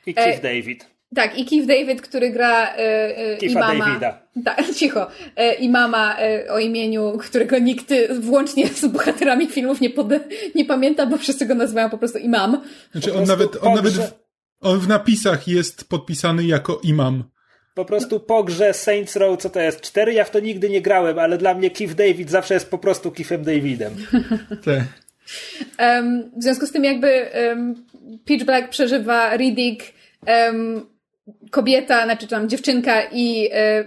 I 0.07 0.15
Keith 0.15 0.39
e, 0.39 0.43
David. 0.43 0.94
Tak, 1.15 1.39
i 1.39 1.45
Keith 1.45 1.67
David, 1.67 2.03
który 2.03 2.31
gra 2.31 2.75
e, 2.75 2.79
e, 3.19 3.37
imama. 3.37 3.87
Davida. 3.87 4.19
Tak, 4.45 4.71
cicho. 4.79 5.07
E, 5.37 5.55
imama 5.55 6.17
e, 6.19 6.53
o 6.53 6.59
imieniu, 6.59 7.19
którego 7.19 7.59
nikt 7.59 7.95
włącznie 8.21 8.69
z 8.69 8.87
bohaterami 8.87 9.47
filmów 9.47 9.81
nie, 9.81 9.91
pod, 9.91 10.07
nie 10.55 10.65
pamięta, 10.65 11.07
bo 11.07 11.19
wszyscy 11.19 11.47
go 11.47 11.55
nazywają 11.55 11.91
po 11.91 11.99
prostu 11.99 12.19
imam. 12.19 12.61
Znaczy 12.93 13.15
on 13.15 13.25
nawet, 13.25 13.57
on 13.63 13.75
nawet 13.75 13.93
w, 13.93 14.13
on 14.61 14.79
w 14.79 14.89
napisach 14.89 15.49
jest 15.49 15.89
podpisany 15.89 16.45
jako 16.45 16.81
imam. 16.83 17.25
Po 17.75 17.85
prostu 17.85 18.21
po 18.21 18.45
grze 18.45 18.75
Saints 18.75 19.17
Row, 19.17 19.41
co 19.41 19.51
to 19.51 19.61
jest? 19.61 19.81
Cztery? 19.81 20.13
Ja 20.13 20.25
w 20.25 20.31
to 20.31 20.41
nigdy 20.41 20.71
nie 20.71 20.83
grałem, 20.83 21.19
ale 21.19 21.39
dla 21.39 21.55
mnie 21.55 21.71
Keith 21.71 21.95
David 21.95 22.31
zawsze 22.31 22.55
jest 22.55 22.71
po 22.71 22.79
prostu 22.79 23.11
Keithem 23.11 23.45
Davidem. 23.45 23.95
Tak. 24.65 24.83
Um, 25.79 26.31
w 26.37 26.43
związku 26.43 26.67
z 26.67 26.73
tym 26.73 26.85
jakby 26.85 27.27
um, 27.49 27.75
Pitch 28.25 28.45
Black 28.45 28.69
przeżywa 28.69 29.37
Riddick, 29.37 29.93
um, 30.27 30.87
kobieta, 31.51 32.05
znaczy 32.05 32.29
tam 32.29 32.49
dziewczynka 32.49 33.03
i 33.13 33.49
e, 33.53 33.85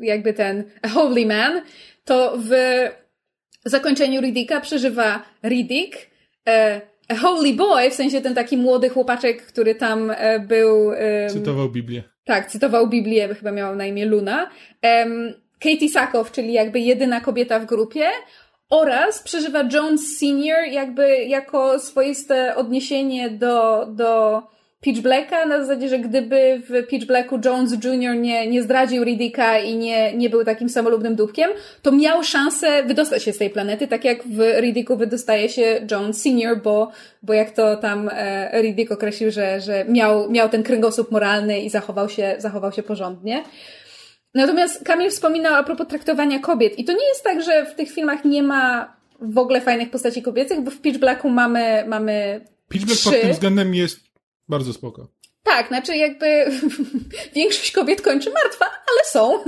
jakby 0.00 0.32
ten 0.32 0.64
Holy 0.94 1.26
Man, 1.26 1.62
to 2.04 2.38
w 2.38 2.50
zakończeniu 3.64 4.20
Riddicka 4.20 4.60
przeżywa 4.60 5.22
Riddick, 5.42 6.10
e, 6.48 6.80
a 7.08 7.14
Holy 7.14 7.52
Boy, 7.52 7.90
w 7.90 7.94
sensie 7.94 8.20
ten 8.20 8.34
taki 8.34 8.56
młody 8.56 8.88
chłopaczek, 8.88 9.42
który 9.42 9.74
tam 9.74 10.10
e, 10.10 10.40
był... 10.40 10.92
Cytował 11.28 11.70
Biblię. 11.70 12.02
Tak, 12.24 12.50
cytował 12.50 12.88
Biblię, 12.88 13.34
chyba 13.34 13.52
miał 13.52 13.76
na 13.76 13.86
imię 13.86 14.06
Luna. 14.06 14.50
Katie 15.60 15.88
Sakow, 15.88 16.32
czyli 16.32 16.52
jakby 16.52 16.80
jedyna 16.80 17.20
kobieta 17.20 17.58
w 17.60 17.66
grupie 17.66 18.08
oraz 18.70 19.22
przeżywa 19.22 19.64
Jones 19.72 20.18
Senior 20.18 20.58
jakby 20.70 21.24
jako 21.24 21.78
swoiste 21.78 22.56
odniesienie 22.56 23.30
do, 23.30 23.86
do 23.86 24.42
Pitch 24.84 25.00
Blacka 25.00 25.46
na 25.46 25.60
zasadzie, 25.60 25.88
że 25.88 25.98
gdyby 25.98 26.62
w 26.68 26.86
Pitch 26.86 27.06
Blacku 27.06 27.40
Jones 27.44 27.72
Jr. 27.72 28.16
nie, 28.16 28.46
nie 28.46 28.62
zdradził 28.62 29.04
Riddicka 29.04 29.58
i 29.58 29.76
nie, 29.76 30.16
nie 30.16 30.30
był 30.30 30.44
takim 30.44 30.68
samolubnym 30.68 31.16
dupkiem, 31.16 31.50
to 31.82 31.92
miał 31.92 32.24
szansę 32.24 32.82
wydostać 32.82 33.22
się 33.22 33.32
z 33.32 33.38
tej 33.38 33.50
planety, 33.50 33.88
tak 33.88 34.04
jak 34.04 34.22
w 34.24 34.38
Riddicku 34.60 34.96
wydostaje 34.96 35.48
się 35.48 35.86
Jones 35.90 36.22
Senior, 36.22 36.62
bo, 36.62 36.90
bo 37.22 37.32
jak 37.32 37.50
to 37.50 37.76
tam 37.76 38.10
e, 38.12 38.62
Riddick 38.62 38.92
określił, 38.92 39.30
że, 39.30 39.60
że 39.60 39.84
miał, 39.88 40.30
miał 40.30 40.48
ten 40.48 40.62
kręgosłup 40.62 41.10
moralny 41.10 41.60
i 41.60 41.70
zachował 41.70 42.08
się, 42.08 42.34
zachował 42.38 42.72
się 42.72 42.82
porządnie. 42.82 43.42
Natomiast 44.34 44.84
Kamil 44.84 45.10
wspominał 45.10 45.54
a 45.54 45.62
propos 45.62 45.88
traktowania 45.88 46.38
kobiet. 46.38 46.78
I 46.78 46.84
to 46.84 46.92
nie 46.92 47.08
jest 47.08 47.24
tak, 47.24 47.42
że 47.42 47.66
w 47.66 47.74
tych 47.74 47.90
filmach 47.90 48.24
nie 48.24 48.42
ma 48.42 48.96
w 49.20 49.38
ogóle 49.38 49.60
fajnych 49.60 49.90
postaci 49.90 50.22
kobiecych, 50.22 50.60
bo 50.60 50.70
w 50.70 50.80
Pitch 50.80 50.98
Blacku 50.98 51.28
mamy, 51.30 51.84
mamy 51.86 52.40
Pitch 52.68 52.86
Black 52.86 53.04
pod 53.04 53.20
tym 53.20 53.32
względem 53.32 53.74
jest 53.74 54.03
bardzo 54.48 54.72
spoko. 54.72 55.08
Tak, 55.44 55.68
znaczy 55.68 55.96
jakby 55.96 56.26
większość 57.36 57.72
kobiet 57.72 58.02
kończy 58.02 58.30
martwa, 58.30 58.64
ale 58.64 59.04
są. 59.04 59.44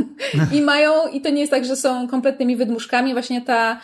I 0.52 0.60
mają, 0.60 1.08
i 1.08 1.20
to 1.20 1.30
nie 1.30 1.40
jest 1.40 1.50
tak, 1.50 1.64
że 1.64 1.76
są 1.76 2.08
kompletnymi 2.08 2.56
wydmuszkami. 2.56 3.12
Właśnie 3.12 3.42
ta, 3.42 3.80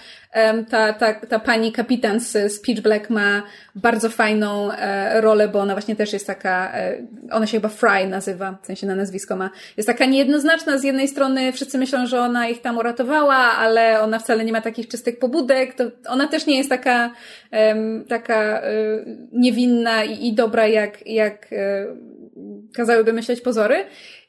ta, 0.70 0.92
ta, 0.92 1.14
ta 1.14 1.38
pani 1.38 1.72
kapitan 1.72 2.20
z 2.20 2.52
Speech 2.52 2.80
Black 2.80 3.10
ma 3.10 3.42
bardzo 3.74 4.08
fajną 4.08 4.72
e, 4.72 5.20
rolę, 5.20 5.48
bo 5.48 5.60
ona 5.60 5.74
właśnie 5.74 5.96
też 5.96 6.12
jest 6.12 6.26
taka, 6.26 6.72
e, 6.74 6.96
ona 7.30 7.46
się 7.46 7.56
chyba 7.56 7.68
Fry 7.68 8.06
nazywa, 8.06 8.58
w 8.62 8.66
sensie 8.66 8.86
na 8.86 8.94
nazwisko 8.94 9.36
ma. 9.36 9.50
Jest 9.76 9.86
taka 9.86 10.04
niejednoznaczna. 10.04 10.78
Z 10.78 10.84
jednej 10.84 11.08
strony 11.08 11.52
wszyscy 11.52 11.78
myślą, 11.78 12.06
że 12.06 12.20
ona 12.20 12.48
ich 12.48 12.60
tam 12.60 12.78
uratowała, 12.78 13.36
ale 13.36 14.00
ona 14.00 14.18
wcale 14.18 14.44
nie 14.44 14.52
ma 14.52 14.60
takich 14.60 14.88
czystych 14.88 15.18
pobudek. 15.18 15.74
To 15.74 15.84
ona 16.08 16.28
też 16.28 16.46
nie 16.46 16.58
jest 16.58 16.70
taka, 16.70 17.10
taka 18.08 18.60
e, 18.60 18.72
niewinna 19.32 20.04
i, 20.04 20.28
i 20.28 20.34
dobra, 20.34 20.66
jak, 20.66 21.06
jak 21.06 21.48
kazałyby 22.76 23.12
myśleć 23.12 23.40
pozory. 23.40 23.84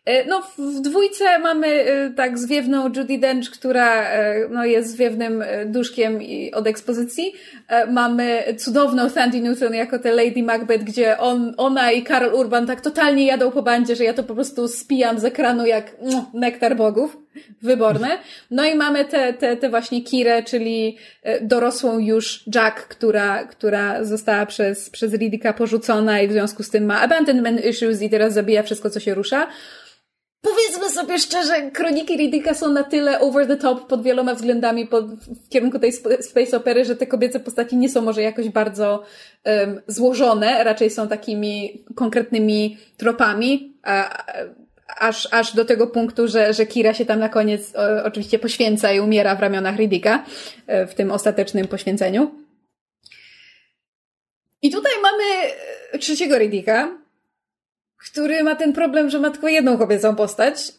E, 0.05 0.25
no, 0.25 0.41
w 0.57 0.81
dwójce 0.81 1.39
mamy 1.39 1.67
e, 1.67 2.09
tak 2.09 2.39
zwiewną 2.39 2.85
Judy 2.85 3.17
Dench, 3.17 3.49
która 3.49 4.03
e, 4.03 4.35
no, 4.49 4.65
jest 4.65 4.91
zwiewnym 4.91 5.43
duszkiem 5.65 6.19
od 6.53 6.67
ekspozycji. 6.67 7.33
Mamy 7.91 8.43
cudowną 8.57 9.09
Sandy 9.09 9.41
Newton 9.41 9.73
jako 9.73 9.99
tę 9.99 10.11
Lady 10.11 10.43
Macbeth, 10.43 10.83
gdzie 10.83 11.17
on, 11.17 11.53
ona 11.57 11.91
i 11.91 12.03
Karol 12.03 12.33
Urban 12.33 12.67
tak 12.67 12.81
totalnie 12.81 13.25
jadą 13.25 13.51
po 13.51 13.61
bandzie, 13.61 13.95
że 13.95 14.03
ja 14.03 14.13
to 14.13 14.23
po 14.23 14.35
prostu 14.35 14.67
spijam 14.67 15.19
z 15.19 15.25
ekranu 15.25 15.65
jak 15.65 15.95
mm, 16.01 16.23
nektar 16.33 16.75
bogów. 16.75 17.17
Wyborne. 17.61 18.17
No 18.51 18.65
i 18.65 18.75
mamy 18.75 19.05
tę 19.05 19.33
te, 19.33 19.57
te 19.57 19.69
właśnie 19.69 20.01
Kirę, 20.01 20.43
czyli 20.43 20.97
dorosłą 21.41 21.99
już 21.99 22.43
Jack, 22.55 22.87
która, 22.87 23.43
która 23.43 24.03
została 24.03 24.45
przez, 24.45 24.89
przez 24.89 25.13
Riddicka 25.13 25.53
porzucona 25.53 26.21
i 26.21 26.27
w 26.27 26.31
związku 26.31 26.63
z 26.63 26.69
tym 26.69 26.85
ma 26.85 27.01
abandonment 27.01 27.65
issues 27.65 28.01
i 28.01 28.09
teraz 28.09 28.33
zabija 28.33 28.63
wszystko, 28.63 28.89
co 28.89 28.99
się 28.99 29.13
rusza 29.13 29.47
powiedzmy 30.43 30.89
sobie 30.89 31.19
szczerze, 31.19 31.71
kroniki 31.71 32.17
Riddicka 32.17 32.53
są 32.53 32.71
na 32.71 32.83
tyle 32.83 33.19
over 33.19 33.47
the 33.47 33.57
top 33.57 33.87
pod 33.87 34.03
wieloma 34.03 34.35
względami 34.35 34.87
pod, 34.87 35.05
w 35.45 35.49
kierunku 35.49 35.79
tej 35.79 35.93
space 36.21 36.57
opery, 36.57 36.85
że 36.85 36.95
te 36.95 37.07
kobiece 37.07 37.39
postaci 37.39 37.77
nie 37.77 37.89
są 37.89 38.01
może 38.01 38.21
jakoś 38.21 38.49
bardzo 38.49 39.03
um, 39.45 39.81
złożone, 39.87 40.63
raczej 40.63 40.89
są 40.89 41.07
takimi 41.07 41.85
konkretnymi 41.95 42.77
tropami, 42.97 43.73
a, 43.83 44.23
aż, 44.87 45.27
aż 45.31 45.55
do 45.55 45.65
tego 45.65 45.87
punktu, 45.87 46.27
że, 46.27 46.53
że 46.53 46.65
Kira 46.65 46.93
się 46.93 47.05
tam 47.05 47.19
na 47.19 47.29
koniec 47.29 47.75
o, 47.75 48.03
oczywiście 48.03 48.39
poświęca 48.39 48.91
i 48.91 48.99
umiera 48.99 49.35
w 49.35 49.39
ramionach 49.39 49.75
Riddicka 49.75 50.25
e, 50.67 50.87
w 50.87 50.95
tym 50.95 51.11
ostatecznym 51.11 51.67
poświęceniu. 51.67 52.31
I 54.61 54.71
tutaj 54.71 54.91
mamy 55.01 55.51
trzeciego 55.99 56.37
Riddicka, 56.37 57.02
który 58.11 58.43
ma 58.43 58.55
ten 58.55 58.73
problem, 58.73 59.09
że 59.09 59.19
ma 59.19 59.29
tylko 59.29 59.47
jedną 59.47 59.77
kobiecą 59.77 60.15
postać. 60.15 60.73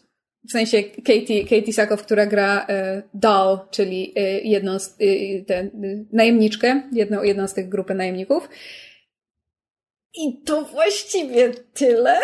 W 0.47 0.51
sensie 0.51 0.83
Katie, 0.83 1.43
Katie 1.43 1.73
Sakow, 1.73 2.03
która 2.03 2.25
gra 2.25 2.65
e, 2.69 3.03
Doll, 3.13 3.59
czyli 3.71 4.13
e, 4.15 4.21
jedną 4.41 4.79
z, 4.79 4.95
e, 4.99 5.45
tę 5.45 5.69
najemniczkę, 6.13 6.89
jedną, 6.91 7.23
jedną 7.23 7.47
z 7.47 7.53
tych 7.53 7.69
grupy 7.69 7.93
najemników. 7.93 8.49
I 10.13 10.41
to 10.45 10.61
właściwie 10.61 11.53
tyle. 11.73 12.19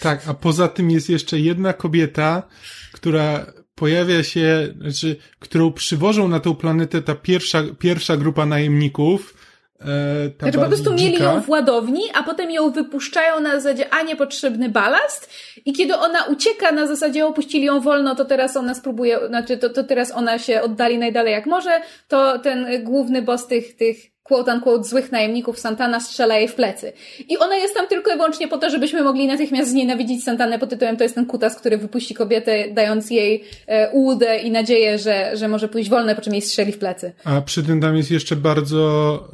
Tak, 0.00 0.28
a 0.28 0.34
poza 0.34 0.68
tym 0.68 0.90
jest 0.90 1.10
jeszcze 1.10 1.38
jedna 1.38 1.72
kobieta, 1.72 2.48
która 2.92 3.52
pojawia 3.74 4.22
się, 4.22 4.74
znaczy, 4.80 5.16
którą 5.38 5.72
przywożą 5.72 6.28
na 6.28 6.40
tę 6.40 6.54
planetę 6.54 7.02
ta 7.02 7.14
pierwsza, 7.14 7.62
pierwsza 7.78 8.16
grupa 8.16 8.46
najemników, 8.46 9.39
E, 9.80 10.30
znaczy 10.38 10.58
po 10.58 10.66
prostu 10.66 10.94
dzika. 10.94 11.10
mieli 11.10 11.24
ją 11.24 11.40
w 11.40 11.48
ładowni, 11.48 12.02
a 12.14 12.22
potem 12.22 12.50
ją 12.50 12.70
wypuszczają 12.70 13.40
na 13.40 13.60
zasadzie, 13.60 13.94
a 13.94 14.02
niepotrzebny 14.02 14.68
balast 14.68 15.30
i 15.64 15.72
kiedy 15.72 15.96
ona 15.96 16.24
ucieka 16.24 16.72
na 16.72 16.86
zasadzie 16.86 17.26
opuścili 17.26 17.64
ją 17.64 17.80
wolno, 17.80 18.14
to 18.14 18.24
teraz 18.24 18.56
ona 18.56 18.74
spróbuje, 18.74 19.18
znaczy 19.28 19.58
to, 19.58 19.70
to 19.70 19.84
teraz 19.84 20.12
ona 20.12 20.38
się 20.38 20.62
oddali 20.62 20.98
najdalej 20.98 21.32
jak 21.32 21.46
może, 21.46 21.80
to 22.08 22.38
ten 22.38 22.84
główny 22.84 23.22
boss 23.22 23.46
tych, 23.46 23.76
tych 23.76 24.09
quote-unquote 24.30 24.84
złych 24.84 25.12
najemników 25.12 25.58
Santana 25.58 26.00
strzela 26.00 26.38
jej 26.38 26.48
w 26.48 26.54
plecy. 26.54 26.92
I 27.28 27.38
ona 27.38 27.56
jest 27.56 27.74
tam 27.74 27.86
tylko 27.86 28.10
i 28.10 28.16
wyłącznie 28.16 28.48
po 28.48 28.58
to, 28.58 28.70
żebyśmy 28.70 29.02
mogli 29.02 29.26
natychmiast 29.26 29.70
znienawidzić 29.70 30.24
Santanę 30.24 30.58
pod 30.58 30.70
tytułem 30.70 30.96
to 30.96 31.02
jest 31.02 31.14
ten 31.14 31.26
kutas, 31.26 31.56
który 31.56 31.78
wypuści 31.78 32.14
kobietę, 32.14 32.64
dając 32.74 33.10
jej 33.10 33.44
e, 33.66 33.90
ułudę 33.90 34.38
i 34.38 34.50
nadzieję, 34.50 34.98
że, 34.98 35.36
że 35.36 35.48
może 35.48 35.68
pójść 35.68 35.90
wolne, 35.90 36.14
po 36.14 36.22
czym 36.22 36.32
jej 36.32 36.42
strzeli 36.42 36.72
w 36.72 36.78
plecy. 36.78 37.12
A 37.24 37.40
przy 37.40 37.62
tym 37.62 37.80
tam 37.80 37.96
jest 37.96 38.10
jeszcze 38.10 38.36
bardzo, 38.36 39.28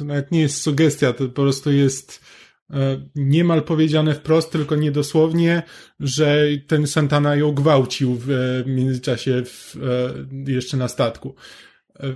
e, 0.00 0.04
nawet 0.04 0.32
nie 0.32 0.40
jest 0.40 0.62
sugestia, 0.62 1.12
to 1.12 1.24
po 1.24 1.42
prostu 1.42 1.72
jest 1.72 2.20
e, 2.70 2.74
niemal 3.14 3.62
powiedziane 3.62 4.14
wprost, 4.14 4.52
tylko 4.52 4.76
niedosłownie, 4.76 5.62
że 6.00 6.44
ten 6.66 6.86
Santana 6.86 7.36
ją 7.36 7.52
gwałcił 7.52 8.14
w, 8.14 8.26
w 8.26 8.66
międzyczasie 8.66 9.42
w, 9.44 9.76
e, 10.46 10.52
jeszcze 10.52 10.76
na 10.76 10.88
statku. 10.88 11.34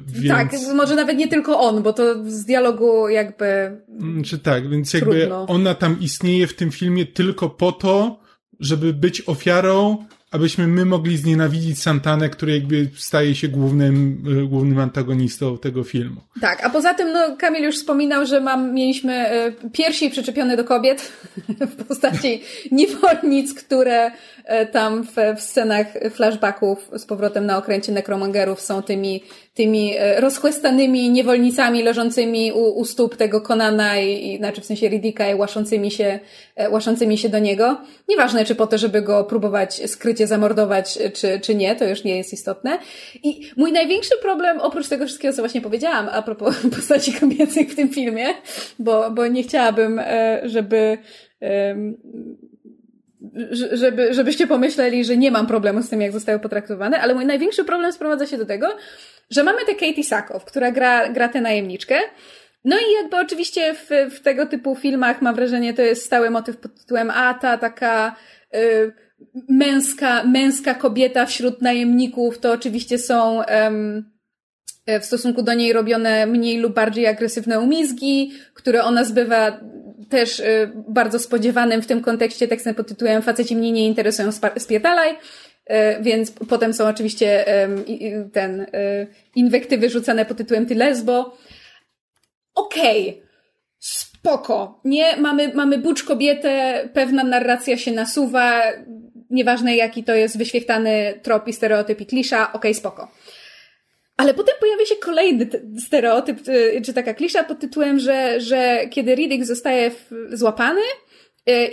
Więc... 0.06 0.28
Tak, 0.28 0.52
może 0.74 0.94
nawet 0.94 1.16
nie 1.16 1.28
tylko 1.28 1.60
on, 1.60 1.82
bo 1.82 1.92
to 1.92 2.24
z 2.24 2.44
dialogu 2.44 3.09
jakby. 3.09 3.44
Mm, 4.00 4.24
czy 4.24 4.38
tak, 4.38 4.68
więc 4.68 4.94
jakby 4.94 5.20
trudno. 5.20 5.46
ona 5.46 5.74
tam 5.74 6.00
istnieje 6.00 6.46
w 6.46 6.54
tym 6.54 6.70
filmie 6.70 7.06
tylko 7.06 7.50
po 7.50 7.72
to, 7.72 8.20
żeby 8.60 8.92
być 8.92 9.22
ofiarą 9.26 10.04
abyśmy 10.32 10.66
my 10.66 10.84
mogli 10.84 11.16
znienawidzić 11.16 11.82
Santanę, 11.82 12.28
który 12.28 12.52
jakby 12.52 12.88
staje 12.96 13.34
się 13.34 13.48
głównym, 13.48 14.24
e, 14.42 14.48
głównym 14.48 14.78
antagonistą 14.78 15.59
tego 15.59 15.84
filmu. 15.84 16.20
Tak, 16.40 16.64
a 16.64 16.70
poza 16.70 16.94
tym, 16.94 17.12
no, 17.12 17.36
Kamil 17.36 17.62
już 17.62 17.76
wspominał, 17.76 18.26
że 18.26 18.40
mam, 18.40 18.74
mieliśmy 18.74 19.12
e, 19.12 19.52
piersi 19.72 20.10
przyczepione 20.10 20.56
do 20.56 20.64
kobiet 20.64 21.12
w 21.76 21.84
postaci 21.84 22.42
niewolnic, 22.70 23.54
które 23.54 24.10
e, 24.44 24.66
tam 24.66 25.04
w, 25.04 25.14
w 25.36 25.40
scenach 25.40 25.86
flashbacków 26.10 26.90
z 26.96 27.04
powrotem 27.04 27.46
na 27.46 27.59
okręcie 27.59 27.92
nekromangerów 27.92 28.60
są 28.60 28.82
tymi 28.82 29.22
tymi 29.55 29.97
e, 29.97 30.20
rozchłestanymi 30.20 31.11
niewolnicami 31.11 31.83
leżącymi 31.83 32.53
u, 32.53 32.79
u 32.79 32.85
stóp 32.85 33.16
tego 33.16 33.41
Konana 33.41 33.99
i, 33.99 34.35
i 34.35 34.37
znaczy 34.37 34.61
w 34.61 34.65
sensie 34.65 34.89
Riddicka 34.89 35.31
i 35.31 35.35
łaszącymi 35.35 35.91
się, 35.91 36.20
e, 36.57 36.70
łaszącymi 36.70 37.19
się 37.19 37.29
do 37.29 37.39
niego. 37.39 37.81
Nieważne, 38.09 38.45
czy 38.45 38.55
po 38.55 38.66
to, 38.66 38.79
żeby 38.79 39.03
go 39.03 39.24
próbować 39.24 39.91
skrycie 39.91 40.27
zamordować, 40.27 40.99
czy, 41.15 41.41
czy 41.41 41.55
nie, 41.55 41.77
to 41.77 41.85
już 41.85 42.05
nie 42.05 42.16
jest 42.16 42.33
istotne. 42.33 42.79
I 43.23 43.51
mój 43.57 43.73
największy 43.73 44.19
problem, 44.23 44.61
oprócz 44.61 44.89
tego 44.89 45.07
wszystkiego, 45.07 45.35
co 45.35 45.43
właśnie 45.43 45.61
powiedziałam, 45.61 46.09
a 46.12 46.23
propos 46.23 46.57
postaci 46.77 47.12
kobiecych 47.12 47.73
w 47.73 47.77
tym 47.77 47.89
filmie, 47.89 48.27
bo, 48.79 49.11
bo 49.11 49.27
nie 49.27 49.43
chciałabym, 49.43 49.99
e, 49.99 50.41
żeby 50.45 50.99
żeby, 53.73 54.15
żebyście 54.15 54.47
pomyśleli, 54.47 55.05
że 55.05 55.16
nie 55.16 55.31
mam 55.31 55.47
problemu 55.47 55.82
z 55.82 55.89
tym, 55.89 56.01
jak 56.01 56.12
zostały 56.12 56.39
potraktowane, 56.39 57.01
ale 57.01 57.15
mój 57.15 57.27
największy 57.27 57.65
problem 57.65 57.93
sprowadza 57.93 58.27
się 58.27 58.39
do 58.39 58.47
tego, 58.47 58.66
że 59.31 59.44
mamy 59.44 59.65
tę 59.66 59.74
Katie 59.74 60.05
Sackhoff, 60.05 60.44
która 60.44 60.70
gra, 60.70 61.09
gra 61.09 61.28
tę 61.28 61.40
najemniczkę. 61.40 61.99
No 62.65 62.77
i 62.77 63.03
jakby 63.03 63.16
oczywiście 63.16 63.74
w, 63.74 63.90
w 64.15 64.20
tego 64.20 64.47
typu 64.47 64.74
filmach 64.74 65.23
mam 65.23 65.35
wrażenie, 65.35 65.74
to 65.74 65.82
jest 65.82 66.05
stały 66.05 66.31
motyw 66.31 66.57
pod 66.57 66.81
tytułem 66.81 67.11
a 67.11 67.35
ta 67.35 67.59
taka 67.59 68.16
y, 68.55 68.93
męska, 69.49 70.24
męska 70.24 70.74
kobieta 70.74 71.27
wśród 71.27 71.62
najemników, 71.62 72.39
to 72.39 72.53
oczywiście 72.53 72.99
są 72.99 73.43
w 75.01 75.05
stosunku 75.05 75.43
do 75.43 75.55
niej 75.55 75.73
robione 75.73 76.27
mniej 76.27 76.59
lub 76.59 76.74
bardziej 76.74 77.07
agresywne 77.07 77.61
umizgi, 77.61 78.32
które 78.55 78.85
ona 78.85 79.05
zbywa 79.05 79.61
też 80.12 80.40
y, 80.40 80.72
bardzo 80.89 81.18
spodziewanym 81.18 81.82
w 81.82 81.86
tym 81.86 82.01
kontekście 82.02 82.48
tekstem 82.48 82.74
pod 82.74 82.89
tytułem 82.89 83.22
Faceci 83.22 83.56
mnie 83.56 83.72
nie 83.72 83.86
interesują, 83.86 84.30
spiertalaj. 84.56 85.16
E, 85.66 86.02
więc 86.02 86.32
potem 86.48 86.74
są 86.74 86.89
oczywiście 86.89 87.44
ten 88.32 88.60
e, 88.60 88.66
inwektywy 89.36 89.90
rzucane 89.90 90.24
pod 90.24 90.36
tytułem 90.36 90.66
ty 90.66 90.74
lesbo. 90.74 91.36
Okej, 92.55 93.09
okay. 93.09 93.22
spoko. 93.78 94.80
Nie, 94.84 95.16
mamy, 95.16 95.55
mamy 95.55 95.78
bucz 95.78 96.05
kobietę, 96.05 96.82
pewna 96.93 97.24
narracja 97.24 97.76
się 97.76 97.93
nasuwa, 97.93 98.62
nieważne 99.30 99.76
jaki 99.76 100.05
to 100.05 100.14
jest 100.14 100.39
wyświechtany 100.39 101.20
trop 101.22 101.48
i 101.48 101.52
stereotyp 101.52 102.01
i 102.01 102.06
klisza, 102.06 102.43
okej, 102.43 102.59
okay, 102.59 102.74
spoko. 102.74 103.09
Ale 104.23 104.35
potem 104.35 104.55
pojawia 104.61 104.86
się 104.86 104.97
kolejny 104.97 105.49
stereotyp, 105.86 106.39
e, 106.49 106.81
czy 106.81 106.93
taka 106.93 107.15
klisza 107.15 107.44
pod 107.44 107.59
tytułem, 107.59 107.99
że, 107.99 108.40
że 108.40 108.81
kiedy 108.90 109.15
Riddick 109.15 109.44
zostaje 109.44 109.90
złapany 110.32 110.81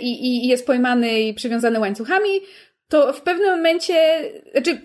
i, 0.00 0.26
i 0.26 0.48
jest 0.48 0.66
pojmany 0.66 1.20
i 1.20 1.34
przywiązany 1.34 1.80
łańcuchami, 1.80 2.40
to 2.88 3.12
w 3.12 3.22
pewnym 3.22 3.56
momencie, 3.56 3.94
znaczy 4.52 4.80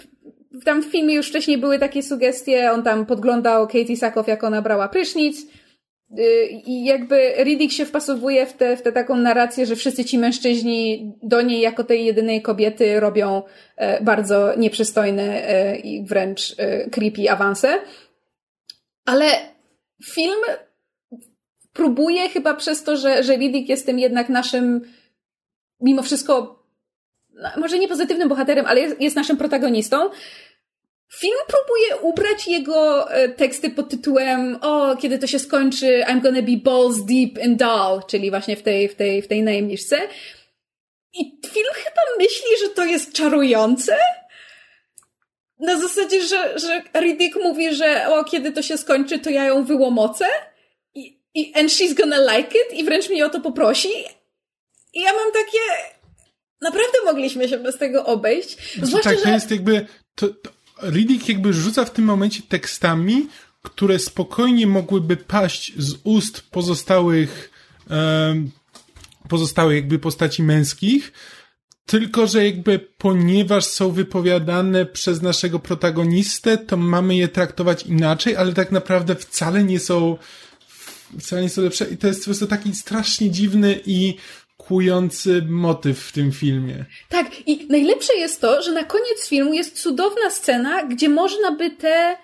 tam 0.65 0.83
w 0.83 0.85
filmie 0.85 1.15
już 1.15 1.29
wcześniej 1.29 1.57
były 1.57 1.79
takie 1.79 2.03
sugestie, 2.03 2.71
on 2.71 2.83
tam 2.83 3.05
podglądał 3.05 3.67
Katie 3.67 3.97
Sackhoff, 3.97 4.27
jak 4.27 4.43
ona 4.43 4.61
brała 4.61 4.87
prysznic 4.87 5.41
y, 5.41 5.45
i 6.65 6.85
jakby 6.85 7.33
Riddick 7.43 7.73
się 7.73 7.85
wpasowuje 7.85 8.45
w 8.45 8.53
tę 8.53 8.77
w 8.77 8.81
taką 8.81 9.15
narrację, 9.15 9.65
że 9.65 9.75
wszyscy 9.75 10.05
ci 10.05 10.17
mężczyźni 10.17 11.13
do 11.23 11.41
niej 11.41 11.61
jako 11.61 11.83
tej 11.83 12.05
jedynej 12.05 12.41
kobiety 12.41 12.99
robią 12.99 13.43
e, 13.75 14.03
bardzo 14.03 14.55
nieprzystojne 14.55 15.23
e, 15.23 15.75
i 15.75 16.05
wręcz 16.05 16.55
e, 16.57 16.89
creepy 16.89 17.31
awanse. 17.31 17.81
Ale 19.05 19.25
film 20.03 20.41
próbuje 21.73 22.29
chyba 22.29 22.53
przez 22.53 22.83
to, 22.83 22.97
że, 22.97 23.23
że 23.23 23.35
Riddick 23.35 23.69
jest 23.69 23.85
tym 23.85 23.99
jednak 23.99 24.29
naszym 24.29 24.81
mimo 25.81 26.01
wszystko 26.01 26.63
no, 27.33 27.49
może 27.57 27.79
nie 27.79 27.87
pozytywnym 27.87 28.29
bohaterem, 28.29 28.65
ale 28.65 28.81
jest, 28.81 29.01
jest 29.01 29.15
naszym 29.15 29.37
protagonistą. 29.37 30.09
Film 31.13 31.37
próbuje 31.47 31.97
ubrać 32.01 32.47
jego 32.47 33.11
e, 33.11 33.29
teksty 33.29 33.69
pod 33.69 33.89
tytułem 33.89 34.57
o, 34.61 34.97
kiedy 34.97 35.19
to 35.19 35.27
się 35.27 35.39
skończy, 35.39 36.03
I'm 36.07 36.21
gonna 36.21 36.41
be 36.41 36.57
balls 36.57 37.05
deep 37.05 37.37
and 37.43 37.59
dull, 37.59 38.01
czyli 38.07 38.29
właśnie 38.29 38.55
w 38.55 38.63
tej, 38.63 38.89
w 38.89 38.95
tej, 38.95 39.21
w 39.21 39.27
tej 39.27 39.43
najemniczce. 39.43 39.97
I 41.13 41.39
film 41.47 41.67
chyba 41.73 42.01
myśli, 42.17 42.47
że 42.63 42.69
to 42.69 42.85
jest 42.85 43.13
czarujące. 43.13 43.97
Na 45.59 45.81
zasadzie, 45.81 46.21
że, 46.21 46.59
że 46.59 46.81
Riddick 47.01 47.35
mówi, 47.43 47.75
że 47.75 48.07
o, 48.09 48.23
kiedy 48.23 48.51
to 48.51 48.61
się 48.61 48.77
skończy, 48.77 49.19
to 49.19 49.29
ja 49.29 49.45
ją 49.45 49.63
wyłomocę. 49.63 50.25
I, 50.95 51.21
i, 51.33 51.53
and 51.55 51.69
she's 51.69 51.93
gonna 51.93 52.37
like 52.37 52.57
it. 52.57 52.79
I 52.79 52.83
wręcz 52.83 53.09
mnie 53.09 53.25
o 53.25 53.29
to 53.29 53.41
poprosi. 53.41 53.89
I 54.93 55.01
ja 55.01 55.13
mam 55.13 55.31
takie, 55.31 55.93
naprawdę 56.61 56.97
mogliśmy 57.05 57.49
się 57.49 57.57
bez 57.57 57.77
tego 57.77 58.05
obejść. 58.05 58.49
Znaczy, 58.49 58.85
Zwłaszcza, 58.87 59.09
tak, 59.09 59.19
że... 59.19 59.25
to 59.25 59.29
jest 59.29 59.51
jakby, 59.51 59.87
to, 60.15 60.27
to 60.27 60.54
Riddick 60.81 61.29
jakby 61.29 61.53
rzuca 61.53 61.85
w 61.85 61.91
tym 61.91 62.05
momencie 62.05 62.41
tekstami, 62.49 63.27
które 63.61 63.99
spokojnie 63.99 64.67
mogłyby 64.67 65.17
paść 65.17 65.73
z 65.77 65.95
ust 66.03 66.41
pozostałych, 66.41 67.51
um, 67.89 68.51
pozostałych 69.29 69.75
jakby 69.75 69.99
postaci 69.99 70.43
męskich, 70.43 71.11
tylko, 71.85 72.27
że 72.27 72.45
jakby 72.45 72.79
ponieważ 72.79 73.65
są 73.65 73.91
wypowiadane 73.91 74.85
przez 74.85 75.21
naszego 75.21 75.59
protagonistę, 75.59 76.57
to 76.57 76.77
mamy 76.77 77.15
je 77.15 77.27
traktować 77.27 77.83
inaczej, 77.83 78.35
ale 78.35 78.53
tak 78.53 78.71
naprawdę 78.71 79.15
wcale 79.15 79.63
nie 79.63 79.79
są 79.79 80.17
wcale 81.19 81.41
nie 81.41 81.49
są 81.49 81.61
lepsze 81.61 81.85
i 81.85 81.97
to 81.97 82.07
jest 82.07 82.19
po 82.19 82.25
prostu 82.25 82.47
taki 82.47 82.75
strasznie 82.75 83.31
dziwny 83.31 83.79
i 83.85 84.15
kujący 84.67 85.41
motyw 85.49 85.99
w 85.99 86.11
tym 86.11 86.31
filmie. 86.31 86.85
Tak, 87.09 87.27
i 87.47 87.67
najlepsze 87.69 88.13
jest 88.15 88.41
to, 88.41 88.61
że 88.61 88.71
na 88.71 88.83
koniec 88.83 89.27
filmu 89.27 89.53
jest 89.53 89.81
cudowna 89.81 90.29
scena, 90.29 90.83
gdzie 90.83 91.09
można 91.09 91.51
by 91.51 91.69
te, 91.69 92.17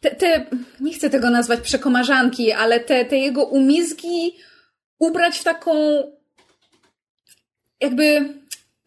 te, 0.00 0.10
te 0.10 0.46
nie 0.80 0.92
chcę 0.92 1.10
tego 1.10 1.30
nazwać 1.30 1.60
przekomarzanki, 1.60 2.52
ale 2.52 2.80
te, 2.80 3.04
te 3.04 3.16
jego 3.16 3.44
umizgi 3.44 4.36
ubrać 4.98 5.38
w 5.38 5.44
taką 5.44 5.72
jakby 7.80 8.34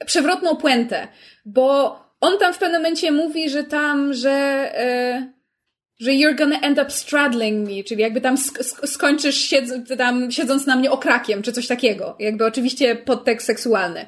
przewrotną 0.05 0.55
puentę, 0.55 1.07
bo 1.45 1.99
on 2.21 2.37
tam 2.37 2.53
w 2.53 2.57
pewnym 2.57 2.81
momencie 2.81 3.11
mówi, 3.11 3.49
że 3.49 3.63
tam, 3.63 4.13
że 4.13 4.31
e, 4.31 5.36
że 5.99 6.11
you're 6.11 6.35
gonna 6.35 6.59
end 6.61 6.79
up 6.79 6.91
straddling 6.91 7.69
me, 7.69 7.83
czyli 7.83 8.01
jakby 8.01 8.21
tam 8.21 8.37
sk 8.37 8.63
skończysz 8.85 9.35
siedz 9.35 9.71
tam 9.97 10.31
siedząc 10.31 10.65
na 10.65 10.75
mnie 10.75 10.91
okrakiem, 10.91 11.41
czy 11.41 11.51
coś 11.51 11.67
takiego. 11.67 12.15
Jakby 12.19 12.45
oczywiście 12.45 12.95
podtekst 12.95 13.47
seksualny. 13.47 14.05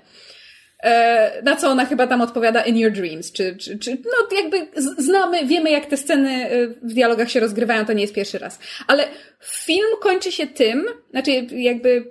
E, 0.84 1.41
na 1.44 1.56
co 1.56 1.70
ona 1.70 1.86
chyba 1.86 2.07
tam 2.07 2.22
odpowiada 2.22 2.61
in 2.61 2.78
your 2.78 2.91
dreams, 2.91 3.32
czy, 3.32 3.56
czy, 3.57 3.80
czy 3.80 3.91
no 3.91 4.38
jakby 4.38 4.68
znamy, 4.98 5.45
wiemy 5.45 5.72
jak 5.72 5.86
te 5.86 5.98
sceny 5.98 6.30
e, 6.30 6.68
w 6.68 6.94
dialogach 6.94 7.32
się 7.32 7.40
rozgrywają, 7.40 7.86
to 7.86 7.94
nie 7.94 8.02
jest 8.02 8.14
pierwszy 8.14 8.40
raz. 8.40 8.60
Ale 8.88 9.07
film 9.44 9.88
kończy 10.02 10.32
się 10.32 10.48
tym, 10.48 10.86
znaczy 11.11 11.32
jakby 11.52 12.10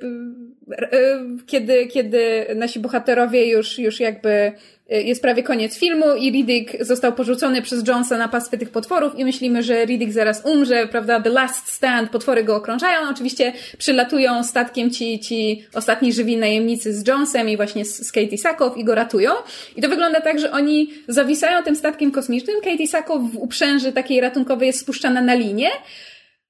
kiedy, 1.47 1.87
kiedy 1.87 2.47
nasi 2.55 2.81
bohaterowie 2.81 3.47
już, 3.47 3.79
już 3.79 4.01
jakby 4.01 4.53
jest 4.89 5.23
prawie 5.23 5.43
koniec 5.43 5.79
filmu 5.79 6.15
i 6.15 6.31
Riddick 6.31 6.85
został 6.85 7.13
porzucony 7.13 7.63
przez 7.63 7.89
Jonesa 7.89 8.19
na 8.19 8.29
pastwę 8.29 8.59
tych 8.59 8.71
potworów 8.71 9.19
i 9.19 9.25
myślimy, 9.25 9.63
że 9.63 9.85
Riddick 9.85 10.13
zaraz 10.13 10.45
umrze, 10.45 10.87
prawda? 10.87 11.21
The 11.21 11.31
last 11.31 11.69
stand, 11.69 12.11
potwory 12.11 12.45
go 12.45 12.57
okrążają. 12.57 13.09
Oczywiście 13.11 13.53
przylatują 13.79 14.45
statkiem 14.45 14.91
ci, 14.91 15.21
ci 15.21 15.65
ostatni 15.75 16.13
żywi 16.13 16.37
najemnicy 16.37 16.95
z 16.95 17.09
Jonesem 17.09 17.49
i 17.49 17.57
właśnie 17.57 17.85
z, 17.85 18.07
z 18.07 18.13
Katie 18.13 18.39
Sackhoff 18.39 18.77
i 18.77 18.85
go 18.85 18.95
ratują. 18.95 19.31
I 19.77 19.83
to 19.83 19.89
wygląda 19.89 20.21
tak, 20.21 20.39
że 20.39 20.51
oni 20.51 20.91
zawisają 21.09 21.63
tym 21.63 21.77
statkiem 21.77 22.11
kosmicznym. 22.11 22.61
Katie 22.61 22.87
Sackhoff 22.87 23.33
w 23.33 23.37
uprzęży 23.37 23.93
takiej 23.93 24.21
ratunkowej 24.21 24.67
jest 24.67 24.81
spuszczana 24.81 25.21
na 25.21 25.35
linię. 25.35 25.69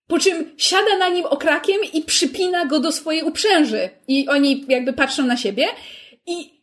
Po 0.07 0.19
czym 0.19 0.51
siada 0.57 0.99
na 0.99 1.09
nim 1.09 1.25
okrakiem 1.25 1.77
i 1.93 2.03
przypina 2.03 2.67
go 2.67 2.81
do 2.81 2.93
swojej 2.93 3.23
uprzęży. 3.23 3.89
I 4.09 4.29
oni 4.29 4.65
jakby 4.69 4.93
patrzą 4.93 5.27
na 5.27 5.37
siebie. 5.37 5.65
I 6.27 6.58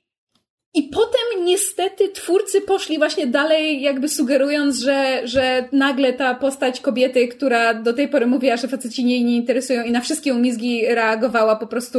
i 0.76 0.84
potem 0.84 1.46
niestety 1.46 2.10
twórcy 2.10 2.62
poszli 2.62 2.98
właśnie 2.98 3.28
dalej, 3.28 3.82
jakby 3.82 4.10
sugerując, 4.10 4.80
że, 4.80 5.22
że 5.24 5.70
nagle 5.72 6.14
ta 6.14 6.36
postać 6.36 6.80
kobiety, 6.82 7.28
która 7.28 7.74
do 7.74 7.94
tej 7.94 8.08
pory 8.08 8.28
mówiła, 8.28 8.58
że 8.58 8.68
faceci 8.68 9.10
jej 9.10 9.24
nie 9.24 9.36
interesują 9.36 9.84
i 9.84 9.92
na 9.92 10.02
wszystkie 10.02 10.34
umizgi 10.34 10.86
reagowała 10.88 11.56
po 11.56 11.68
prostu 11.68 11.98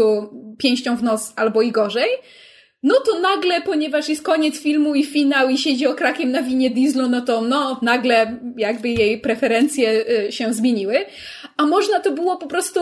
pięścią 0.59 0.97
w 0.97 1.03
nos 1.03 1.32
albo 1.36 1.62
i 1.62 1.73
gorzej, 1.73 2.09
no 2.82 2.94
to 3.01 3.20
nagle, 3.20 3.62
ponieważ 3.62 4.09
jest 4.09 4.23
koniec 4.23 4.59
filmu 4.59 4.94
i 4.94 5.05
finał 5.05 5.48
i 5.48 5.59
siedzi 5.59 5.86
okrakiem 5.86 6.31
na 6.31 6.43
winie 6.43 6.70
dieslu, 6.70 7.09
no 7.09 7.20
to 7.20 7.40
no, 7.40 7.78
nagle 7.82 8.39
jakby 8.57 8.89
jej 8.89 9.20
preferencje 9.20 10.05
y, 10.28 10.32
się 10.32 10.53
zmieniły. 10.53 11.05
A 11.57 11.66
można 11.66 12.01
to 12.01 12.11
było 12.11 12.36
po 12.36 12.47
prostu 12.47 12.81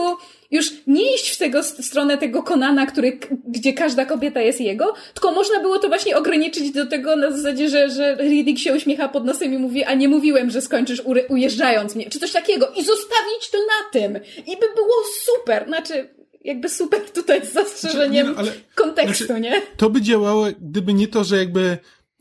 już 0.51 0.71
nie 0.87 1.15
iść 1.15 1.29
w 1.29 1.37
tego 1.37 1.63
stronę 1.63 2.17
tego 2.17 2.43
Konana, 2.43 2.85
który, 2.85 3.19
gdzie 3.47 3.73
każda 3.73 4.05
kobieta 4.05 4.41
jest 4.41 4.61
jego, 4.61 4.93
tylko 5.13 5.31
można 5.31 5.59
było 5.59 5.79
to 5.79 5.87
właśnie 5.87 6.17
ograniczyć 6.17 6.71
do 6.71 6.85
tego 6.85 7.15
na 7.15 7.31
zasadzie, 7.31 7.69
że, 7.69 7.89
że 7.89 8.15
Riddick 8.15 8.59
się 8.59 8.75
uśmiecha 8.75 9.09
pod 9.09 9.25
nosem 9.25 9.53
i 9.53 9.57
mówi, 9.57 9.83
a 9.83 9.93
nie 9.93 10.09
mówiłem, 10.09 10.49
że 10.49 10.61
skończysz 10.61 11.01
ujeżdżając 11.29 11.95
mnie, 11.95 12.09
czy 12.09 12.19
coś 12.19 12.31
takiego. 12.31 12.67
I 12.67 12.83
zostawić 12.83 13.49
to 13.51 13.57
na 13.57 13.91
tym. 13.91 14.19
I 14.37 14.57
by 14.57 14.65
było 14.75 14.95
super, 15.23 15.65
znaczy 15.67 16.09
jakby 16.45 16.69
super 16.69 17.01
tutaj 17.11 17.45
z 17.45 17.53
zastrzeżeniem 17.53 18.33
znaczy, 18.33 18.49
nie, 18.49 18.55
no, 18.55 18.61
kontekstu, 18.75 19.25
znaczy, 19.25 19.41
nie? 19.41 19.61
To 19.77 19.89
by 19.89 20.01
działało, 20.01 20.47
gdyby 20.61 20.93
nie 20.93 21.07
to, 21.07 21.23
że 21.23 21.37
jakby 21.37 21.77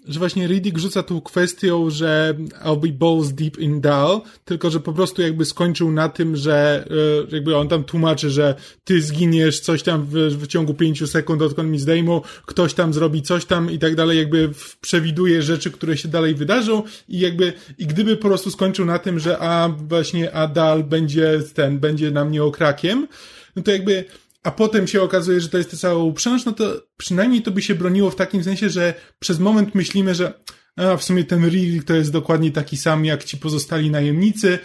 że 0.08 0.18
właśnie 0.18 0.46
Riddick 0.46 0.78
rzuca 0.78 1.02
tu 1.02 1.22
kwestią, 1.22 1.90
że 1.90 2.34
I'll 2.64 2.80
be 2.80 2.88
balls 2.88 3.32
deep 3.32 3.58
in 3.58 3.80
Dal, 3.80 4.20
tylko 4.44 4.70
że 4.70 4.80
po 4.80 4.92
prostu 4.92 5.22
jakby 5.22 5.44
skończył 5.44 5.92
na 5.92 6.08
tym, 6.08 6.36
że 6.36 6.84
e, 7.30 7.34
jakby 7.34 7.56
on 7.56 7.68
tam 7.68 7.84
tłumaczy, 7.84 8.30
że 8.30 8.54
ty 8.84 9.02
zginiesz 9.02 9.60
coś 9.60 9.82
tam 9.82 10.06
w, 10.06 10.12
w 10.12 10.46
ciągu 10.46 10.74
pięciu 10.74 11.06
sekund, 11.06 11.42
odkąd 11.42 11.70
mi 11.70 11.78
zdejmą, 11.78 12.20
ktoś 12.46 12.74
tam 12.74 12.94
zrobi 12.94 13.22
coś 13.22 13.44
tam 13.44 13.70
i 13.70 13.78
tak 13.78 13.94
dalej, 13.94 14.18
jakby 14.18 14.50
przewiduje 14.80 15.42
rzeczy, 15.42 15.70
które 15.70 15.96
się 15.96 16.08
dalej 16.08 16.34
wydarzą 16.34 16.82
i 17.08 17.18
jakby, 17.18 17.52
i 17.78 17.86
gdyby 17.86 18.16
po 18.16 18.28
prostu 18.28 18.50
skończył 18.50 18.84
na 18.84 18.98
tym, 18.98 19.18
że 19.18 19.38
a 19.38 19.68
właśnie 19.68 20.34
a 20.34 20.46
Dal 20.46 20.84
będzie 20.84 21.40
ten, 21.54 21.78
będzie 21.78 22.10
na 22.10 22.24
mnie 22.24 22.44
okrakiem, 22.44 23.08
no 23.56 23.62
to 23.62 23.70
jakby 23.70 24.04
a 24.44 24.50
potem 24.50 24.86
się 24.86 25.02
okazuje, 25.02 25.40
że 25.40 25.48
to 25.48 25.58
jest 25.58 25.70
ta 25.70 25.76
cała 25.76 26.04
uprząż, 26.04 26.44
no 26.44 26.52
to 26.52 26.82
przynajmniej 26.96 27.42
to 27.42 27.50
by 27.50 27.62
się 27.62 27.74
broniło 27.74 28.10
w 28.10 28.16
takim 28.16 28.44
sensie, 28.44 28.70
że 28.70 28.94
przez 29.18 29.38
moment 29.38 29.74
myślimy, 29.74 30.14
że 30.14 30.44
a 30.76 30.96
w 30.96 31.04
sumie 31.04 31.24
ten 31.24 31.48
Riddick 31.48 31.86
to 31.86 31.94
jest 31.94 32.12
dokładnie 32.12 32.50
taki 32.50 32.76
sam 32.76 33.04
jak 33.04 33.24
ci 33.24 33.38
pozostali 33.38 33.90
najemnicy, 33.90 34.58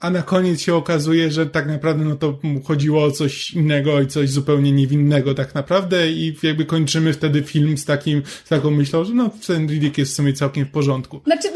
a 0.00 0.10
na 0.10 0.22
koniec 0.22 0.60
się 0.60 0.74
okazuje, 0.74 1.30
że 1.30 1.46
tak 1.46 1.66
naprawdę 1.68 2.04
no 2.04 2.16
to 2.16 2.38
chodziło 2.64 3.04
o 3.04 3.10
coś 3.10 3.50
innego 3.50 4.00
i 4.00 4.06
coś 4.06 4.30
zupełnie 4.30 4.72
niewinnego 4.72 5.34
tak 5.34 5.54
naprawdę 5.54 6.10
i 6.10 6.36
jakby 6.42 6.64
kończymy 6.64 7.12
wtedy 7.12 7.42
film 7.42 7.78
z 7.78 7.84
takim, 7.84 8.22
z 8.44 8.48
taką 8.48 8.70
myślą, 8.70 9.04
że 9.04 9.14
no 9.14 9.30
ten 9.46 9.68
Riddick 9.68 9.98
jest 9.98 10.12
w 10.12 10.14
sumie 10.14 10.32
całkiem 10.32 10.66
w 10.66 10.70
porządku. 10.70 11.20
Znaczy 11.24 11.48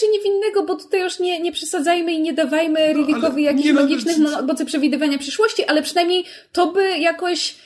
czy 0.00 0.08
niewinnego, 0.08 0.62
bo 0.62 0.76
tutaj 0.76 1.00
już 1.00 1.18
nie, 1.18 1.40
nie 1.40 1.52
przesadzajmy 1.52 2.12
i 2.12 2.20
nie 2.20 2.32
dawajmy 2.32 2.94
no, 2.94 3.38
jakichś 3.38 3.72
magicznych 3.72 4.18
no, 4.18 4.42
mocy 4.42 4.64
przewidywania 4.64 5.18
przyszłości, 5.18 5.64
ale 5.64 5.82
przynajmniej 5.82 6.24
to 6.52 6.66
by 6.66 6.98
jakoś 6.98 7.56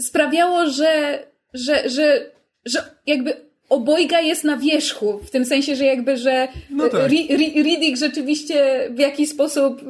sprawiało, 0.00 0.66
że, 0.66 1.18
że, 1.54 1.88
że, 1.88 2.30
że 2.64 2.84
jakby 3.06 3.36
obojga 3.68 4.20
jest 4.20 4.44
na 4.44 4.56
wierzchu, 4.56 5.20
w 5.24 5.30
tym 5.30 5.44
sensie, 5.44 5.76
że 5.76 5.84
jakby, 5.84 6.16
że 6.16 6.48
no 6.70 6.88
tak. 6.88 7.10
Riddick 7.10 7.98
rzeczywiście 7.98 8.88
w 8.90 8.98
jakiś 8.98 9.30
sposób, 9.30 9.80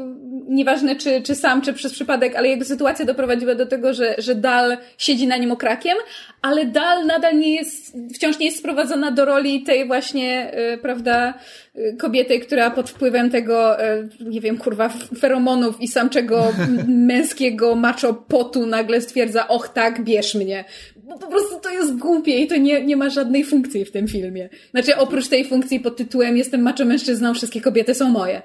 nieważne 0.52 0.96
czy, 0.96 1.22
czy 1.22 1.34
sam, 1.34 1.62
czy 1.62 1.72
przez 1.72 1.92
przypadek, 1.92 2.36
ale 2.36 2.48
jakby 2.48 2.64
sytuacja 2.64 3.04
doprowadziła 3.04 3.54
do 3.54 3.66
tego, 3.66 3.94
że, 3.94 4.14
że 4.18 4.34
Dal 4.34 4.76
siedzi 4.98 5.26
na 5.26 5.36
nim 5.36 5.52
okrakiem, 5.52 5.96
ale 6.42 6.66
Dal 6.66 7.06
nadal 7.06 7.38
nie 7.38 7.54
jest, 7.54 7.96
wciąż 8.14 8.38
nie 8.38 8.46
jest 8.46 8.58
sprowadzona 8.58 9.10
do 9.10 9.24
roli 9.24 9.62
tej 9.62 9.86
właśnie, 9.86 10.52
yy, 10.70 10.78
prawda, 10.78 11.34
yy, 11.74 11.96
kobiety, 11.96 12.40
która 12.40 12.70
pod 12.70 12.90
wpływem 12.90 13.30
tego, 13.30 13.76
yy, 14.20 14.30
nie 14.30 14.40
wiem, 14.40 14.58
kurwa, 14.58 14.88
feromonów 15.18 15.80
i 15.80 15.88
samczego 15.88 16.52
męskiego 16.88 17.74
macho 17.74 18.14
potu 18.14 18.66
nagle 18.66 19.00
stwierdza, 19.00 19.48
och 19.48 19.68
tak, 19.68 20.04
bierz 20.04 20.34
mnie 20.34 20.64
bo 21.12 21.18
po 21.18 21.26
prostu 21.26 21.60
to 21.60 21.70
jest 21.70 21.96
głupie 21.98 22.38
i 22.38 22.46
to 22.46 22.56
nie, 22.56 22.84
nie 22.84 22.96
ma 22.96 23.10
żadnej 23.10 23.44
funkcji 23.44 23.84
w 23.84 23.90
tym 23.90 24.08
filmie. 24.08 24.48
Znaczy, 24.70 24.96
oprócz 24.96 25.28
tej 25.28 25.44
funkcji 25.44 25.80
pod 25.80 25.96
tytułem 25.96 26.36
Jestem 26.36 26.62
macho 26.62 26.84
mężczyzną, 26.84 27.34
wszystkie 27.34 27.60
kobiety 27.60 27.94
są 27.94 28.08
moje. 28.08 28.42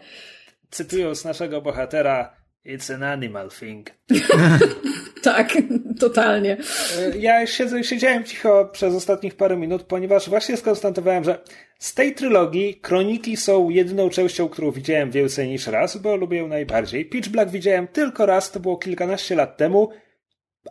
Cytując 0.69 1.25
naszego 1.25 1.61
bohatera, 1.61 2.37
It's 2.67 2.93
an 2.93 3.03
animal 3.03 3.49
thing. 3.49 3.89
tak, 5.23 5.57
totalnie. 5.99 6.57
E, 6.97 7.17
ja 7.17 7.47
siedzę, 7.47 7.83
siedziałem 7.83 8.23
cicho 8.23 8.69
przez 8.71 8.95
ostatnich 8.95 9.35
parę 9.35 9.57
minut, 9.57 9.83
ponieważ 9.83 10.29
właśnie 10.29 10.57
skonstatowałem, 10.57 11.23
że 11.23 11.43
z 11.79 11.93
tej 11.93 12.15
trylogii 12.15 12.75
Kroniki 12.75 13.37
są 13.37 13.69
jedyną 13.69 14.09
częścią, 14.09 14.49
którą 14.49 14.71
widziałem 14.71 15.11
więcej 15.11 15.47
niż 15.47 15.67
raz, 15.67 15.97
bo 15.97 16.15
lubię 16.15 16.37
ją 16.37 16.47
najbardziej. 16.47 17.05
Pitch 17.05 17.29
Black 17.29 17.51
widziałem 17.51 17.87
tylko 17.87 18.25
raz, 18.25 18.51
to 18.51 18.59
było 18.59 18.77
kilkanaście 18.77 19.35
lat 19.35 19.57
temu, 19.57 19.89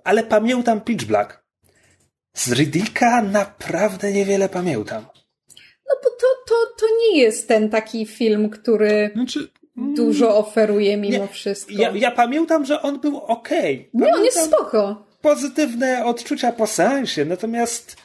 ale 0.04 0.22
pamiętam 0.22 0.80
Pitch 0.80 1.04
Black. 1.04 1.44
Z 2.34 2.52
Riddicka 2.52 3.22
naprawdę 3.22 4.12
niewiele 4.12 4.48
pamiętam. 4.48 5.06
No 5.88 5.94
bo 6.04 6.10
to, 6.10 6.26
to, 6.48 6.54
to 6.80 6.86
nie 7.00 7.20
jest 7.20 7.48
ten 7.48 7.70
taki 7.70 8.06
film, 8.06 8.50
który 8.50 9.10
znaczy, 9.14 9.48
dużo 9.76 10.36
oferuje 10.36 10.96
mimo 10.96 11.18
nie, 11.18 11.28
wszystko. 11.28 11.72
Ja, 11.72 11.90
ja, 11.90 12.10
pamiętam, 12.10 12.64
że 12.64 12.82
on 12.82 13.00
był 13.00 13.16
ok. 13.16 13.48
Nie, 13.94 14.14
on 14.14 14.24
jest 14.24 14.44
spoko. 14.44 15.06
Pozytywne 15.20 16.04
odczucia 16.04 16.52
po 16.52 16.66
sensie, 16.66 17.24
natomiast 17.24 17.96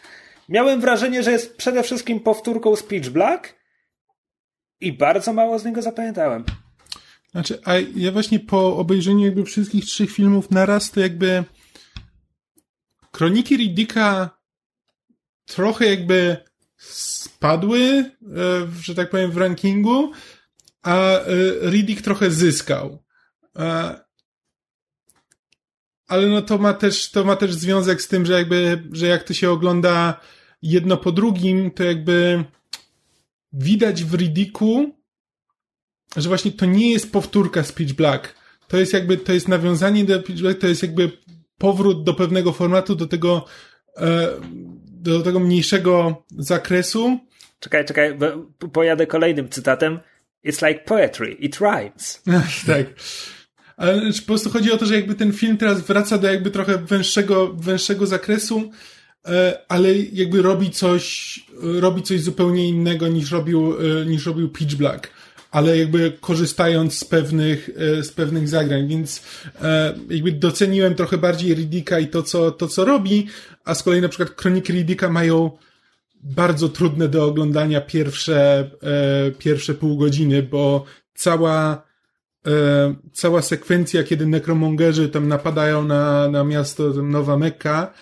miałem 0.49 0.81
wrażenie, 0.81 1.23
że 1.23 1.31
jest 1.31 1.57
przede 1.57 1.83
wszystkim 1.83 2.19
powtórką 2.19 2.75
Speech 2.75 3.09
Black 3.09 3.55
i 4.81 4.93
bardzo 4.93 5.33
mało 5.33 5.59
z 5.59 5.65
niego 5.65 5.81
zapamiętałem. 5.81 6.45
Znaczy, 7.31 7.59
a 7.65 7.73
ja 7.95 8.11
właśnie 8.11 8.39
po 8.39 8.77
obejrzeniu 8.77 9.25
jakby 9.25 9.43
wszystkich 9.43 9.85
trzech 9.85 10.11
filmów 10.11 10.51
naraz 10.51 10.91
to 10.91 10.99
jakby 10.99 11.43
Kroniki 13.11 13.57
Riddicka 13.57 14.29
trochę 15.45 15.85
jakby 15.85 16.37
spadły, 16.77 17.79
e, 17.79 18.11
że 18.81 18.95
tak 18.95 19.09
powiem, 19.09 19.31
w 19.31 19.37
rankingu, 19.37 20.11
a 20.81 21.19
e, 21.19 21.25
Riddick 21.69 22.01
trochę 22.01 22.31
zyskał. 22.31 23.03
Ale 26.07 26.27
no 26.27 26.41
to 26.41 26.57
ma 26.57 26.73
też, 26.73 27.11
to 27.11 27.23
ma 27.23 27.35
też 27.35 27.53
związek 27.53 28.01
z 28.01 28.07
tym, 28.07 28.25
że 28.25 28.33
jakby, 28.33 28.83
że 28.91 29.07
jak 29.07 29.23
to 29.23 29.33
się 29.33 29.51
ogląda 29.51 30.19
jedno 30.61 30.97
po 30.97 31.11
drugim, 31.11 31.71
to 31.71 31.83
jakby 31.83 32.43
widać 33.53 34.03
w 34.03 34.13
Riddicku, 34.13 34.95
że 36.17 36.29
właśnie 36.29 36.51
to 36.51 36.65
nie 36.65 36.91
jest 36.91 37.11
powtórka 37.11 37.63
Speech 37.63 37.93
Black. 37.93 38.35
To 38.67 38.77
jest 38.77 38.93
jakby, 38.93 39.17
to 39.17 39.33
jest 39.33 39.47
nawiązanie 39.47 40.05
do 40.05 40.23
Pitch 40.23 40.41
Black, 40.41 40.59
to 40.59 40.67
jest 40.67 40.83
jakby 40.83 41.11
powrót 41.57 42.03
do 42.03 42.13
pewnego 42.13 42.51
formatu, 42.51 42.95
do 42.95 43.07
tego, 43.07 43.45
e, 43.97 44.27
do 44.85 45.21
tego 45.21 45.39
mniejszego 45.39 46.23
zakresu. 46.37 47.19
Czekaj, 47.59 47.85
czekaj, 47.85 48.17
pojadę 48.73 49.07
kolejnym 49.07 49.49
cytatem. 49.49 49.99
It's 50.43 50.67
like 50.67 50.85
poetry, 50.85 51.37
it 51.39 51.59
rhymes. 51.59 52.21
tak. 52.67 52.85
Ale 53.77 54.01
po 54.01 54.25
prostu 54.25 54.49
chodzi 54.49 54.71
o 54.71 54.77
to, 54.77 54.85
że 54.85 54.95
jakby 54.95 55.15
ten 55.15 55.33
film 55.33 55.57
teraz 55.57 55.81
wraca 55.81 56.17
do 56.17 56.27
jakby 56.27 56.51
trochę 56.51 56.77
węższego, 56.77 57.53
węższego 57.53 58.07
zakresu, 58.07 58.71
e, 59.27 59.59
ale 59.69 59.97
jakby 59.97 60.41
robi 60.41 60.71
coś, 60.71 61.39
robi 61.61 62.03
coś 62.03 62.21
zupełnie 62.21 62.69
innego 62.69 63.07
niż 63.07 63.31
robił, 63.31 63.75
e, 64.01 64.05
niż 64.05 64.25
robił 64.25 64.49
Pitch 64.49 64.75
Black 64.75 65.11
ale 65.51 65.77
jakby 65.77 66.17
korzystając 66.21 66.97
z 66.97 67.05
pewnych, 67.05 67.69
e, 67.99 68.03
z 68.03 68.11
pewnych 68.11 68.49
zagrań, 68.49 68.87
więc 68.87 69.23
jakby 70.09 70.31
doceniłem 70.31 70.95
trochę 70.95 71.17
bardziej 71.17 71.53
Riddicka 71.55 71.99
i 71.99 72.07
to 72.07 72.23
co, 72.23 72.51
to, 72.51 72.67
co 72.67 72.85
robi, 72.85 73.27
a 73.65 73.75
z 73.75 73.83
kolei 73.83 74.01
na 74.01 74.09
przykład 74.09 74.29
Kroniki 74.29 74.73
Riddicka 74.73 75.09
mają 75.09 75.51
bardzo 76.23 76.69
trudne 76.69 77.07
do 77.07 77.25
oglądania 77.25 77.81
pierwsze, 77.81 78.69
e, 78.83 79.31
pierwsze 79.31 79.73
pół 79.73 79.97
godziny, 79.97 80.43
bo 80.43 80.85
cała 81.13 81.83
e, 82.47 82.95
cała 83.13 83.41
sekwencja, 83.41 84.03
kiedy 84.03 84.25
nekromongerzy 84.25 85.09
tam 85.09 85.27
napadają 85.27 85.83
na, 85.83 86.29
na 86.29 86.43
miasto 86.43 86.89
Nowa 86.89 87.37
Mekka, 87.37 87.93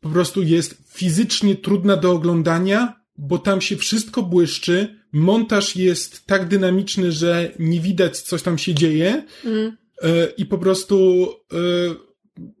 po 0.00 0.08
prostu 0.08 0.42
jest 0.42 0.82
fizycznie 0.92 1.56
trudna 1.56 1.96
do 1.96 2.12
oglądania, 2.12 3.00
bo 3.18 3.38
tam 3.38 3.60
się 3.60 3.76
wszystko 3.76 4.22
błyszczy, 4.22 5.00
montaż 5.12 5.76
jest 5.76 6.26
tak 6.26 6.48
dynamiczny, 6.48 7.12
że 7.12 7.50
nie 7.58 7.80
widać, 7.80 8.20
coś 8.20 8.42
tam 8.42 8.58
się 8.58 8.74
dzieje 8.74 9.24
Mm. 9.44 9.76
e, 10.02 10.26
i 10.36 10.46
po 10.46 10.58
prostu 10.58 11.26
e, 11.52 11.56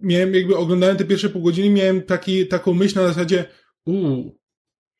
miałem 0.00 0.34
jakby 0.34 0.56
oglądałem 0.56 0.96
te 0.96 1.04
pierwsze 1.04 1.28
pół 1.28 1.42
godziny, 1.42 1.70
miałem 1.70 2.02
taki, 2.02 2.46
taką 2.46 2.74
myśl 2.74 2.98
na 2.98 3.08
zasadzie 3.08 3.44
uuu, 3.86 4.40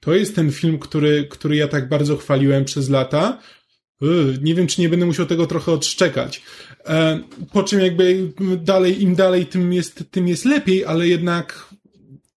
to 0.00 0.14
jest 0.14 0.34
ten 0.34 0.52
film, 0.52 0.78
który, 0.78 1.28
który 1.30 1.56
ja 1.56 1.68
tak 1.68 1.88
bardzo 1.88 2.16
chwaliłem 2.16 2.64
przez 2.64 2.88
lata. 2.88 3.38
Nie 4.42 4.54
wiem, 4.54 4.66
czy 4.66 4.80
nie 4.80 4.88
będę 4.88 5.06
musiał 5.06 5.26
tego 5.26 5.46
trochę 5.46 5.72
odszczekać. 5.72 6.42
E, 6.86 7.20
po 7.52 7.62
czym 7.62 7.80
jakby 7.80 8.32
dalej, 8.56 9.02
im 9.02 9.14
dalej, 9.14 9.46
tym 9.46 9.72
jest, 9.72 10.04
tym 10.10 10.28
jest 10.28 10.44
lepiej, 10.44 10.84
ale 10.84 11.08
jednak 11.08 11.68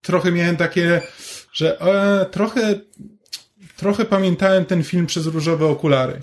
trochę 0.02 0.32
miałem 0.32 0.58
takie, 0.58 1.02
że 1.54 1.80
e, 1.82 2.26
trochę, 2.26 2.80
trochę 3.78 4.06
pamiętałem 4.06 4.66
ten 4.66 4.84
film 4.84 5.06
przez 5.06 5.26
różowe 5.26 5.66
okulary. 5.66 6.22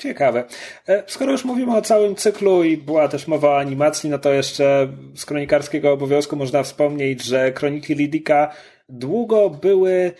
Ciekawe. 0.00 0.44
E, 0.88 1.02
Skoro 1.06 1.32
już 1.32 1.44
mówimy 1.44 1.76
o 1.76 1.82
całym 1.82 2.14
cyklu 2.14 2.64
i 2.64 2.76
była 2.76 3.08
też 3.08 3.26
mowa 3.26 3.48
o 3.48 3.58
animacji, 3.58 4.10
no 4.10 4.18
to 4.18 4.32
jeszcze 4.32 4.88
z 5.14 5.26
kronikarskiego 5.26 5.92
obowiązku 5.92 6.36
można 6.36 6.62
wspomnieć, 6.62 7.24
że 7.24 7.52
Kroniki 7.52 7.94
Lidika 7.94 8.54
długo 8.88 9.50
były, 9.50 10.12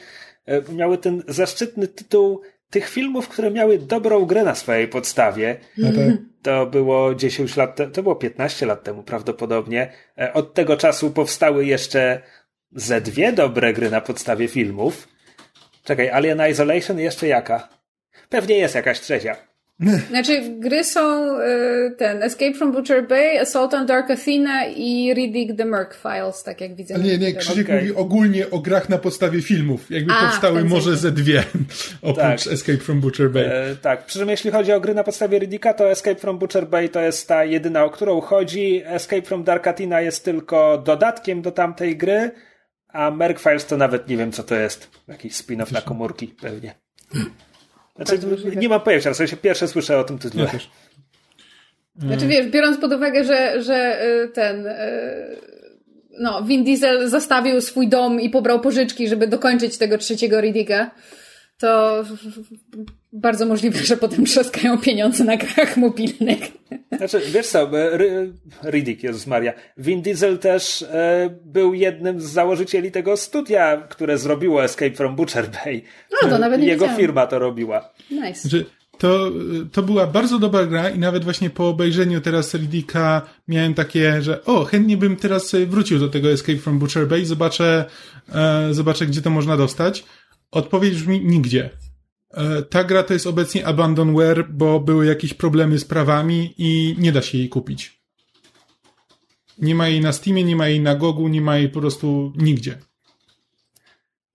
e, 0.46 0.72
miały 0.72 0.98
ten 0.98 1.22
zaszczytny 1.28 1.88
tytuł 1.88 2.40
tych 2.70 2.88
filmów, 2.88 3.28
które 3.28 3.50
miały 3.50 3.78
dobrą 3.78 4.24
grę 4.24 4.44
na 4.44 4.54
swojej 4.54 4.88
podstawie. 4.88 5.56
Te, 5.76 6.16
To 6.42 6.66
było 6.66 7.14
10 7.14 7.56
lat, 7.56 7.76
te, 7.76 7.86
to 7.86 8.02
było 8.02 8.16
15 8.16 8.66
lat 8.66 8.82
temu 8.84 9.02
prawdopodobnie. 9.02 9.92
E, 10.18 10.32
Od 10.32 10.54
tego 10.54 10.76
czasu 10.76 11.10
powstały 11.10 11.66
jeszcze 11.66 12.20
ze 12.72 13.00
dwie 13.00 13.32
dobre 13.32 13.72
gry 13.72 13.90
na 13.90 14.00
podstawie 14.00 14.48
filmów. 14.48 15.08
Czekaj, 15.84 16.10
Alien 16.10 16.42
Isolation 16.50 16.98
jeszcze 16.98 17.26
jaka? 17.28 17.68
Pewnie 18.28 18.58
jest 18.58 18.74
jakaś 18.74 19.00
trzecia. 19.00 19.36
Znaczy, 20.08 20.42
gry 20.58 20.84
są 20.84 21.32
y, 21.40 21.94
ten 21.98 22.22
Escape 22.22 22.54
from 22.54 22.72
Butcher 22.72 23.08
Bay, 23.08 23.40
Assault 23.40 23.74
on 23.74 23.86
Dark 23.86 24.10
Athena 24.10 24.66
i 24.66 25.14
Riddick 25.14 25.56
the 25.56 25.64
Merc 25.64 25.96
Files, 25.96 26.42
tak 26.42 26.60
jak 26.60 26.74
widzę. 26.74 26.94
ale 26.94 27.04
nie, 27.04 27.18
nie, 27.18 27.34
Krzysiek 27.34 27.66
Okej. 27.66 27.80
mówi 27.80 27.94
ogólnie 27.94 28.50
o 28.50 28.58
grach 28.58 28.88
na 28.88 28.98
podstawie 28.98 29.42
filmów. 29.42 29.90
Jakby 29.90 30.12
A, 30.12 30.26
powstały 30.26 30.64
może 30.64 30.96
ze 30.96 31.12
dwie, 31.12 31.44
oprócz 32.02 32.44
Tak. 32.44 32.52
Escape 32.52 32.78
from 32.78 33.00
Butcher 33.00 33.30
Bay. 33.30 33.44
E, 33.44 33.76
tak, 33.76 34.06
przy 34.06 34.18
czym 34.18 34.28
jeśli 34.28 34.50
chodzi 34.50 34.72
o 34.72 34.80
gry 34.80 34.94
na 34.94 35.04
podstawie 35.04 35.38
Riddicka, 35.38 35.74
to 35.74 35.90
Escape 35.90 36.20
from 36.20 36.38
Butcher 36.38 36.66
Bay 36.68 36.88
to 36.88 37.00
jest 37.00 37.28
ta 37.28 37.44
jedyna, 37.44 37.84
o 37.84 37.90
którą 37.90 38.20
chodzi. 38.20 38.82
Escape 38.86 39.22
from 39.22 39.44
Dark 39.44 39.66
Athena 39.66 40.00
jest 40.00 40.24
tylko 40.24 40.78
dodatkiem 40.84 41.42
do 41.42 41.52
tamtej 41.52 41.96
gry, 41.96 42.30
a 42.88 43.10
Merc 43.10 43.40
Files 43.42 43.66
to 43.66 43.76
nawet 43.76 44.08
nie 44.08 44.16
wiem, 44.16 44.32
co 44.32 44.42
to 44.42 44.54
jest. 44.54 44.90
Jakiś 45.08 45.32
spin-off 45.32 45.72
na 45.72 45.80
komórki, 45.80 46.28
pewnie. 46.42 46.74
Znaczy, 47.96 48.18
Tak, 48.18 48.56
nie 48.56 48.68
mam 48.68 48.80
pojęcia, 48.80 49.12
w 49.12 49.16
sensie 49.16 49.36
pierwsze 49.36 49.68
słyszę 49.68 49.98
o 49.98 50.04
tym 50.04 50.18
tytule. 50.18 50.44
Ja 50.44 50.50
też. 50.50 50.70
Znaczy 51.98 52.26
wiesz, 52.26 52.46
biorąc 52.46 52.78
pod 52.78 52.92
uwagę, 52.92 53.24
że, 53.24 53.62
że 53.62 54.06
y, 54.24 54.28
ten 54.28 54.66
y, 54.66 54.76
no, 56.18 56.42
Vin 56.42 56.64
Diesel 56.64 57.08
zastawił 57.08 57.60
swój 57.60 57.88
dom 57.88 58.20
i 58.20 58.30
pobrał 58.30 58.60
pożyczki, 58.60 59.08
żeby 59.08 59.26
dokończyć 59.28 59.78
tego 59.78 59.98
trzeciego 59.98 60.40
Riddicka, 60.40 60.90
to 61.58 62.04
bardzo 63.20 63.46
możliwe, 63.46 63.78
że 63.78 63.96
potem 63.96 64.24
trzaskają 64.24 64.78
pieniądze 64.78 65.24
na 65.24 65.36
grach 65.36 65.76
mobilnych. 65.76 66.38
Znaczy, 66.96 67.20
wiesz 67.32 67.46
co, 67.46 67.70
Riddick, 68.64 69.02
Jezus 69.02 69.26
Maria. 69.26 69.52
Vin 69.78 70.02
Diesel 70.02 70.38
też 70.38 70.82
e, 70.82 71.30
był 71.44 71.74
jednym 71.74 72.20
z 72.20 72.24
założycieli 72.24 72.90
tego 72.92 73.16
studia, 73.16 73.76
które 73.88 74.18
zrobiło 74.18 74.64
Escape 74.64 74.90
from 74.90 75.16
Butcher 75.16 75.50
Bay. 75.50 75.82
No, 76.22 76.28
to 76.28 76.38
nawet 76.38 76.60
nie 76.60 76.66
Jego 76.66 76.80
wiedziałam. 76.84 77.00
firma 77.00 77.26
to 77.26 77.38
robiła. 77.38 77.90
Nice. 78.10 78.40
Znaczy, 78.40 78.64
to, 78.98 79.30
to 79.72 79.82
była 79.82 80.06
bardzo 80.06 80.38
dobra 80.38 80.66
gra 80.66 80.90
i 80.90 80.98
nawet 80.98 81.24
właśnie 81.24 81.50
po 81.50 81.68
obejrzeniu 81.68 82.20
teraz 82.20 82.54
Riddicka 82.54 83.22
miałem 83.48 83.74
takie, 83.74 84.22
że 84.22 84.44
o, 84.44 84.64
chętnie 84.64 84.96
bym 84.96 85.16
teraz 85.16 85.46
sobie 85.46 85.66
wrócił 85.66 85.98
do 85.98 86.08
tego 86.08 86.30
Escape 86.32 86.58
from 86.58 86.78
Butcher 86.78 87.08
Bay, 87.08 87.24
zobaczę, 87.24 87.84
e, 88.34 88.68
zobaczę 88.74 89.06
gdzie 89.06 89.22
to 89.22 89.30
można 89.30 89.56
dostać. 89.56 90.04
Odpowiedź 90.50 90.94
brzmi 90.94 91.24
nigdzie. 91.24 91.70
E, 92.36 92.62
ta 92.62 92.84
gra 92.84 93.02
to 93.02 93.14
jest 93.14 93.26
obecnie 93.26 93.66
abandonware, 93.66 94.48
bo 94.50 94.80
były 94.80 95.06
jakieś 95.06 95.34
problemy 95.34 95.78
z 95.78 95.84
prawami 95.84 96.54
i 96.58 96.96
nie 96.98 97.12
da 97.12 97.22
się 97.22 97.38
jej 97.38 97.48
kupić. 97.48 98.00
Nie 99.58 99.74
ma 99.74 99.88
jej 99.88 100.00
na 100.00 100.12
Steamie, 100.12 100.44
nie 100.44 100.56
ma 100.56 100.68
jej 100.68 100.80
na 100.80 100.94
Gogu, 100.94 101.28
nie 101.28 101.40
ma 101.40 101.58
jej 101.58 101.68
po 101.68 101.80
prostu 101.80 102.32
nigdzie. 102.36 102.78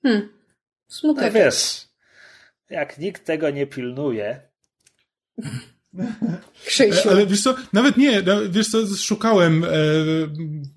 Hmm. 0.03 0.21
No 0.21 0.95
Smutek. 0.95 1.33
wiesz, 1.33 1.87
jak 2.69 2.97
nikt 2.97 3.25
tego 3.25 3.49
nie 3.49 3.67
pilnuje, 3.67 4.41
Krzysiu. 6.65 7.09
E, 7.09 7.11
Ale 7.11 7.27
wiesz 7.27 7.41
co, 7.41 7.55
nawet 7.73 7.97
nie, 7.97 8.21
no, 8.21 8.49
wiesz 8.49 8.67
co, 8.67 8.87
szukałem 8.97 9.63
e, 9.63 9.67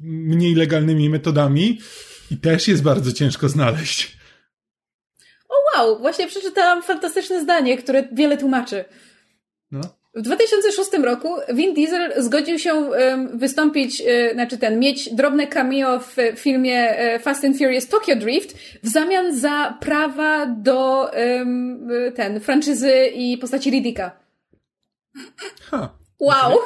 mniej 0.00 0.54
legalnymi 0.54 1.10
metodami 1.10 1.78
i 2.30 2.36
też 2.36 2.68
jest 2.68 2.82
bardzo 2.82 3.12
ciężko 3.12 3.48
znaleźć. 3.48 4.16
Wow, 5.76 5.98
właśnie 5.98 6.26
przeczytałam 6.26 6.82
fantastyczne 6.82 7.40
zdanie, 7.40 7.76
które 7.76 8.08
wiele 8.12 8.36
tłumaczy. 8.36 8.84
No. 9.70 9.80
W 10.14 10.22
2006 10.22 10.90
roku 10.92 11.36
Vin 11.54 11.74
Diesel 11.74 12.12
zgodził 12.16 12.58
się 12.58 12.90
wystąpić, 13.32 14.02
e, 14.06 14.32
znaczy 14.34 14.58
ten, 14.58 14.78
mieć 14.78 15.14
drobne 15.14 15.46
cameo 15.46 16.00
w 16.00 16.16
filmie 16.36 16.98
e, 16.98 17.18
Fast 17.18 17.44
and 17.44 17.58
Furious 17.58 17.88
Tokyo 17.88 18.16
Drift 18.16 18.56
w 18.82 18.88
zamian 18.88 19.36
za 19.36 19.78
prawa 19.80 20.46
do 20.46 21.10
ten, 22.14 22.40
franczyzy 22.40 23.06
i 23.06 23.38
postaci 23.38 23.70
Riddicka. 23.70 24.10
Ha. 25.70 25.98
Wow! 26.20 26.58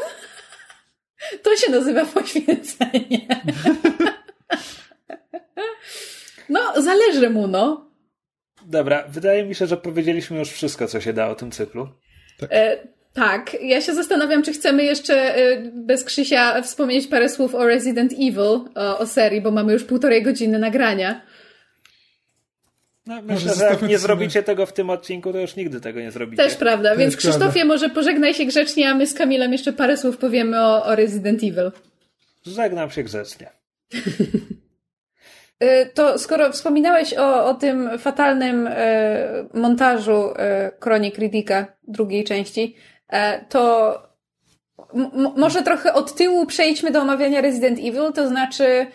To 1.42 1.56
się 1.56 1.70
nazywa 1.70 2.04
poświęcenie. 2.04 3.28
No, 6.48 6.82
zależy 6.82 7.30
mu, 7.30 7.46
no. 7.46 7.87
Dobra, 8.68 9.04
wydaje 9.08 9.44
mi 9.44 9.54
się, 9.54 9.66
że 9.66 9.76
powiedzieliśmy 9.76 10.38
już 10.38 10.50
wszystko, 10.50 10.86
co 10.86 11.00
się 11.00 11.12
da 11.12 11.28
o 11.28 11.34
tym 11.34 11.50
cyklu. 11.50 11.88
E, 12.50 12.76
tak, 13.12 13.56
ja 13.62 13.80
się 13.80 13.94
zastanawiam, 13.94 14.42
czy 14.42 14.52
chcemy 14.52 14.84
jeszcze 14.84 15.36
e, 15.36 15.62
bez 15.74 16.04
Krzysia 16.04 16.62
wspomnieć 16.62 17.06
parę 17.06 17.28
słów 17.28 17.54
o 17.54 17.66
Resident 17.66 18.12
Evil, 18.12 18.60
o, 18.74 18.98
o 18.98 19.06
serii, 19.06 19.40
bo 19.40 19.50
mamy 19.50 19.72
już 19.72 19.84
półtorej 19.84 20.22
godziny 20.22 20.58
nagrania. 20.58 21.20
No, 23.06 23.22
myślę, 23.22 23.54
że 23.54 23.64
jak 23.64 23.82
nie 23.82 23.98
zrobicie 23.98 24.42
tego 24.42 24.66
w 24.66 24.72
tym 24.72 24.90
odcinku, 24.90 25.32
to 25.32 25.40
już 25.40 25.56
nigdy 25.56 25.80
tego 25.80 26.00
nie 26.00 26.10
zrobicie. 26.10 26.42
Też 26.42 26.54
prawda, 26.54 26.96
więc 26.96 27.14
jest 27.14 27.22
prawda. 27.22 27.38
Krzysztofie, 27.38 27.64
może 27.64 27.90
pożegnaj 27.90 28.34
się 28.34 28.44
grzecznie, 28.44 28.90
a 28.90 28.94
my 28.94 29.06
z 29.06 29.14
Kamilem 29.14 29.52
jeszcze 29.52 29.72
parę 29.72 29.96
słów 29.96 30.18
powiemy 30.18 30.60
o, 30.60 30.84
o 30.84 30.96
Resident 30.96 31.42
Evil. 31.42 31.72
Żegnam 32.46 32.90
się 32.90 33.02
grzecznie. 33.02 33.50
E, 35.60 35.86
To 35.86 36.18
skoro 36.18 36.52
wspominałeś 36.52 37.14
o, 37.14 37.44
o 37.46 37.54
tym 37.54 37.98
fatalnym 37.98 38.66
e, 38.70 39.48
montażu 39.54 40.32
e, 40.36 40.72
Kronik 40.78 41.18
Riddicka 41.18 41.66
drugiej 41.88 42.24
części, 42.24 42.76
e, 43.08 43.44
to 43.44 43.94
może 45.36 45.62
trochę 45.62 45.94
od 45.94 46.14
tyłu 46.14 46.46
przejdźmy 46.46 46.90
do 46.90 47.00
omawiania 47.00 47.40
Resident 47.40 47.78
Evil, 47.78 48.12
to 48.14 48.28
znaczy 48.28 48.86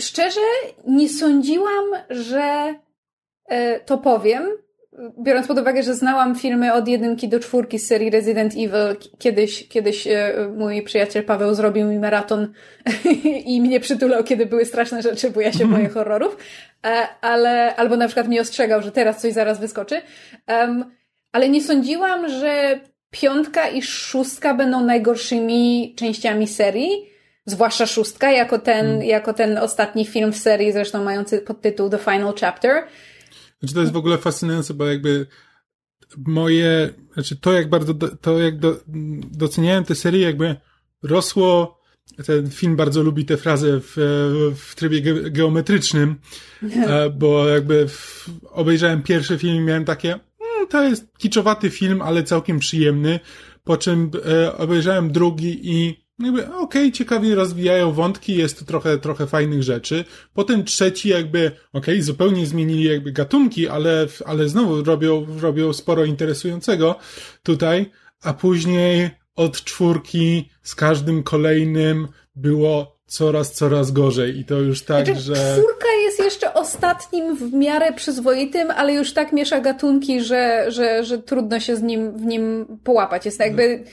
szczerze 0.00 0.40
nie 0.86 1.08
sądziłam, 1.08 1.84
że 2.10 2.74
e, 3.46 3.80
to 3.80 3.98
powiem, 3.98 4.48
biorąc 5.18 5.46
pod 5.46 5.58
uwagę, 5.58 5.82
że 5.82 5.94
znałam 5.94 6.34
filmy 6.34 6.72
od 6.72 6.88
jedynki 6.88 7.28
do 7.28 7.40
czwórki 7.40 7.78
z 7.78 7.86
serii 7.86 8.10
Resident 8.10 8.52
Evil, 8.52 9.08
kiedyś, 9.18 9.68
kiedyś 9.68 10.06
e, 10.06 10.32
mój 10.56 10.82
przyjaciel 10.82 11.24
Paweł 11.24 11.54
zrobił 11.54 11.86
mi 11.86 11.98
maraton 11.98 12.52
i 13.54 13.60
mnie 13.60 13.80
przytulał, 13.80 14.24
kiedy 14.24 14.46
były 14.46 14.64
straszne 14.64 15.02
rzeczy, 15.02 15.30
bo 15.30 15.40
ja 15.40 15.52
się 15.52 15.66
boję 15.66 15.88
horrorów, 15.88 16.36
e, 16.86 17.08
ale, 17.20 17.76
albo 17.76 17.96
na 17.96 18.06
przykład 18.06 18.28
mnie 18.28 18.40
ostrzegał, 18.40 18.82
że 18.82 18.92
teraz 18.92 19.20
coś 19.20 19.32
zaraz 19.32 19.60
wyskoczy. 19.60 20.00
Ale 21.32 21.48
nie 21.48 21.62
sądziłam, 21.62 22.28
że 22.28 22.80
piątka 23.10 23.68
i 23.68 23.82
szóstka 23.82 24.54
będą 24.54 24.80
najgorszymi 24.80 25.94
częściami 25.96 26.46
serii. 26.46 27.10
Zwłaszcza 27.44 27.86
szóstka, 27.86 28.30
jako 28.30 28.58
ten, 28.58 29.02
jako 29.02 29.34
ten 29.34 29.58
ostatni 29.58 30.06
film 30.06 30.32
w 30.32 30.36
serii, 30.36 30.72
zresztą 30.72 31.04
mający 31.04 31.38
podtytuł 31.38 31.90
The 31.90 31.98
Final 31.98 32.34
Chapter. 32.40 32.84
Znaczy 33.60 33.74
to 33.74 33.80
jest 33.80 33.92
w 33.92 33.96
ogóle 33.96 34.18
fascynujące, 34.18 34.74
bo 34.74 34.86
jakby 34.86 35.26
moje, 36.26 36.94
znaczy 37.14 37.36
to 37.36 37.52
jak 37.52 37.70
bardzo, 37.70 37.94
do, 37.94 38.16
to 38.16 38.38
jak 38.38 38.58
do, 38.58 38.80
doceniałem 39.30 39.84
tę 39.84 39.94
serię, 39.94 40.20
jakby 40.20 40.56
rosło, 41.02 41.80
ten 42.26 42.50
film 42.50 42.76
bardzo 42.76 43.02
lubi 43.02 43.24
tę 43.24 43.36
frazę 43.36 43.80
w, 43.80 43.94
w 44.56 44.74
trybie 44.74 45.00
ge, 45.00 45.30
geometrycznym, 45.30 46.16
e, 46.62 47.10
bo 47.10 47.48
jakby 47.48 47.88
w, 47.88 48.30
obejrzałem 48.50 49.02
pierwszy 49.02 49.38
film 49.38 49.56
i 49.56 49.60
miałem 49.60 49.84
takie, 49.84 50.12
mm, 50.12 50.66
to 50.68 50.82
jest 50.82 51.18
kiczowaty 51.18 51.70
film, 51.70 52.02
ale 52.02 52.22
całkiem 52.22 52.58
przyjemny, 52.58 53.20
po 53.64 53.76
czym 53.76 54.10
e, 54.28 54.56
obejrzałem 54.56 55.12
drugi 55.12 55.60
i 55.62 56.05
jakby 56.18 56.46
okej, 56.46 56.58
okay, 56.58 56.92
ciekawie 56.92 57.34
rozwijają 57.34 57.92
wątki, 57.92 58.36
jest 58.36 58.58
tu 58.58 58.64
trochę, 58.64 58.98
trochę 58.98 59.26
fajnych 59.26 59.62
rzeczy. 59.62 60.04
Potem 60.34 60.64
trzeci 60.64 61.08
jakby, 61.08 61.46
okej, 61.72 61.94
okay, 61.94 62.02
zupełnie 62.02 62.46
zmienili 62.46 62.84
jakby 62.84 63.12
gatunki, 63.12 63.68
ale, 63.68 64.06
ale 64.26 64.48
znowu 64.48 64.82
robią, 64.82 65.26
robią 65.40 65.72
sporo 65.72 66.04
interesującego 66.04 66.94
tutaj, 67.42 67.90
a 68.22 68.34
później 68.34 69.10
od 69.36 69.64
czwórki 69.64 70.50
z 70.62 70.74
każdym 70.74 71.22
kolejnym 71.22 72.08
było 72.36 72.96
coraz, 73.06 73.52
coraz 73.52 73.90
gorzej 73.90 74.38
i 74.38 74.44
to 74.44 74.54
już 74.54 74.82
tak, 74.82 75.06
znaczy, 75.06 75.20
że... 75.20 75.34
Czwórka 75.34 75.88
jest 76.04 76.18
jeszcze 76.18 76.54
ostatnim 76.54 77.36
w 77.36 77.52
miarę 77.52 77.92
przyzwoitym, 77.92 78.70
ale 78.70 78.92
już 78.92 79.12
tak 79.12 79.32
miesza 79.32 79.60
gatunki, 79.60 80.20
że, 80.20 80.66
że, 80.68 81.04
że 81.04 81.18
trudno 81.18 81.60
się 81.60 81.76
z 81.76 81.82
nim, 81.82 82.12
w 82.12 82.24
nim 82.24 82.66
połapać. 82.84 83.24
Jest 83.24 83.40
jakby 83.40 83.84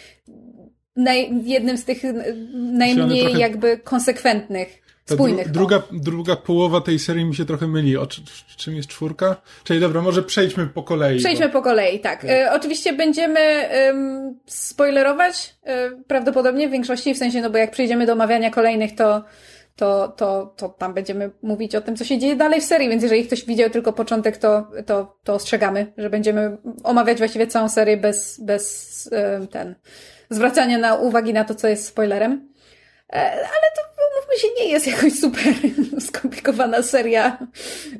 naj, 0.95 1.43
jednym 1.43 1.77
z 1.77 1.85
tych 1.85 2.03
najmniej 2.53 3.23
trochę... 3.23 3.39
jakby 3.39 3.77
konsekwentnych. 3.77 4.83
Spójnych. 5.05 5.51
druga, 5.51 5.83
druga 5.91 6.35
połowa 6.35 6.81
tej 6.81 6.99
serii 6.99 7.25
mi 7.25 7.35
się 7.35 7.45
trochę 7.45 7.67
myli. 7.67 7.97
O 7.97 8.07
czym 8.57 8.75
jest 8.75 8.89
czwórka? 8.89 9.35
Czyli 9.63 9.79
dobra, 9.79 10.01
może 10.01 10.23
przejdźmy 10.23 10.67
po 10.67 10.83
kolei. 10.83 11.19
Przejdźmy 11.19 11.47
bo... 11.47 11.53
po 11.53 11.61
kolei, 11.61 11.99
tak. 11.99 12.21
tak. 12.21 12.29
E, 12.29 12.51
oczywiście 12.51 12.93
będziemy 12.93 13.69
um, 13.87 14.39
spoilerować 14.45 15.55
e, 15.63 15.91
prawdopodobnie 16.07 16.67
w 16.67 16.71
większości, 16.71 17.13
w 17.13 17.17
sensie, 17.17 17.41
no 17.41 17.49
bo 17.49 17.57
jak 17.57 17.71
przejdziemy 17.71 18.05
do 18.05 18.13
omawiania 18.13 18.51
kolejnych, 18.51 18.95
to, 18.95 19.23
to, 19.75 20.07
to, 20.07 20.53
to 20.57 20.69
tam 20.69 20.93
będziemy 20.93 21.31
mówić 21.41 21.75
o 21.75 21.81
tym, 21.81 21.95
co 21.95 22.05
się 22.05 22.19
dzieje 22.19 22.35
dalej 22.35 22.61
w 22.61 22.65
serii, 22.65 22.89
więc 22.89 23.03
jeżeli 23.03 23.25
ktoś 23.25 23.45
widział 23.45 23.69
tylko 23.69 23.93
początek, 23.93 24.37
to, 24.37 24.67
to, 24.85 25.17
to 25.23 25.33
ostrzegamy, 25.33 25.93
że 25.97 26.09
będziemy 26.09 26.57
omawiać 26.83 27.17
właściwie 27.17 27.47
całą 27.47 27.69
serię 27.69 27.97
bez, 27.97 28.39
bez 28.39 29.09
e, 29.11 29.47
ten 29.47 29.75
zwracania 30.33 30.77
na 30.77 30.95
uwagi 30.95 31.33
na 31.33 31.43
to, 31.45 31.55
co 31.55 31.67
jest 31.67 31.87
spoilerem. 31.87 32.49
E, 33.13 33.31
ale 33.31 33.67
to, 33.75 33.81
mówmy 34.19 34.39
się, 34.39 34.47
nie 34.57 34.69
jest 34.69 34.87
jakoś 34.87 35.19
super 35.19 35.43
skomplikowana 36.07 36.81
seria, 36.81 37.47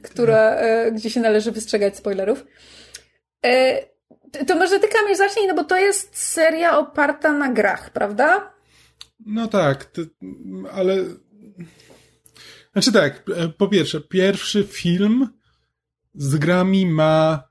która, 0.03 0.55
e, 0.55 0.91
gdzie 0.91 1.09
się 1.09 1.19
należy 1.19 1.51
wystrzegać 1.51 1.97
spoilerów. 1.97 2.45
E, 3.45 3.83
to 4.47 4.55
może 4.55 4.79
ty, 4.79 4.87
Kamil, 4.87 5.15
zacznij, 5.15 5.47
no 5.47 5.55
bo 5.55 5.63
to 5.63 5.77
jest 5.77 6.17
seria 6.17 6.77
oparta 6.77 7.33
na 7.33 7.49
grach, 7.49 7.89
prawda? 7.89 8.53
No 9.25 9.47
tak, 9.47 9.85
to, 9.85 10.01
ale... 10.71 10.97
Znaczy 12.73 12.91
tak, 12.91 13.23
po 13.57 13.67
pierwsze, 13.67 14.01
pierwszy 14.01 14.63
film 14.63 15.29
z 16.15 16.35
grami 16.35 16.85
ma 16.85 17.43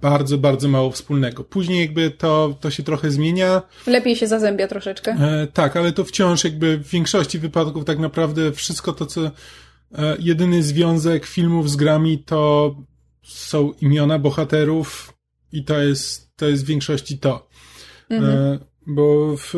bardzo, 0.00 0.38
bardzo 0.38 0.68
mało 0.68 0.90
wspólnego. 0.90 1.44
Później 1.44 1.80
jakby 1.80 2.10
to, 2.10 2.56
to 2.60 2.70
się 2.70 2.82
trochę 2.82 3.10
zmienia. 3.10 3.62
Lepiej 3.86 4.16
się 4.16 4.26
zazębia 4.26 4.68
troszeczkę. 4.68 5.10
E, 5.10 5.46
tak, 5.46 5.76
ale 5.76 5.92
to 5.92 6.04
wciąż 6.04 6.44
jakby 6.44 6.78
w 6.78 6.88
większości 6.88 7.38
wypadków 7.38 7.84
tak 7.84 7.98
naprawdę 7.98 8.52
wszystko 8.52 8.92
to, 8.92 9.06
co 9.06 9.20
e, 9.24 9.30
jedyny 10.18 10.62
związek 10.62 11.26
filmów 11.26 11.70
z 11.70 11.76
grami 11.76 12.18
to 12.18 12.74
są 13.22 13.72
imiona 13.80 14.18
bohaterów 14.18 15.12
i 15.52 15.64
to 15.64 15.78
jest, 15.78 16.36
to 16.36 16.46
jest 16.46 16.64
w 16.64 16.66
większości 16.66 17.18
to. 17.18 17.48
E, 18.10 18.14
mhm. 18.14 18.58
bo 18.86 19.36
w, 19.36 19.54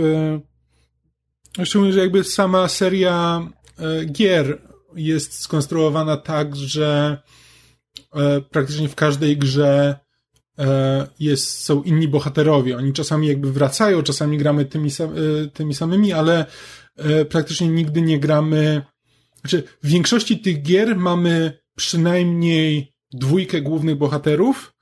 e, 1.58 1.64
szczególnie, 1.64 1.92
że 1.92 2.00
jakby 2.00 2.24
sama 2.24 2.68
seria 2.68 3.48
e, 3.78 4.04
gier 4.04 4.58
jest 4.96 5.40
skonstruowana 5.40 6.16
tak, 6.16 6.56
że 6.56 7.18
e, 8.14 8.40
praktycznie 8.40 8.88
w 8.88 8.94
każdej 8.94 9.36
grze 9.36 10.00
E, 10.00 10.09
jest, 11.20 11.64
są 11.64 11.82
inni 11.82 12.08
bohaterowie. 12.08 12.76
Oni 12.76 12.92
czasami 12.92 13.26
jakby 13.26 13.52
wracają, 13.52 14.02
czasami 14.02 14.38
gramy 14.38 14.64
tymi, 14.64 14.90
e, 14.90 15.48
tymi 15.48 15.74
samymi, 15.74 16.12
ale 16.12 16.46
e, 16.96 17.24
praktycznie 17.24 17.68
nigdy 17.68 18.02
nie 18.02 18.20
gramy. 18.20 18.82
Znaczy, 19.40 19.62
w 19.82 19.88
większości 19.88 20.38
tych 20.38 20.62
gier 20.62 20.96
mamy 20.96 21.58
przynajmniej 21.76 22.92
dwójkę 23.12 23.62
głównych 23.62 23.96
bohaterów 23.96 24.74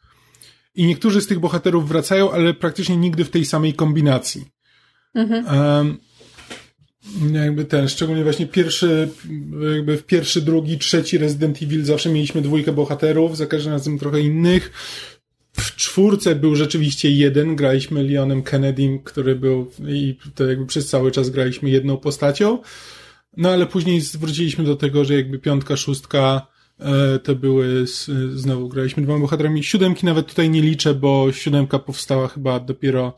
i 0.74 0.86
niektórzy 0.86 1.20
z 1.20 1.26
tych 1.26 1.38
bohaterów 1.40 1.88
wracają, 1.88 2.32
ale 2.32 2.54
praktycznie 2.54 2.96
nigdy 2.96 3.24
w 3.24 3.30
tej 3.30 3.44
samej 3.44 3.74
kombinacji. 3.74 4.44
Mhm. 5.14 5.44
Um, 5.46 5.98
jakby 7.32 7.64
ten, 7.64 7.88
szczególnie 7.88 8.22
właśnie 8.24 8.46
pierwszy, 8.46 9.08
jakby 9.74 9.96
w 9.96 10.06
pierwszy, 10.06 10.42
drugi, 10.42 10.78
trzeci 10.78 11.18
Resident 11.18 11.62
Evil 11.62 11.84
zawsze 11.84 12.10
mieliśmy 12.10 12.42
dwójkę 12.42 12.72
bohaterów, 12.72 13.36
za 13.36 13.46
każdym 13.46 13.72
razem 13.72 13.98
trochę 13.98 14.20
innych. 14.20 14.72
W 15.58 15.76
czwórce 15.76 16.34
był 16.34 16.56
rzeczywiście 16.56 17.10
jeden, 17.10 17.56
graliśmy 17.56 18.02
Leonem 18.02 18.42
Kennedym, 18.42 18.98
który 18.98 19.36
był 19.36 19.70
i 19.88 20.16
to 20.34 20.46
jakby 20.46 20.66
przez 20.66 20.88
cały 20.88 21.10
czas 21.10 21.30
graliśmy 21.30 21.70
jedną 21.70 21.96
postacią. 21.96 22.58
No 23.36 23.50
ale 23.50 23.66
później 23.66 24.00
zwróciliśmy 24.00 24.64
do 24.64 24.76
tego, 24.76 25.04
że 25.04 25.14
jakby 25.14 25.38
piątka, 25.38 25.76
szóstka 25.76 26.46
e, 26.78 27.18
to 27.18 27.34
były, 27.34 27.84
znowu 28.30 28.68
graliśmy 28.68 29.02
dwoma 29.02 29.20
bohaterami. 29.20 29.64
Siódemki 29.64 30.06
nawet 30.06 30.26
tutaj 30.26 30.50
nie 30.50 30.62
liczę, 30.62 30.94
bo 30.94 31.32
siódemka 31.32 31.78
powstała 31.78 32.28
chyba 32.28 32.60
dopiero, 32.60 33.16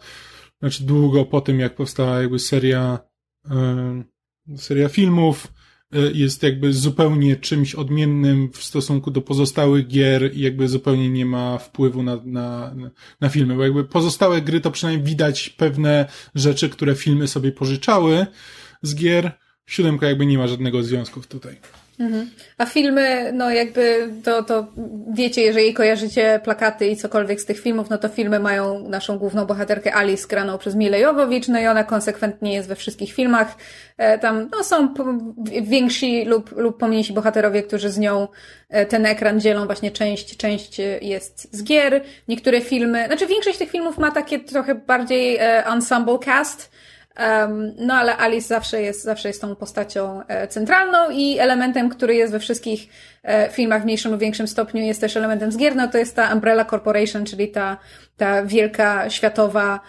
znaczy 0.61 0.85
długo 0.85 1.25
po 1.25 1.41
tym, 1.41 1.61
jak 1.61 1.75
powstała 1.75 2.21
jakby 2.21 2.39
seria, 2.39 2.99
e, 3.51 4.05
seria 4.57 4.89
filmów. 4.89 5.53
Y, 5.97 6.13
jest 6.15 6.43
jakby 6.43 6.73
zupełnie 6.73 7.37
czymś 7.37 7.75
odmiennym 7.75 8.53
w 8.53 8.65
stosunku 8.65 9.11
do 9.11 9.23
pozostałych 9.23 9.87
gier 9.87 10.35
i 10.35 10.41
jakby 10.41 10.69
zupełnie 10.69 11.11
nie 11.11 11.27
ma 11.27 11.59
wpływu 11.59 12.03
na, 12.03 12.21
na, 12.25 12.75
na 13.21 13.29
filmy, 13.29 13.57
bo 13.57 13.65
jakby 13.65 13.85
pozostałe 13.85 14.43
gry 14.43 14.61
to 14.61 14.71
przynajmniej 14.71 15.07
widać 15.07 15.51
pewne 15.51 16.07
rzeczy, 16.35 16.69
które 16.69 16.95
filmy 16.95 17.29
sobie 17.29 17.53
pożyczały 17.53 18.27
z 18.83 18.95
gier. 18.95 19.33
Siódemka 19.67 20.07
jakby 20.07 20.27
nie 20.27 20.39
ma 20.39 20.47
żadnego 20.47 20.83
związku 20.83 21.21
tutaj. 21.21 21.57
Mhm. 22.01 22.31
A 22.59 22.67
filmy, 22.67 23.33
no 23.33 23.51
jakby 23.51 24.09
to, 24.25 24.43
to 24.43 24.67
wiecie, 25.13 25.43
jeżeli 25.43 25.75
kojarzycie 25.75 26.41
plakaty 26.45 26.87
i 26.87 26.97
cokolwiek 26.97 27.41
z 27.41 27.45
tych 27.45 27.61
filmów, 27.61 27.91
no 27.91 27.99
to 27.99 28.09
filmy 28.09 28.41
mają 28.41 28.89
naszą 28.89 29.19
główną 29.19 29.47
bohaterkę 29.47 29.95
Alice 29.95 30.29
graną 30.29 30.59
przez 30.59 30.75
Milę 30.75 31.01
Jowowicz, 31.01 31.49
no 31.49 31.61
i 31.61 31.67
ona 31.67 31.85
konsekwentnie 31.85 32.55
jest 32.55 32.69
we 32.69 32.77
wszystkich 32.77 33.13
filmach. 33.13 33.57
E, 33.97 34.19
tam 34.19 34.49
no, 34.53 34.65
są 34.65 34.95
więksi 35.63 36.25
lub, 36.25 36.57
lub 36.57 36.79
pomniejsi 36.79 37.13
bohaterowie, 37.13 37.63
którzy 37.63 37.91
z 37.91 37.99
nią 37.99 38.29
e, 38.69 38.87
ten 38.87 39.07
ekran 39.07 39.41
dzielą, 39.41 39.67
właśnie 39.67 39.91
część, 39.91 40.37
część 40.37 40.79
jest 41.03 41.57
z 41.57 41.65
gier. 41.65 42.05
Niektóre 42.29 42.61
filmy, 42.61 43.07
znaczy 43.07 43.27
większość 43.27 43.59
tych 43.59 43.71
filmów 43.71 43.99
ma 43.99 44.11
takie 44.11 44.41
trochę 44.41 44.75
bardziej 44.75 45.37
e, 45.37 45.67
ensemble 45.67 46.19
cast, 46.19 46.71
no 47.77 47.95
ale 47.95 48.17
Alice 48.17 48.49
zawsze 48.49 48.83
jest, 48.83 49.05
zawsze 49.05 49.29
jest 49.29 49.41
tą 49.41 49.57
postacią 49.57 50.23
e, 50.29 50.49
centralną 50.49 51.11
i 51.11 51.39
elementem, 51.39 51.89
który 51.89 52.15
jest 52.15 52.33
we 52.33 52.39
wszystkich 52.39 52.89
e, 53.23 53.51
filmach 53.51 53.83
w 53.83 53.85
mniejszym 53.85 54.13
lub 54.13 54.21
większym 54.21 54.49
stopniu 54.49 54.83
jest 54.83 55.01
też 55.01 55.17
elementem 55.17 55.53
z 55.53 55.57
gier, 55.57 55.77
no 55.77 55.89
to 55.89 55.99
jest 55.99 56.17
ta 56.17 56.35
Umbrella 56.35 56.65
Corporation, 56.65 57.25
czyli 57.25 57.49
ta, 57.49 57.77
ta 58.17 58.45
wielka, 58.45 59.11
światowa, 59.11 59.81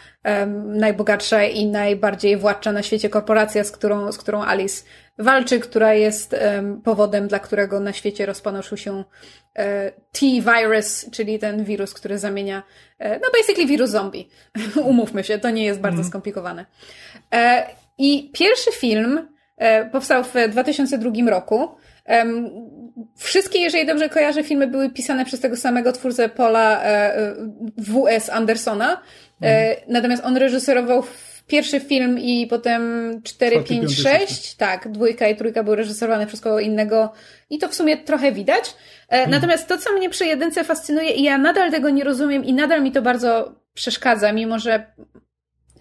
najbogatsza 0.66 1.44
i 1.44 1.66
najbardziej 1.66 2.38
władcza 2.38 2.72
na 2.72 2.84
świecie 2.84 3.10
korporacja, 3.10 3.64
z 3.64 3.72
którą, 3.72 4.12
z 4.12 4.18
którą 4.18 4.44
Alice 4.44 4.84
walczy, 5.22 5.60
która 5.60 5.93
jest 5.93 6.35
powodem, 6.84 7.27
dla 7.27 7.39
którego 7.39 7.80
na 7.80 7.93
świecie 7.93 8.26
rozpanoszył 8.26 8.77
się 8.77 9.03
e, 9.56 9.91
T-virus, 9.91 11.06
czyli 11.11 11.39
ten 11.39 11.64
wirus, 11.64 11.93
który 11.93 12.19
zamienia, 12.19 12.64
e, 12.99 13.19
no 13.19 13.27
basically 13.34 13.68
wirus 13.68 13.89
zombie. 13.89 14.30
Umówmy 14.84 15.23
się, 15.23 15.39
to 15.39 15.49
nie 15.49 15.65
jest 15.65 15.80
bardzo 15.80 15.99
mm. 15.99 16.10
skomplikowane. 16.10 16.65
E, 17.34 17.68
I 17.98 18.31
pierwszy 18.34 18.72
film 18.72 19.27
powstał 19.91 20.23
w 20.23 20.34
2002 20.49 21.11
roku. 21.30 21.69
Wszystkie, 23.18 23.60
jeżeli 23.60 23.85
dobrze 23.85 24.10
kojarzę, 24.10 24.43
filmy 24.43 24.68
były 24.68 24.89
pisane 24.89 25.26
przez 25.26 25.39
tego 25.39 25.57
samego 25.57 25.91
twórcę 25.91 26.30
Paula 26.30 26.81
W.S. 27.77 28.30
Andersona. 28.30 29.02
Mm. 29.41 29.76
Natomiast 29.88 30.26
on 30.26 30.38
reżyserował 30.38 31.03
pierwszy 31.52 31.80
film 31.80 32.19
i 32.19 32.48
potem 32.48 32.82
4, 33.23 33.64
5, 33.64 33.95
6. 34.03 34.56
Tak, 34.56 34.91
dwójka 34.91 35.28
i 35.28 35.36
trójka 35.36 35.64
były 35.64 35.76
reżyserowane 35.76 36.28
przez 36.28 36.41
kogo 36.41 36.60
innego 36.60 37.14
i 37.49 37.57
to 37.57 37.68
w 37.68 37.76
sumie 37.76 37.98
trochę 37.98 38.32
widać. 38.32 38.76
Hmm. 39.10 39.32
Natomiast 39.32 39.68
to, 39.68 39.78
co 39.78 39.94
mnie 39.94 40.10
przy 40.10 40.26
jedynce 40.26 40.64
fascynuje 40.64 41.11
i 41.11 41.23
ja 41.23 41.38
nadal 41.38 41.72
tego 41.72 41.90
nie 41.90 42.03
rozumiem 42.03 42.45
i 42.45 42.53
nadal 42.53 42.84
mi 42.84 42.91
to 42.91 43.02
bardzo 43.02 43.56
przeszkadza, 43.73 44.32
mimo 44.32 44.60
że... 44.60 44.86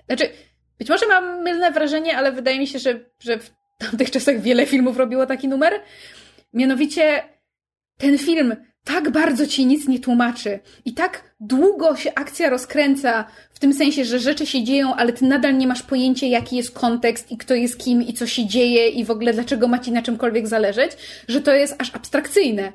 Znaczy, 0.07 0.31
być 0.79 0.89
może 0.89 1.07
mam 1.07 1.43
mylne 1.43 1.71
wrażenie, 1.71 2.17
ale 2.17 2.33
wydaje 2.33 2.59
mi 2.59 2.67
się, 2.67 2.79
że, 2.79 3.01
że 3.21 3.39
w 3.39 3.51
tamtych 3.79 4.11
czasach 4.11 4.41
wiele 4.41 4.67
filmów 4.67 4.97
robiło 4.97 5.27
taki 5.27 5.49
numer. 5.49 5.73
Mianowicie 6.53 7.23
ten 7.97 8.19
film 8.19 8.57
tak 8.85 9.11
bardzo 9.11 9.47
ci 9.47 9.67
nic 9.67 9.89
nie 9.89 10.01
tłumaczy 10.01 10.61
i 10.85 10.95
tak 10.95 11.35
długo 11.41 11.97
się 11.97 12.15
akcja 12.15 12.51
rozkręca, 12.51 13.25
w 13.61 13.69
tym 13.69 13.73
sensie, 13.73 14.05
że 14.05 14.19
rzeczy 14.19 14.47
się 14.47 14.63
dzieją, 14.65 14.95
ale 14.95 15.13
ty 15.13 15.25
nadal 15.25 15.57
nie 15.57 15.67
masz 15.67 15.83
pojęcia, 15.83 16.27
jaki 16.27 16.57
jest 16.57 16.79
kontekst 16.79 17.33
i 17.33 17.37
kto 17.37 17.55
jest 17.55 17.79
kim 17.79 18.03
i 18.03 18.13
co 18.13 18.27
się 18.27 18.47
dzieje 18.47 18.89
i 18.89 19.05
w 19.05 19.11
ogóle 19.11 19.33
dlaczego 19.33 19.69
ma 19.69 19.79
ci 19.79 19.93
na 19.93 20.03
czymkolwiek 20.03 20.49
zależeć, 20.49 20.93
że 21.29 21.41
to 21.41 21.55
jest 21.55 21.77
aż 21.79 21.95
abstrakcyjne. 21.95 22.73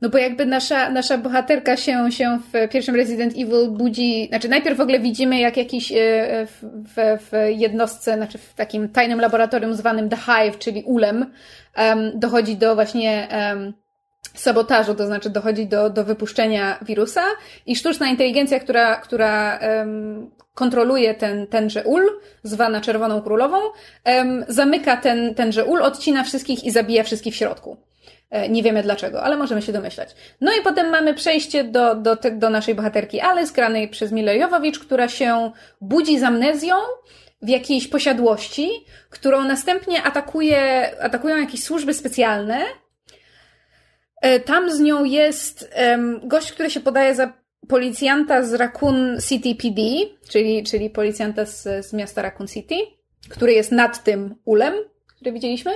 No 0.00 0.08
bo 0.08 0.18
jakby 0.18 0.46
nasza, 0.46 0.90
nasza 0.90 1.18
bohaterka 1.18 1.76
się, 1.76 2.12
się 2.12 2.38
w 2.52 2.72
pierwszym 2.72 2.94
Resident 2.94 3.32
Evil 3.32 3.70
budzi, 3.70 4.26
znaczy 4.28 4.48
najpierw 4.48 4.78
w 4.78 4.80
ogóle 4.80 5.00
widzimy 5.00 5.38
jak 5.38 5.56
jakiś 5.56 5.92
e, 5.92 5.96
w, 6.46 6.62
w, 6.62 7.22
w 7.30 7.32
jednostce, 7.58 8.14
znaczy 8.14 8.38
w 8.38 8.54
takim 8.54 8.88
tajnym 8.88 9.20
laboratorium 9.20 9.74
zwanym 9.74 10.08
The 10.08 10.16
Hive, 10.16 10.58
czyli 10.58 10.82
ulem, 10.82 11.32
um, 11.76 12.12
dochodzi 12.14 12.56
do 12.56 12.74
właśnie 12.74 13.28
um, 13.30 13.72
sabotażu, 14.34 14.94
to 14.94 15.06
znaczy 15.06 15.30
dochodzi 15.30 15.66
do, 15.66 15.90
do 15.90 16.04
wypuszczenia 16.04 16.78
wirusa 16.82 17.22
i 17.66 17.76
sztuczna 17.76 18.08
inteligencja, 18.08 18.60
która, 18.60 18.96
która 18.96 19.60
um, 19.78 20.30
kontroluje 20.54 21.14
ten, 21.14 21.46
tenże 21.46 21.84
ul, 21.84 22.02
zwana 22.42 22.80
Czerwoną 22.80 23.22
Królową, 23.22 23.58
um, 24.04 24.44
zamyka 24.48 24.96
ten, 24.96 25.34
tenże 25.34 25.64
ul, 25.64 25.82
odcina 25.82 26.24
wszystkich 26.24 26.64
i 26.64 26.70
zabija 26.70 27.04
wszystkich 27.04 27.34
w 27.34 27.36
środku. 27.36 27.76
E, 28.30 28.48
nie 28.48 28.62
wiemy 28.62 28.82
dlaczego, 28.82 29.22
ale 29.22 29.36
możemy 29.36 29.62
się 29.62 29.72
domyślać. 29.72 30.08
No 30.40 30.52
i 30.52 30.62
potem 30.62 30.90
mamy 30.90 31.14
przejście 31.14 31.64
do, 31.64 31.94
do, 31.94 32.16
do 32.32 32.50
naszej 32.50 32.74
bohaterki 32.74 33.20
Alice, 33.20 33.52
granej 33.52 33.88
przez 33.88 34.12
Mila 34.12 34.32
Jowowicz, 34.32 34.78
która 34.78 35.08
się 35.08 35.50
budzi 35.80 36.18
z 36.18 36.22
amnezją 36.22 36.76
w 37.42 37.48
jakiejś 37.48 37.88
posiadłości, 37.88 38.70
którą 39.10 39.44
następnie 39.44 40.02
atakuje, 40.02 40.90
atakują 41.02 41.36
jakieś 41.36 41.64
służby 41.64 41.94
specjalne. 41.94 42.60
E, 44.20 44.40
tam 44.40 44.70
z 44.70 44.80
nią 44.80 45.04
jest 45.04 45.74
gość, 46.22 46.52
który 46.52 46.70
się 46.70 46.80
podaje 46.80 47.14
za 47.14 47.32
policjanta 47.68 48.42
z 48.42 48.54
Raccoon 48.54 49.18
City 49.28 49.54
PD, 49.54 49.82
czyli, 50.28 50.64
czyli 50.64 50.90
policjanta 50.90 51.44
z, 51.44 51.86
z 51.86 51.92
miasta 51.92 52.22
Raccoon 52.22 52.48
City, 52.48 52.74
który 53.28 53.52
jest 53.52 53.72
nad 53.72 54.04
tym 54.04 54.34
ulem, 54.44 54.74
który 55.06 55.32
widzieliśmy. 55.32 55.72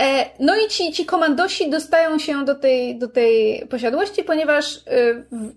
E, 0.00 0.30
no 0.38 0.56
i 0.56 0.68
ci, 0.68 0.92
ci 0.92 1.06
komandosi 1.06 1.70
dostają 1.70 2.18
się 2.18 2.44
do 2.44 2.54
tej, 2.54 2.98
do 2.98 3.08
tej 3.08 3.66
posiadłości, 3.66 4.24
ponieważ 4.24 4.76
y, 4.76 4.80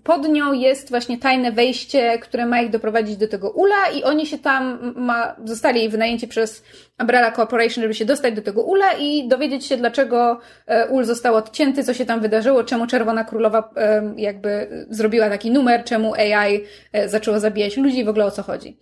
pod 0.04 0.28
nią 0.28 0.52
jest 0.52 0.90
właśnie 0.90 1.18
tajne 1.18 1.52
wejście, 1.52 2.18
które 2.18 2.46
ma 2.46 2.60
ich 2.60 2.70
doprowadzić 2.70 3.16
do 3.16 3.28
tego 3.28 3.50
ula 3.50 3.90
i 3.94 4.04
oni 4.04 4.26
się 4.26 4.38
tam 4.38 4.92
ma, 4.96 5.36
zostali 5.44 5.88
wynajęci 5.88 6.28
przez 6.28 6.62
Umbrella 7.00 7.32
Corporation, 7.32 7.82
żeby 7.82 7.94
się 7.94 8.04
dostać 8.04 8.34
do 8.34 8.42
tego 8.42 8.62
ula 8.62 8.92
i 8.92 9.28
dowiedzieć 9.28 9.66
się, 9.66 9.76
dlaczego 9.76 10.40
e, 10.66 10.88
ul 10.88 11.04
został 11.04 11.34
odcięty, 11.34 11.84
co 11.84 11.94
się 11.94 12.06
tam 12.06 12.20
wydarzyło, 12.20 12.64
czemu 12.64 12.86
Czerwona 12.86 13.24
Królowa 13.24 13.70
jakby 14.16 14.86
zrobiła 14.90 15.28
taki 15.28 15.50
numer, 15.50 15.84
czemu 15.84 16.14
AI 16.14 16.64
e, 16.92 17.08
zaczęło 17.08 17.40
zabijać 17.40 17.76
ludzi 17.76 17.98
i 17.98 18.04
w 18.04 18.08
ogóle 18.08 18.24
o 18.24 18.30
co 18.30 18.42
chodzi. 18.42 18.78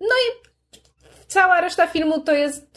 No 0.00 0.06
i 0.06 0.48
cała 1.26 1.60
reszta 1.60 1.86
filmu 1.86 2.20
to 2.20 2.32
jest 2.32 2.68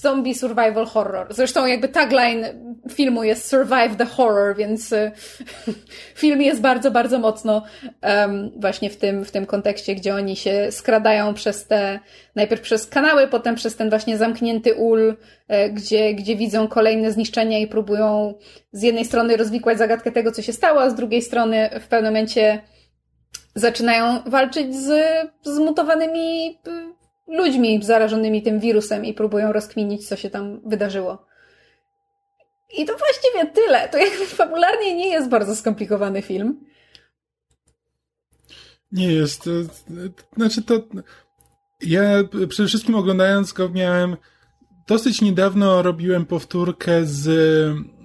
zombie 0.00 0.34
survival 0.34 0.86
horror. 0.86 1.26
Zresztą 1.30 1.66
jakby 1.66 1.88
tagline 1.88 2.54
filmu 2.90 3.24
jest 3.24 3.48
Survive 3.48 3.96
the 3.96 4.04
Horror, 4.04 4.56
więc 4.56 4.92
y, 4.92 5.12
film 6.14 6.42
jest 6.42 6.60
bardzo, 6.60 6.90
bardzo 6.90 7.18
mocno 7.18 7.62
um, 8.02 8.50
właśnie 8.56 8.90
w 8.90 8.96
tym, 8.96 9.24
w 9.24 9.30
tym 9.30 9.46
kontekście, 9.46 9.94
gdzie 9.94 10.14
oni 10.14 10.36
się 10.36 10.72
skradają 10.72 11.34
przez 11.34 11.66
te, 11.66 12.00
najpierw 12.34 12.62
przez 12.62 12.86
kanały, 12.86 13.28
potem 13.28 13.54
przez 13.54 13.76
ten 13.76 13.90
właśnie 13.90 14.18
zamknięty 14.18 14.74
ul, 14.74 15.16
e, 15.48 15.70
gdzie, 15.70 16.14
gdzie 16.14 16.36
widzą 16.36 16.68
kolejne 16.68 17.12
zniszczenia 17.12 17.58
i 17.58 17.66
próbują 17.66 18.34
z 18.72 18.82
jednej 18.82 19.04
strony 19.04 19.36
rozwikłać 19.36 19.78
zagadkę 19.78 20.12
tego, 20.12 20.32
co 20.32 20.42
się 20.42 20.52
stało, 20.52 20.80
a 20.80 20.90
z 20.90 20.94
drugiej 20.94 21.22
strony 21.22 21.70
w 21.80 21.88
pewnym 21.88 22.12
momencie 22.12 22.60
zaczynają 23.54 24.22
walczyć 24.26 24.76
z 24.76 24.90
zmutowanymi 25.42 26.58
y, 26.68 26.97
ludźmi 27.28 27.82
zarażonymi 27.82 28.42
tym 28.42 28.60
wirusem 28.60 29.04
i 29.04 29.14
próbują 29.14 29.52
rozkminić, 29.52 30.08
co 30.08 30.16
się 30.16 30.30
tam 30.30 30.60
wydarzyło. 30.66 31.26
I 32.76 32.84
to 32.84 32.96
właściwie 32.96 33.46
tyle. 33.46 33.88
To 33.88 33.98
jakby 33.98 34.26
fabularnie 34.26 34.94
nie 34.94 35.08
jest 35.08 35.28
bardzo 35.28 35.56
skomplikowany 35.56 36.22
film. 36.22 36.60
Nie 38.92 39.12
jest. 39.12 39.50
Znaczy 40.36 40.62
to. 40.62 40.82
Ja 41.80 42.02
przede 42.48 42.68
wszystkim 42.68 42.94
oglądając 42.94 43.52
go 43.52 43.68
miałem. 43.68 44.16
Dosyć 44.86 45.20
niedawno 45.20 45.82
robiłem 45.82 46.26
powtórkę 46.26 47.06
z. 47.06 47.28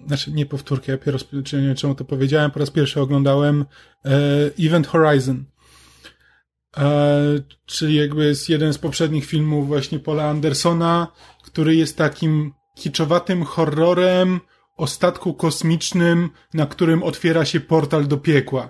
Znaczy, 0.08 0.32
nie 0.32 0.46
powtórkę, 0.46 0.92
ja 0.92 0.98
pierwszy, 0.98 1.44
czy 1.44 1.62
nie 1.62 1.68
wiem 1.68 1.76
czemu 1.76 1.96
to 1.96 2.06
powiedziałem, 2.06 2.52
po 2.52 2.60
raz 2.60 2.70
pierwszy 2.70 3.02
oglądałem 3.02 3.66
e, 4.06 4.10
Event 4.60 4.88
Horizon. 4.88 5.46
E, 6.78 7.22
czyli 7.66 7.96
jakby 7.96 8.26
jest 8.26 8.50
jeden 8.50 8.74
z 8.74 8.78
poprzednich 8.78 9.26
filmów 9.26 9.68
właśnie 9.68 10.00
Paula 10.00 10.30
Andersona, 10.30 11.08
który 11.44 11.76
jest 11.76 11.98
takim 11.98 12.54
kiczowatym 12.76 13.44
horrorem 13.44 14.40
o 14.78 14.88
statku 14.88 15.34
kosmicznym, 15.34 16.30
na 16.54 16.66
którym 16.66 17.04
otwiera 17.04 17.46
się 17.46 17.60
portal 17.60 18.08
do 18.08 18.18
piekła. 18.18 18.70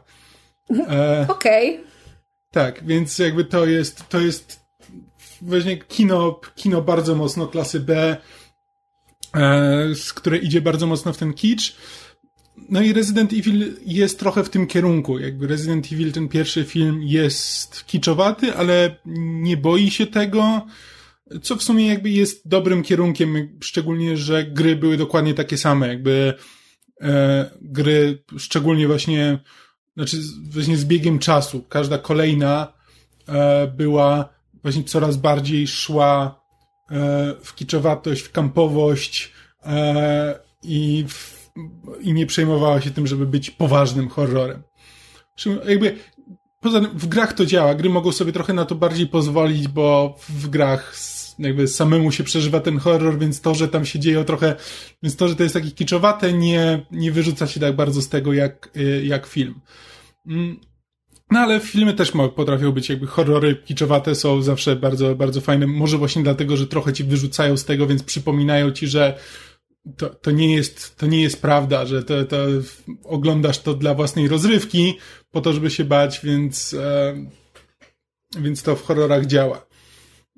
E, 0.90 1.26
Okej. 1.30 1.76
Okay. 1.76 1.94
Tak, 2.52 2.86
więc 2.86 3.20
jakby 3.20 3.46
to 3.46 3.66
jest, 3.66 4.10
to 4.10 4.20
jest 4.20 4.60
właśnie 5.42 5.78
kino, 5.78 6.40
kino 6.56 6.82
bardzo 6.82 7.16
mocno 7.16 7.48
klasy 7.48 7.80
B, 7.80 8.18
e, 9.36 9.96
z 9.96 10.14
które 10.14 10.38
idzie 10.38 10.62
bardzo 10.62 10.88
mocno 10.88 11.14
w 11.14 11.18
ten 11.18 11.34
kicz. 11.34 11.76
No 12.74 12.82
i 12.82 12.94
Resident 12.94 13.34
Evil 13.34 13.74
jest 13.86 14.20
trochę 14.20 14.44
w 14.44 14.50
tym 14.50 14.68
kierunku. 14.68 15.20
Jakby 15.20 15.48
Resident 15.48 15.92
Evil, 15.92 16.12
ten 16.12 16.30
pierwszy 16.30 16.64
film 16.64 17.04
jest 17.04 17.86
kiczowaty, 17.86 18.56
ale 18.56 18.96
nie 19.06 19.58
boi 19.58 19.92
się 19.92 20.08
tego, 20.08 20.66
co 21.42 21.56
w 21.56 21.64
sumie 21.64 21.88
jakby 21.88 22.10
jest 22.10 22.48
dobrym 22.48 22.84
kierunkiem, 22.84 23.60
szczególnie, 23.62 24.18
że 24.18 24.44
gry 24.44 24.76
były 24.76 24.98
dokładnie 24.98 25.34
takie 25.34 25.58
same. 25.58 25.88
Jakby 25.88 26.34
e, 27.02 27.52
gry, 27.62 28.24
szczególnie 28.38 28.88
właśnie, 28.88 29.40
znaczy 29.98 30.18
właśnie 30.52 30.78
z 30.78 30.86
biegiem 30.86 31.20
czasu, 31.20 31.64
każda 31.70 31.98
kolejna 31.98 32.74
e, 33.28 33.68
była 33.68 34.30
właśnie 34.62 34.84
coraz 34.84 35.18
bardziej 35.18 35.68
szła 35.68 36.42
e, 36.92 37.36
w 37.44 37.56
kiczowatość, 37.56 38.22
w 38.22 38.32
kampowość 38.32 39.32
e, 39.66 40.40
i 40.64 41.06
w 41.08 41.43
i 42.02 42.14
nie 42.14 42.26
przejmowała 42.26 42.82
się 42.82 42.92
tym, 42.92 43.08
żeby 43.08 43.26
być 43.26 43.52
poważnym 43.52 44.10
horrorem. 44.10 44.64
Jakby, 45.68 45.98
poza 46.62 46.82
tym 46.82 46.90
w 47.00 47.08
grach 47.08 47.34
to 47.34 47.46
działa. 47.46 47.76
Gry 47.76 47.90
mogą 47.90 48.12
sobie 48.12 48.32
trochę 48.32 48.54
na 48.54 48.66
to 48.66 48.76
bardziej 48.76 49.08
pozwolić, 49.08 49.68
bo 49.68 50.16
w 50.30 50.50
grach 50.50 50.96
jakby 51.40 51.68
samemu 51.68 52.12
się 52.12 52.24
przeżywa 52.24 52.60
ten 52.60 52.78
horror, 52.78 53.20
więc 53.20 53.42
to, 53.42 53.56
że 53.56 53.68
tam 53.68 53.86
się 53.86 54.00
dzieje 54.00 54.24
trochę, 54.24 54.56
więc 55.04 55.16
to, 55.16 55.28
że 55.28 55.36
to 55.36 55.44
jest 55.44 55.54
takie 55.54 55.72
kiczowate, 55.72 56.34
nie, 56.34 56.86
nie 56.92 57.12
wyrzuca 57.12 57.48
się 57.48 57.60
tak 57.60 57.76
bardzo 57.76 58.02
z 58.02 58.10
tego 58.10 58.34
jak, 58.34 58.70
y, 58.78 59.06
jak 59.06 59.26
film. 59.26 59.62
Mm. 60.28 60.60
No 61.32 61.40
ale 61.40 61.60
filmy 61.60 61.94
też 61.94 62.12
potrafią 62.36 62.72
być 62.72 62.90
jakby 62.90 63.08
horrory 63.08 63.56
kiczowate 63.56 64.16
są 64.16 64.42
zawsze 64.42 64.76
bardzo, 64.76 65.16
bardzo 65.16 65.42
fajne. 65.42 65.68
Może 65.68 65.98
właśnie 65.98 66.24
dlatego, 66.24 66.58
że 66.58 66.68
trochę 66.68 66.94
ci 66.94 67.04
wyrzucają 67.04 67.58
z 67.58 67.66
tego, 67.66 67.88
więc 67.88 68.04
przypominają 68.04 68.72
ci, 68.72 68.88
że 68.88 69.18
to, 69.98 70.10
to, 70.10 70.32
nie 70.32 70.56
jest, 70.56 70.98
to 70.98 71.08
nie 71.08 71.22
jest 71.22 71.42
prawda, 71.42 71.86
że 71.86 72.04
to, 72.04 72.26
to 72.26 72.38
oglądasz 73.04 73.60
to 73.60 73.74
dla 73.74 73.94
własnej 73.94 74.28
rozrywki, 74.28 74.98
po 75.32 75.42
to, 75.42 75.54
żeby 75.54 75.70
się 75.70 75.84
bać, 75.84 76.20
więc, 76.24 76.74
e, 76.74 77.16
więc 78.38 78.64
to 78.64 78.76
w 78.76 78.84
horrorach 78.84 79.26
działa. 79.26 79.66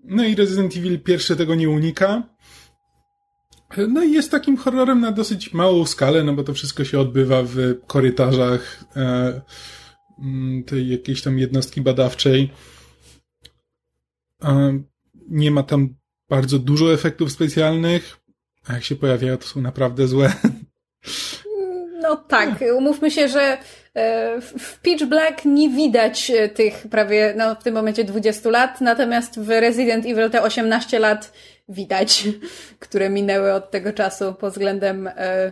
No 0.03 0.25
i 0.25 0.35
Resident 0.35 0.77
Evil 0.77 0.99
pierwszy 0.99 1.35
tego 1.35 1.55
nie 1.55 1.69
unika. 1.69 2.23
No 3.87 4.03
i 4.03 4.11
jest 4.11 4.31
takim 4.31 4.57
horrorem 4.57 4.99
na 4.99 5.11
dosyć 5.11 5.53
małą 5.53 5.85
skalę, 5.85 6.23
no 6.23 6.33
bo 6.33 6.43
to 6.43 6.53
wszystko 6.53 6.85
się 6.85 6.99
odbywa 6.99 7.43
w 7.43 7.57
korytarzach 7.87 8.83
e, 8.95 9.41
mm, 10.19 10.63
tej 10.63 10.89
jakiejś 10.89 11.21
tam 11.21 11.39
jednostki 11.39 11.81
badawczej. 11.81 12.51
E, 14.43 14.79
nie 15.29 15.51
ma 15.51 15.63
tam 15.63 15.95
bardzo 16.29 16.59
dużo 16.59 16.93
efektów 16.93 17.31
specjalnych. 17.31 18.24
A 18.67 18.73
jak 18.73 18.83
się 18.83 18.95
pojawiają, 18.95 19.37
to 19.37 19.47
są 19.47 19.61
naprawdę 19.61 20.07
złe. 20.07 20.33
No 22.01 22.15
tak, 22.15 22.49
umówmy 22.77 23.11
się, 23.11 23.27
że 23.27 23.57
e, 23.93 24.41
w 24.41 24.79
Pitch 24.81 25.05
Black 25.05 25.45
nie 25.45 25.69
widać 25.69 26.31
e, 26.31 26.49
tych 26.49 26.87
prawie, 26.87 27.33
no 27.37 27.55
w 27.55 27.63
tym 27.63 27.73
momencie 27.73 28.03
20 28.03 28.49
lat, 28.49 28.81
natomiast 28.81 29.39
w 29.39 29.49
Resident 29.49 30.05
Evil 30.05 30.29
te 30.29 30.41
18 30.41 30.99
lat 30.99 31.33
widać, 31.69 32.27
które 32.79 33.09
minęły 33.09 33.53
od 33.53 33.71
tego 33.71 33.93
czasu 33.93 34.33
pod 34.33 34.51
względem 34.51 35.07
e, 35.07 35.51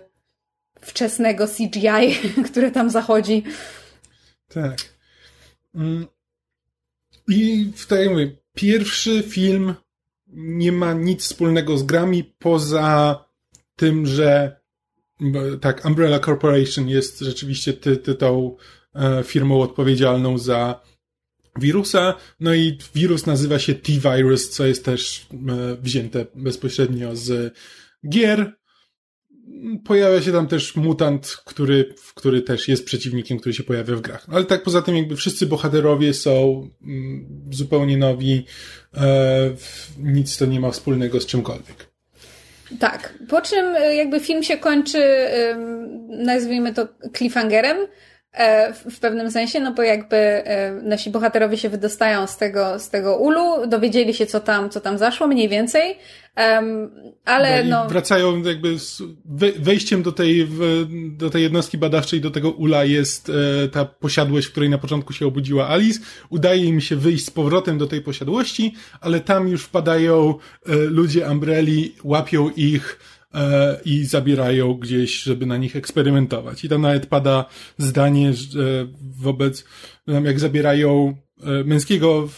wczesnego 0.82 1.48
CGI, 1.48 2.16
które 2.52 2.72
tam 2.72 2.90
zachodzi. 2.90 3.44
Tak. 4.54 4.78
Mm. 5.76 6.08
I 7.28 7.72
w 7.76 7.88
tak 7.88 8.10
mówię, 8.10 8.32
pierwszy 8.54 9.24
film 9.24 9.76
nie 10.36 10.72
ma 10.72 10.94
nic 10.94 11.22
wspólnego 11.22 11.78
z 11.78 11.84
grami 11.84 12.24
poza 12.24 13.26
tym, 13.76 14.06
że 14.06 14.62
tak, 15.62 15.86
Umbrella 15.86 16.20
Corporation 16.20 16.90
jest 16.90 17.20
rzeczywiście 17.20 17.74
ty, 17.74 17.98
ty 17.98 18.16
tą 18.16 18.56
e, 18.96 19.24
firmą 19.24 19.62
odpowiedzialną 19.62 20.38
za 20.38 20.82
wirusa, 21.60 22.14
no 22.40 22.54
i 22.54 22.78
wirus 22.96 23.26
nazywa 23.26 23.60
się 23.60 23.76
T-Virus, 23.76 24.50
co 24.50 24.66
jest 24.66 24.86
też 24.86 25.28
e, 25.34 25.76
wzięte 25.82 26.26
bezpośrednio 26.36 27.16
z 27.16 27.54
gier. 28.10 28.54
Pojawia 29.86 30.22
się 30.22 30.32
tam 30.32 30.48
też 30.48 30.76
mutant, 30.76 31.38
który, 31.46 31.94
który 32.16 32.42
też 32.42 32.68
jest 32.68 32.86
przeciwnikiem, 32.86 33.40
który 33.40 33.54
się 33.54 33.64
pojawia 33.64 33.96
w 33.96 34.02
grach. 34.02 34.26
Ale 34.32 34.46
tak 34.46 34.64
poza 34.64 34.82
tym 34.82 34.96
jakby 34.96 35.16
wszyscy 35.16 35.46
bohaterowie 35.46 36.14
są 36.14 36.68
mm, 36.84 37.26
zupełnie 37.52 37.98
nowi, 37.98 38.46
e, 38.98 39.52
nic 40.00 40.38
to 40.38 40.46
nie 40.46 40.60
ma 40.60 40.72
wspólnego 40.72 41.22
z 41.22 41.26
czymkolwiek. 41.26 41.94
Tak, 42.80 43.14
po 43.30 43.42
czym 43.42 43.66
e, 43.76 43.96
jakby 43.96 44.20
film 44.20 44.44
się 44.44 44.58
kończy, 44.58 45.04
nazwijmy 46.10 46.74
to 46.74 46.88
cliffhangerem, 47.18 47.78
w 48.90 49.00
pewnym 49.00 49.32
sensie, 49.32 49.60
no 49.60 49.74
bo 49.74 49.82
jakby 49.82 50.18
e, 50.18 50.72
nasi 50.72 51.10
bohaterowie 51.10 51.58
się 51.58 51.70
wydostają 51.70 52.28
z 52.28 52.38
tego, 52.38 52.80
z 52.80 52.90
tego 52.90 53.18
ulu, 53.18 53.68
dowiedzieli 53.68 54.14
się, 54.14 54.26
co 54.26 54.40
tam, 54.40 54.70
co 54.70 54.82
tam 54.82 54.98
zaszło, 54.98 55.28
mniej 55.28 55.50
więcej, 55.50 55.98
ale 57.26 57.64
no... 57.64 57.88
Wracają 57.88 58.42
jakby 58.42 58.80
z 58.80 59.02
wejściem 59.60 60.04
do 60.04 60.12
tej, 60.12 60.48
do 61.18 61.30
tej 61.30 61.44
jednostki 61.44 61.78
badawczej, 61.78 62.22
do 62.22 62.32
tego 62.32 62.52
ula 62.52 62.84
jest 62.84 63.32
e, 63.64 63.68
ta 63.68 63.86
posiadłość, 63.86 64.48
w 64.48 64.52
której 64.52 64.70
na 64.70 64.78
początku 64.78 65.14
się 65.14 65.28
obudziła 65.28 65.70
Alice. 65.70 66.00
Udaje 66.30 66.66
im 66.66 66.82
się 66.82 66.96
wyjść 66.96 67.26
z 67.26 67.32
powrotem 67.32 67.78
do 67.78 67.88
tej 67.88 68.02
posiadłości, 68.02 68.76
ale 69.02 69.20
tam 69.20 69.48
już 69.48 69.64
wpadają 69.64 70.36
ludzie 70.90 71.32
Umbrelli, 71.32 71.96
łapią 72.04 72.50
ich, 72.50 73.00
E, 73.13 73.13
i 73.86 74.06
zabierają 74.06 74.74
gdzieś, 74.74 75.24
żeby 75.24 75.46
na 75.46 75.58
nich 75.58 75.76
eksperymentować. 75.76 76.64
I 76.64 76.70
tam 76.70 76.82
nawet 76.82 77.06
pada 77.06 77.46
zdanie 77.78 78.34
że 78.34 78.88
wobec, 79.20 79.66
jak 80.08 80.40
zabierają 80.40 81.14
e, 81.44 81.64
męskiego 81.64 82.30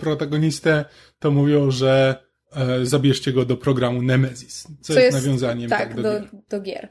protagonistę, 0.00 0.84
to 1.18 1.30
mówią, 1.30 1.70
że 1.70 2.16
e, 2.56 2.86
zabierzcie 2.86 3.32
go 3.32 3.44
do 3.44 3.56
programu 3.56 4.02
Nemesis, 4.02 4.62
co, 4.62 4.68
co 4.80 5.00
jest, 5.00 5.14
jest, 5.14 5.26
nawiązaniem 5.26 5.70
tak, 5.70 5.78
tak 5.78 5.96
do, 5.96 6.02
do, 6.02 6.20
gier. 6.20 6.28
do, 6.48 6.60
gier. 6.60 6.88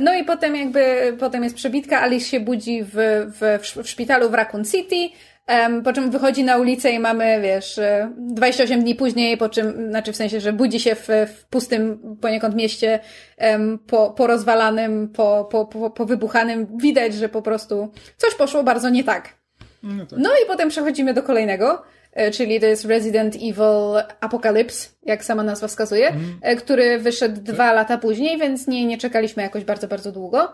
No 0.00 0.14
i 0.14 0.24
potem 0.24 0.56
jakby, 0.56 1.16
potem 1.18 1.44
jest 1.44 1.56
przebitka, 1.56 2.00
Alice 2.00 2.26
się 2.26 2.40
budzi 2.40 2.84
w, 2.84 2.92
w, 3.40 3.58
w 3.82 3.88
szpitalu 3.88 4.30
w 4.30 4.34
Raccoon 4.34 4.64
City, 4.64 5.08
Um, 5.48 5.82
po 5.82 5.92
czym 5.92 6.10
wychodzi 6.10 6.44
na 6.44 6.56
ulicę 6.56 6.90
i 6.90 6.98
mamy, 6.98 7.40
wiesz, 7.42 7.80
28 8.18 8.82
dni 8.82 8.94
później, 8.94 9.36
po 9.36 9.48
czym, 9.48 9.88
znaczy 9.88 10.12
w 10.12 10.16
sensie, 10.16 10.40
że 10.40 10.52
budzi 10.52 10.80
się 10.80 10.94
w, 10.94 11.08
w 11.08 11.44
pustym 11.50 11.98
poniekąd 12.20 12.54
mieście, 12.54 13.00
um, 13.40 13.78
po, 13.78 14.10
po 14.10 14.26
rozwalanym, 14.26 15.08
po, 15.08 15.48
po, 15.50 15.66
po, 15.66 15.90
po 15.90 16.06
wybuchanym. 16.06 16.66
Widać, 16.76 17.14
że 17.14 17.28
po 17.28 17.42
prostu 17.42 17.92
coś 18.16 18.34
poszło 18.34 18.62
bardzo 18.62 18.88
nie 18.88 19.04
tak. 19.04 19.38
No, 19.82 20.06
tak. 20.06 20.18
no 20.18 20.30
i 20.30 20.46
potem 20.46 20.68
przechodzimy 20.68 21.14
do 21.14 21.22
kolejnego, 21.22 21.82
e, 22.12 22.30
czyli 22.30 22.60
to 22.60 22.66
jest 22.66 22.84
Resident 22.84 23.34
Evil 23.34 24.02
Apocalypse, 24.20 24.88
jak 25.02 25.24
sama 25.24 25.42
nazwa 25.42 25.68
wskazuje, 25.68 26.08
mm. 26.08 26.56
który 26.58 26.98
wyszedł 26.98 27.40
dwa 27.40 27.72
lata 27.72 27.98
później, 27.98 28.38
więc 28.38 28.66
nie, 28.66 28.86
nie 28.86 28.98
czekaliśmy 28.98 29.42
jakoś 29.42 29.64
bardzo, 29.64 29.88
bardzo 29.88 30.12
długo. 30.12 30.52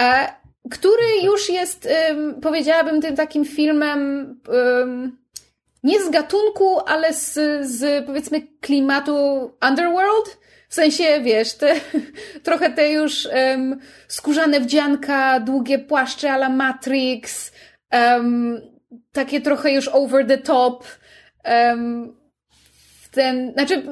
E, 0.00 0.43
który 0.70 1.20
już 1.22 1.48
jest, 1.48 1.88
powiedziałabym, 2.42 3.00
tym 3.00 3.16
takim 3.16 3.44
filmem 3.44 4.40
nie 5.84 6.04
z 6.04 6.10
gatunku, 6.10 6.78
ale 6.86 7.12
z, 7.12 7.32
z 7.66 8.06
powiedzmy 8.06 8.42
klimatu 8.60 9.14
Underworld. 9.68 10.38
W 10.68 10.74
sensie, 10.74 11.20
wiesz, 11.22 11.54
te, 11.54 11.74
trochę 12.42 12.70
te 12.70 12.92
już 12.92 13.26
um, 13.26 13.80
skórzane 14.08 14.60
wdzianka, 14.60 15.40
długie 15.40 15.78
płaszcze 15.78 16.32
ala 16.32 16.48
Matrix, 16.48 17.52
um, 17.92 18.60
takie 19.12 19.40
trochę 19.40 19.72
już 19.72 19.88
over 19.88 20.26
the 20.26 20.38
top. 20.38 20.84
Um, 21.44 22.16
ten, 23.10 23.52
znaczy, 23.52 23.82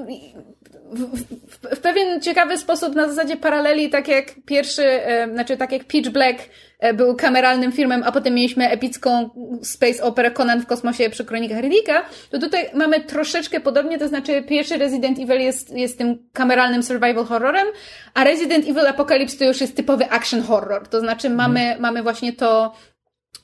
w, 0.93 0.98
w, 0.98 1.77
w, 1.77 1.81
pewien 1.81 2.20
ciekawy 2.20 2.59
sposób 2.59 2.94
na 2.94 3.09
zasadzie 3.09 3.36
paraleli, 3.36 3.90
tak 3.90 4.09
jak 4.09 4.27
pierwszy, 4.47 4.85
e, 4.85 5.28
znaczy 5.32 5.56
tak 5.56 5.73
jak 5.73 5.85
Pitch 5.85 6.10
Black 6.10 6.39
e, 6.78 6.94
był 6.94 7.16
kameralnym 7.16 7.73
filmem, 7.73 8.02
a 8.06 8.12
potem 8.12 8.35
mieliśmy 8.35 8.69
epicką 8.69 9.31
space 9.62 10.02
opera 10.02 10.31
Conan 10.31 10.60
w 10.60 10.66
kosmosie 10.66 11.10
przy 11.10 11.24
kronikach 11.24 11.60
Riddicka, 11.60 12.02
to 12.31 12.39
tutaj 12.39 12.70
mamy 12.74 13.01
troszeczkę 13.01 13.60
podobnie, 13.60 13.98
to 13.98 14.09
znaczy 14.09 14.43
pierwszy 14.43 14.77
Resident 14.77 15.19
Evil 15.19 15.40
jest, 15.40 15.77
jest 15.77 15.98
tym 15.98 16.28
kameralnym 16.32 16.82
survival 16.82 17.24
horrorem, 17.24 17.66
a 18.14 18.24
Resident 18.24 18.69
Evil 18.69 18.86
Apocalypse 18.86 19.39
to 19.39 19.44
już 19.44 19.60
jest 19.60 19.77
typowy 19.77 20.10
action 20.10 20.43
horror, 20.43 20.89
to 20.89 21.01
znaczy 21.01 21.31
mamy, 21.31 21.60
hmm. 21.60 21.81
mamy 21.81 22.02
właśnie 22.02 22.32
to 22.32 22.73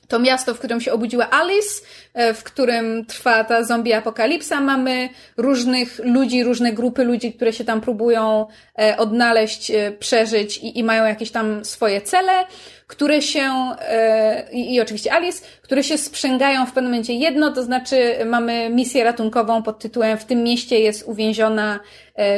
to 0.09 0.19
miasto, 0.19 0.53
w 0.53 0.59
którym 0.59 0.81
się 0.81 0.93
obudziła 0.93 1.29
Alice, 1.29 1.81
e, 2.13 2.33
w 2.33 2.43
którym 2.43 3.05
trwa 3.05 3.43
ta 3.43 3.63
zombie 3.63 3.93
apokalipsa. 3.93 4.61
Mamy 4.61 5.09
różnych 5.37 5.99
ludzi, 6.03 6.43
różne 6.43 6.73
grupy 6.73 7.03
ludzi, 7.03 7.33
które 7.33 7.53
się 7.53 7.63
tam 7.63 7.81
próbują 7.81 8.47
e, 8.79 8.97
odnaleźć, 8.97 9.71
e, 9.71 9.91
przeżyć 9.91 10.57
i, 10.57 10.79
i 10.79 10.83
mają 10.83 11.05
jakieś 11.05 11.31
tam 11.31 11.65
swoje 11.65 12.01
cele, 12.01 12.45
które 12.87 13.21
się, 13.21 13.51
i, 14.51 14.73
i 14.73 14.81
oczywiście 14.81 15.13
Alice, 15.13 15.45
które 15.69 15.83
się 15.83 15.97
sprzęgają 15.97 16.65
w 16.65 16.71
pewnym 16.71 16.91
momencie 16.91 17.13
jedno, 17.13 17.51
to 17.51 17.63
znaczy 17.63 18.15
mamy 18.25 18.69
misję 18.69 19.03
ratunkową 19.03 19.63
pod 19.63 19.79
tytułem 19.79 20.17
W 20.17 20.25
tym 20.25 20.43
mieście 20.43 20.79
jest 20.79 21.07
uwięziona 21.07 21.79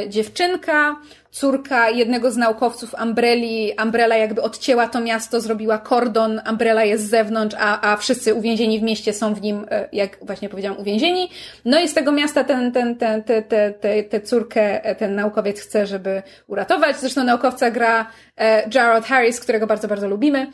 dziewczynka, 0.08 0.96
córka 1.32 1.90
jednego 1.90 2.30
z 2.30 2.36
naukowców 2.36 2.94
Umbrelli, 3.02 3.72
Umbrella 3.82 4.16
jakby 4.16 4.42
odcięła 4.42 4.88
to 4.88 5.00
miasto, 5.00 5.40
zrobiła 5.40 5.78
kordon, 5.78 6.40
Umbrella 6.50 6.84
jest 6.84 7.04
z 7.04 7.10
zewnątrz, 7.10 7.56
a, 7.58 7.92
a 7.92 7.96
wszyscy 7.96 8.34
uwięzieni 8.34 8.80
w 8.80 8.82
mieście 8.82 9.12
są 9.12 9.34
w 9.34 9.42
nim, 9.42 9.66
e, 9.70 9.88
jak 9.92 10.18
właśnie 10.22 10.48
powiedziałam, 10.48 10.80
uwięzieni. 10.80 11.30
No 11.64 11.80
i 11.80 11.88
z 11.88 11.94
tego 11.94 12.12
miasta 12.12 12.44
ten, 12.44 12.72
ten, 12.72 12.96
ten, 12.96 13.22
te, 13.22 13.42
te, 13.42 14.02
te, 14.02 14.20
córkę 14.20 14.84
e, 14.84 14.94
ten 14.94 15.14
naukowiec 15.14 15.60
chce, 15.60 15.86
żeby 15.86 16.22
uratować. 16.46 16.96
Zresztą 16.96 17.24
naukowca 17.24 17.70
gra 17.70 18.10
e, 18.36 18.70
Jarrod 18.74 19.04
Harris, 19.04 19.40
którego 19.40 19.66
bardzo, 19.66 19.88
bardzo 19.88 20.08
lubimy, 20.08 20.46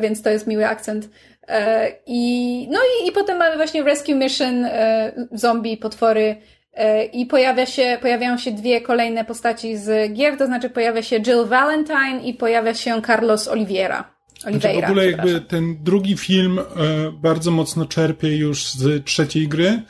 więc 0.00 0.22
to 0.22 0.30
jest 0.30 0.46
miły 0.46 0.66
akcent. 0.66 1.08
I, 2.06 2.68
no 2.70 2.78
i, 2.78 3.08
i 3.08 3.12
potem 3.12 3.38
mamy 3.38 3.56
właśnie 3.56 3.82
Rescue 3.82 4.14
Mission, 4.14 4.66
zombie, 5.32 5.76
potwory, 5.76 6.36
E, 6.78 7.04
I 7.04 7.26
pojawia 7.26 7.66
się, 7.66 7.98
pojawiają 8.00 8.38
się 8.38 8.52
dwie 8.52 8.80
kolejne 8.80 9.24
postaci 9.24 9.76
z 9.78 10.12
gier, 10.12 10.38
to 10.38 10.46
znaczy 10.46 10.70
pojawia 10.70 11.02
się 11.02 11.20
Jill 11.20 11.46
Valentine 11.46 12.20
i 12.24 12.34
pojawia 12.34 12.74
się 12.74 13.02
Carlos 13.06 13.48
Oliveira. 13.48 14.14
Oliveira 14.46 14.72
znaczy 14.72 14.86
w 14.86 14.90
ogóle 14.90 15.10
jakby 15.10 15.40
ten 15.40 15.76
drugi 15.84 16.16
film 16.16 16.58
e, 16.58 16.62
bardzo 17.12 17.50
mocno 17.50 17.84
czerpie 17.84 18.36
już 18.36 18.66
z 18.66 19.04
trzeciej 19.04 19.48
gry, 19.48 19.82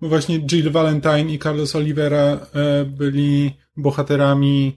bo 0.00 0.08
właśnie 0.08 0.38
Jill 0.38 0.70
Valentine 0.70 1.32
i 1.32 1.38
Carlos 1.38 1.76
Oliveira 1.76 2.22
e, 2.22 2.38
byli 2.84 3.56
bohaterami 3.76 4.76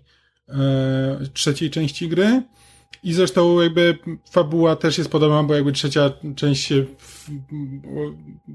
trzeciej 1.33 1.69
części 1.69 2.09
gry. 2.09 2.41
I 3.07 3.13
zresztą 3.13 3.61
jakby 3.61 3.97
fabuła 4.31 4.75
też 4.75 4.97
jest 4.97 5.09
podobna, 5.09 5.43
bo 5.43 5.55
jakby 5.55 5.71
trzecia 5.71 6.13
część 6.35 6.73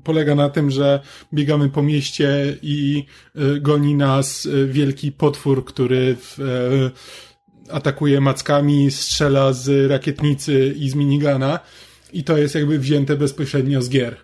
polega 0.04 0.34
na 0.34 0.48
tym, 0.48 0.70
że 0.70 1.00
biegamy 1.34 1.68
po 1.68 1.82
mieście 1.82 2.56
i 2.62 3.04
y, 3.36 3.60
goni 3.60 3.94
nas 3.94 4.46
y, 4.46 4.66
wielki 4.66 5.12
potwór, 5.12 5.64
który 5.64 6.16
y, 6.38 7.70
atakuje 7.70 8.20
mackami, 8.20 8.90
strzela 8.90 9.52
z 9.52 9.90
rakietnicy 9.90 10.74
i 10.78 10.90
z 10.90 10.94
minigana. 10.94 11.60
I 12.12 12.24
to 12.24 12.38
jest 12.38 12.54
jakby 12.54 12.78
wzięte 12.78 13.16
bezpośrednio 13.16 13.82
z 13.82 13.88
gier. 13.88 14.16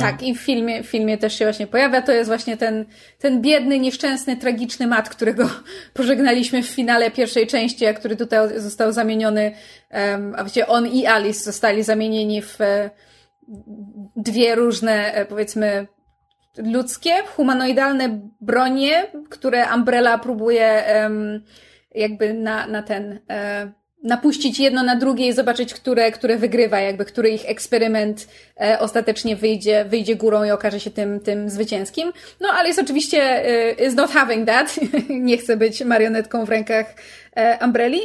Tak, 0.00 0.22
i 0.22 0.34
w 0.34 0.40
filmie, 0.40 0.82
w 0.82 0.86
filmie 0.86 1.18
też 1.18 1.38
się 1.38 1.44
właśnie 1.44 1.66
pojawia. 1.66 2.02
To 2.02 2.12
jest 2.12 2.30
właśnie 2.30 2.56
ten, 2.56 2.84
ten 3.18 3.40
biedny, 3.40 3.78
nieszczęsny, 3.78 4.36
tragiczny 4.36 4.86
mat, 4.86 5.08
którego 5.08 5.50
pożegnaliśmy 5.94 6.62
w 6.62 6.66
finale 6.66 7.10
pierwszej 7.10 7.46
części, 7.46 7.86
a 7.86 7.94
który 7.94 8.16
tutaj 8.16 8.60
został 8.60 8.92
zamieniony, 8.92 9.52
a 10.36 10.42
właściwie 10.42 10.66
on 10.66 10.86
i 10.86 11.06
Alice 11.06 11.44
zostali 11.44 11.82
zamienieni 11.82 12.42
w 12.42 12.60
e, 12.60 12.90
dwie 14.16 14.54
różne, 14.54 15.14
e, 15.14 15.26
powiedzmy, 15.26 15.86
ludzkie, 16.56 17.14
humanoidalne 17.36 18.20
bronie, 18.40 19.06
które 19.30 19.66
Umbrella 19.74 20.18
próbuje 20.18 20.84
jakby 21.94 22.34
na, 22.34 22.66
na 22.66 22.82
ten. 22.82 23.18
E, 23.30 23.81
napuścić 24.02 24.60
jedno 24.60 24.82
na 24.82 24.96
drugie 24.96 25.28
i 25.28 25.32
zobaczyć, 25.32 25.74
które, 25.74 26.12
które 26.12 26.36
wygrywa, 26.36 26.80
jakby 26.80 27.04
który 27.04 27.30
ich 27.30 27.50
eksperyment 27.50 28.28
e, 28.60 28.78
ostatecznie 28.78 29.36
wyjdzie, 29.36 29.84
wyjdzie 29.84 30.16
górą 30.16 30.44
i 30.44 30.50
okaże 30.50 30.80
się 30.80 30.90
tym, 30.90 31.20
tym 31.20 31.50
zwycięskim. 31.50 32.12
No 32.40 32.48
ale 32.48 32.68
jest 32.68 32.80
oczywiście 32.80 33.22
e, 33.22 33.86
is 33.86 33.94
not 33.94 34.10
having 34.10 34.46
that. 34.46 34.80
nie 35.08 35.38
chce 35.38 35.56
być 35.56 35.84
marionetką 35.84 36.44
w 36.44 36.48
rękach 36.48 36.94
e, 37.36 37.64
Umbrelli. 37.64 38.00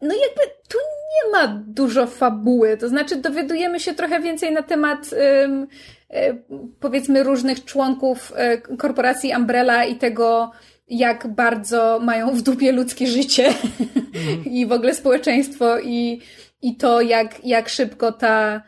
No 0.00 0.14
jakby 0.14 0.42
tu 0.68 0.78
nie 1.14 1.32
ma 1.32 1.62
dużo 1.66 2.06
fabuły, 2.06 2.76
to 2.76 2.88
znaczy 2.88 3.16
dowiadujemy 3.16 3.80
się 3.80 3.94
trochę 3.94 4.20
więcej 4.20 4.52
na 4.52 4.62
temat 4.62 5.10
e, 5.12 6.34
powiedzmy 6.80 7.22
różnych 7.22 7.64
członków 7.64 8.32
e, 8.36 8.58
korporacji 8.58 9.32
Umbrella 9.36 9.84
i 9.84 9.96
tego, 9.96 10.50
jak 10.88 11.26
bardzo 11.26 12.00
mają 12.02 12.36
w 12.36 12.42
dupie 12.42 12.72
ludzkie 12.72 13.06
życie 13.06 13.46
mm. 13.46 14.44
i 14.56 14.66
w 14.66 14.72
ogóle 14.72 14.94
społeczeństwo 14.94 15.78
i, 15.80 16.20
i 16.62 16.76
to, 16.76 17.00
jak, 17.00 17.44
jak 17.44 17.68
szybko 17.68 18.12
ta, 18.12 18.62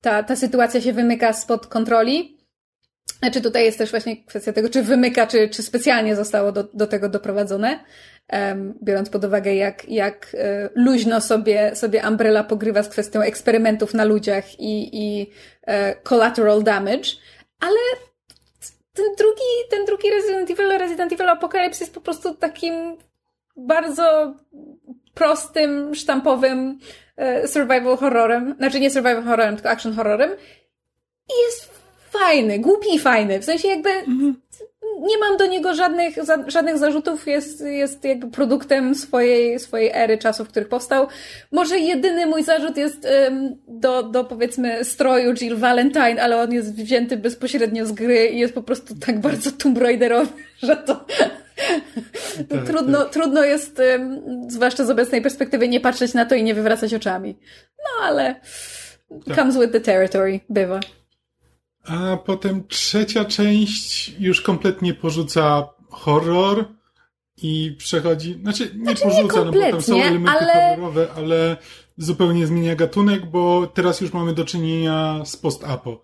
ta, 0.00 0.22
ta 0.22 0.36
sytuacja 0.36 0.80
się 0.80 0.92
wymyka 0.92 1.32
spod 1.32 1.66
kontroli. 1.66 2.38
Znaczy 3.18 3.40
tutaj 3.40 3.64
jest 3.64 3.78
też 3.78 3.90
właśnie 3.90 4.24
kwestia 4.24 4.52
tego, 4.52 4.68
czy 4.68 4.82
wymyka, 4.82 5.26
czy, 5.26 5.48
czy 5.48 5.62
specjalnie 5.62 6.16
zostało 6.16 6.52
do, 6.52 6.64
do 6.64 6.86
tego 6.86 7.08
doprowadzone. 7.08 7.84
um, 8.32 8.74
biorąc 8.82 9.10
pod 9.10 9.24
uwagę, 9.24 9.54
jak, 9.54 9.88
jak 9.88 10.36
e, 10.38 10.70
luźno 10.74 11.20
sobie, 11.20 11.76
sobie 11.76 12.02
Umbrella 12.08 12.44
pogrywa 12.44 12.82
z 12.82 12.88
kwestią 12.88 13.20
eksperymentów 13.20 13.94
na 13.94 14.04
ludziach 14.04 14.60
i, 14.60 14.90
i 14.92 15.30
e, 15.66 16.02
collateral 16.02 16.62
damage, 16.62 17.10
ale 17.60 18.11
ten 18.94 19.14
drugi, 19.18 19.68
ten 19.70 19.84
drugi 19.84 20.10
Resident 20.10 20.50
Evil, 20.50 20.78
Resident 20.78 21.12
Evil 21.12 21.28
Apocalypse 21.28 21.84
jest 21.84 21.94
po 21.94 22.00
prostu 22.00 22.34
takim 22.34 22.96
bardzo 23.56 24.34
prostym, 25.14 25.94
sztampowym 25.94 26.78
e, 27.16 27.48
survival 27.48 27.96
horrorem, 27.96 28.54
znaczy 28.56 28.80
nie 28.80 28.90
survival 28.90 29.24
horrorem, 29.24 29.54
tylko 29.54 29.70
action 29.70 29.94
horrorem. 29.94 30.30
I 31.28 31.32
jest 31.46 31.70
fajny, 32.10 32.58
głupi 32.58 32.94
i 32.94 32.98
fajny, 32.98 33.40
w 33.40 33.44
sensie 33.44 33.68
jakby 33.68 33.90
mhm. 33.90 34.40
Nie 35.00 35.18
mam 35.18 35.36
do 35.36 35.46
niego 35.46 35.74
żadnych, 35.74 36.14
żadnych 36.46 36.78
zarzutów, 36.78 37.26
jest, 37.26 37.60
jest 37.60 38.04
jakby 38.04 38.30
produktem 38.30 38.94
swojej, 38.94 39.58
swojej 39.58 39.90
ery, 39.94 40.18
czasów, 40.18 40.48
w 40.48 40.50
których 40.50 40.68
powstał. 40.68 41.06
Może 41.52 41.78
jedyny 41.78 42.26
mój 42.26 42.42
zarzut 42.42 42.76
jest 42.76 43.08
do, 43.68 44.02
do 44.02 44.24
powiedzmy 44.24 44.84
stroju 44.84 45.34
Jill 45.34 45.56
Valentine, 45.56 46.22
ale 46.22 46.42
on 46.42 46.52
jest 46.52 46.74
wzięty 46.74 47.16
bezpośrednio 47.16 47.86
z 47.86 47.92
gry 47.92 48.26
i 48.26 48.38
jest 48.38 48.54
po 48.54 48.62
prostu 48.62 48.94
tak 49.06 49.20
bardzo 49.20 49.52
Tomb 49.52 49.78
Raiderowy, 49.78 50.32
że 50.62 50.76
to 50.76 51.04
tak, 52.48 52.64
trudno, 52.68 52.98
tak. 52.98 53.12
trudno 53.12 53.44
jest, 53.44 53.82
zwłaszcza 54.48 54.84
z 54.84 54.90
obecnej 54.90 55.22
perspektywy, 55.22 55.68
nie 55.68 55.80
patrzeć 55.80 56.14
na 56.14 56.26
to 56.26 56.34
i 56.34 56.42
nie 56.42 56.54
wywracać 56.54 56.94
oczami. 56.94 57.38
No 57.78 58.06
ale 58.06 58.34
tak. 59.26 59.36
comes 59.36 59.58
with 59.58 59.72
the 59.72 59.80
territory, 59.80 60.40
bywa. 60.48 60.80
A 61.84 62.16
potem 62.16 62.68
trzecia 62.68 63.24
część 63.24 64.14
już 64.18 64.40
kompletnie 64.40 64.94
porzuca 64.94 65.68
horror 65.90 66.64
i 67.42 67.74
przechodzi, 67.78 68.38
znaczy 68.42 68.70
nie 68.74 68.84
znaczy 68.84 69.02
porzuca, 69.02 69.38
nie 69.38 69.44
no 69.44 69.52
bo 69.52 69.60
tam 69.60 69.82
są 69.82 70.02
elementy 70.02 70.30
ale... 70.30 70.76
horrorowe, 70.76 71.08
ale 71.16 71.56
zupełnie 71.96 72.46
zmienia 72.46 72.74
gatunek, 72.74 73.26
bo 73.26 73.66
teraz 73.66 74.00
już 74.00 74.12
mamy 74.12 74.34
do 74.34 74.44
czynienia 74.44 75.22
z 75.24 75.36
post-apo. 75.36 76.02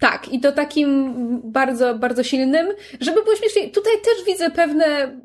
Tak, 0.00 0.28
i 0.28 0.40
to 0.40 0.52
takim 0.52 1.14
bardzo, 1.44 1.98
bardzo 1.98 2.24
silnym. 2.24 2.66
Żeby 3.00 3.22
było 3.22 3.36
śmieszniej, 3.36 3.70
tutaj 3.70 3.92
też 4.04 4.24
widzę 4.26 4.50
pewne 4.50 5.20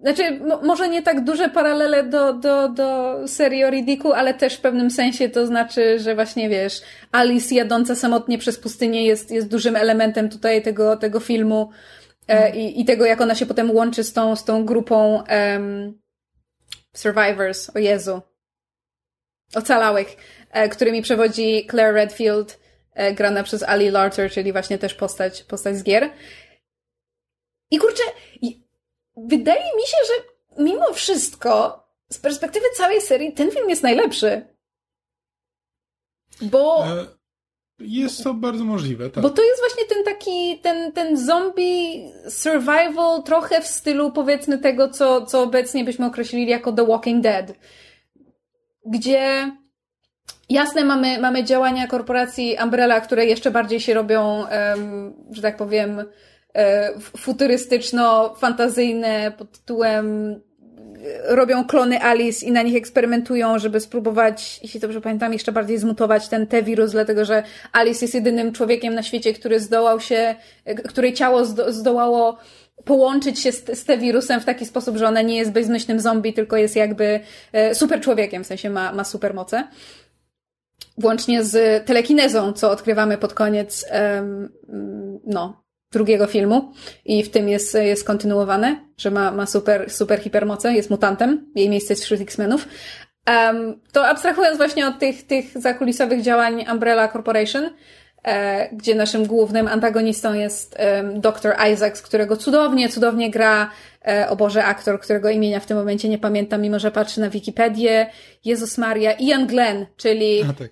znaczy, 0.00 0.40
może 0.62 0.88
nie 0.88 1.02
tak 1.02 1.24
duże 1.24 1.48
paralele 1.48 2.04
do, 2.04 2.32
do, 2.32 2.68
do 2.68 3.18
serii 3.28 3.64
o 3.64 4.14
ale 4.16 4.34
też 4.34 4.54
w 4.54 4.60
pewnym 4.60 4.90
sensie 4.90 5.28
to 5.28 5.46
znaczy, 5.46 5.98
że 5.98 6.14
właśnie 6.14 6.48
wiesz, 6.48 6.82
Alice 7.12 7.54
jadąca 7.54 7.94
samotnie 7.94 8.38
przez 8.38 8.58
pustynię 8.58 9.06
jest, 9.06 9.30
jest 9.30 9.48
dużym 9.48 9.76
elementem 9.76 10.28
tutaj 10.28 10.62
tego, 10.62 10.96
tego 10.96 11.20
filmu 11.20 11.70
e, 12.28 12.56
i, 12.56 12.80
i 12.80 12.84
tego, 12.84 13.06
jak 13.06 13.20
ona 13.20 13.34
się 13.34 13.46
potem 13.46 13.70
łączy 13.70 14.04
z 14.04 14.12
tą, 14.12 14.36
z 14.36 14.44
tą 14.44 14.64
grupą 14.64 15.24
um, 15.30 15.98
Survivors, 16.94 17.76
o 17.76 17.78
Jezu, 17.78 18.22
ocalałych, 19.54 20.16
e, 20.50 20.68
którymi 20.68 21.02
przewodzi 21.02 21.66
Claire 21.70 21.94
Redfield, 21.94 22.58
e, 22.94 23.12
grana 23.12 23.42
przez 23.42 23.62
Ali 23.62 23.90
Larter, 23.90 24.30
czyli 24.30 24.52
właśnie 24.52 24.78
też 24.78 24.94
postać, 24.94 25.42
postać 25.42 25.76
z 25.76 25.82
gier. 25.82 26.10
I 27.70 27.78
kurczę, 27.78 28.02
wydaje 29.16 29.76
mi 29.76 29.82
się, 29.82 29.96
że 30.06 30.22
mimo 30.64 30.92
wszystko, 30.92 31.84
z 32.12 32.18
perspektywy 32.18 32.66
całej 32.76 33.00
serii, 33.00 33.32
ten 33.32 33.50
film 33.50 33.70
jest 33.70 33.82
najlepszy. 33.82 34.46
Bo. 36.42 36.86
E, 36.86 37.06
jest 37.78 38.24
to 38.24 38.34
bardzo 38.34 38.64
możliwe, 38.64 39.10
tak. 39.10 39.22
Bo 39.22 39.30
to 39.30 39.42
jest 39.42 39.60
właśnie 39.60 39.84
ten 39.84 40.04
taki, 40.04 40.58
ten, 40.62 40.92
ten 40.92 41.16
zombie 41.16 42.04
survival, 42.28 43.22
trochę 43.22 43.60
w 43.60 43.66
stylu 43.66 44.12
powiedzmy 44.12 44.58
tego, 44.58 44.88
co, 44.88 45.26
co 45.26 45.42
obecnie 45.42 45.84
byśmy 45.84 46.06
określili 46.06 46.50
jako 46.50 46.72
The 46.72 46.86
Walking 46.86 47.22
Dead. 47.22 47.52
Gdzie 48.86 49.52
jasne 50.48 50.84
mamy, 50.84 51.20
mamy 51.20 51.44
działania 51.44 51.86
korporacji 51.86 52.56
Umbrella, 52.64 53.00
które 53.00 53.26
jeszcze 53.26 53.50
bardziej 53.50 53.80
się 53.80 53.94
robią, 53.94 54.44
um, 54.44 55.14
że 55.30 55.42
tak 55.42 55.56
powiem, 55.56 56.04
futurystyczno-fantazyjne 57.16 59.32
pod 59.32 59.52
tytułem 59.52 60.32
e, 60.32 60.36
robią 61.36 61.64
klony 61.64 62.02
Alice 62.02 62.46
i 62.46 62.52
na 62.52 62.62
nich 62.62 62.76
eksperymentują, 62.76 63.58
żeby 63.58 63.80
spróbować, 63.80 64.60
jeśli 64.62 64.80
dobrze 64.80 65.00
pamiętam, 65.00 65.32
jeszcze 65.32 65.52
bardziej 65.52 65.78
zmutować 65.78 66.28
ten 66.28 66.46
T-wirus, 66.46 66.92
dlatego 66.92 67.24
że 67.24 67.42
Alice 67.72 68.04
jest 68.04 68.14
jedynym 68.14 68.52
człowiekiem 68.52 68.94
na 68.94 69.02
świecie, 69.02 69.32
który 69.32 69.60
zdołał 69.60 70.00
się, 70.00 70.34
e, 70.64 70.74
której 70.74 71.14
ciało 71.14 71.44
zdołało 71.68 72.38
połączyć 72.84 73.40
się 73.40 73.52
z, 73.52 73.78
z 73.78 73.84
T-wirusem 73.84 74.40
w 74.40 74.44
taki 74.44 74.66
sposób, 74.66 74.96
że 74.96 75.08
ona 75.08 75.22
nie 75.22 75.36
jest 75.36 75.52
bezmyślnym 75.52 76.00
zombie, 76.00 76.32
tylko 76.32 76.56
jest 76.56 76.76
jakby 76.76 77.20
super 77.72 78.00
człowiekiem, 78.00 78.44
w 78.44 78.46
sensie 78.46 78.70
ma, 78.70 78.92
ma 78.92 79.04
super 79.04 79.34
moce. 79.34 79.68
Włącznie 80.98 81.44
z 81.44 81.86
telekinezą, 81.86 82.52
co 82.52 82.70
odkrywamy 82.70 83.18
pod 83.18 83.34
koniec, 83.34 83.86
no, 85.26 85.65
drugiego 85.92 86.26
filmu 86.26 86.72
i 87.04 87.22
w 87.22 87.30
tym 87.30 87.48
jest, 87.48 87.74
jest 87.74 88.04
kontynuowane, 88.04 88.80
że 88.98 89.10
ma, 89.10 89.30
ma 89.30 89.46
super, 89.46 89.90
super 89.90 90.20
hipermoce, 90.20 90.72
jest 90.72 90.90
mutantem, 90.90 91.52
jej 91.54 91.68
miejsce 91.68 91.92
jest 91.92 92.04
wśród 92.04 92.20
X-Menów. 92.20 92.68
Um, 93.28 93.80
to 93.92 94.06
abstrahując 94.06 94.56
właśnie 94.56 94.86
od 94.86 94.98
tych, 94.98 95.26
tych 95.26 95.58
zakulisowych 95.58 96.22
działań 96.22 96.64
Umbrella 96.72 97.08
Corporation, 97.08 97.70
e, 98.24 98.68
gdzie 98.76 98.94
naszym 98.94 99.26
głównym 99.26 99.68
antagonistą 99.68 100.34
jest 100.34 100.76
um, 100.78 101.20
dr 101.20 101.56
Isaacs, 101.72 102.02
którego 102.02 102.36
cudownie, 102.36 102.88
cudownie 102.88 103.30
gra, 103.30 103.70
e, 104.08 104.28
o 104.28 104.36
Boże, 104.36 104.64
aktor, 104.64 105.00
którego 105.00 105.30
imienia 105.30 105.60
w 105.60 105.66
tym 105.66 105.76
momencie 105.76 106.08
nie 106.08 106.18
pamiętam, 106.18 106.62
mimo 106.62 106.78
że 106.78 106.90
patrzę 106.90 107.20
na 107.20 107.30
Wikipedię, 107.30 108.10
Jezus 108.44 108.78
Maria, 108.78 109.12
Ian 109.12 109.46
Glenn, 109.46 109.86
czyli 109.96 110.44
tak. 110.58 110.68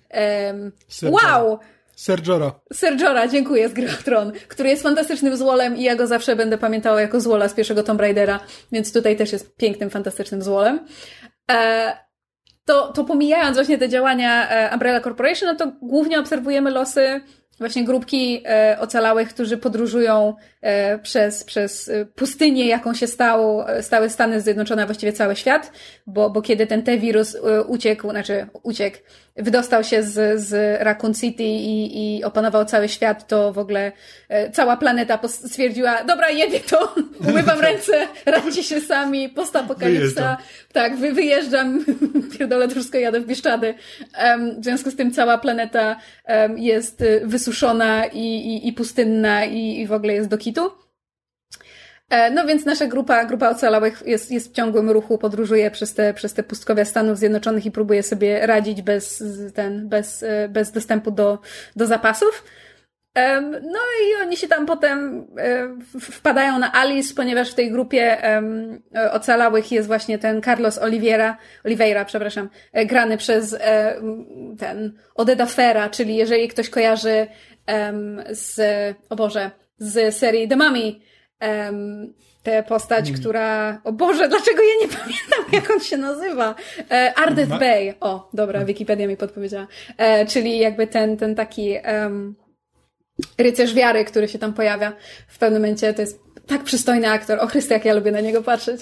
um, 0.51 0.71
wow! 1.13 1.59
Sergiora. 1.95 2.51
Sergiora, 2.73 3.27
dziękuję, 3.27 3.69
z 3.69 3.73
Gry 3.73 3.87
Tron, 3.87 4.31
który 4.47 4.69
jest 4.69 4.83
fantastycznym 4.83 5.37
złolem 5.37 5.77
i 5.77 5.83
ja 5.83 5.95
go 5.95 6.07
zawsze 6.07 6.35
będę 6.35 6.57
pamiętała 6.57 7.01
jako 7.01 7.21
złola 7.21 7.47
z 7.47 7.53
pierwszego 7.53 7.83
Tomb 7.83 8.01
Raidera, 8.01 8.39
więc 8.71 8.93
tutaj 8.93 9.15
też 9.15 9.31
jest 9.31 9.55
pięknym, 9.55 9.89
fantastycznym 9.89 10.41
złolem. 10.41 10.85
E, 11.51 11.97
to, 12.65 12.91
to 12.93 13.03
pomijając 13.03 13.57
właśnie 13.57 13.77
te 13.77 13.89
działania 13.89 14.49
e, 14.49 14.73
Umbrella 14.73 15.01
Corporation, 15.01 15.49
no 15.49 15.55
to 15.55 15.71
głównie 15.81 16.19
obserwujemy 16.19 16.71
losy 16.71 17.21
właśnie 17.57 17.83
grupki 17.83 18.43
e, 18.45 18.77
ocalałych, 18.79 19.29
którzy 19.29 19.57
podróżują 19.57 20.35
przez, 21.03 21.43
przez 21.43 21.89
e, 21.89 22.05
pustynię, 22.05 22.67
jaką 22.67 22.93
się 22.93 23.07
stał, 23.07 23.61
e, 23.61 23.83
stały 23.83 24.09
Stany 24.09 24.41
Zjednoczone, 24.41 24.83
a 24.83 24.85
właściwie 24.85 25.13
cały 25.13 25.35
świat, 25.35 25.71
bo, 26.07 26.29
bo 26.29 26.41
kiedy 26.41 26.67
ten 26.67 26.83
T-wirus 26.83 27.35
e, 27.35 27.63
uciekł, 27.63 28.09
znaczy 28.09 28.47
uciekł, 28.63 28.97
wydostał 29.37 29.83
się 29.83 30.03
z, 30.03 30.41
z 30.41 30.81
Raccoon 30.81 31.13
City 31.13 31.43
i, 31.43 32.17
i 32.17 32.23
opanował 32.23 32.65
cały 32.65 32.89
świat, 32.89 33.27
to 33.27 33.53
w 33.53 33.57
ogóle 33.57 33.91
e, 34.29 34.51
cała 34.51 34.77
planeta 34.77 35.19
stwierdziła, 35.27 36.03
dobra, 36.03 36.29
jebie 36.29 36.59
to, 36.59 36.95
umywam 37.29 37.59
ręce, 37.59 38.07
radźcie 38.25 38.63
się 38.63 38.81
sami, 38.81 39.29
postapokalipsa, 39.29 40.37
tak, 40.73 40.97
wy, 40.97 41.13
wyjeżdżam, 41.13 41.85
pierdolę, 42.37 42.67
to 42.67 42.71
wszystko 42.71 42.97
jadę 42.97 43.19
w 43.19 43.25
Bieszczady. 43.25 43.73
Um, 44.23 44.61
w 44.61 44.63
związku 44.63 44.91
z 44.91 44.95
tym 44.95 45.11
cała 45.11 45.37
planeta 45.37 45.95
um, 46.27 46.57
jest 46.57 47.03
wysuszona 47.23 48.05
i, 48.05 48.19
i, 48.19 48.67
i 48.67 48.73
pustynna 48.73 49.45
i, 49.45 49.79
i 49.79 49.87
w 49.87 49.91
ogóle 49.91 50.13
jest 50.13 50.29
do 50.29 50.37
kitu. 50.37 50.54
E, 52.09 52.31
no 52.31 52.45
więc 52.45 52.65
nasza 52.65 52.87
grupa, 52.87 53.25
grupa 53.25 53.49
ocalałych 53.49 54.03
jest, 54.05 54.31
jest 54.31 54.49
w 54.49 54.55
ciągłym 54.55 54.89
ruchu, 54.89 55.17
podróżuje 55.17 55.71
przez 55.71 55.93
te, 55.93 56.13
przez 56.13 56.33
te 56.33 56.43
pustkowia 56.43 56.85
Stanów 56.85 57.17
Zjednoczonych 57.17 57.65
i 57.65 57.71
próbuje 57.71 58.03
sobie 58.03 58.47
radzić 58.47 58.81
bez, 58.81 59.23
ten, 59.53 59.89
bez, 59.89 60.23
e, 60.23 60.49
bez 60.49 60.71
dostępu 60.71 61.11
do, 61.11 61.39
do 61.75 61.85
zapasów. 61.87 62.43
No 63.61 63.79
i 64.03 64.21
oni 64.21 64.37
się 64.37 64.47
tam 64.47 64.65
potem 64.65 65.27
e, 65.37 65.99
wpadają 65.99 66.59
na 66.59 66.73
Alice, 66.73 67.13
ponieważ 67.15 67.51
w 67.51 67.55
tej 67.55 67.71
grupie 67.71 68.17
ocalałych 69.11 69.71
jest 69.71 69.87
właśnie 69.87 70.19
ten 70.19 70.41
Carlos 70.41 70.77
Oliveira, 70.77 71.37
Oliveira, 71.65 72.05
przepraszam, 72.05 72.49
grany 72.85 73.17
przez 73.17 73.55
ten 74.59 74.93
Odeda 75.15 75.45
Fera, 75.45 75.89
czyli 75.89 76.15
jeżeli 76.15 76.47
ktoś 76.47 76.69
kojarzy 76.69 77.27
z, 78.31 78.59
o 79.09 79.15
Boże, 79.15 79.51
z 79.77 80.15
serii 80.15 80.47
The 80.47 80.55
Mummy, 80.55 80.95
um, 81.41 82.13
tę 82.43 82.63
postać, 82.63 83.05
hmm. 83.05 83.21
która. 83.21 83.81
O 83.83 83.91
Boże, 83.91 84.29
dlaczego 84.29 84.63
ja 84.63 84.87
nie 84.87 84.93
pamiętam, 84.97 85.53
jak 85.53 85.71
on 85.71 85.79
się 85.79 85.97
nazywa? 85.97 86.55
E, 86.91 87.13
Ardeth 87.15 87.49
Ma... 87.49 87.59
Bay. 87.59 87.93
O, 87.99 88.29
dobra, 88.33 88.65
Wikipedia 88.65 89.07
mi 89.07 89.17
podpowiedziała. 89.17 89.67
E, 89.97 90.25
czyli 90.25 90.59
jakby 90.59 90.87
ten, 90.87 91.17
ten 91.17 91.35
taki 91.35 91.75
um, 92.03 92.35
rycerz 93.37 93.73
wiary, 93.73 94.05
który 94.05 94.27
się 94.27 94.39
tam 94.39 94.53
pojawia 94.53 94.93
w 95.27 95.37
pewnym 95.37 95.61
momencie. 95.61 95.93
To 95.93 96.01
jest 96.01 96.24
tak 96.47 96.63
przystojny 96.63 97.09
aktor. 97.09 97.39
O 97.39 97.47
Chryste, 97.47 97.73
jak 97.73 97.85
ja 97.85 97.93
lubię 97.93 98.11
na 98.11 98.21
niego 98.21 98.43
patrzeć. 98.43 98.81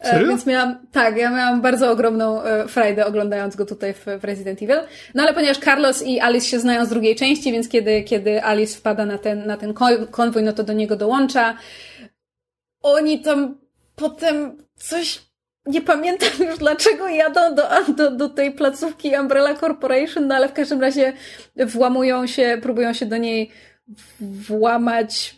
E, 0.00 0.24
więc 0.24 0.46
miałam, 0.46 0.86
tak, 0.92 1.16
ja 1.16 1.30
miałam 1.30 1.60
bardzo 1.60 1.90
ogromną 1.90 2.42
e, 2.42 2.68
frajdę 2.68 3.06
oglądając 3.06 3.56
go 3.56 3.66
tutaj 3.66 3.94
w, 3.94 4.06
w 4.20 4.24
Resident 4.24 4.62
Evil. 4.62 4.80
No 5.14 5.22
ale 5.22 5.34
ponieważ 5.34 5.58
Carlos 5.58 6.02
i 6.02 6.20
Alice 6.20 6.46
się 6.46 6.60
znają 6.60 6.84
z 6.84 6.88
drugiej 6.88 7.16
części, 7.16 7.52
więc 7.52 7.68
kiedy, 7.68 8.02
kiedy 8.02 8.44
Alice 8.44 8.78
wpada 8.78 9.06
na 9.06 9.18
ten, 9.18 9.46
na 9.46 9.56
ten 9.56 9.74
konwój, 10.10 10.42
no 10.42 10.52
to 10.52 10.64
do 10.64 10.72
niego 10.72 10.96
dołącza 10.96 11.54
oni 12.82 13.20
tam 13.20 13.58
potem 13.96 14.56
coś 14.74 15.30
nie 15.66 15.80
pamiętam 15.80 16.28
już 16.46 16.58
dlaczego 16.58 17.08
jadą 17.08 17.54
do, 17.54 17.62
do, 17.94 18.10
do 18.10 18.28
tej 18.28 18.52
placówki 18.52 19.12
Umbrella 19.20 19.54
Corporation, 19.54 20.26
no 20.26 20.34
ale 20.34 20.48
w 20.48 20.52
każdym 20.52 20.80
razie 20.80 21.12
włamują 21.56 22.26
się, 22.26 22.58
próbują 22.62 22.92
się 22.92 23.06
do 23.06 23.16
niej 23.16 23.50
włamać. 24.20 25.36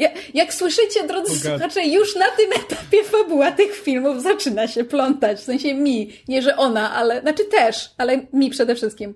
Ja, 0.00 0.08
jak 0.34 0.54
słyszycie, 0.54 1.06
drodzy 1.06 1.38
słuchacze, 1.38 1.86
już 1.86 2.16
na 2.16 2.28
tym 2.28 2.52
etapie 2.52 3.04
fabuła 3.04 3.52
tych 3.52 3.74
filmów 3.74 4.22
zaczyna 4.22 4.68
się 4.68 4.84
plątać. 4.84 5.38
W 5.38 5.44
sensie 5.44 5.74
mi, 5.74 6.12
nie 6.28 6.42
że 6.42 6.56
ona, 6.56 6.94
ale, 6.94 7.20
znaczy 7.20 7.44
też, 7.44 7.90
ale 7.98 8.26
mi 8.32 8.50
przede 8.50 8.74
wszystkim. 8.74 9.14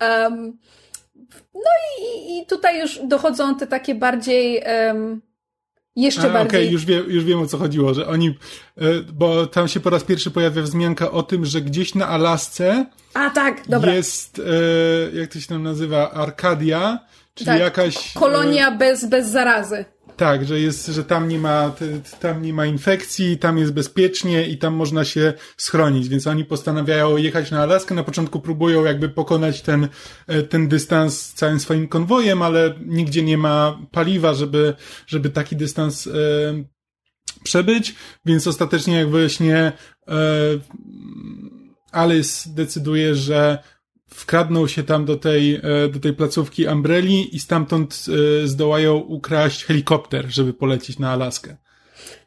Um, 0.00 0.58
no 1.54 1.70
i, 2.00 2.38
i 2.38 2.46
tutaj 2.46 2.80
już 2.80 2.98
dochodzą 3.04 3.54
te 3.54 3.66
takie 3.66 3.94
bardziej 3.94 4.62
um, 4.86 5.20
jeszcze 5.96 6.30
A, 6.30 6.32
bardziej. 6.32 6.48
Okej, 6.48 6.60
okay, 6.60 6.72
już, 6.72 6.84
wie, 6.84 6.96
już 6.96 7.24
wiem 7.24 7.40
o 7.40 7.46
co 7.46 7.58
chodziło, 7.58 7.94
że 7.94 8.06
oni, 8.06 8.28
e, 8.78 8.84
bo 9.12 9.46
tam 9.46 9.68
się 9.68 9.80
po 9.80 9.90
raz 9.90 10.04
pierwszy 10.04 10.30
pojawia 10.30 10.62
wzmianka 10.62 11.10
o 11.10 11.22
tym, 11.22 11.44
że 11.44 11.60
gdzieś 11.60 11.94
na 11.94 12.08
Alasce 12.08 12.86
A, 13.14 13.30
tak, 13.30 13.68
dobra. 13.68 13.94
jest, 13.94 14.38
e, 14.38 15.18
jak 15.18 15.32
to 15.32 15.40
się 15.40 15.46
tam 15.46 15.62
nazywa, 15.62 16.10
Arkadia, 16.10 16.98
czyli 17.34 17.46
tak, 17.46 17.60
jakaś... 17.60 18.12
Kolonia 18.12 18.68
e, 18.68 18.78
bez, 18.78 19.04
bez 19.04 19.28
zarazy. 19.28 19.84
Tak, 20.20 20.44
że 20.44 20.60
jest, 20.60 20.86
że 20.86 21.04
tam 21.04 21.28
nie 21.28 21.38
ma, 21.38 21.74
tam 22.20 22.42
nie 22.42 22.52
ma 22.52 22.66
infekcji, 22.66 23.38
tam 23.38 23.58
jest 23.58 23.72
bezpiecznie 23.72 24.48
i 24.48 24.58
tam 24.58 24.74
można 24.74 25.04
się 25.04 25.32
schronić, 25.56 26.08
więc 26.08 26.26
oni 26.26 26.44
postanawiają 26.44 27.16
jechać 27.16 27.50
na 27.50 27.62
Alaskę. 27.62 27.94
Na 27.94 28.04
początku 28.04 28.40
próbują 28.40 28.84
jakby 28.84 29.08
pokonać 29.08 29.62
ten, 29.62 29.88
e, 30.26 30.42
ten 30.42 30.68
dystans 30.68 31.32
całym 31.32 31.60
swoim 31.60 31.88
konwojem, 31.88 32.42
ale 32.42 32.74
nigdzie 32.86 33.22
nie 33.22 33.38
ma 33.38 33.78
paliwa, 33.90 34.34
żeby, 34.34 34.74
żeby 35.06 35.30
taki 35.30 35.56
dystans 35.56 36.06
e, 36.06 36.10
przebyć, 37.42 37.94
więc 38.24 38.46
ostatecznie 38.46 38.94
jak 38.94 39.10
właśnie 39.10 39.56
e, 39.56 39.72
Alice 41.92 42.50
decyduje, 42.50 43.14
że 43.14 43.58
wkradną 44.14 44.66
się 44.66 44.82
tam 44.82 45.04
do 45.04 45.16
tej, 45.16 45.54
e, 45.54 45.88
do 45.88 46.00
tej 46.00 46.12
placówki 46.12 46.66
Umbrelli 46.66 47.36
i 47.36 47.40
stamtąd 47.40 48.06
e, 48.44 48.46
zdołają 48.46 48.96
ukraść 48.96 49.64
helikopter, 49.64 50.26
żeby 50.28 50.52
polecieć 50.52 50.98
na 50.98 51.10
Alaskę. 51.10 51.56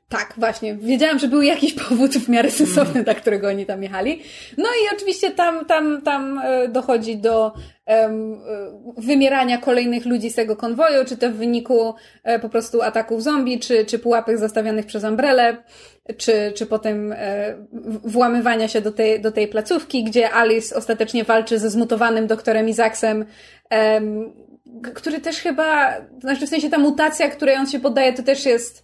Tak, 0.09 0.33
właśnie. 0.37 0.75
Wiedziałam, 0.75 1.19
że 1.19 1.27
był 1.27 1.41
jakiś 1.41 1.73
powód 1.89 2.11
w 2.11 2.29
miarę 2.29 2.51
sensowny, 2.51 3.03
dla 3.03 3.13
którego 3.13 3.47
oni 3.47 3.65
tam 3.65 3.83
jechali. 3.83 4.21
No 4.57 4.65
i 4.65 4.95
oczywiście 4.95 5.31
tam, 5.31 5.65
tam, 5.65 6.01
tam 6.01 6.39
e, 6.39 6.67
dochodzi 6.67 7.17
do 7.17 7.53
um, 7.87 8.41
wymierania 8.97 9.57
kolejnych 9.57 10.05
ludzi 10.05 10.29
z 10.29 10.35
tego 10.35 10.55
konwoju, 10.55 11.05
czy 11.05 11.17
to 11.17 11.29
w 11.29 11.33
wyniku 11.33 11.95
po 12.41 12.49
prostu 12.49 12.81
ataków 12.81 13.23
zombie, 13.23 13.59
czy, 13.59 13.85
czy 13.85 13.99
pułapek 13.99 14.37
zastawianych 14.37 14.85
przez 14.85 15.03
Umbrelle, 15.03 15.63
czy, 16.17 16.53
czy 16.55 16.65
potem 16.65 17.15
włamywania 18.03 18.67
się 18.67 18.81
do 18.81 18.91
tej, 18.91 19.21
do 19.21 19.31
tej 19.31 19.47
placówki, 19.47 20.03
gdzie 20.03 20.33
Alice 20.33 20.75
ostatecznie 20.75 21.23
walczy 21.23 21.59
ze 21.59 21.69
zmutowanym 21.69 22.27
doktorem 22.27 22.67
um, 23.71 24.33
który 24.93 25.21
też 25.21 25.37
chyba, 25.37 25.93
znaczy 26.21 26.47
w 26.47 26.49
sensie 26.49 26.69
ta 26.69 26.77
mutacja, 26.77 27.29
której 27.29 27.55
on 27.55 27.67
się 27.67 27.79
poddaje, 27.79 28.13
to 28.13 28.23
też 28.23 28.45
jest 28.45 28.83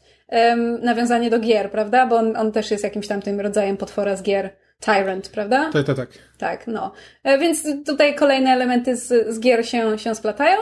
nawiązanie 0.82 1.30
do 1.30 1.40
gier, 1.40 1.72
prawda? 1.72 2.08
Bo 2.08 2.16
on, 2.16 2.38
on 2.38 2.52
też 2.52 2.72
jest 2.72 2.84
jakimś 2.84 3.08
tam 3.08 3.22
tym 3.22 3.40
rodzajem 3.40 3.78
potwora 3.78 4.16
z 4.16 4.24
gier. 4.24 4.50
Tyrant, 4.80 5.30
prawda? 5.30 5.70
Tak, 5.74 5.86
tak, 5.86 5.98
tak. 5.98 6.10
Tak, 6.38 6.68
no. 6.68 6.92
E, 7.24 7.38
więc 7.38 7.68
tutaj 7.86 8.16
kolejne 8.16 8.50
elementy 8.50 8.96
z, 8.96 9.34
z 9.36 9.40
gier 9.40 9.68
się, 9.68 10.00
się 10.00 10.16
splatają. 10.16 10.58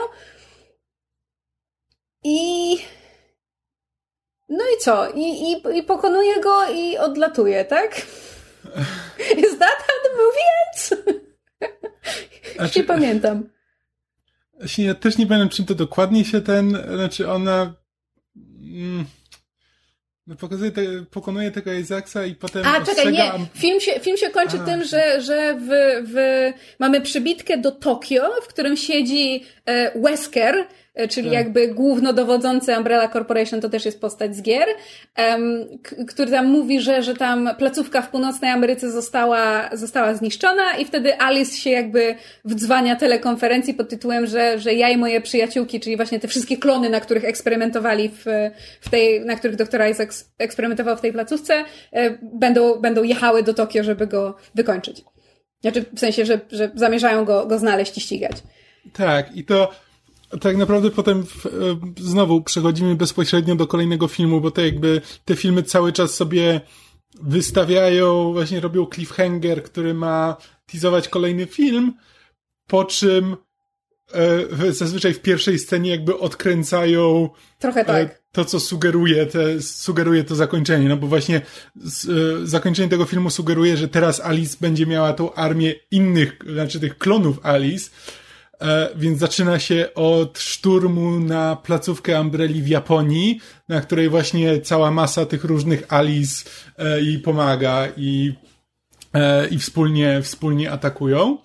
I. 2.24 2.76
No 4.48 4.64
i 4.76 4.78
co? 4.80 5.10
I, 5.10 5.22
i, 5.22 5.78
I 5.78 5.82
pokonuje 5.82 6.40
go 6.40 6.70
i 6.70 6.98
odlatuje, 6.98 7.64
tak? 7.64 8.06
Is 9.38 9.58
that 9.58 9.76
how 9.78 9.96
the 10.04 10.10
movie 10.16 10.48
ends? 10.66 10.94
Znaczy, 12.56 12.78
nie 12.78 12.84
pamiętam. 12.84 13.48
Ja 14.78 14.94
też 14.94 15.18
nie 15.18 15.26
pamiętam, 15.26 15.48
czym 15.48 15.66
to 15.66 15.74
dokładnie 15.74 16.24
się 16.24 16.40
ten. 16.40 16.78
Znaczy, 16.94 17.30
ona. 17.30 17.74
Mm, 18.62 19.04
no 20.26 20.36
pokazuje 20.36 20.70
te, 20.70 20.82
pokonuje 21.10 21.50
tego 21.50 21.72
Isaacsa 21.72 22.26
i 22.26 22.34
potem. 22.34 22.66
A 22.66 22.84
czekaj, 22.84 23.12
nie. 23.12 23.32
Film 23.54 23.80
się, 23.80 24.00
film 24.00 24.16
się 24.16 24.30
kończy 24.30 24.56
A, 24.62 24.64
tym, 24.64 24.84
że, 24.84 25.20
że 25.22 25.54
w, 25.54 25.68
w, 26.12 26.52
mamy 26.78 27.00
przybitkę 27.00 27.58
do 27.58 27.72
Tokio, 27.72 28.30
w 28.42 28.46
którym 28.46 28.76
siedzi 28.76 29.44
e, 29.66 30.00
Wesker, 30.00 30.66
czyli 31.10 31.28
tak. 31.28 31.38
jakby 31.38 31.68
głównodowodzący 31.68 32.76
Umbrella 32.76 33.08
Corporation 33.08 33.60
to 33.60 33.68
też 33.68 33.84
jest 33.84 34.00
postać 34.00 34.36
z 34.36 34.42
gier, 34.42 34.66
który 36.08 36.30
tam 36.30 36.46
mówi, 36.46 36.80
że, 36.80 37.02
że 37.02 37.14
tam 37.14 37.50
placówka 37.58 38.02
w 38.02 38.10
północnej 38.10 38.50
Ameryce 38.50 38.90
została, 38.90 39.70
została 39.72 40.14
zniszczona 40.14 40.76
i 40.76 40.84
wtedy 40.84 41.20
Alice 41.20 41.56
się 41.56 41.70
jakby 41.70 42.14
wdzwania 42.44 42.96
telekonferencji 42.96 43.74
pod 43.74 43.88
tytułem, 43.88 44.26
że, 44.26 44.58
że 44.58 44.74
ja 44.74 44.88
i 44.88 44.96
moje 44.96 45.20
przyjaciółki, 45.20 45.80
czyli 45.80 45.96
właśnie 45.96 46.20
te 46.20 46.28
wszystkie 46.28 46.56
klony, 46.56 46.90
na 46.90 47.00
których 47.00 47.24
eksperymentowali 47.24 48.08
w, 48.08 48.24
w 48.80 48.90
tej, 48.90 49.20
na 49.20 49.36
których 49.36 49.56
doktora 49.56 49.88
Isaac 49.88 50.24
eksperymentował 50.38 50.96
w 50.96 51.00
tej 51.00 51.12
placówce, 51.12 51.64
e, 51.92 52.18
będą, 52.22 52.80
będą 52.80 53.02
jechały 53.02 53.42
do 53.42 53.54
Tokio, 53.54 53.84
żeby 53.84 54.06
go 54.06 54.36
wykończyć. 54.54 55.04
Znaczy, 55.60 55.84
w 55.94 56.00
sensie, 56.00 56.24
że, 56.24 56.40
że 56.52 56.70
zamierzają 56.74 57.24
go, 57.24 57.46
go 57.46 57.58
znaleźć 57.58 57.98
i 57.98 58.00
ścigać. 58.00 58.36
Tak, 58.92 59.36
i 59.36 59.44
to 59.44 59.70
tak 60.40 60.56
naprawdę 60.56 60.90
potem 60.90 61.26
w, 61.26 61.46
e, 61.46 61.50
znowu 62.00 62.42
przechodzimy 62.42 62.94
bezpośrednio 62.94 63.54
do 63.54 63.66
kolejnego 63.66 64.08
filmu, 64.08 64.40
bo 64.40 64.50
to 64.50 64.60
jakby 64.60 65.00
te 65.24 65.36
filmy 65.36 65.62
cały 65.62 65.92
czas 65.92 66.14
sobie 66.14 66.60
wystawiają, 67.22 68.32
właśnie 68.32 68.60
robią 68.60 68.86
cliffhanger, 68.94 69.62
który 69.62 69.94
ma 69.94 70.36
teasować 70.66 71.08
kolejny 71.08 71.46
film, 71.46 71.94
po 72.66 72.84
czym 72.84 73.36
e, 74.12 74.72
zazwyczaj 74.72 75.14
w 75.14 75.20
pierwszej 75.20 75.58
scenie 75.58 75.90
jakby 75.90 76.18
odkręcają 76.18 77.30
Trochę 77.58 77.84
tak. 77.84 78.08
E, 78.08 78.18
to, 78.32 78.44
co 78.44 78.60
sugeruje, 78.60 79.26
te, 79.26 79.62
sugeruje 79.62 80.24
to 80.24 80.34
zakończenie, 80.34 80.88
no 80.88 80.96
bo 80.96 81.06
właśnie 81.06 81.40
z, 81.76 82.08
e, 82.08 82.46
zakończenie 82.46 82.88
tego 82.88 83.04
filmu 83.04 83.30
sugeruje, 83.30 83.76
że 83.76 83.88
teraz 83.88 84.20
Alice 84.20 84.56
będzie 84.60 84.86
miała 84.86 85.12
tą 85.12 85.34
armię 85.34 85.74
innych, 85.90 86.38
znaczy 86.52 86.80
tych 86.80 86.98
klonów 86.98 87.46
Alice, 87.46 87.90
E, 88.60 88.88
więc 88.96 89.18
zaczyna 89.18 89.58
się 89.58 89.88
od 89.94 90.38
szturmu 90.38 91.20
na 91.20 91.56
placówkę 91.56 92.20
Umbrelli 92.20 92.62
w 92.62 92.68
Japonii, 92.68 93.40
na 93.68 93.80
której 93.80 94.08
właśnie 94.08 94.60
cała 94.60 94.90
masa 94.90 95.26
tych 95.26 95.44
różnych 95.44 95.92
Alice 95.92 96.50
e, 96.78 97.02
jej 97.02 97.18
pomaga 97.18 97.88
i, 97.96 98.32
e, 99.14 99.48
i 99.48 99.58
wspólnie, 99.58 100.22
wspólnie 100.22 100.70
atakują. 100.70 101.38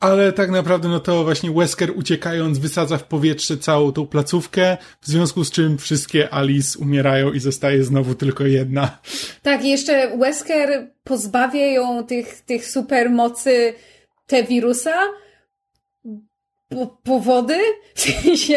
Ale 0.00 0.32
tak 0.32 0.50
naprawdę, 0.50 0.88
no 0.88 1.00
to 1.00 1.24
właśnie 1.24 1.50
Wesker 1.50 1.92
uciekając 1.96 2.58
wysadza 2.58 2.98
w 2.98 3.04
powietrze 3.04 3.56
całą 3.56 3.92
tą 3.92 4.06
placówkę, 4.06 4.76
w 5.00 5.06
związku 5.06 5.44
z 5.44 5.50
czym 5.50 5.78
wszystkie 5.78 6.34
Alice 6.34 6.78
umierają 6.78 7.32
i 7.32 7.40
zostaje 7.40 7.84
znowu 7.84 8.14
tylko 8.14 8.44
jedna. 8.44 8.98
Tak, 9.42 9.64
i 9.64 9.68
jeszcze 9.68 10.18
Wesker 10.18 10.90
pozbawia 11.04 11.66
ją 11.66 12.06
tych, 12.06 12.40
tych 12.40 12.66
supermocy 12.66 13.74
te 14.26 14.44
wirusa, 14.44 14.94
powody? 17.02 17.58
W 17.94 18.00
sensie, 18.00 18.56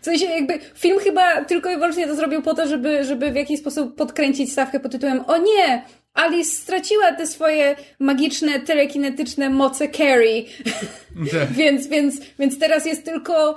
w 0.00 0.04
sensie 0.04 0.24
jakby 0.24 0.58
film 0.74 0.98
chyba 0.98 1.44
tylko 1.44 1.70
i 1.70 1.74
wyłącznie 1.74 2.06
to 2.06 2.16
zrobił 2.16 2.42
po 2.42 2.54
to, 2.54 2.68
żeby, 2.68 3.04
żeby 3.04 3.32
w 3.32 3.34
jakiś 3.34 3.60
sposób 3.60 3.96
podkręcić 3.96 4.52
stawkę 4.52 4.80
pod 4.80 4.92
tytułem 4.92 5.24
o 5.26 5.36
nie, 5.36 5.84
Alice 6.14 6.50
straciła 6.50 7.12
te 7.12 7.26
swoje 7.26 7.76
magiczne, 7.98 8.60
telekinetyczne 8.60 9.50
moce 9.50 9.88
Carrie. 9.88 10.44
Tak. 11.32 11.52
więc, 11.52 11.86
więc, 11.86 12.20
więc 12.38 12.58
teraz 12.58 12.86
jest 12.86 13.04
tylko 13.04 13.56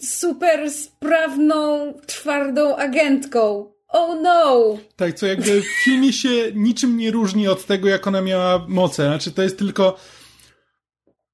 super 0.00 0.70
sprawną, 0.70 1.92
twardą 2.06 2.76
agentką. 2.76 3.72
Oh 3.88 4.14
no! 4.22 4.78
Tak, 4.96 5.14
co 5.14 5.26
jakby 5.26 5.62
w 5.62 5.84
filmie 5.84 6.12
się 6.12 6.28
niczym 6.54 6.96
nie 6.96 7.10
różni 7.10 7.48
od 7.48 7.66
tego, 7.66 7.88
jak 7.88 8.06
ona 8.06 8.20
miała 8.20 8.66
moce. 8.68 9.06
Znaczy, 9.06 9.32
to 9.32 9.42
jest 9.42 9.58
tylko 9.58 9.96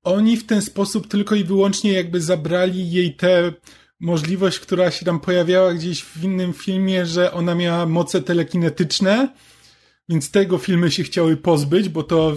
oni 0.04 0.36
w 0.36 0.46
ten 0.46 0.62
sposób 0.62 1.08
tylko 1.08 1.34
i 1.34 1.44
wyłącznie 1.44 1.92
jakby 1.92 2.20
zabrali 2.20 2.90
jej 2.90 3.14
tę 3.14 3.52
możliwość, 4.00 4.58
która 4.58 4.90
się 4.90 5.04
tam 5.04 5.20
pojawiała 5.20 5.74
gdzieś 5.74 6.02
w 6.04 6.24
innym 6.24 6.52
filmie, 6.52 7.06
że 7.06 7.32
ona 7.32 7.54
miała 7.54 7.86
moce 7.86 8.22
telekinetyczne, 8.22 9.28
więc 10.08 10.30
tego 10.30 10.58
filmy 10.58 10.90
się 10.90 11.02
chciały 11.02 11.36
pozbyć, 11.36 11.88
bo 11.88 12.02
to, 12.02 12.36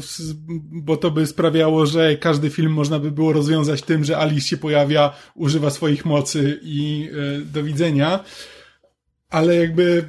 bo 0.71 0.97
to 0.97 1.11
by 1.11 1.27
sprawiało, 1.27 1.85
że 1.85 2.17
każdy 2.17 2.49
film 2.49 2.73
można 2.73 2.99
by 2.99 3.11
było 3.11 3.33
rozwiązać 3.33 3.81
tym, 3.81 4.03
że 4.03 4.17
Alice 4.17 4.47
się 4.47 4.57
pojawia, 4.57 5.13
używa 5.35 5.69
swoich 5.69 6.05
mocy 6.05 6.59
i 6.63 6.99
yy, 6.99 7.45
do 7.45 7.63
widzenia. 7.63 8.23
Ale 9.29 9.55
jakby 9.55 10.05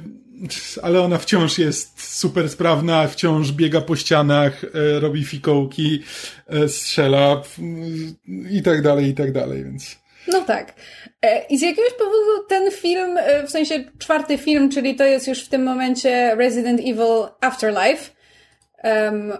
ale 0.81 1.01
ona 1.01 1.17
wciąż 1.17 1.57
jest 1.57 2.17
super 2.17 2.49
sprawna, 2.49 3.07
wciąż 3.07 3.51
biega 3.51 3.81
po 3.81 3.95
ścianach, 3.95 4.63
e, 4.63 4.99
robi 4.99 5.25
fikołki, 5.25 6.03
e, 6.47 6.69
strzela 6.69 7.41
i 8.51 8.61
tak 8.63 8.81
dalej, 8.81 9.05
i 9.05 9.13
tak 9.13 9.31
dalej, 9.31 9.63
więc... 9.63 9.95
No 10.27 10.41
tak. 10.41 10.73
E, 11.21 11.45
I 11.49 11.57
z 11.57 11.61
jakiegoś 11.61 11.93
powodu 11.93 12.47
ten 12.49 12.71
film, 12.71 13.17
w 13.47 13.51
sensie 13.51 13.83
czwarty 13.97 14.37
film, 14.37 14.69
czyli 14.69 14.95
to 14.95 15.03
jest 15.03 15.27
już 15.27 15.45
w 15.45 15.49
tym 15.49 15.63
momencie 15.63 16.35
Resident 16.35 16.79
Evil 16.79 17.27
Afterlife, 17.41 18.11
um, 18.83 19.33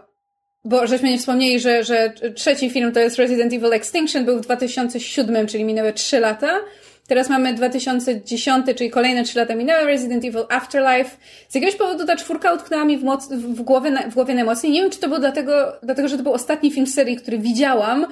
bo 0.65 0.87
żeśmy 0.87 1.09
nie 1.09 1.17
wspomnieli, 1.17 1.59
że, 1.59 1.83
że 1.83 2.13
trzeci 2.35 2.69
film 2.69 2.91
to 2.91 2.99
jest 2.99 3.17
Resident 3.17 3.53
Evil 3.53 3.73
Extinction, 3.73 4.25
był 4.25 4.37
w 4.37 4.41
2007, 4.41 5.47
czyli 5.47 5.63
minęły 5.63 5.93
trzy 5.93 6.19
lata. 6.19 6.59
Teraz 7.07 7.29
mamy 7.29 7.53
2010, 7.53 8.65
czyli 8.75 8.89
kolejne 8.89 9.23
trzy 9.23 9.39
lata 9.39 9.55
minęły, 9.55 9.85
Resident 9.85 10.25
Evil 10.25 10.45
Afterlife. 10.49 11.17
Z 11.49 11.55
jakiegoś 11.55 11.75
powodu 11.75 12.05
ta 12.05 12.15
czwórka 12.15 12.53
utknęła 12.53 12.85
mi 12.85 12.97
w, 12.97 13.03
moc, 13.03 13.29
w, 13.31 13.61
głowie, 13.61 14.09
w 14.09 14.13
głowie 14.13 14.35
najmocniej. 14.35 14.71
Nie 14.73 14.81
wiem, 14.81 14.91
czy 14.91 14.99
to 14.99 15.07
było 15.07 15.19
dlatego, 15.19 15.73
dlatego, 15.83 16.07
że 16.07 16.17
to 16.17 16.23
był 16.23 16.33
ostatni 16.33 16.71
film 16.71 16.87
serii, 16.87 17.17
który 17.17 17.37
widziałam, 17.37 18.05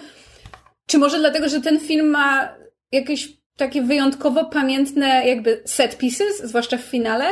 czy 0.87 0.97
może 0.97 1.19
dlatego, 1.19 1.49
że 1.49 1.61
ten 1.61 1.79
film 1.79 2.09
ma 2.09 2.55
jakieś 2.91 3.29
takie 3.57 3.81
wyjątkowo 3.81 4.45
pamiętne 4.45 5.27
jakby 5.27 5.61
set 5.65 5.97
pieces, 5.97 6.43
zwłaszcza 6.43 6.77
w 6.77 6.81
finale. 6.81 7.25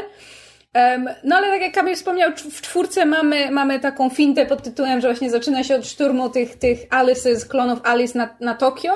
Um, 0.76 1.10
no 1.24 1.36
ale 1.36 1.48
tak 1.48 1.62
jak 1.62 1.74
Kamil 1.74 1.96
wspomniał, 1.96 2.32
w 2.52 2.62
czwórce 2.62 3.06
mamy, 3.06 3.52
mamy 3.52 3.80
taką 3.80 4.10
fintę 4.10 4.46
pod 4.46 4.64
tytułem, 4.64 5.02
że 5.02 5.08
właśnie 5.08 5.30
zaczyna 5.30 5.64
się 5.64 5.76
od 5.76 5.88
szturmu 5.88 6.30
tych, 6.30 6.56
tych 6.56 6.90
Alice's, 6.90 7.48
klonów 7.48 7.80
Alice 7.84 8.18
na, 8.18 8.36
na 8.40 8.56
Tokio. 8.56 8.94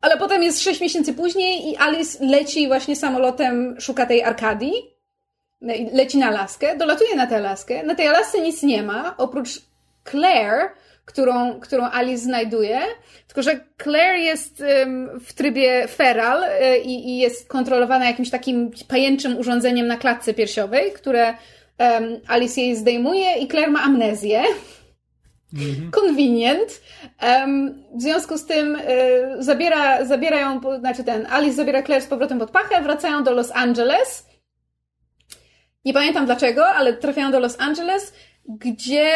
Ale 0.00 0.16
potem 0.16 0.42
jest 0.42 0.62
sześć 0.62 0.80
miesięcy 0.80 1.14
później 1.14 1.68
i 1.68 1.76
Alice 1.76 2.24
leci 2.26 2.66
właśnie 2.66 2.96
samolotem, 2.96 3.80
szuka 3.80 4.06
tej 4.06 4.22
Arkadii. 4.22 4.72
Leci 5.92 6.18
na 6.18 6.26
Alaskę, 6.26 6.76
dolatuje 6.76 7.16
na 7.16 7.26
tę 7.26 7.36
Alaskę. 7.36 7.82
Na 7.82 7.94
tej 7.94 8.08
Alasce 8.08 8.40
nic 8.40 8.62
nie 8.62 8.82
ma, 8.82 9.16
oprócz 9.16 9.50
Claire, 10.10 10.70
którą, 11.04 11.60
którą 11.60 11.84
Alice 11.84 12.22
znajduje. 12.22 12.80
Tylko, 13.26 13.42
że 13.42 13.60
Claire 13.82 14.18
jest 14.18 14.64
w 15.20 15.32
trybie 15.32 15.88
feral 15.88 16.44
y, 16.44 16.78
i, 16.78 17.18
jest 17.18 17.48
kontrolowana 17.48 18.06
jakimś 18.06 18.30
takim 18.30 18.70
pajęczym 18.88 19.38
urządzeniem 19.38 19.86
na 19.86 19.96
klatce 19.96 20.34
piersiowej, 20.34 20.92
które 20.92 21.34
Alice 22.28 22.60
jej 22.60 22.76
zdejmuje 22.76 23.38
i 23.38 23.48
Claire 23.48 23.70
ma 23.70 23.82
amnezję. 23.82 24.42
Mhm. 25.58 25.90
W 27.94 28.02
związku 28.02 28.38
z 28.38 28.46
tym 28.46 28.76
y, 28.76 28.80
zabiera, 29.38 30.04
zabiera 30.04 30.40
ją, 30.40 30.60
znaczy 30.78 31.04
ten, 31.04 31.26
Alice 31.26 31.56
zabiera 31.56 31.82
Claire 31.82 32.02
z 32.02 32.06
powrotem 32.06 32.38
pod 32.38 32.50
pachę, 32.50 32.82
wracają 32.82 33.24
do 33.24 33.32
Los 33.32 33.50
Angeles. 33.54 34.26
Nie 35.84 35.92
pamiętam 35.92 36.26
dlaczego, 36.26 36.66
ale 36.66 36.92
trafiają 36.92 37.30
do 37.30 37.40
Los 37.40 37.60
Angeles 37.60 38.12
gdzie 38.48 39.14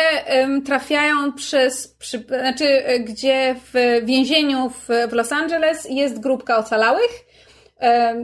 trafiają 0.64 1.32
przez, 1.32 1.88
przy, 1.88 2.18
znaczy, 2.18 2.86
e, 2.86 3.00
gdzie 3.00 3.56
w 3.72 4.00
więzieniu 4.04 4.70
w, 4.70 4.88
w 5.08 5.12
Los 5.12 5.32
Angeles 5.32 5.86
jest 5.90 6.20
grupka 6.20 6.58
ocalałych, 6.58 7.10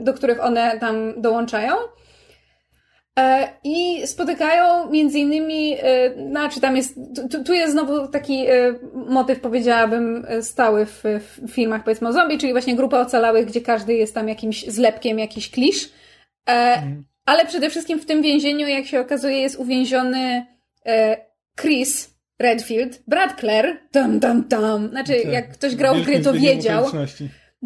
do 0.01 0.14
których 0.14 0.44
one 0.44 0.78
tam 0.78 1.20
dołączają. 1.20 1.74
E, 3.18 3.48
I 3.64 4.06
spotykają 4.06 4.90
między 4.90 5.18
innymi, 5.18 5.76
e, 5.82 6.28
znaczy 6.28 6.60
tam 6.60 6.76
jest, 6.76 6.98
tu, 7.30 7.44
tu 7.44 7.55
jest 7.55 7.72
znowu 7.72 8.09
taki 8.09 8.44
motyw, 8.94 9.40
powiedziałabym, 9.40 10.26
stały 10.43 10.86
w, 10.86 11.02
w 11.28 11.51
filmach 11.51 11.84
powiedzmy 11.84 12.09
o 12.09 12.12
zombie, 12.12 12.38
czyli 12.38 12.52
właśnie 12.52 12.76
grupa 12.76 13.01
ocalałych, 13.01 13.47
gdzie 13.47 13.60
każdy 13.60 13.94
jest 13.94 14.14
tam 14.14 14.28
jakimś 14.28 14.66
zlepkiem, 14.66 15.18
jakiś 15.18 15.51
klisz. 15.51 15.88
Mm. 16.47 17.05
Ale 17.26 17.47
przede 17.47 17.70
wszystkim 17.70 17.98
w 17.98 18.06
tym 18.06 18.22
więzieniu, 18.22 18.68
jak 18.68 18.86
się 18.86 19.01
okazuje, 19.01 19.38
jest 19.38 19.59
uwięziony 19.59 20.47
E, 20.86 21.16
Chris 21.60 22.16
Redfield, 22.38 23.02
brat 23.06 23.40
Claire, 23.40 23.76
tam, 23.90 24.20
tam, 24.20 24.44
tam. 24.44 24.88
Znaczy, 24.90 25.20
tak. 25.22 25.32
jak 25.32 25.52
ktoś 25.52 25.76
grał 25.76 25.94
w 25.94 26.02
gry, 26.02 26.20
to 26.20 26.32
wiedział. 26.32 26.86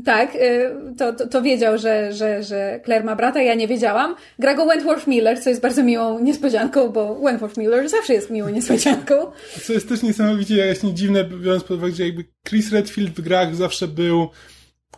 Tak, 0.05 0.37
e, 0.37 0.71
to, 0.99 1.13
to, 1.13 1.29
to, 1.29 1.43
wiedział, 1.43 1.79
że, 1.79 2.13
że, 2.13 2.43
że 2.43 2.81
Claire 2.85 3.05
ma 3.05 3.17
brata, 3.17 3.43
ja 3.43 3.55
nie 3.55 3.69
wiedziałam. 3.69 4.15
Gra 4.39 4.55
go 4.55 4.67
Wentworth 4.67 5.07
Miller, 5.07 5.43
co 5.43 5.51
jest 5.51 5.63
bardzo 5.63 5.83
miłą 5.83 6.19
niespodzianką, 6.19 6.89
bo 6.89 7.21
Wentworth 7.21 7.57
Miller 7.57 7.89
zawsze 7.89 8.13
jest 8.15 8.31
miłą 8.31 8.49
niespodzianką. 8.49 9.15
Co 9.65 9.73
jest 9.73 9.89
też 9.89 10.03
niesamowicie 10.03 10.57
jaśnie 10.57 10.95
dziwne, 10.95 11.25
biorąc 11.25 11.65
pod 11.65 11.77
uwagę, 11.79 11.95
że 11.95 12.05
jakby 12.05 12.25
Chris 12.49 12.73
Redfield 12.73 13.11
w 13.11 13.21
grach 13.21 13.55
zawsze 13.55 13.89
był 13.89 14.29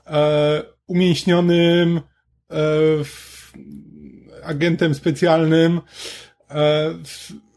e, 0.07 0.63
umięśnionym 0.87 2.01
e, 2.51 2.57
agentem 4.45 4.95
specjalnym, 4.95 5.81
E, 6.55 6.95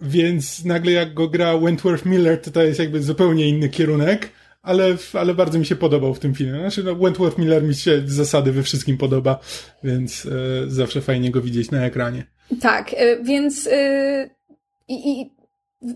więc 0.01 0.65
nagle 0.65 0.91
jak 0.91 1.13
go 1.13 1.27
gra 1.27 1.57
Wentworth 1.57 2.05
Miller, 2.05 2.41
to 2.41 2.51
to 2.51 2.61
jest 2.61 2.79
jakby 2.79 3.03
zupełnie 3.03 3.49
inny 3.49 3.69
kierunek, 3.69 4.29
ale, 4.65 4.95
ale 5.13 5.33
bardzo 5.33 5.59
mi 5.59 5.65
się 5.65 5.75
podobał 5.75 6.13
w 6.13 6.19
tym 6.19 6.35
filmie. 6.35 6.59
Znaczy, 6.59 6.83
no, 6.83 6.95
Wentworth 6.95 7.37
Miller 7.37 7.63
mi 7.63 7.75
się 7.75 8.01
z 8.05 8.11
zasady 8.11 8.51
we 8.51 8.63
wszystkim 8.63 8.97
podoba, 8.97 9.39
więc 9.83 10.25
e, 10.25 10.29
zawsze 10.67 11.01
fajnie 11.01 11.31
go 11.31 11.41
widzieć 11.41 11.71
na 11.71 11.85
ekranie. 11.85 12.25
Tak, 12.61 12.93
e, 12.93 13.23
więc 13.23 13.67
e, 13.71 14.29
i, 14.87 15.29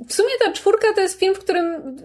w 0.08 0.14
sumie 0.14 0.30
ta 0.46 0.52
czwórka 0.52 0.88
to 0.96 1.02
jest 1.02 1.20
film, 1.20 1.36
w 1.36 1.40
którym 1.40 1.96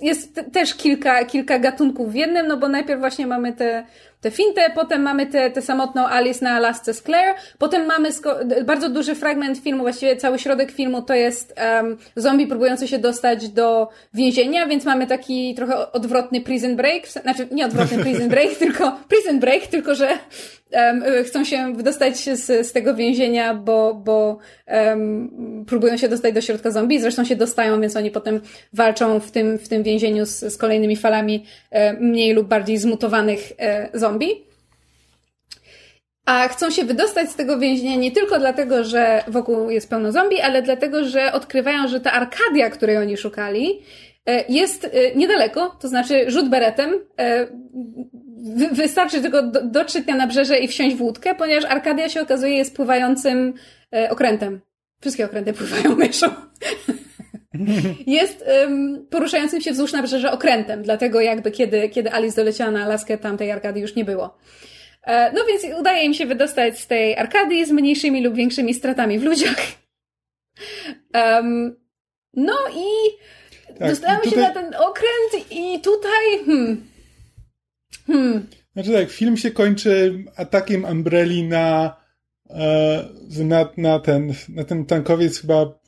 jest 0.00 0.40
też 0.52 0.74
kilka, 0.74 1.24
kilka 1.24 1.58
gatunków 1.58 2.12
w 2.12 2.14
jednym, 2.14 2.46
no 2.46 2.56
bo 2.56 2.68
najpierw 2.68 3.00
właśnie 3.00 3.26
mamy 3.26 3.52
te 3.52 3.86
tę 4.24 4.30
fintę, 4.30 4.70
potem 4.74 5.02
mamy 5.02 5.26
tę 5.26 5.62
samotną 5.62 6.06
Alice 6.06 6.44
na 6.44 6.50
Alasce 6.50 6.94
z 6.94 7.02
Claire, 7.02 7.34
potem 7.58 7.86
mamy 7.86 8.08
bardzo 8.64 8.88
duży 8.88 9.14
fragment 9.14 9.58
filmu, 9.58 9.82
właściwie 9.82 10.16
cały 10.16 10.38
środek 10.38 10.72
filmu 10.72 11.02
to 11.02 11.14
jest 11.14 11.54
um, 11.76 11.96
zombie 12.16 12.46
próbujący 12.46 12.88
się 12.88 12.98
dostać 12.98 13.48
do 13.48 13.88
więzienia, 14.14 14.66
więc 14.66 14.84
mamy 14.84 15.06
taki 15.06 15.54
trochę 15.54 15.92
odwrotny 15.92 16.40
prison 16.40 16.76
break, 16.76 17.08
znaczy 17.08 17.48
nie 17.50 17.66
odwrotny 17.66 17.98
prison 18.04 18.28
break, 18.28 18.54
tylko 18.54 18.98
prison 19.08 19.40
break, 19.40 19.66
tylko 19.66 19.94
że 19.94 20.08
um, 20.72 21.04
chcą 21.24 21.44
się 21.44 21.72
wydostać 21.74 22.16
z, 22.16 22.66
z 22.66 22.72
tego 22.72 22.94
więzienia, 22.94 23.54
bo, 23.54 23.94
bo 23.94 24.38
um, 24.66 25.64
próbują 25.66 25.96
się 25.96 26.08
dostać 26.08 26.34
do 26.34 26.40
środka 26.40 26.70
zombie, 26.70 27.00
zresztą 27.00 27.24
się 27.24 27.36
dostają, 27.36 27.80
więc 27.80 27.96
oni 27.96 28.10
potem 28.10 28.40
walczą 28.72 29.20
w 29.20 29.30
tym, 29.30 29.58
w 29.58 29.68
tym 29.68 29.82
więzieniu 29.82 30.26
z, 30.26 30.40
z 30.40 30.56
kolejnymi 30.56 30.96
falami 30.96 31.44
e, 31.70 31.92
mniej 31.92 32.34
lub 32.34 32.48
bardziej 32.48 32.78
zmutowanych 32.78 33.52
e, 33.58 33.88
zombie. 33.94 34.13
A 36.26 36.48
chcą 36.48 36.70
się 36.70 36.84
wydostać 36.84 37.30
z 37.30 37.36
tego 37.36 37.58
więzienia 37.58 37.96
nie 37.96 38.12
tylko 38.12 38.38
dlatego, 38.38 38.84
że 38.84 39.24
wokół 39.28 39.70
jest 39.70 39.90
pełno 39.90 40.12
zombie, 40.12 40.40
ale 40.40 40.62
dlatego, 40.62 41.04
że 41.04 41.32
odkrywają, 41.32 41.88
że 41.88 42.00
ta 42.00 42.12
Arkadia, 42.12 42.70
której 42.70 42.96
oni 42.96 43.16
szukali, 43.16 43.82
e, 44.26 44.44
jest 44.48 44.90
niedaleko, 45.16 45.76
to 45.80 45.88
znaczy 45.88 46.30
rzut 46.30 46.48
beretem 46.48 47.00
wystarczy 48.72 49.20
tylko 49.20 49.42
do, 49.42 49.62
dotrzeć 49.62 50.06
na 50.06 50.16
nabrzeże 50.16 50.58
i 50.58 50.68
wsiąść 50.68 50.96
w 50.96 51.02
łódkę, 51.02 51.34
ponieważ 51.34 51.64
Arkadia 51.64 52.08
się 52.08 52.22
okazuje 52.22 52.56
jest 52.56 52.76
pływającym 52.76 53.54
e, 53.92 54.10
okrętem. 54.10 54.60
Wszystkie 55.00 55.24
okręty 55.24 55.52
pływają 55.52 55.96
myszą. 55.96 56.26
jest 58.06 58.44
um, 58.62 59.06
poruszającym 59.10 59.60
się 59.60 59.72
wzdłuż 59.72 59.92
nabrzeża 59.92 60.32
okrętem, 60.32 60.82
dlatego 60.82 61.20
jakby 61.20 61.50
kiedy, 61.50 61.88
kiedy 61.88 62.12
Alice 62.12 62.36
doleciała 62.36 62.70
na 62.70 62.84
Alaskę, 62.84 63.18
tam 63.18 63.36
tej 63.36 63.50
Arkadii 63.50 63.82
już 63.82 63.94
nie 63.94 64.04
było. 64.04 64.38
E, 65.02 65.32
no 65.32 65.40
więc 65.44 65.78
udaje 65.80 66.04
im 66.04 66.14
się 66.14 66.26
wydostać 66.26 66.78
z 66.78 66.86
tej 66.86 67.16
Arkadii 67.16 67.66
z 67.66 67.70
mniejszymi 67.70 68.24
lub 68.24 68.34
większymi 68.34 68.74
stratami 68.74 69.18
w 69.18 69.22
ludziach. 69.22 69.56
Um, 71.14 71.76
no 72.34 72.54
i 72.76 73.10
tak, 73.78 73.88
dostałem 73.88 74.20
tutaj... 74.20 74.30
się 74.32 74.40
na 74.40 74.50
ten 74.50 74.74
okręt 74.74 75.50
i 75.50 75.80
tutaj 75.80 76.44
hmm, 76.46 76.94
Hmm. 78.06 78.46
Znaczy 78.72 78.92
tak, 78.92 79.10
film 79.10 79.36
się 79.36 79.50
kończy 79.50 80.24
atakiem 80.36 80.84
Umbrelli 80.84 81.42
na, 81.42 81.96
e, 82.50 83.04
na, 83.44 83.68
na, 83.76 83.98
ten, 83.98 84.34
na 84.48 84.64
ten 84.64 84.86
tankowiec 84.86 85.40
chyba 85.40 85.78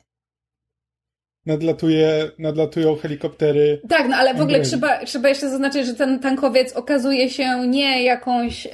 nadlatuje, 1.47 2.31
nadlatują 2.39 2.95
helikoptery. 2.95 3.81
Tak, 3.89 4.07
no 4.09 4.15
ale 4.15 4.33
w 4.33 4.41
ogóle 4.41 4.61
trzeba, 4.61 5.05
trzeba 5.05 5.29
jeszcze 5.29 5.49
zaznaczyć, 5.49 5.85
że 5.85 5.93
ten 5.93 6.19
tankowiec 6.19 6.73
okazuje 6.73 7.29
się 7.29 7.67
nie 7.67 8.03
jakąś 8.03 8.67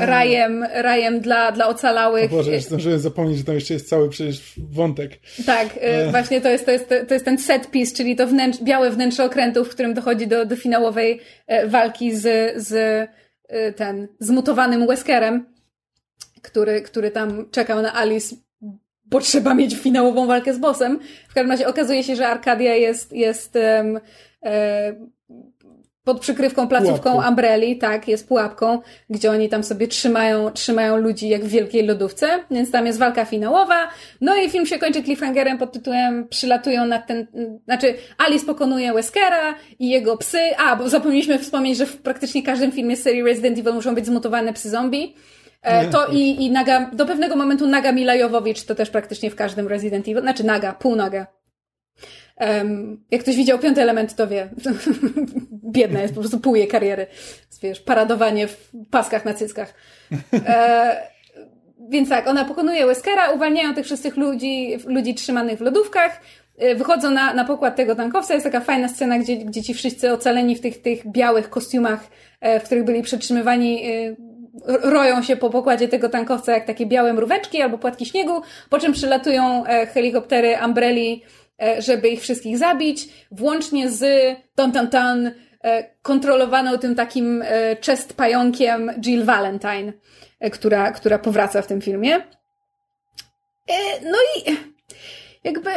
rajem, 0.00 0.64
rajem 0.72 1.20
dla, 1.20 1.52
dla 1.52 1.68
ocalałych. 1.68 2.32
O 2.32 2.36
Boże, 2.36 2.60
zdążyłem 2.60 2.98
zapomnieć, 2.98 3.38
że 3.38 3.44
tam 3.44 3.54
jeszcze 3.54 3.74
jest 3.74 3.88
cały 3.88 4.08
przecież 4.08 4.52
wątek. 4.72 5.12
Tak, 5.46 5.68
e... 5.80 6.10
właśnie 6.10 6.40
to 6.40 6.48
jest, 6.48 6.64
to, 6.64 6.70
jest, 6.70 6.88
to 7.08 7.14
jest 7.14 7.24
ten 7.24 7.38
set 7.38 7.70
piece, 7.70 7.96
czyli 7.96 8.16
to 8.16 8.26
wnętrz, 8.26 8.58
białe 8.62 8.90
wnętrze 8.90 9.24
okrętu, 9.24 9.64
w 9.64 9.68
którym 9.68 9.94
dochodzi 9.94 10.26
do, 10.26 10.46
do 10.46 10.56
finałowej 10.56 11.20
e, 11.46 11.66
walki 11.66 12.16
z, 12.16 12.56
z 12.62 12.72
e, 13.48 13.72
ten 13.72 14.08
zmutowanym 14.18 14.86
Weskerem, 14.86 15.46
który, 16.42 16.82
który 16.82 17.10
tam 17.10 17.50
czekał 17.50 17.82
na 17.82 17.94
Alice 17.94 18.36
bo 19.10 19.20
trzeba 19.20 19.54
mieć 19.54 19.76
finałową 19.76 20.26
walkę 20.26 20.54
z 20.54 20.58
bossem. 20.58 20.98
W 21.28 21.34
każdym 21.34 21.50
razie 21.50 21.68
okazuje 21.68 22.04
się, 22.04 22.16
że 22.16 22.28
Arkadia 22.28 22.74
jest, 22.74 23.12
jest 23.12 23.56
um, 23.56 24.00
e, 24.44 24.94
pod 26.04 26.20
przykrywką 26.20 26.68
placówką 26.68 27.10
Pułapką. 27.10 27.28
Umbrelli, 27.28 27.78
tak, 27.78 28.08
jest 28.08 28.28
pułapką, 28.28 28.78
gdzie 29.10 29.30
oni 29.30 29.48
tam 29.48 29.64
sobie 29.64 29.88
trzymają, 29.88 30.50
trzymają 30.50 30.96
ludzi 30.96 31.28
jak 31.28 31.44
w 31.44 31.48
wielkiej 31.48 31.86
lodówce, 31.86 32.28
więc 32.50 32.70
tam 32.70 32.86
jest 32.86 32.98
walka 32.98 33.24
finałowa. 33.24 33.88
No 34.20 34.36
i 34.36 34.50
film 34.50 34.66
się 34.66 34.78
kończy 34.78 35.02
cliffhangerem 35.02 35.58
pod 35.58 35.72
tytułem 35.72 36.28
przylatują 36.28 36.86
na 36.86 36.98
ten, 36.98 37.26
znaczy 37.64 37.94
Alice 38.18 38.46
pokonuje 38.46 38.92
Weskera 38.92 39.54
i 39.78 39.90
jego 39.90 40.16
psy. 40.16 40.38
A, 40.58 40.76
bo 40.76 40.88
zapomnieliśmy 40.88 41.38
wspomnieć, 41.38 41.78
że 41.78 41.86
w 41.86 41.96
praktycznie 41.96 42.42
każdym 42.42 42.72
filmie 42.72 42.96
serii 42.96 43.22
Resident 43.22 43.58
Evil 43.58 43.74
muszą 43.74 43.94
być 43.94 44.06
zmutowane 44.06 44.52
psy 44.52 44.70
zombie. 44.70 45.14
E, 45.62 45.88
to 45.88 46.06
i, 46.06 46.44
i 46.44 46.50
Naga, 46.50 46.90
do 46.92 47.06
pewnego 47.06 47.36
momentu 47.36 47.66
Naga 47.66 47.92
Mila 47.92 48.14
Jowowicz 48.14 48.64
to 48.64 48.74
też 48.74 48.90
praktycznie 48.90 49.30
w 49.30 49.36
każdym 49.36 49.68
Resident 49.68 50.08
Evil, 50.08 50.22
znaczy 50.22 50.44
Naga, 50.44 50.72
półnaga. 50.72 51.26
Um, 52.40 53.04
jak 53.10 53.20
ktoś 53.22 53.36
widział 53.36 53.58
piąty 53.58 53.82
element, 53.82 54.14
to 54.14 54.26
wie. 54.26 54.48
Biedna 55.72 56.02
jest, 56.02 56.14
po 56.14 56.20
prostu 56.20 56.40
pół 56.40 56.56
jej 56.56 56.68
kariery. 56.68 57.06
Wiesz, 57.62 57.80
paradowanie 57.80 58.48
w 58.48 58.70
paskach 58.90 59.24
na 59.24 59.34
cyckach. 59.34 59.74
E, 60.32 61.08
więc 61.90 62.08
tak, 62.08 62.26
ona 62.26 62.44
pokonuje 62.44 62.86
Weskera, 62.86 63.30
uwalniają 63.30 63.74
tych 63.74 63.84
wszystkich 63.84 64.16
ludzi, 64.16 64.78
ludzi 64.86 65.14
trzymanych 65.14 65.58
w 65.58 65.62
lodówkach, 65.62 66.20
e, 66.58 66.74
wychodzą 66.74 67.10
na, 67.10 67.34
na 67.34 67.44
pokład 67.44 67.76
tego 67.76 67.94
tankowca. 67.94 68.34
Jest 68.34 68.46
taka 68.46 68.60
fajna 68.60 68.88
scena, 68.88 69.18
gdzie, 69.18 69.36
gdzie 69.36 69.62
ci 69.62 69.74
wszyscy 69.74 70.12
ocaleni 70.12 70.56
w 70.56 70.60
tych, 70.60 70.82
tych 70.82 71.06
białych 71.06 71.50
kostiumach, 71.50 72.06
e, 72.40 72.60
w 72.60 72.64
których 72.64 72.84
byli 72.84 73.02
przetrzymywani, 73.02 73.82
roją 74.66 75.22
się 75.22 75.36
po 75.36 75.50
pokładzie 75.50 75.88
tego 75.88 76.08
tankowca 76.08 76.52
jak 76.52 76.66
takie 76.66 76.86
białe 76.86 77.12
mróweczki 77.12 77.62
albo 77.62 77.78
płatki 77.78 78.06
śniegu, 78.06 78.42
po 78.70 78.78
czym 78.78 78.92
przylatują 78.92 79.64
e, 79.66 79.86
helikoptery 79.86 80.56
Umbrelli, 80.64 81.22
e, 81.62 81.82
żeby 81.82 82.08
ich 82.08 82.20
wszystkich 82.20 82.58
zabić, 82.58 83.08
włącznie 83.30 83.90
z 83.90 84.04
ton 84.54 84.72
tan 84.72 84.88
tan 84.88 85.30
e, 85.64 85.84
kontrolowaną 86.02 86.78
tym 86.78 86.94
takim 86.94 87.44
chest 87.86 88.14
pająkiem 88.14 88.90
Jill 89.00 89.24
Valentine, 89.24 89.92
która, 90.52 90.92
która 90.92 91.18
powraca 91.18 91.62
w 91.62 91.66
tym 91.66 91.80
filmie. 91.80 92.16
No 94.02 94.18
i 94.36 94.56
jakby 95.44 95.70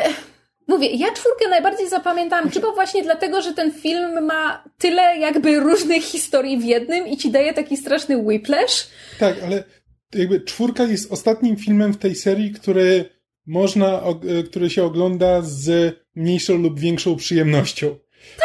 mówię, 0.68 0.88
ja 0.88 1.12
czwórkę 1.12 1.50
najbardziej 1.50 1.90
zapamiętałam 1.90 2.50
chyba 2.50 2.72
właśnie 2.72 3.04
dlatego, 3.04 3.42
że 3.42 3.54
ten 3.54 3.72
film 3.72 4.26
ma 4.26 4.64
tyle 4.78 5.18
jakby 5.18 5.60
różnych 5.60 6.04
historii 6.04 6.58
w 6.58 6.64
jednym 6.64 7.08
i 7.08 7.18
ci 7.18 7.32
daje 7.32 7.54
taki 7.54 7.78
straszny 7.78 8.18
whiplash. 8.18 8.88
Tak, 9.20 9.36
ale 9.44 9.64
jakby 10.14 10.42
czwórka 10.42 10.84
jest 10.84 11.12
ostatnim 11.12 11.58
filmem 11.58 11.94
w 11.94 11.98
tej 11.98 12.16
serii, 12.16 12.52
który 12.52 13.10
można, 13.46 14.04
e, 14.40 14.44
który 14.44 14.70
się 14.70 14.84
ogląda 14.84 15.42
z 15.42 15.96
mniejszą 16.16 16.58
lub 16.58 16.80
większą 16.80 17.16
przyjemnością. 17.16 17.96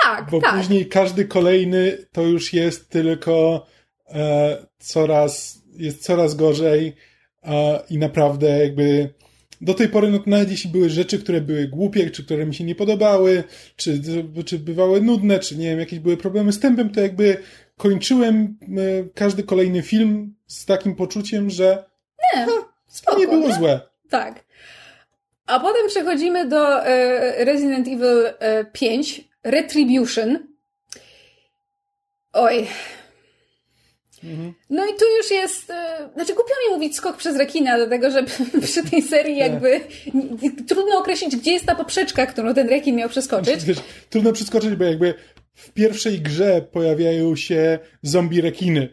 Tak, 0.04 0.30
Bo 0.30 0.40
tak. 0.40 0.56
później 0.56 0.86
każdy 0.86 1.24
kolejny 1.24 1.98
to 2.12 2.22
już 2.22 2.52
jest 2.52 2.90
tylko 2.90 3.66
e, 4.10 4.56
coraz, 4.78 5.62
jest 5.76 6.02
coraz 6.02 6.34
gorzej 6.34 6.94
e, 7.42 7.80
i 7.90 7.98
naprawdę 7.98 8.58
jakby 8.58 9.14
do 9.60 9.74
tej 9.74 9.88
pory, 9.88 10.10
no 10.10 10.18
nawet 10.26 10.50
jeśli 10.50 10.70
były 10.70 10.90
rzeczy, 10.90 11.18
które 11.18 11.40
były 11.40 11.68
głupie, 11.68 12.10
czy 12.10 12.24
które 12.24 12.46
mi 12.46 12.54
się 12.54 12.64
nie 12.64 12.74
podobały, 12.74 13.44
czy, 13.76 14.00
czy 14.46 14.58
bywały 14.58 15.00
nudne, 15.00 15.38
czy 15.38 15.56
nie 15.56 15.70
wiem, 15.70 15.78
jakieś 15.78 15.98
były 15.98 16.16
problemy 16.16 16.52
z 16.52 16.60
tempem, 16.60 16.90
to 16.90 17.00
jakby 17.00 17.36
kończyłem 17.76 18.56
e, 18.62 18.66
każdy 19.14 19.42
kolejny 19.42 19.82
film 19.82 20.34
z 20.46 20.64
takim 20.64 20.94
poczuciem, 20.94 21.50
że 21.50 21.84
Nie, 22.36 22.46
to 22.46 22.68
spoko, 22.86 23.18
nie 23.18 23.28
było 23.28 23.48
nie? 23.48 23.54
złe. 23.54 23.80
Tak. 24.10 24.44
A 25.46 25.60
potem 25.60 25.88
przechodzimy 25.88 26.48
do 26.48 26.86
e, 26.86 27.44
Resident 27.44 27.88
Evil 27.88 28.26
e, 28.38 28.64
5, 28.64 29.24
Retribution. 29.44 30.38
Oj. 32.32 32.66
No 34.70 34.84
i 34.86 34.88
tu 34.88 35.04
już 35.18 35.30
jest, 35.30 35.70
e, 35.70 36.08
znaczy 36.14 36.34
głupio 36.34 36.54
mi 36.68 36.74
mówić 36.74 36.96
skok 36.96 37.16
przez 37.16 37.36
rekina, 37.36 37.76
dlatego 37.76 38.10
że 38.10 38.22
przy 38.66 38.82
tej 38.90 39.02
serii 39.02 39.36
jakby 39.36 39.80
n- 40.14 40.38
trudno 40.68 40.98
określić, 40.98 41.36
gdzie 41.36 41.52
jest 41.52 41.66
ta 41.66 41.74
poprzeczka, 41.74 42.26
którą 42.26 42.54
ten 42.54 42.68
rekin 42.68 42.96
miał 42.96 43.08
przeskoczyć. 43.08 43.64
Wiesz, 43.64 43.78
trudno 44.10 44.32
przeskoczyć, 44.32 44.74
bo 44.74 44.84
jakby 44.84 45.14
w 45.54 45.70
pierwszej 45.72 46.20
grze 46.20 46.62
pojawiają 46.72 47.36
się 47.36 47.78
zombie 48.02 48.40
rekiny. 48.40 48.88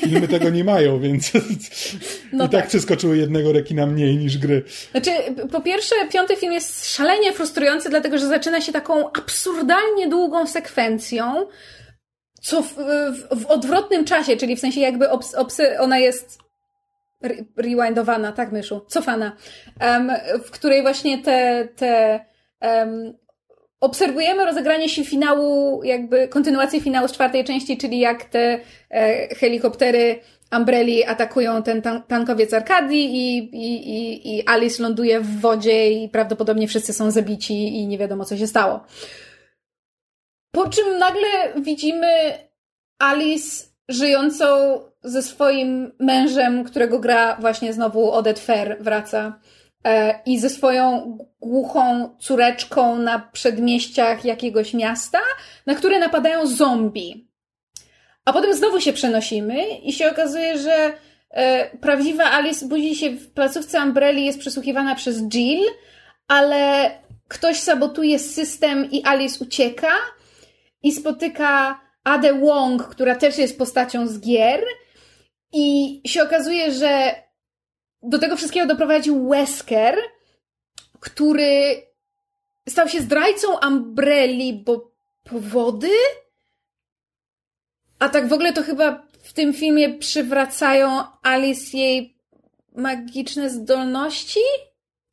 Filmy 0.00 0.28
tego 0.28 0.50
nie 0.50 0.64
mają, 0.64 1.00
więc 1.00 1.32
No 2.32 2.44
i 2.44 2.48
tak, 2.48 2.60
tak. 2.60 2.68
przeskoczyły 2.68 3.16
jednego 3.18 3.52
rekina 3.52 3.86
mniej 3.86 4.16
niż 4.16 4.38
gry. 4.38 4.62
Znaczy, 4.90 5.10
po 5.52 5.60
pierwsze, 5.60 5.94
piąty 6.12 6.36
film 6.36 6.52
jest 6.52 6.94
szalenie 6.94 7.32
frustrujący, 7.32 7.88
dlatego 7.90 8.18
że 8.18 8.26
zaczyna 8.26 8.60
się 8.60 8.72
taką 8.72 9.12
absurdalnie 9.12 10.08
długą 10.08 10.46
sekwencją, 10.46 11.46
co 12.40 12.62
w, 12.62 12.74
w, 13.10 13.42
w 13.42 13.46
odwrotnym 13.46 14.04
czasie, 14.04 14.36
czyli 14.36 14.56
w 14.56 14.60
sensie 14.60 14.80
jakby 14.80 15.10
obs, 15.10 15.36
ona 15.80 15.98
jest 15.98 16.38
re- 17.22 17.44
rewindowana, 17.56 18.32
tak 18.32 18.52
myszu, 18.52 18.80
cofana, 18.88 19.32
em, 19.80 20.12
w 20.44 20.50
której 20.50 20.82
właśnie 20.82 21.18
te, 21.18 21.68
te 21.76 22.20
em, 22.60 23.14
obserwujemy 23.80 24.44
rozegranie 24.44 24.88
się 24.88 25.04
finału, 25.04 25.82
jakby 25.84 26.28
kontynuację 26.28 26.80
finału 26.80 27.08
z 27.08 27.12
czwartej 27.12 27.44
części, 27.44 27.76
czyli 27.76 27.98
jak 27.98 28.24
te 28.24 28.60
e, 28.90 29.34
helikoptery 29.34 30.20
Umbrelli 30.56 31.04
atakują 31.04 31.62
ten 31.62 31.82
tan- 31.82 32.02
tankowiec 32.02 32.54
Arkadii 32.54 33.04
i, 33.04 33.38
i, 33.38 33.90
i, 33.90 34.38
i 34.38 34.48
Alice 34.48 34.82
ląduje 34.82 35.20
w 35.20 35.40
wodzie 35.40 35.90
i 35.92 36.08
prawdopodobnie 36.08 36.68
wszyscy 36.68 36.92
są 36.92 37.10
zabici 37.10 37.76
i 37.76 37.86
nie 37.86 37.98
wiadomo 37.98 38.24
co 38.24 38.36
się 38.36 38.46
stało. 38.46 38.80
Po 40.50 40.68
czym 40.68 40.98
nagle 40.98 41.28
widzimy 41.56 42.08
Alice 42.98 43.66
żyjącą 43.88 44.46
ze 45.02 45.22
swoim 45.22 45.92
mężem, 45.98 46.64
którego 46.64 46.98
gra 46.98 47.36
właśnie 47.40 47.72
znowu 47.72 48.12
Odette 48.12 48.40
Fair, 48.40 48.76
wraca. 48.80 49.40
E, 49.84 50.20
I 50.26 50.38
ze 50.38 50.50
swoją 50.50 51.18
głuchą 51.40 52.16
córeczką 52.20 52.98
na 52.98 53.18
przedmieściach 53.18 54.24
jakiegoś 54.24 54.74
miasta, 54.74 55.18
na 55.66 55.74
które 55.74 55.98
napadają 55.98 56.46
zombie. 56.46 57.28
A 58.24 58.32
potem 58.32 58.54
znowu 58.54 58.80
się 58.80 58.92
przenosimy 58.92 59.68
i 59.68 59.92
się 59.92 60.10
okazuje, 60.10 60.58
że 60.58 60.92
e, 61.30 61.76
prawdziwa 61.76 62.24
Alice 62.24 62.66
budzi 62.66 62.96
się 62.96 63.10
w 63.10 63.32
placówce 63.32 63.82
Umbrelli, 63.82 64.24
jest 64.24 64.38
przesłuchiwana 64.38 64.94
przez 64.94 65.22
Jill, 65.22 65.64
ale 66.28 66.90
ktoś 67.28 67.60
sabotuje 67.60 68.18
system 68.18 68.90
i 68.90 69.04
Alice 69.04 69.44
ucieka 69.44 69.88
i 70.82 70.92
spotyka 70.92 71.80
Ade 72.04 72.34
Wong, 72.34 72.88
która 72.88 73.14
też 73.14 73.38
jest 73.38 73.58
postacią 73.58 74.08
z 74.08 74.20
gier 74.20 74.64
i 75.52 76.00
się 76.06 76.22
okazuje, 76.22 76.72
że 76.72 77.14
do 78.02 78.18
tego 78.18 78.36
wszystkiego 78.36 78.66
doprowadził 78.66 79.28
Wesker, 79.28 79.98
który 81.00 81.82
stał 82.68 82.88
się 82.88 83.00
zdrajcą 83.00 83.48
Umbrelli, 83.68 84.52
bo 84.52 84.92
powody? 85.24 85.90
A 87.98 88.08
tak 88.08 88.28
w 88.28 88.32
ogóle 88.32 88.52
to 88.52 88.62
chyba 88.62 89.06
w 89.22 89.32
tym 89.32 89.54
filmie 89.54 89.94
przywracają 89.94 91.04
Alice 91.22 91.76
jej 91.76 92.16
magiczne 92.76 93.50
zdolności? 93.50 94.40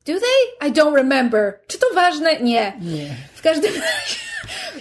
Do 0.06 0.12
they? 0.12 0.68
I 0.68 0.72
don't 0.72 0.94
remember. 0.94 1.60
Czy 1.66 1.78
to 1.78 1.86
ważne? 1.94 2.40
Nie. 2.40 2.72
Nie. 2.80 3.16
W 3.34 3.42
każdym 3.42 3.74
razie... 3.74 4.26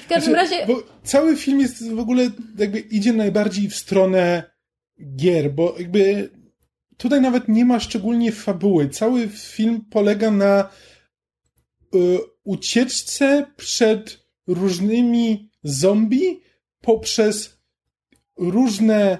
W 0.01 0.07
każdym 0.07 0.33
Znaczy, 0.33 0.55
razie... 0.55 0.65
Bo 0.67 0.83
cały 1.03 1.35
film 1.35 1.59
jest 1.59 1.89
w 1.89 1.99
ogóle 1.99 2.31
jakby 2.57 2.79
idzie 2.79 3.13
najbardziej 3.13 3.69
w 3.69 3.75
stronę 3.75 4.43
gier, 5.15 5.51
bo 5.51 5.75
jakby 5.79 6.29
tutaj 6.97 7.21
nawet 7.21 7.47
nie 7.47 7.65
ma 7.65 7.79
szczególnie 7.79 8.31
fabuły. 8.31 8.89
Cały 8.89 9.27
film 9.27 9.85
polega 9.89 10.31
na 10.31 10.69
y, 11.95 12.19
ucieczce 12.43 13.45
przed 13.57 14.19
różnymi 14.47 15.49
zombie 15.63 16.41
poprzez 16.81 17.57
różne 18.37 19.19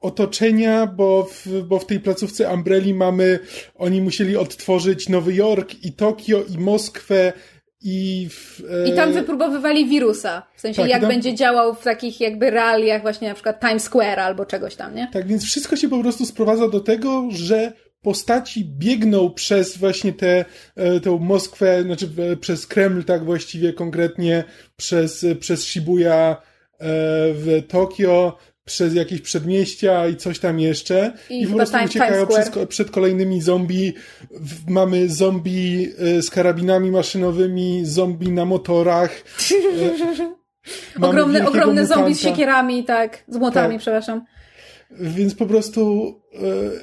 otoczenia, 0.00 0.86
bo 0.86 1.24
w, 1.24 1.46
bo 1.62 1.78
w 1.78 1.86
tej 1.86 2.00
placówce 2.00 2.50
Umbrelli 2.54 2.94
mamy, 2.94 3.38
oni 3.74 4.00
musieli 4.00 4.36
odtworzyć 4.36 5.08
Nowy 5.08 5.34
Jork 5.34 5.84
i 5.84 5.92
Tokio 5.92 6.44
i 6.44 6.58
Moskwę 6.58 7.32
i 7.80 8.28
w, 8.30 8.62
e, 8.84 8.88
I 8.88 8.92
tam 8.92 9.12
wypróbowywali 9.12 9.86
wirusa. 9.88 10.42
W 10.56 10.60
sensie, 10.60 10.82
Tak, 10.82 10.90
jak 10.90 11.00
tam- 11.00 11.10
będzie 11.10 11.34
działał 11.34 11.74
w 11.74 11.82
takich 11.82 12.20
jakby 12.20 12.50
realiach 12.50 13.02
właśnie 13.02 13.28
na 13.28 13.34
przykład 13.34 13.60
Times 13.60 13.82
Square 13.82 14.20
albo 14.20 14.46
czegoś 14.46 14.74
tam, 14.76 14.94
nie? 14.94 15.08
Tak, 15.12 15.26
więc 15.26 15.44
wszystko 15.44 15.76
się 15.76 15.88
po 15.88 16.00
prostu 16.00 16.26
sprowadza 16.26 16.68
do 16.68 16.80
tego, 16.80 17.24
że 17.30 17.72
postaci 18.02 18.64
biegną 18.64 19.30
przez 19.30 19.76
właśnie 19.76 20.12
tę 20.12 20.44
e, 20.76 21.00
tę 21.00 21.18
Moskwę, 21.20 21.82
znaczy 21.82 22.08
e, 22.32 22.36
przez 22.36 22.66
Kreml 22.66 23.04
tak 23.04 23.24
właściwie 23.24 23.72
konkretnie, 23.72 24.44
przez, 24.76 25.24
e, 25.24 25.34
przez 25.34 25.64
Shibuya 25.64 26.04
e, 26.04 26.36
w 27.32 27.62
Tokio, 27.68 28.38
przez 28.68 28.94
jakieś 28.94 29.20
przedmieścia 29.20 30.08
i 30.08 30.16
coś 30.16 30.38
tam 30.38 30.60
jeszcze. 30.60 31.12
I 31.30 31.42
I, 31.42 31.46
po 31.46 31.56
prostu 31.56 31.76
uciekają 31.84 32.26
przez, 32.26 32.50
przed 32.68 32.90
kolejnymi 32.90 33.42
zombie. 33.42 33.92
Mamy 34.68 35.08
zombie 35.08 35.92
e, 35.98 36.22
z 36.22 36.30
karabinami 36.30 36.90
maszynowymi, 36.90 37.80
zombie 37.84 38.32
na 38.32 38.44
motorach. 38.44 39.10
E, 41.02 41.06
ogromne, 41.06 41.48
ogromne 41.48 41.86
zombie 41.86 42.14
z 42.14 42.20
siekierami, 42.20 42.84
tak, 42.84 43.24
z 43.28 43.36
młotami, 43.36 43.74
tak. 43.74 43.80
przepraszam. 43.80 44.24
Więc 44.90 45.34
po 45.34 45.46
prostu 45.46 46.14
yy, 46.32 46.80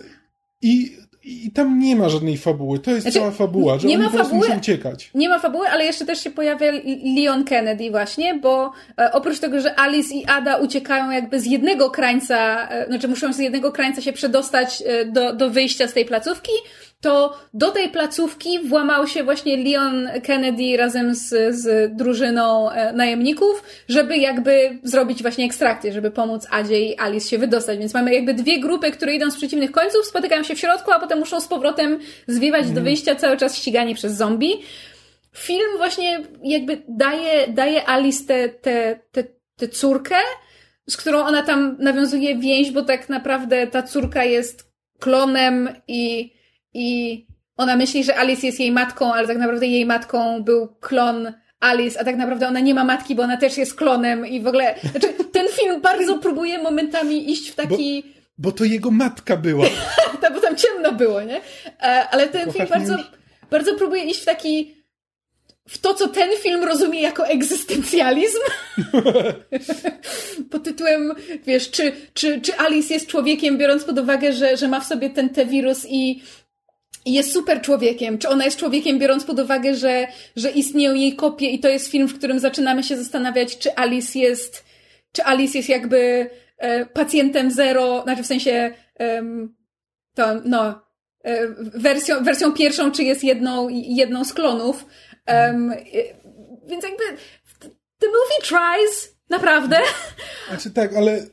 i 0.61 0.97
i 1.25 1.51
tam 1.51 1.79
nie 1.79 1.95
ma 1.95 2.09
żadnej 2.09 2.37
fabuły. 2.37 2.79
To 2.79 2.91
jest 2.91 3.01
znaczy, 3.01 3.19
cała 3.19 3.31
fabuła, 3.31 3.79
że 3.79 3.87
nie 3.87 3.97
ma 3.97 4.09
fabuły, 4.09 4.35
muszą 4.35 4.57
uciekać. 4.57 5.09
Nie 5.13 5.29
ma 5.29 5.39
fabuły, 5.39 5.67
ale 5.67 5.85
jeszcze 5.85 6.05
też 6.05 6.23
się 6.23 6.31
pojawia 6.31 6.71
Leon 7.15 7.43
Kennedy 7.43 7.91
właśnie, 7.91 8.39
bo 8.39 8.71
e, 8.99 9.11
oprócz 9.11 9.39
tego, 9.39 9.61
że 9.61 9.79
Alice 9.79 10.15
i 10.15 10.25
Ada 10.25 10.57
uciekają 10.57 11.11
jakby 11.11 11.39
z 11.39 11.45
jednego 11.45 11.89
krańca, 11.89 12.69
e, 12.69 12.85
znaczy 12.87 13.07
muszą 13.07 13.33
z 13.33 13.39
jednego 13.39 13.71
krańca 13.71 14.01
się 14.01 14.13
przedostać 14.13 14.83
e, 14.85 15.05
do, 15.05 15.33
do 15.33 15.49
wyjścia 15.49 15.87
z 15.87 15.93
tej 15.93 16.05
placówki, 16.05 16.51
to 17.05 17.37
do 17.53 17.71
tej 17.71 17.89
placówki 17.89 18.59
włamał 18.59 19.07
się 19.07 19.23
właśnie 19.23 19.57
Leon 19.57 20.09
Kennedy 20.23 20.77
razem 20.77 21.15
z, 21.15 21.55
z 21.55 21.95
drużyną 21.95 22.71
e, 22.71 22.93
najemników, 22.93 23.63
żeby 23.89 24.17
jakby 24.17 24.79
zrobić 24.83 25.21
właśnie 25.21 25.45
ekstrakcję, 25.45 25.93
żeby 25.93 26.11
pomóc 26.11 26.47
Adzie 26.51 26.81
i 26.81 26.99
Alice 26.99 27.29
się 27.29 27.37
wydostać. 27.37 27.79
Więc 27.79 27.93
mamy 27.93 28.13
jakby 28.13 28.33
dwie 28.33 28.59
grupy, 28.59 28.91
które 28.91 29.15
idą 29.15 29.31
z 29.31 29.37
przeciwnych 29.37 29.71
końców, 29.71 30.05
spotykają 30.05 30.43
się 30.43 30.55
w 30.55 30.59
środku, 30.59 30.91
a 30.91 30.99
potem 30.99 31.19
muszą 31.19 31.41
z 31.41 31.47
powrotem 31.47 31.99
zwiewać 32.27 32.61
mm. 32.61 32.73
do 32.73 32.79
mhm. 32.79 32.83
wyjścia, 32.85 33.15
cały 33.15 33.37
czas 33.37 33.57
ścigani 33.57 33.95
przez 33.95 34.17
zombie. 34.17 34.53
Film 35.35 35.77
właśnie 35.77 36.19
jakby 36.43 36.81
daje, 36.87 37.47
daje 37.47 37.89
Alice 37.89 38.25
tę 38.25 38.49
te, 38.49 38.99
te, 39.11 39.23
te, 39.23 39.29
te 39.55 39.67
córkę, 39.67 40.15
z 40.89 40.97
którą 40.97 41.19
ona 41.19 41.43
tam 41.43 41.77
nawiązuje 41.79 42.37
więź, 42.37 42.71
bo 42.71 42.81
tak 42.81 43.09
naprawdę 43.09 43.67
ta 43.67 43.83
córka 43.83 44.23
jest 44.23 44.71
klonem 44.99 45.69
i 45.87 46.35
i 46.75 47.25
ona 47.57 47.75
myśli, 47.75 48.03
że 48.03 48.17
Alice 48.17 48.47
jest 48.47 48.59
jej 48.59 48.71
matką, 48.71 49.13
ale 49.13 49.27
tak 49.27 49.37
naprawdę 49.37 49.67
jej 49.67 49.85
matką 49.85 50.43
był 50.43 50.67
klon 50.67 51.33
Alice, 51.59 51.99
a 51.99 52.03
tak 52.03 52.15
naprawdę 52.17 52.47
ona 52.47 52.59
nie 52.59 52.73
ma 52.73 52.83
matki, 52.83 53.15
bo 53.15 53.23
ona 53.23 53.37
też 53.37 53.57
jest 53.57 53.75
klonem 53.75 54.27
i 54.27 54.41
w 54.41 54.47
ogóle, 54.47 54.75
znaczy 54.91 55.07
ten 55.33 55.47
film 55.47 55.81
bardzo 55.81 56.19
próbuje 56.19 56.57
momentami 56.57 57.31
iść 57.31 57.49
w 57.49 57.55
taki... 57.55 58.03
Bo, 58.37 58.49
bo 58.49 58.51
to 58.51 58.63
jego 58.63 58.91
matka 58.91 59.37
była. 59.37 59.65
tak, 60.21 60.33
bo 60.33 60.41
tam 60.41 60.55
ciemno 60.55 60.91
było, 60.91 61.21
nie? 61.21 61.41
E, 61.81 62.09
ale 62.11 62.27
ten 62.27 62.51
film 62.51 62.67
bardzo, 62.69 62.95
bardzo 63.51 63.75
próbuje 63.75 64.03
iść 64.03 64.21
w 64.21 64.25
taki 64.25 64.75
w 65.67 65.77
to, 65.77 65.93
co 65.93 66.07
ten 66.07 66.29
film 66.43 66.63
rozumie 66.63 67.01
jako 67.01 67.27
egzystencjalizm. 67.27 68.37
Pod 70.51 70.63
tytułem, 70.63 71.13
wiesz, 71.45 71.71
czy, 71.71 71.91
czy, 72.13 72.41
czy 72.41 72.57
Alice 72.57 72.93
jest 72.93 73.07
człowiekiem, 73.07 73.57
biorąc 73.57 73.83
pod 73.83 73.99
uwagę, 73.99 74.33
że, 74.33 74.57
że 74.57 74.67
ma 74.67 74.79
w 74.79 74.85
sobie 74.85 75.09
ten 75.09 75.29
te 75.29 75.45
wirus 75.45 75.85
i 75.89 75.95
i 75.95 76.21
jest 77.05 77.33
super 77.33 77.61
człowiekiem. 77.61 78.17
Czy 78.17 78.29
ona 78.29 78.45
jest 78.45 78.57
człowiekiem, 78.57 78.99
biorąc 78.99 79.23
pod 79.23 79.39
uwagę, 79.39 79.75
że, 79.75 80.07
że 80.35 80.51
istnieją 80.51 80.93
jej 80.93 81.15
kopie 81.15 81.49
i 81.49 81.59
to 81.59 81.69
jest 81.69 81.87
film, 81.87 82.07
w 82.07 82.17
którym 82.17 82.39
zaczynamy 82.39 82.83
się 82.83 82.97
zastanawiać, 82.97 83.57
czy 83.57 83.75
Alice 83.75 84.19
jest, 84.19 84.65
czy 85.11 85.23
Alice 85.23 85.57
jest 85.57 85.69
jakby 85.69 86.29
e, 86.57 86.85
pacjentem 86.85 87.51
zero, 87.51 88.01
znaczy 88.03 88.23
w 88.23 88.27
sensie 88.27 88.71
to, 90.15 90.41
no, 90.45 90.81
e, 91.23 91.47
wersją, 91.57 92.23
wersją 92.23 92.53
pierwszą, 92.53 92.91
czy 92.91 93.03
jest 93.03 93.23
jedną, 93.23 93.67
jedną 93.69 94.25
z 94.25 94.33
klonów. 94.33 94.85
Um, 95.27 95.73
więc 96.67 96.83
jakby 96.83 97.03
the 97.99 98.07
movie 98.07 98.41
tries, 98.43 99.15
naprawdę. 99.29 99.77
Znaczy 100.49 100.71
tak, 100.71 100.95
ale 100.95 101.25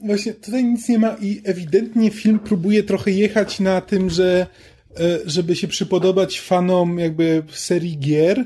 właśnie 0.00 0.34
tutaj 0.34 0.64
nic 0.64 0.88
nie 0.88 0.98
ma 0.98 1.16
i 1.20 1.42
ewidentnie 1.44 2.10
film 2.10 2.38
próbuje 2.38 2.82
trochę 2.82 3.10
jechać 3.10 3.60
na 3.60 3.80
tym, 3.80 4.10
że 4.10 4.46
E, 4.46 4.79
żeby 5.24 5.56
się 5.56 5.68
przypodobać 5.68 6.40
fanom 6.40 6.98
jakby 6.98 7.42
serii 7.50 7.98
gier. 7.98 8.44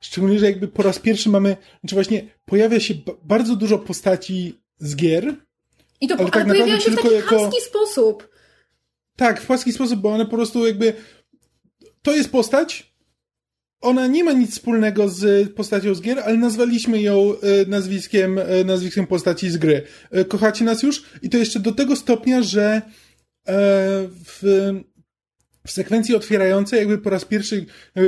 Szczególnie, 0.00 0.38
że 0.38 0.46
jakby 0.46 0.68
po 0.68 0.82
raz 0.82 0.98
pierwszy 0.98 1.28
mamy, 1.28 1.56
znaczy 1.80 1.94
właśnie 1.94 2.28
pojawia 2.44 2.80
się 2.80 2.94
bardzo 3.22 3.56
dużo 3.56 3.78
postaci 3.78 4.60
z 4.78 4.96
gier. 4.96 5.34
I 6.00 6.08
to 6.08 6.14
ale 6.14 6.24
tak 6.24 6.36
ale 6.36 6.44
pojawiają 6.44 6.80
się 6.80 6.90
w 6.90 6.96
taki 6.96 7.14
jako... 7.14 7.50
sposób. 7.60 8.28
Tak, 9.16 9.40
w 9.40 9.46
płaski 9.46 9.72
sposób, 9.72 10.00
bo 10.00 10.08
one 10.08 10.24
po 10.24 10.36
prostu 10.36 10.66
jakby 10.66 10.92
to 12.02 12.12
jest 12.12 12.30
postać, 12.30 12.94
ona 13.80 14.06
nie 14.06 14.24
ma 14.24 14.32
nic 14.32 14.52
wspólnego 14.52 15.08
z 15.08 15.52
postacią 15.52 15.94
z 15.94 16.00
gier, 16.00 16.18
ale 16.18 16.36
nazwaliśmy 16.36 17.02
ją 17.02 17.32
e, 17.32 17.66
nazwiskiem, 17.66 18.38
e, 18.38 18.64
nazwiskiem 18.64 19.06
postaci 19.06 19.50
z 19.50 19.56
gry. 19.56 19.82
Kochacie 20.28 20.64
nas 20.64 20.82
już? 20.82 21.04
I 21.22 21.30
to 21.30 21.38
jeszcze 21.38 21.60
do 21.60 21.72
tego 21.72 21.96
stopnia, 21.96 22.42
że 22.42 22.82
w 24.24 24.42
w 25.66 25.70
sekwencji 25.70 26.14
otwierającej 26.14 26.78
jakby 26.78 26.98
po 26.98 27.10
raz 27.10 27.24
pierwszy 27.24 27.66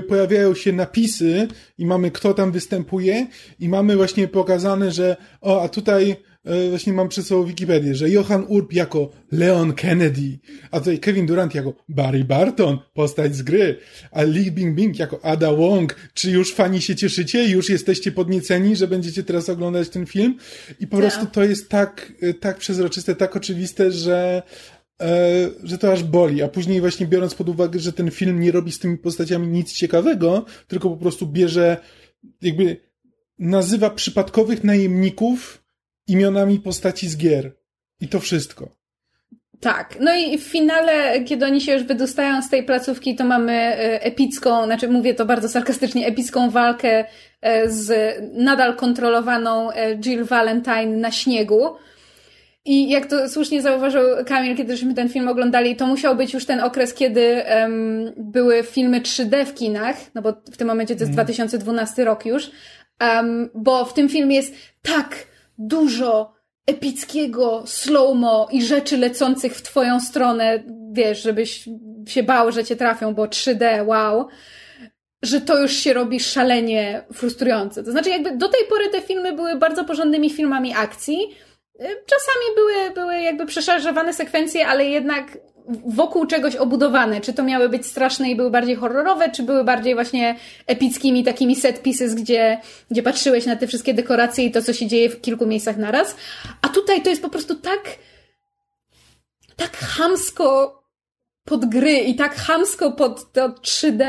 pojawiają 0.08 0.54
się 0.54 0.72
napisy 0.72 1.48
i 1.78 1.86
mamy 1.86 2.10
kto 2.10 2.34
tam 2.34 2.52
występuje 2.52 3.26
i 3.60 3.68
mamy 3.68 3.96
właśnie 3.96 4.28
pokazane, 4.28 4.90
że 4.90 5.16
o, 5.40 5.62
a 5.62 5.68
tutaj 5.68 6.16
e, 6.44 6.70
właśnie 6.70 6.92
mam 6.92 7.08
przed 7.08 7.26
sobą 7.26 7.44
Wikipedię, 7.44 7.94
że 7.94 8.10
Johan 8.10 8.44
Urb 8.48 8.72
jako 8.72 9.10
Leon 9.32 9.72
Kennedy, 9.72 10.38
a 10.70 10.78
tutaj 10.78 10.98
Kevin 10.98 11.26
Durant 11.26 11.54
jako 11.54 11.74
Barry 11.88 12.24
Barton, 12.24 12.78
postać 12.94 13.36
z 13.36 13.42
gry, 13.42 13.78
a 14.10 14.22
Lee 14.22 14.50
Bing 14.50 14.74
Bing 14.74 14.98
jako 14.98 15.24
Ada 15.24 15.52
Wong. 15.52 15.96
Czy 16.14 16.30
już 16.30 16.54
fani 16.54 16.82
się 16.82 16.96
cieszycie? 16.96 17.48
Już 17.48 17.70
jesteście 17.70 18.12
podnieceni, 18.12 18.76
że 18.76 18.88
będziecie 18.88 19.22
teraz 19.22 19.48
oglądać 19.48 19.88
ten 19.88 20.06
film? 20.06 20.38
I 20.80 20.86
po 20.86 20.96
prostu 20.96 21.26
to 21.26 21.44
jest 21.44 21.68
tak, 21.68 22.12
e, 22.20 22.34
tak 22.34 22.56
przezroczyste, 22.56 23.14
tak 23.14 23.36
oczywiste, 23.36 23.92
że 23.92 24.42
E, 25.02 25.06
że 25.62 25.78
to 25.78 25.92
aż 25.92 26.02
boli, 26.02 26.42
a 26.42 26.48
później 26.48 26.80
właśnie 26.80 27.06
biorąc 27.06 27.34
pod 27.34 27.48
uwagę, 27.48 27.78
że 27.78 27.92
ten 27.92 28.10
film 28.10 28.40
nie 28.40 28.52
robi 28.52 28.72
z 28.72 28.78
tymi 28.78 28.98
postaciami 28.98 29.48
nic 29.48 29.72
ciekawego, 29.72 30.44
tylko 30.68 30.90
po 30.90 30.96
prostu 30.96 31.26
bierze, 31.26 31.76
jakby 32.42 32.76
nazywa 33.38 33.90
przypadkowych 33.90 34.64
najemników 34.64 35.64
imionami 36.06 36.60
postaci 36.60 37.08
z 37.08 37.16
gier. 37.16 37.52
I 38.00 38.08
to 38.08 38.20
wszystko. 38.20 38.76
Tak, 39.60 39.96
no 40.00 40.14
i 40.14 40.38
w 40.38 40.42
finale, 40.42 41.24
kiedy 41.24 41.46
oni 41.46 41.60
się 41.60 41.72
już 41.72 41.82
wydostają 41.82 42.42
z 42.42 42.50
tej 42.50 42.64
placówki, 42.64 43.16
to 43.16 43.24
mamy 43.24 43.52
e, 43.52 44.02
epicką, 44.02 44.64
znaczy 44.64 44.88
mówię 44.88 45.14
to 45.14 45.26
bardzo 45.26 45.48
sarkastycznie, 45.48 46.06
epicką 46.06 46.50
walkę 46.50 47.04
e, 47.40 47.70
z 47.70 48.16
nadal 48.32 48.76
kontrolowaną 48.76 49.68
Jill 50.00 50.24
Valentine 50.24 50.96
na 50.96 51.10
śniegu 51.10 51.76
i 52.66 52.88
jak 52.88 53.06
to 53.06 53.28
słusznie 53.28 53.62
zauważył 53.62 54.02
Kamil, 54.26 54.56
kiedy 54.56 54.76
żeśmy 54.76 54.94
ten 54.94 55.08
film 55.08 55.28
oglądali, 55.28 55.76
to 55.76 55.86
musiał 55.86 56.16
być 56.16 56.34
już 56.34 56.46
ten 56.46 56.60
okres, 56.60 56.94
kiedy 56.94 57.42
um, 57.50 58.12
były 58.16 58.62
filmy 58.62 59.00
3D 59.00 59.44
w 59.44 59.54
kinach, 59.54 59.96
no 60.14 60.22
bo 60.22 60.32
w 60.52 60.56
tym 60.56 60.68
momencie 60.68 60.96
to 60.96 61.00
jest 61.00 61.12
mm. 61.12 61.24
2012 61.24 62.04
rok 62.04 62.26
już, 62.26 62.50
um, 63.00 63.50
bo 63.54 63.84
w 63.84 63.94
tym 63.94 64.08
filmie 64.08 64.36
jest 64.36 64.54
tak 64.82 65.16
dużo 65.58 66.32
epickiego 66.66 67.62
slow-mo 67.66 68.48
i 68.52 68.62
rzeczy 68.62 68.96
lecących 68.96 69.54
w 69.54 69.62
twoją 69.62 70.00
stronę, 70.00 70.62
wiesz, 70.92 71.22
żebyś 71.22 71.68
się 72.08 72.22
bał, 72.22 72.52
że 72.52 72.64
cię 72.64 72.76
trafią, 72.76 73.14
bo 73.14 73.26
3D, 73.26 73.86
wow, 73.86 74.28
że 75.22 75.40
to 75.40 75.62
już 75.62 75.72
się 75.72 75.92
robi 75.92 76.20
szalenie 76.20 77.04
frustrujące. 77.12 77.84
To 77.84 77.90
znaczy 77.90 78.10
jakby 78.10 78.36
do 78.36 78.48
tej 78.48 78.60
pory 78.68 78.88
te 78.88 79.00
filmy 79.00 79.32
były 79.32 79.56
bardzo 79.56 79.84
porządnymi 79.84 80.30
filmami 80.30 80.74
akcji, 80.74 81.18
Czasami 81.78 82.54
były, 82.54 82.90
były 82.90 83.20
jakby 83.20 83.46
przeszarżowane 83.46 84.14
sekwencje, 84.14 84.66
ale 84.66 84.84
jednak 84.84 85.38
wokół 85.86 86.26
czegoś 86.26 86.56
obudowane. 86.56 87.20
Czy 87.20 87.32
to 87.32 87.42
miały 87.42 87.68
być 87.68 87.86
straszne 87.86 88.30
i 88.30 88.36
były 88.36 88.50
bardziej 88.50 88.76
horrorowe, 88.76 89.30
czy 89.30 89.42
były 89.42 89.64
bardziej 89.64 89.94
właśnie 89.94 90.36
epickimi 90.66 91.24
takimi 91.24 91.56
set 91.56 91.82
pieces, 91.82 92.14
gdzie, 92.14 92.60
gdzie 92.90 93.02
patrzyłeś 93.02 93.46
na 93.46 93.56
te 93.56 93.66
wszystkie 93.66 93.94
dekoracje 93.94 94.44
i 94.44 94.50
to, 94.50 94.62
co 94.62 94.72
się 94.72 94.86
dzieje 94.86 95.10
w 95.10 95.20
kilku 95.20 95.46
miejscach 95.46 95.76
naraz. 95.76 96.16
A 96.62 96.68
tutaj 96.68 97.02
to 97.02 97.10
jest 97.10 97.22
po 97.22 97.28
prostu 97.28 97.54
tak 97.54 97.80
tak 99.56 99.76
hamsko 99.76 100.82
pod 101.44 101.64
gry 101.64 101.98
i 101.98 102.14
tak 102.14 102.34
hamsko 102.34 102.92
pod 102.92 103.32
to 103.32 103.48
3D, 103.48 104.04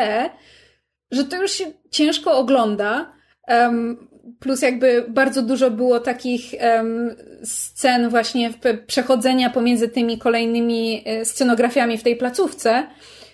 że 1.12 1.24
to 1.24 1.42
już 1.42 1.52
się 1.52 1.66
ciężko 1.92 2.38
ogląda. 2.38 3.14
Um, 3.48 4.08
plus 4.40 4.62
jakby 4.62 5.06
bardzo 5.10 5.42
dużo 5.42 5.72
było 5.72 6.00
takich 6.00 6.42
um, 6.76 7.16
scen 7.44 8.10
właśnie 8.10 8.54
przechodzenia 8.88 9.50
pomiędzy 9.50 9.90
tymi 9.90 10.18
kolejnymi 10.18 11.04
e, 11.06 11.26
scenografiami 11.26 11.98
w 11.98 12.04
tej 12.04 12.16
placówce, 12.16 12.88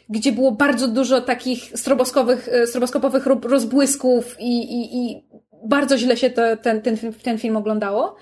gdzie 0.10 0.32
było 0.32 0.52
bardzo 0.52 0.88
dużo 0.88 1.22
takich 1.22 1.80
stroboskowych, 1.80 2.50
e, 2.52 2.68
stroboskopowych 2.68 3.26
rozbłysków 3.26 4.36
i, 4.40 4.60
i, 4.60 4.98
i 4.98 5.24
bardzo 5.66 5.98
źle 5.98 6.18
się 6.18 6.30
to, 6.30 6.58
ten, 6.58 6.82
ten, 6.82 6.98
ten 7.24 7.38
film 7.38 7.58
oglądało. 7.58 8.16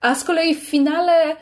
A 0.00 0.14
z 0.14 0.24
kolei 0.24 0.54
w 0.54 0.58
finale 0.58 1.36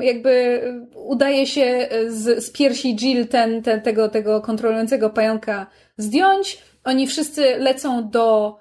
jakby 0.00 0.62
udaje 0.94 1.46
się 1.46 1.62
e, 1.62 2.10
z, 2.10 2.44
z 2.44 2.50
piersi 2.50 2.96
Jill 2.96 3.28
ten, 3.28 3.62
ten, 3.62 3.80
tego, 3.80 4.08
tego 4.08 4.40
kontrolującego 4.40 5.10
pająka 5.10 5.66
zdjąć. 5.96 6.58
Oni 6.84 7.06
wszyscy 7.06 7.56
lecą 7.58 8.10
do 8.10 8.56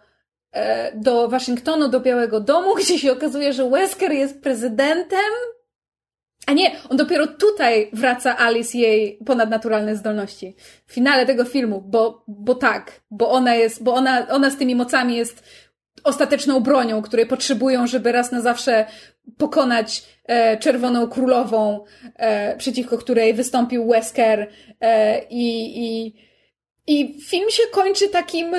do 0.96 1.28
Waszyngtonu, 1.28 1.90
do 1.90 2.00
Białego 2.00 2.40
Domu, 2.40 2.76
gdzie 2.80 3.00
się 3.00 3.12
okazuje, 3.12 3.54
że 3.54 3.70
Wesker 3.70 4.12
jest 4.12 4.42
prezydentem. 4.42 5.32
A 6.48 6.54
nie, 6.54 6.72
on 6.90 6.98
dopiero 6.98 7.28
tutaj 7.28 7.90
wraca 7.94 8.38
Alice 8.38 8.78
jej 8.78 9.20
ponadnaturalne 9.26 9.96
zdolności. 9.96 10.56
W 10.86 10.94
finale 10.94 11.26
tego 11.26 11.46
filmu, 11.46 11.82
bo, 11.82 12.24
bo 12.28 12.56
tak, 12.56 13.02
bo 13.12 13.32
ona 13.32 13.56
jest, 13.56 13.84
bo 13.84 13.94
ona, 13.94 14.28
ona 14.28 14.50
z 14.50 14.58
tymi 14.58 14.76
mocami 14.76 15.16
jest 15.16 15.44
ostateczną 16.04 16.60
bronią, 16.60 17.02
której 17.02 17.26
potrzebują, 17.26 17.88
żeby 17.88 18.12
raz 18.12 18.32
na 18.32 18.42
zawsze 18.42 18.86
pokonać 19.38 20.04
e, 20.26 20.58
Czerwoną 20.58 21.08
Królową, 21.08 21.84
e, 22.16 22.58
przeciwko 22.58 22.98
której 22.98 23.34
wystąpił 23.34 23.88
Wesker 23.88 24.48
e, 24.82 25.22
i, 25.30 25.80
i, 25.86 26.14
i 26.88 27.22
film 27.22 27.50
się 27.50 27.64
kończy 27.72 28.10
takim 28.10 28.56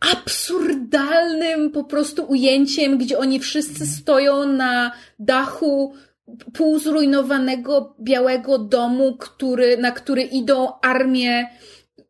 absurdalnym 0.00 1.70
po 1.70 1.84
prostu 1.84 2.24
ujęciem, 2.24 2.98
gdzie 2.98 3.18
oni 3.18 3.40
wszyscy 3.40 3.86
stoją 3.86 4.46
na 4.46 4.92
dachu 5.18 5.94
półzrujnowanego 6.52 7.94
białego 8.00 8.58
domu, 8.58 9.16
który, 9.16 9.78
na 9.78 9.92
który 9.92 10.22
idą 10.22 10.72
armie 10.82 11.46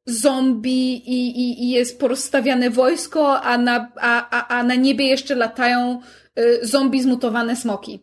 zombie 0.06 0.94
i, 0.96 1.40
i, 1.40 1.64
i 1.64 1.70
jest 1.70 2.00
porozstawiane 2.00 2.70
wojsko, 2.70 3.42
a 3.42 3.58
na, 3.58 3.92
a, 3.96 4.30
a, 4.30 4.58
a 4.58 4.62
na 4.62 4.74
niebie 4.74 5.06
jeszcze 5.06 5.34
latają 5.34 6.00
y, 6.38 6.66
zombie 6.66 7.02
zmutowane 7.02 7.56
smoki. 7.56 8.00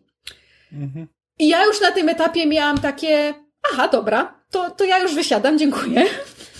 Mhm. 0.72 1.08
I 1.38 1.48
ja 1.48 1.64
już 1.64 1.80
na 1.80 1.90
tym 1.90 2.08
etapie 2.08 2.46
miałam 2.46 2.78
takie, 2.78 3.34
aha, 3.72 3.88
dobra, 3.88 4.40
to, 4.50 4.70
to 4.70 4.84
ja 4.84 4.98
już 4.98 5.14
wysiadam, 5.14 5.58
dziękuję. 5.58 6.04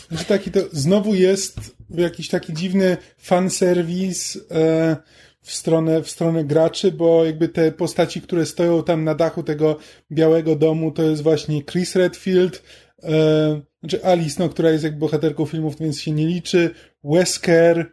Znaczy 0.09 0.25
taki 0.25 0.51
to 0.51 0.61
znowu 0.73 1.15
jest 1.15 1.77
jakiś 1.91 2.29
taki 2.29 2.53
dziwny 2.53 2.97
fanserwis 3.19 4.39
e, 4.51 4.97
w 5.45 5.53
stronę, 5.53 6.03
w 6.03 6.11
stronę 6.11 6.45
graczy, 6.45 6.93
bo 6.93 7.25
jakby 7.25 7.49
te 7.49 7.73
postaci, 7.73 8.23
które 8.23 8.47
stoją 8.47 8.83
tam 8.83 9.05
na 9.05 9.15
dachu 9.15 9.43
tego 9.43 9.79
białego 10.13 10.57
domu, 10.57 10.93
to 10.93 11.03
jest 11.03 11.23
właśnie 11.23 11.65
Chris 11.65 11.97
Redfield, 11.97 12.63
e, 13.03 13.61
znaczy 13.81 14.05
Alice, 14.05 14.43
no, 14.43 14.49
która 14.49 14.71
jest 14.71 14.85
jakby 14.85 14.99
bohaterką 14.99 15.47
filmów, 15.47 15.79
więc 15.81 16.01
się 16.01 16.11
nie 16.11 16.27
liczy, 16.27 16.75
Wesker, 17.05 17.93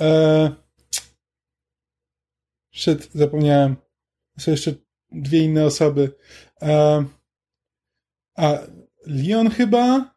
e, 0.00 0.50
shit, 2.74 3.08
zapomniałem, 3.14 3.76
są 4.38 4.50
jeszcze 4.50 4.74
dwie 5.12 5.38
inne 5.38 5.64
osoby, 5.64 6.12
e, 6.62 7.04
a 8.36 8.58
Leon 9.06 9.50
chyba, 9.50 10.11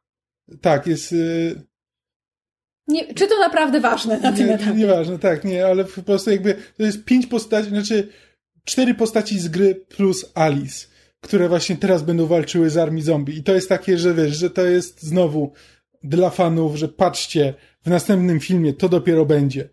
tak, 0.61 0.87
jest... 0.87 1.13
E, 1.13 1.15
nie, 2.87 3.13
czy 3.13 3.27
to 3.27 3.39
naprawdę 3.39 3.81
ważne 3.81 4.19
na 4.19 4.31
tym 4.31 4.49
etapie? 4.49 4.73
Nieważne, 4.75 5.19
tak, 5.19 5.43
nie, 5.43 5.65
ale 5.65 5.85
po 5.85 6.03
prostu 6.03 6.31
jakby 6.31 6.55
to 6.77 6.83
jest 6.83 7.05
pięć 7.05 7.27
postaci, 7.27 7.69
znaczy 7.69 8.07
cztery 8.65 8.93
postaci 8.93 9.39
z 9.39 9.47
gry 9.47 9.75
plus 9.75 10.31
Alice, 10.35 10.87
które 11.21 11.49
właśnie 11.49 11.75
teraz 11.75 12.03
będą 12.03 12.25
walczyły 12.25 12.69
z 12.69 12.77
armii 12.77 13.03
zombie. 13.03 13.37
I 13.37 13.43
to 13.43 13.53
jest 13.53 13.69
takie, 13.69 13.97
że 13.97 14.13
wiesz, 14.13 14.37
że 14.37 14.49
to 14.49 14.65
jest 14.65 15.03
znowu 15.03 15.53
dla 16.03 16.29
fanów, 16.29 16.75
że 16.75 16.87
patrzcie, 16.87 17.53
w 17.85 17.89
następnym 17.89 18.39
filmie 18.39 18.73
to 18.73 18.89
dopiero 18.89 19.25
będzie. 19.25 19.69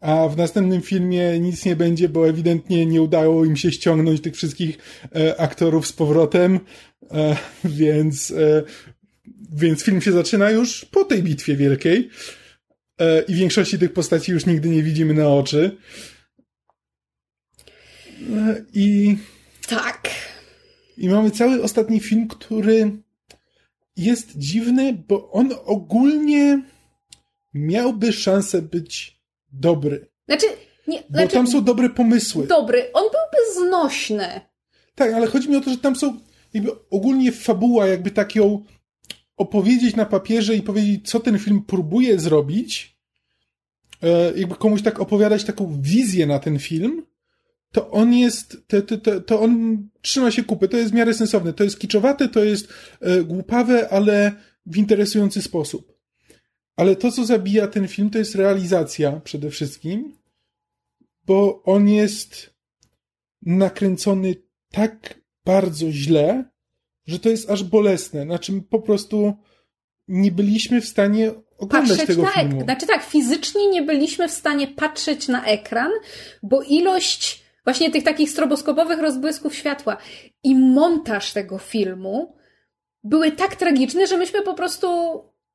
A 0.00 0.28
w 0.28 0.36
następnym 0.36 0.82
filmie 0.82 1.40
nic 1.40 1.64
nie 1.64 1.76
będzie, 1.76 2.08
bo 2.08 2.28
ewidentnie 2.28 2.86
nie 2.86 3.02
udało 3.02 3.44
im 3.44 3.56
się 3.56 3.72
ściągnąć 3.72 4.20
tych 4.20 4.34
wszystkich 4.34 4.78
e, 5.16 5.40
aktorów 5.40 5.86
z 5.86 5.92
powrotem, 5.92 6.60
e, 7.10 7.36
więc, 7.64 8.30
e, 8.30 8.62
więc 9.52 9.82
film 9.82 10.00
się 10.00 10.12
zaczyna 10.12 10.50
już 10.50 10.84
po 10.84 11.04
tej 11.04 11.22
bitwie 11.22 11.56
wielkiej. 11.56 12.10
E, 13.00 13.22
i 13.22 13.34
większości 13.34 13.78
tych 13.78 13.92
postaci 13.92 14.32
już 14.32 14.46
nigdy 14.46 14.68
nie 14.68 14.82
widzimy 14.82 15.14
na 15.14 15.28
oczy. 15.28 15.76
E, 18.36 18.64
I. 18.74 19.16
Tak. 19.68 20.10
I 20.96 21.08
mamy 21.08 21.30
cały 21.30 21.62
ostatni 21.62 22.00
film, 22.00 22.28
który 22.28 22.90
jest 23.96 24.36
dziwny, 24.36 25.04
bo 25.08 25.30
on 25.30 25.54
ogólnie 25.64 26.62
miałby 27.54 28.12
szansę 28.12 28.62
być 28.62 29.20
dobry. 29.52 30.08
Znaczy, 30.28 30.46
nie, 30.86 31.02
bo 31.10 31.18
znaczy, 31.18 31.34
tam 31.34 31.46
są 31.46 31.64
dobre 31.64 31.90
pomysły. 31.90 32.46
Dobry. 32.46 32.92
On 32.92 33.02
byłby 33.02 33.68
znośny. 33.68 34.40
Tak, 34.94 35.12
ale 35.12 35.26
chodzi 35.26 35.48
mi 35.48 35.56
o 35.56 35.60
to, 35.60 35.70
że 35.70 35.76
tam 35.76 35.96
są 35.96 36.20
jakby 36.54 36.70
ogólnie 36.90 37.32
fabuła, 37.32 37.86
jakby 37.86 38.10
tak 38.10 38.34
ją 38.34 38.64
opowiedzieć 39.36 39.96
na 39.96 40.06
papierze 40.06 40.56
i 40.56 40.62
powiedzieć, 40.62 41.10
co 41.10 41.20
ten 41.20 41.38
film 41.38 41.62
próbuje 41.62 42.20
zrobić, 42.20 42.96
e, 44.02 44.38
jakby 44.38 44.54
komuś 44.54 44.82
tak 44.82 45.00
opowiadać 45.00 45.44
taką 45.44 45.80
wizję 45.82 46.26
na 46.26 46.38
ten 46.38 46.58
film, 46.58 47.06
to 47.72 47.90
on 47.90 48.14
jest, 48.14 48.56
to, 48.66 48.82
to, 48.82 49.20
to, 49.20 49.40
on 49.40 49.82
trzyma 50.00 50.30
się 50.30 50.44
kupy, 50.44 50.68
to 50.68 50.76
jest 50.76 50.90
w 50.90 50.94
miarę 50.94 51.14
sensowne, 51.14 51.52
to 51.52 51.64
jest 51.64 51.78
kiczowate, 51.78 52.28
to 52.28 52.44
jest 52.44 52.68
e, 53.00 53.24
głupawe, 53.24 53.88
ale 53.88 54.32
w 54.66 54.76
interesujący 54.76 55.42
sposób. 55.42 55.96
Ale 56.76 56.96
to, 56.96 57.12
co 57.12 57.24
zabija 57.24 57.66
ten 57.68 57.88
film, 57.88 58.10
to 58.10 58.18
jest 58.18 58.34
realizacja 58.34 59.20
przede 59.20 59.50
wszystkim, 59.50 60.16
bo 61.24 61.62
on 61.62 61.88
jest 61.88 62.54
nakręcony 63.42 64.34
tak 64.70 65.20
bardzo 65.44 65.92
źle, 65.92 66.44
że 67.06 67.18
to 67.18 67.28
jest 67.28 67.50
aż 67.50 67.64
bolesne. 67.64 68.22
Znaczy, 68.22 68.62
po 68.70 68.80
prostu 68.80 69.34
nie 70.08 70.32
byliśmy 70.32 70.80
w 70.80 70.86
stanie 70.86 71.32
oglądać 71.58 71.90
patrzeć 71.90 72.06
tego 72.06 72.22
na 72.22 72.30
filmu. 72.30 72.60
Znaczy 72.60 72.86
tak, 72.86 73.02
fizycznie 73.02 73.70
nie 73.70 73.82
byliśmy 73.82 74.28
w 74.28 74.32
stanie 74.32 74.68
patrzeć 74.68 75.28
na 75.28 75.44
ekran, 75.44 75.90
bo 76.42 76.62
ilość 76.62 77.44
właśnie 77.64 77.90
tych 77.90 78.04
takich 78.04 78.30
stroboskopowych 78.30 79.00
rozbłysków 79.00 79.54
światła 79.54 79.96
i 80.42 80.54
montaż 80.54 81.32
tego 81.32 81.58
filmu 81.58 82.36
były 83.04 83.32
tak 83.32 83.56
tragiczne, 83.56 84.06
że 84.06 84.16
myśmy 84.16 84.42
po 84.42 84.54
prostu 84.54 84.88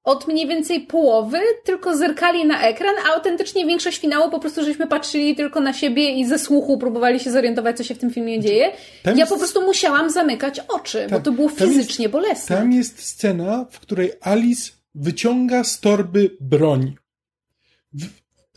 od 0.03 0.28
mniej 0.28 0.48
więcej 0.48 0.80
połowy 0.80 1.40
tylko 1.64 1.98
zerkali 1.98 2.45
na 2.45 2.61
ekran, 2.61 2.95
a 3.06 3.14
autentycznie 3.14 3.65
większość 3.65 3.99
finału 3.99 4.32
po 4.32 4.40
prostu 4.40 4.64
żeśmy 4.64 4.88
patrzyli 4.88 5.36
tylko 5.36 5.60
na 5.60 5.73
siebie 5.73 6.10
i 6.10 6.26
ze 6.26 6.40
słuchu 6.40 6.78
próbowali 6.78 7.19
się 7.19 7.32
zorientować, 7.32 7.78
co 7.78 7.84
się 7.84 7.95
w 7.95 7.99
tym 7.99 8.11
filmie 8.11 8.40
dzieje. 8.40 8.72
Tam 9.03 9.18
ja 9.18 9.26
po 9.26 9.38
prostu 9.38 9.61
musiałam 9.61 10.10
zamykać 10.10 10.60
oczy, 10.68 11.07
bo 11.11 11.19
to 11.19 11.32
było 11.32 11.49
fizycznie 11.49 12.03
jest, 12.03 12.14
bolesne. 12.14 12.57
Tam 12.57 12.72
jest 12.72 13.03
scena, 13.03 13.65
w 13.72 13.80
której 13.80 14.11
Alice 14.22 14.72
wyciąga 14.95 15.64
z 15.64 15.80
torby 15.80 16.38
broń. 16.41 16.95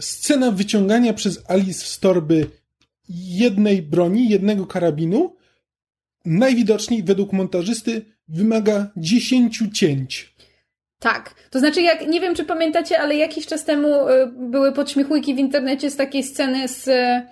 Scena 0.01 0.51
wyciągania 0.51 1.13
przez 1.13 1.51
Alice 1.51 1.87
z 1.87 1.99
torby 1.99 2.47
jednej 3.09 3.83
broni, 3.83 4.29
jednego 4.29 4.67
karabinu, 4.67 5.37
najwidoczniej 6.25 7.03
według 7.03 7.33
montażysty 7.33 8.05
wymaga 8.29 8.91
dziesięciu 8.97 9.71
cięć. 9.71 10.34
Tak. 11.05 11.35
To 11.51 11.59
znaczy, 11.59 11.83
jak, 11.83 12.07
nie 12.07 12.21
wiem, 12.21 12.35
czy 12.35 12.45
pamiętacie, 12.45 13.01
ale 13.01 13.17
jakiś 13.17 13.47
czas 13.47 13.65
temu 13.65 14.09
y, 14.09 14.27
były 14.27 14.73
podśmiechujki 14.73 15.35
w 15.35 15.39
internecie 15.39 15.91
z 15.91 15.97
takiej 15.97 16.23
sceny 16.23 16.69
z. 16.69 16.89
Y, 16.89 17.23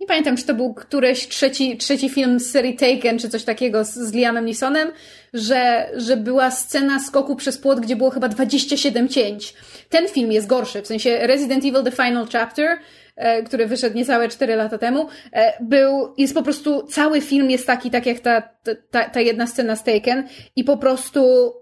nie 0.00 0.06
pamiętam, 0.06 0.36
czy 0.36 0.44
to 0.44 0.54
był 0.54 0.74
któreś 0.74 1.28
trzeci, 1.28 1.76
trzeci 1.76 2.08
film 2.08 2.40
z 2.40 2.50
serii 2.50 2.76
Taken, 2.76 3.18
czy 3.18 3.28
coś 3.28 3.44
takiego 3.44 3.84
z, 3.84 3.94
z 3.94 4.12
Liamem 4.12 4.44
Neesonem, 4.44 4.92
że, 5.34 5.90
że 5.96 6.16
była 6.16 6.50
scena 6.50 7.00
skoku 7.00 7.36
przez 7.36 7.58
płot, 7.58 7.80
gdzie 7.80 7.96
było 7.96 8.10
chyba 8.10 8.28
27 8.28 9.08
cięć. 9.08 9.54
Ten 9.88 10.08
film 10.08 10.32
jest 10.32 10.46
gorszy, 10.46 10.82
w 10.82 10.86
sensie 10.86 11.18
Resident 11.26 11.64
Evil 11.64 11.84
The 11.84 11.90
Final 11.90 12.26
Chapter, 12.32 12.78
e, 13.16 13.42
który 13.42 13.66
wyszedł 13.66 13.96
niecałe 13.96 14.28
4 14.28 14.56
lata 14.56 14.78
temu, 14.78 15.08
e, 15.32 15.52
był, 15.60 16.14
jest 16.18 16.34
po 16.34 16.42
prostu, 16.42 16.82
cały 16.82 17.20
film 17.20 17.50
jest 17.50 17.66
taki, 17.66 17.90
tak 17.90 18.06
jak 18.06 18.20
ta, 18.20 18.42
ta, 18.90 19.10
ta 19.10 19.20
jedna 19.20 19.46
scena 19.46 19.76
z 19.76 19.84
Taken 19.84 20.28
i 20.56 20.64
po 20.64 20.76
prostu 20.76 21.52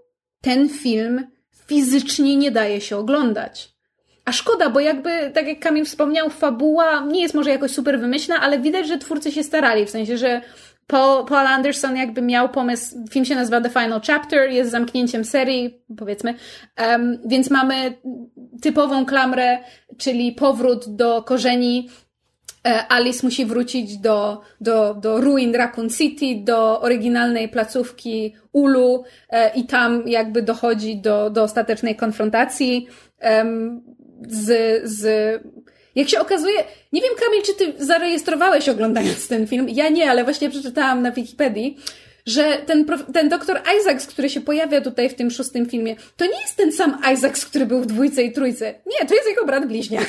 ten 0.41 0.69
film 0.69 1.32
fizycznie 1.73 2.37
nie 2.37 2.51
daje 2.51 2.81
się 2.81 2.97
oglądać. 2.97 3.73
A 4.25 4.31
szkoda, 4.31 4.69
bo 4.69 4.79
jakby, 4.79 5.31
tak 5.33 5.47
jak 5.47 5.59
Kamil 5.59 5.85
wspomniał, 5.85 6.29
fabuła 6.29 7.05
nie 7.05 7.21
jest 7.21 7.35
może 7.35 7.49
jakoś 7.49 7.71
super 7.71 7.99
wymyślna, 7.99 8.41
ale 8.41 8.59
widać, 8.59 8.87
że 8.87 8.97
twórcy 8.97 9.31
się 9.31 9.43
starali, 9.43 9.85
w 9.85 9.89
sensie, 9.89 10.17
że 10.17 10.41
Paul, 10.87 11.25
Paul 11.25 11.47
Anderson 11.47 11.97
jakby 11.97 12.21
miał 12.21 12.49
pomysł, 12.49 12.95
film 13.09 13.25
się 13.25 13.35
nazywa 13.35 13.61
The 13.61 13.69
Final 13.69 14.01
Chapter, 14.07 14.49
jest 14.49 14.71
zamknięciem 14.71 15.25
serii, 15.25 15.83
powiedzmy, 15.97 16.33
um, 16.77 17.19
więc 17.25 17.49
mamy 17.49 17.97
typową 18.61 19.05
klamrę, 19.05 19.57
czyli 19.97 20.31
powrót 20.31 20.95
do 20.95 21.23
korzeni 21.23 21.89
Alice 22.63 23.19
musi 23.23 23.45
wrócić 23.45 23.97
do, 23.97 24.41
do, 24.61 24.93
do 24.93 25.21
ruin 25.21 25.55
Raccoon 25.55 25.89
City, 25.89 26.25
do 26.43 26.81
oryginalnej 26.81 27.49
placówki 27.49 28.35
Ulu 28.51 29.03
e, 29.29 29.55
i 29.55 29.65
tam 29.65 30.07
jakby 30.07 30.41
dochodzi 30.41 30.97
do, 30.97 31.29
do 31.29 31.43
ostatecznej 31.43 31.95
konfrontacji 31.95 32.87
z, 34.27 34.81
z 34.83 35.03
jak 35.95 36.09
się 36.09 36.19
okazuje, 36.19 36.63
nie 36.93 37.01
wiem 37.01 37.11
Kamil, 37.19 37.41
czy 37.41 37.53
ty 37.53 37.85
zarejestrowałeś 37.85 38.69
oglądając 38.69 39.27
ten 39.27 39.47
film, 39.47 39.69
ja 39.69 39.89
nie, 39.89 40.09
ale 40.09 40.23
właśnie 40.23 40.49
przeczytałam 40.49 41.01
na 41.01 41.11
Wikipedii, 41.11 41.77
że 42.25 42.57
ten, 42.65 42.85
ten 43.13 43.29
doktor 43.29 43.61
Isaacs, 43.79 44.07
który 44.07 44.29
się 44.29 44.41
pojawia 44.41 44.81
tutaj 44.81 45.09
w 45.09 45.15
tym 45.15 45.31
szóstym 45.31 45.65
filmie, 45.65 45.95
to 46.17 46.25
nie 46.25 46.41
jest 46.41 46.55
ten 46.57 46.71
sam 46.71 46.97
Isaacs, 47.13 47.45
który 47.45 47.65
był 47.65 47.81
w 47.81 47.85
dwójce 47.85 48.23
i 48.23 48.31
trójce. 48.31 48.65
Nie, 48.65 49.07
to 49.07 49.15
jest 49.15 49.27
jego 49.27 49.45
brat 49.45 49.67
bliźniak. 49.67 50.07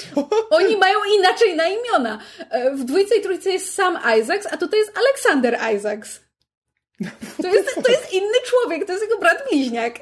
Oni 0.50 0.76
mają 0.76 0.98
inaczej 1.18 1.56
na 1.56 1.68
imiona. 1.68 2.18
E, 2.50 2.74
w 2.74 2.84
dwójce 2.84 3.16
i 3.16 3.22
trójce 3.22 3.50
jest 3.50 3.74
sam 3.74 3.98
Isaacs, 4.20 4.48
a 4.50 4.56
tutaj 4.56 4.78
jest 4.78 4.98
Alexander 4.98 5.58
Isaacs. 5.76 6.20
To 7.42 7.48
jest, 7.54 7.74
to 7.84 7.90
jest 7.90 8.12
inny 8.12 8.38
człowiek, 8.46 8.86
to 8.86 8.92
jest 8.92 9.04
jego 9.04 9.18
brat 9.18 9.48
bliźniak. 9.50 10.00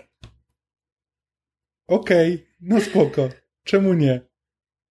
Okej, 1.89 2.35
okay, 2.35 2.47
no 2.61 2.81
spoko. 2.81 3.29
Czemu 3.65 3.95
nie? 3.95 4.21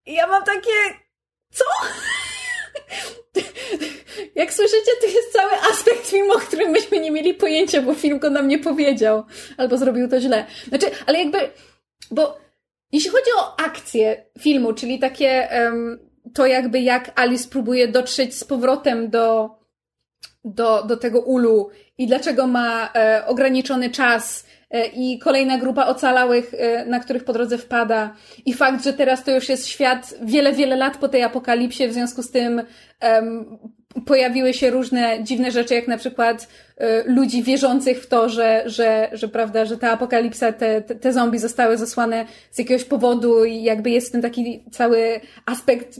Ja 0.05 0.27
mam 0.27 0.43
takie, 0.43 0.71
co? 1.51 1.65
Jak 4.35 4.53
słyszycie, 4.53 4.91
to 5.01 5.07
jest 5.07 5.33
cały 5.33 5.51
aspekt 5.71 6.07
filmu, 6.07 6.33
o 6.33 6.39
którym 6.39 6.71
myśmy 6.71 6.99
nie 6.99 7.11
mieli 7.11 7.33
pojęcia, 7.33 7.81
bo 7.81 7.93
film 7.93 8.19
go 8.19 8.29
nam 8.29 8.47
nie 8.47 8.59
powiedział. 8.59 9.23
Albo 9.57 9.77
zrobił 9.77 10.09
to 10.09 10.21
źle. 10.21 10.45
Znaczy, 10.67 10.91
ale 11.05 11.19
jakby, 11.19 11.51
bo 12.11 12.48
jeśli 12.91 13.09
chodzi 13.09 13.31
o 13.37 13.59
akcję 13.59 14.25
filmu, 14.39 14.73
czyli 14.73 14.99
takie 14.99 15.49
um, 15.51 16.09
to 16.33 16.45
jakby 16.45 16.79
jak 16.79 17.19
Alice 17.19 17.49
próbuje 17.49 17.87
dotrzeć 17.87 18.35
z 18.35 18.43
powrotem 18.43 19.09
do, 19.09 19.49
do, 20.45 20.83
do 20.83 20.97
tego 20.97 21.21
ulu 21.21 21.69
i 21.97 22.07
dlaczego 22.07 22.47
ma 22.47 22.89
e, 22.95 23.23
ograniczony 23.25 23.89
czas 23.89 24.45
e, 24.71 24.87
i 24.87 25.19
kolejna 25.19 25.57
grupa 25.57 25.85
ocalałych, 25.85 26.53
e, 26.53 26.85
na 26.85 26.99
których 26.99 27.23
po 27.23 27.33
drodze 27.33 27.57
wpada. 27.57 28.15
I 28.45 28.53
fakt, 28.53 28.83
że 28.83 28.93
teraz 28.93 29.23
to 29.23 29.31
już 29.31 29.49
jest 29.49 29.67
świat 29.67 30.15
wiele, 30.21 30.53
wiele 30.53 30.75
lat 30.75 30.97
po 30.97 31.07
tej 31.07 31.23
apokalipsie, 31.23 31.87
w 31.87 31.93
związku 31.93 32.23
z 32.23 32.31
tym 32.31 32.61
pojawiły 34.05 34.53
się 34.53 34.69
różne 34.69 35.23
dziwne 35.23 35.51
rzeczy, 35.51 35.73
jak 35.73 35.87
na 35.87 35.97
przykład 35.97 36.47
y, 36.81 36.85
ludzi 37.05 37.43
wierzących 37.43 38.03
w 38.03 38.07
to, 38.07 38.29
że, 38.29 38.63
że, 38.65 39.09
że 39.13 39.27
prawda, 39.27 39.65
że 39.65 39.77
ta 39.77 39.91
apokalipsa, 39.91 40.53
te, 40.53 40.81
te, 40.81 41.13
zombie 41.13 41.39
zostały 41.39 41.77
zasłane 41.77 42.25
z 42.51 42.59
jakiegoś 42.59 42.83
powodu 42.83 43.45
i 43.45 43.63
jakby 43.63 43.89
jest 43.89 44.09
w 44.09 44.11
tym 44.11 44.21
taki 44.21 44.65
cały 44.71 45.21
aspekt 45.45 45.99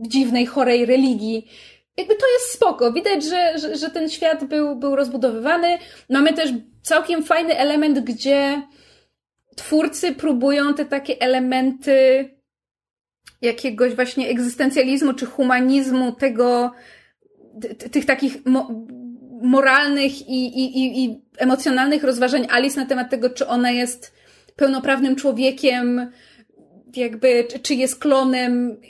dziwnej, 0.00 0.46
chorej 0.46 0.86
religii. 0.86 1.50
Jakby 1.96 2.14
to 2.14 2.26
jest 2.32 2.52
spoko. 2.52 2.92
Widać, 2.92 3.24
że, 3.24 3.58
że, 3.58 3.76
że 3.76 3.90
ten 3.90 4.10
świat 4.10 4.44
był, 4.44 4.76
był 4.76 4.96
rozbudowywany. 4.96 5.78
Mamy 6.10 6.32
też 6.32 6.50
całkiem 6.82 7.24
fajny 7.24 7.58
element, 7.58 8.00
gdzie 8.00 8.62
twórcy 9.56 10.12
próbują 10.12 10.74
te 10.74 10.84
takie 10.84 11.20
elementy 11.20 12.28
jakiegoś 13.42 13.94
właśnie 13.94 14.28
egzystencjalizmu 14.28 15.12
czy 15.12 15.26
humanizmu, 15.26 16.12
tego, 16.12 16.72
tych 17.90 18.06
takich 18.06 18.46
mo 18.46 18.86
moralnych 19.42 20.28
i, 20.28 20.46
i, 20.46 20.78
i, 20.78 21.04
i 21.04 21.20
emocjonalnych 21.38 22.04
rozważań 22.04 22.46
Alice 22.50 22.80
na 22.80 22.86
temat 22.86 23.10
tego, 23.10 23.30
czy 23.30 23.46
ona 23.46 23.70
jest 23.70 24.12
pełnoprawnym 24.56 25.16
człowiekiem, 25.16 26.10
jakby, 26.96 27.46
czy 27.62 27.74
jest 27.74 27.98
klonem, 27.98 28.80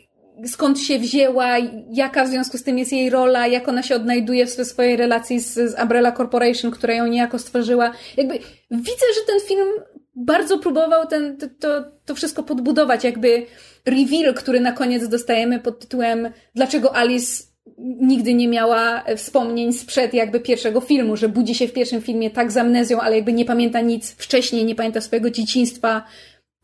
skąd 0.46 0.80
się 0.80 0.98
wzięła, 0.98 1.56
jaka 1.90 2.24
w 2.24 2.28
związku 2.28 2.58
z 2.58 2.62
tym 2.62 2.78
jest 2.78 2.92
jej 2.92 3.10
rola, 3.10 3.46
jak 3.46 3.68
ona 3.68 3.82
się 3.82 3.96
odnajduje 3.96 4.46
w 4.46 4.50
swojej 4.50 4.96
relacji 4.96 5.40
z, 5.40 5.54
z 5.54 5.82
Umbrella 5.82 6.12
Corporation, 6.12 6.70
która 6.70 6.94
ją 6.94 7.06
niejako 7.06 7.38
stworzyła. 7.38 7.92
Jakby 8.16 8.34
widzę, 8.70 9.06
że 9.14 9.20
ten 9.26 9.40
film 9.48 9.68
bardzo 10.14 10.58
próbował 10.58 11.06
ten, 11.06 11.36
to, 11.60 11.84
to 12.04 12.14
wszystko 12.14 12.42
podbudować, 12.42 13.04
jakby 13.04 13.46
reveal, 13.86 14.34
który 14.34 14.60
na 14.60 14.72
koniec 14.72 15.08
dostajemy 15.08 15.60
pod 15.60 15.80
tytułem 15.80 16.30
Dlaczego 16.54 16.96
Alice 16.96 17.53
nigdy 17.78 18.34
nie 18.34 18.48
miała 18.48 19.04
wspomnień 19.16 19.72
sprzed 19.72 20.14
jakby 20.14 20.40
pierwszego 20.40 20.80
filmu, 20.80 21.16
że 21.16 21.28
budzi 21.28 21.54
się 21.54 21.68
w 21.68 21.72
pierwszym 21.72 22.02
filmie 22.02 22.30
tak 22.30 22.52
z 22.52 22.56
amnezją, 22.56 23.00
ale 23.00 23.16
jakby 23.16 23.32
nie 23.32 23.44
pamięta 23.44 23.80
nic 23.80 24.10
wcześniej, 24.10 24.64
nie 24.64 24.74
pamięta 24.74 25.00
swojego 25.00 25.30
dzieciństwa. 25.30 26.04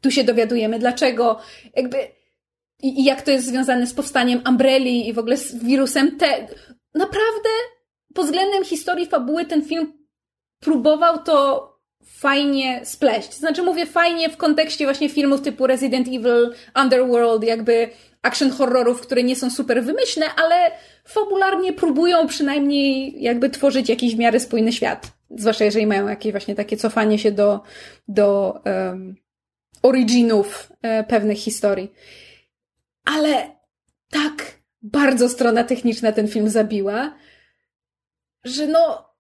Tu 0.01 0.11
się 0.11 0.25
dowiadujemy 0.25 0.79
dlaczego. 0.79 1.39
Jakby 1.77 1.97
i, 2.83 3.01
i 3.01 3.05
jak 3.05 3.23
to 3.23 3.31
jest 3.31 3.47
związane 3.47 3.87
z 3.87 3.95
powstaniem 3.95 4.43
Umbrelli 4.49 5.09
i 5.09 5.13
w 5.13 5.19
ogóle 5.19 5.37
z 5.37 5.65
wirusem 5.65 6.17
T. 6.17 6.49
Naprawdę 6.95 7.49
pod 8.15 8.27
względem 8.27 8.65
historii 8.65 9.07
fabuły 9.07 9.45
ten 9.45 9.65
film 9.65 9.93
próbował 10.61 11.19
to 11.19 11.71
fajnie 12.05 12.81
spleść. 12.85 13.33
Znaczy 13.33 13.63
mówię 13.63 13.87
fajnie 13.87 14.31
w 14.31 14.37
kontekście 14.37 14.85
właśnie 14.85 15.09
filmów 15.09 15.43
typu 15.43 15.67
Resident 15.67 16.09
Evil, 16.09 16.55
Underworld, 16.83 17.45
jakby 17.45 17.91
action 18.23 18.51
horrorów, 18.51 19.01
które 19.01 19.23
nie 19.23 19.37
są 19.37 19.51
super 19.51 19.85
wymyślne, 19.85 20.27
ale 20.37 20.71
fabularnie 21.05 21.73
próbują 21.73 22.27
przynajmniej 22.27 23.23
jakby 23.23 23.51
tworzyć 23.51 23.89
jakiś 23.89 24.15
w 24.15 24.19
miarę 24.19 24.41
spójny 24.41 24.73
świat. 24.73 25.13
Zwłaszcza 25.31 25.65
jeżeli 25.65 25.87
mają 25.87 26.09
jakieś 26.09 26.33
właśnie 26.33 26.55
takie 26.55 26.77
cofanie 26.77 27.19
się 27.19 27.33
do, 27.33 27.61
do 28.09 28.61
um, 28.65 29.17
originów 29.83 30.73
e, 30.83 31.05
pewnych 31.05 31.39
historii. 31.39 31.93
Ale 33.05 33.57
tak 34.11 34.61
bardzo 34.83 35.29
strona 35.29 35.65
techniczna 35.65 36.13
ten 36.13 36.29
film 36.29 36.49
zabiła, 36.49 37.15
że 38.45 38.67
no, 38.67 39.15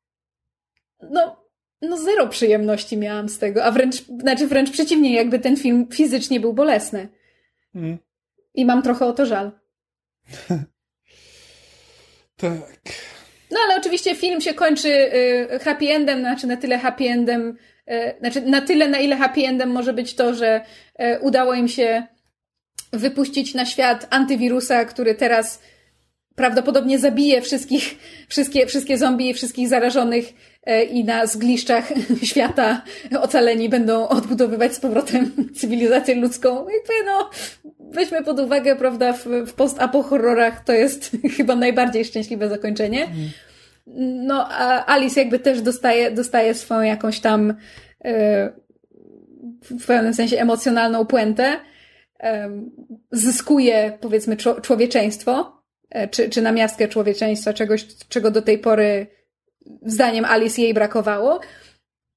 no, 1.10 1.46
no 1.82 1.96
zero 1.96 2.28
przyjemności 2.28 2.96
miałam 2.96 3.28
z 3.28 3.38
tego, 3.38 3.64
a 3.64 3.70
wręcz, 3.70 4.04
znaczy 4.06 4.46
wręcz 4.46 4.70
przeciwnie, 4.70 5.14
jakby 5.14 5.38
ten 5.38 5.56
film 5.56 5.86
fizycznie 5.92 6.40
był 6.40 6.54
bolesny. 6.54 7.08
Mm. 7.74 7.98
I 8.54 8.64
mam 8.64 8.82
trochę 8.82 9.06
o 9.06 9.12
to 9.12 9.26
żal. 9.26 9.52
tak. 12.40 12.94
No 13.50 13.58
ale 13.64 13.76
oczywiście 13.76 14.14
film 14.14 14.40
się 14.40 14.54
kończy 14.54 14.88
y, 14.88 15.58
happy 15.58 15.88
endem, 15.88 16.20
znaczy 16.20 16.46
na 16.46 16.56
tyle 16.56 16.78
happy 16.78 17.04
endem, 17.04 17.56
y, 17.90 18.14
znaczy 18.20 18.40
na 18.40 18.60
tyle, 18.60 18.88
na 18.88 18.98
ile 18.98 19.16
happy 19.16 19.46
endem 19.46 19.70
może 19.70 19.92
być 19.92 20.14
to, 20.14 20.34
że 20.34 20.60
y, 21.00 21.20
udało 21.20 21.54
im 21.54 21.68
się 21.68 22.06
wypuścić 22.92 23.54
na 23.54 23.66
świat 23.66 24.06
antywirusa, 24.10 24.84
który 24.84 25.14
teraz 25.14 25.60
prawdopodobnie 26.34 26.98
zabije 26.98 27.42
wszystkich, 27.42 27.98
wszystkie, 28.28 28.66
wszystkie 28.66 28.98
zombie 28.98 29.30
i 29.30 29.34
wszystkich 29.34 29.68
zarażonych 29.68 30.24
i 30.90 31.04
na 31.04 31.26
zgliszczach 31.26 31.92
świata 32.22 32.82
ocaleni 33.20 33.68
będą 33.68 34.08
odbudowywać 34.08 34.74
z 34.74 34.80
powrotem 34.80 35.32
cywilizację 35.60 36.14
ludzką. 36.14 36.56
Jakby 36.68 36.92
no, 37.06 37.30
weźmy 37.90 38.24
pod 38.24 38.40
uwagę, 38.40 38.76
prawda, 38.76 39.12
w, 39.12 39.26
w 39.46 39.52
post-apo 39.52 40.02
horrorach 40.02 40.64
to 40.64 40.72
jest 40.72 41.10
chyba 41.36 41.56
najbardziej 41.56 42.04
szczęśliwe 42.04 42.48
zakończenie. 42.48 43.08
No, 44.26 44.48
a 44.50 44.94
Alice 44.94 45.20
jakby 45.20 45.38
też 45.38 45.62
dostaje, 45.62 46.10
dostaje 46.10 46.54
swoją 46.54 46.80
jakąś 46.80 47.20
tam 47.20 47.54
e, 48.04 48.52
w 49.62 49.86
pewnym 49.86 50.14
sensie 50.14 50.38
emocjonalną 50.38 51.06
puentę. 51.06 51.60
Zyskuje, 53.12 53.98
powiedzmy, 54.00 54.36
człowieczeństwo 54.62 55.60
E, 55.90 56.08
czy, 56.08 56.30
czy 56.30 56.42
na 56.42 56.52
miastkę 56.52 56.88
człowieczeństwa, 56.88 57.52
czegoś, 57.52 57.86
czego 58.08 58.30
do 58.30 58.42
tej 58.42 58.58
pory 58.58 59.06
zdaniem 59.82 60.24
Alice 60.24 60.62
jej 60.62 60.74
brakowało. 60.74 61.40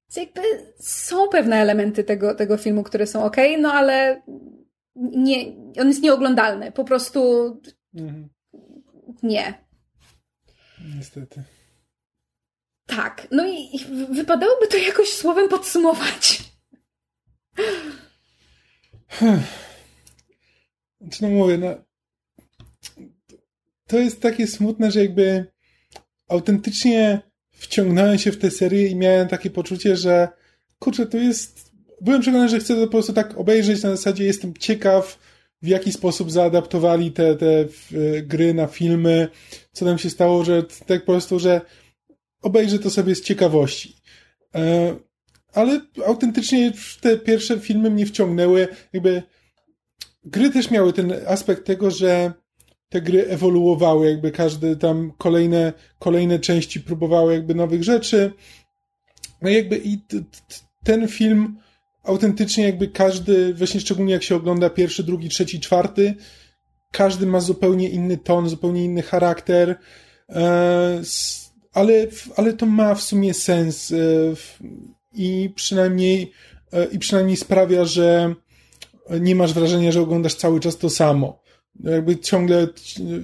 Więc 0.08 0.16
jakby 0.16 0.42
są 0.80 1.28
pewne 1.28 1.56
elementy 1.56 2.04
tego, 2.04 2.34
tego 2.34 2.56
filmu, 2.56 2.82
które 2.82 3.06
są 3.06 3.24
ok, 3.24 3.36
no 3.58 3.72
ale 3.72 4.22
nie, 4.96 5.46
on 5.80 5.88
jest 5.88 6.02
nieoglądalny. 6.02 6.72
Po 6.72 6.84
prostu 6.84 7.50
mhm. 7.94 8.28
nie. 9.22 9.64
Niestety. 10.96 11.42
Tak. 12.86 13.28
No 13.30 13.46
i, 13.46 13.76
i 13.76 13.84
wypadałoby 14.14 14.68
to 14.68 14.76
jakoś 14.76 15.08
słowem 15.08 15.48
podsumować. 15.48 16.42
Znaczy, 21.00 21.22
no 21.22 21.28
mówię, 21.28 21.58
no, 21.58 21.74
to 23.86 23.98
jest 23.98 24.20
takie 24.20 24.46
smutne, 24.46 24.90
że 24.90 25.00
jakby 25.00 25.52
autentycznie 26.28 27.20
wciągnąłem 27.54 28.18
się 28.18 28.32
w 28.32 28.38
tę 28.38 28.50
serię 28.50 28.86
i 28.88 28.96
miałem 28.96 29.28
takie 29.28 29.50
poczucie, 29.50 29.96
że 29.96 30.28
kurczę, 30.78 31.06
to 31.06 31.18
jest... 31.18 31.72
Byłem 32.00 32.20
przekonany, 32.20 32.48
że 32.48 32.58
chcę 32.58 32.74
to 32.74 32.80
po 32.80 32.90
prostu 32.90 33.12
tak 33.12 33.38
obejrzeć 33.38 33.82
na 33.82 33.90
zasadzie 33.90 34.24
jestem 34.24 34.54
ciekaw, 34.54 35.18
w 35.62 35.66
jaki 35.66 35.92
sposób 35.92 36.30
zaadaptowali 36.30 37.12
te, 37.12 37.36
te 37.36 37.64
gry 38.22 38.54
na 38.54 38.66
filmy, 38.66 39.28
co 39.72 39.84
tam 39.84 39.98
się 39.98 40.10
stało, 40.10 40.44
że 40.44 40.62
tak 40.62 41.00
po 41.04 41.12
prostu, 41.12 41.38
że 41.38 41.60
obejrzę 42.42 42.78
to 42.78 42.90
sobie 42.90 43.14
z 43.14 43.22
ciekawości. 43.22 43.96
E, 44.54 44.96
ale 45.52 45.80
autentycznie 46.06 46.72
te 47.00 47.18
pierwsze 47.18 47.60
filmy 47.60 47.90
mnie 47.90 48.06
wciągnęły, 48.06 48.68
jakby 48.92 49.22
gry 50.24 50.50
też 50.50 50.70
miały 50.70 50.92
ten 50.92 51.12
aspekt 51.26 51.64
tego, 51.64 51.90
że 51.90 52.32
te 52.94 53.00
gry 53.00 53.28
ewoluowały, 53.28 54.10
jakby 54.10 54.30
każdy 54.30 54.76
tam 54.76 55.12
kolejne, 55.18 55.72
kolejne 55.98 56.38
części 56.38 56.80
próbowały 56.80 57.34
jakby 57.34 57.54
nowych 57.54 57.84
rzeczy. 57.84 58.32
No 59.42 59.50
jakby 59.50 59.80
i 59.84 59.98
ten 60.84 61.08
film 61.08 61.56
autentycznie 62.04 62.64
jakby 62.64 62.88
każdy, 62.88 63.54
właśnie 63.54 63.80
szczególnie 63.80 64.12
jak 64.12 64.22
się 64.22 64.36
ogląda 64.36 64.70
pierwszy, 64.70 65.04
drugi, 65.04 65.28
trzeci, 65.28 65.60
czwarty, 65.60 66.14
każdy 66.92 67.26
ma 67.26 67.40
zupełnie 67.40 67.88
inny 67.88 68.16
ton, 68.16 68.48
zupełnie 68.48 68.84
inny 68.84 69.02
charakter, 69.02 69.78
e, 70.28 71.00
ale, 71.72 71.92
ale 72.36 72.52
to 72.52 72.66
ma 72.66 72.94
w 72.94 73.02
sumie 73.02 73.34
sens 73.34 73.92
e, 73.92 73.96
i 75.14 75.50
przynajmniej, 75.54 76.32
e, 76.72 76.84
i 76.84 76.98
przynajmniej 76.98 77.36
sprawia, 77.36 77.84
że 77.84 78.34
nie 79.20 79.34
masz 79.34 79.52
wrażenia, 79.52 79.92
że 79.92 80.00
oglądasz 80.00 80.34
cały 80.34 80.60
czas 80.60 80.76
to 80.76 80.90
samo 80.90 81.43
jakby 81.80 82.18
ciągle 82.18 82.68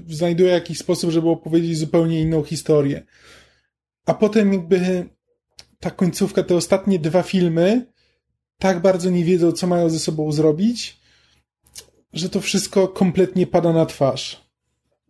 znajduje 0.08 0.50
jakiś 0.50 0.78
sposób, 0.78 1.10
żeby 1.10 1.28
opowiedzieć 1.28 1.78
zupełnie 1.78 2.20
inną 2.20 2.42
historię. 2.42 3.06
A 4.06 4.14
potem 4.14 4.52
jakby 4.52 5.08
ta 5.80 5.90
końcówka, 5.90 6.42
te 6.42 6.54
ostatnie 6.56 6.98
dwa 6.98 7.22
filmy 7.22 7.86
tak 8.58 8.82
bardzo 8.82 9.10
nie 9.10 9.24
wiedzą, 9.24 9.52
co 9.52 9.66
mają 9.66 9.90
ze 9.90 9.98
sobą 9.98 10.32
zrobić, 10.32 11.00
że 12.12 12.28
to 12.28 12.40
wszystko 12.40 12.88
kompletnie 12.88 13.46
pada 13.46 13.72
na 13.72 13.86
twarz. 13.86 14.50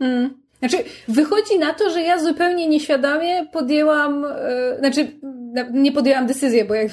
Mm. 0.00 0.39
Znaczy, 0.60 0.76
wychodzi 1.08 1.58
na 1.58 1.74
to, 1.74 1.90
że 1.90 2.02
ja 2.02 2.18
zupełnie 2.18 2.68
nieświadomie 2.68 3.47
podjęłam, 3.52 4.22
yy, 4.72 4.78
znaczy, 4.78 5.06
nie 5.72 5.92
podjęłam 5.92 6.26
decyzję, 6.26 6.64
bo 6.64 6.74
jak, 6.74 6.89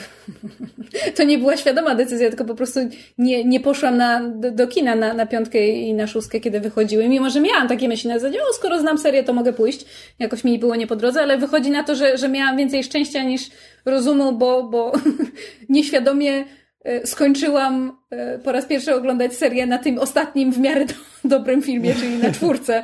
to 1.16 1.24
nie 1.24 1.38
była 1.38 1.58
świadoma 1.58 1.96
decyzja, 1.96 2.30
tylko 2.30 2.46
po 2.46 2.56
prostu 2.56 2.80
nie, 3.18 3.44
nie 3.44 3.60
poszłam 3.60 3.98
na, 3.98 4.30
do, 4.30 4.52
do 4.52 4.68
kina 4.68 4.96
na, 4.96 5.14
na 5.14 5.26
piątkę 5.26 5.68
i 5.68 5.94
na 5.94 6.08
szóstkę, 6.08 6.40
kiedy 6.40 6.60
wychodziły, 6.60 7.10
mimo 7.10 7.30
że 7.30 7.42
miałam 7.42 7.68
takie 7.68 7.88
myśli 7.88 8.10
na 8.10 8.20
zasadzie, 8.20 8.40
o, 8.40 8.54
skoro 8.54 8.80
znam 8.80 8.98
serię, 8.98 9.24
to 9.24 9.34
mogę 9.34 9.54
pójść. 9.54 9.86
Jakoś 10.20 10.44
mi 10.44 10.60
było 10.60 10.76
nie 10.76 10.88
po 10.88 10.96
drodze, 10.96 11.22
ale 11.22 11.38
wychodzi 11.38 11.72
na 11.72 11.84
to, 11.84 11.96
że, 11.96 12.18
że 12.18 12.30
miałam 12.30 12.58
więcej 12.58 12.84
szczęścia 12.84 13.24
niż 13.24 13.42
rozumu, 13.86 14.32
bo, 14.32 14.64
bo 14.64 14.92
nieświadomie 15.70 16.46
e, 16.84 17.08
skończyłam 17.08 17.98
e, 18.10 18.40
po 18.40 18.52
raz 18.52 18.66
pierwszy 18.66 18.96
oglądać 18.96 19.34
serię 19.34 19.66
na 19.66 19.78
tym 19.78 20.00
ostatnim 20.00 20.52
w 20.52 20.60
miarę 20.60 20.86
do, 20.86 20.94
dobrym 21.24 21.62
filmie, 21.62 21.96
czyli 21.96 22.18
na 22.18 22.32
czwórce. 22.32 22.84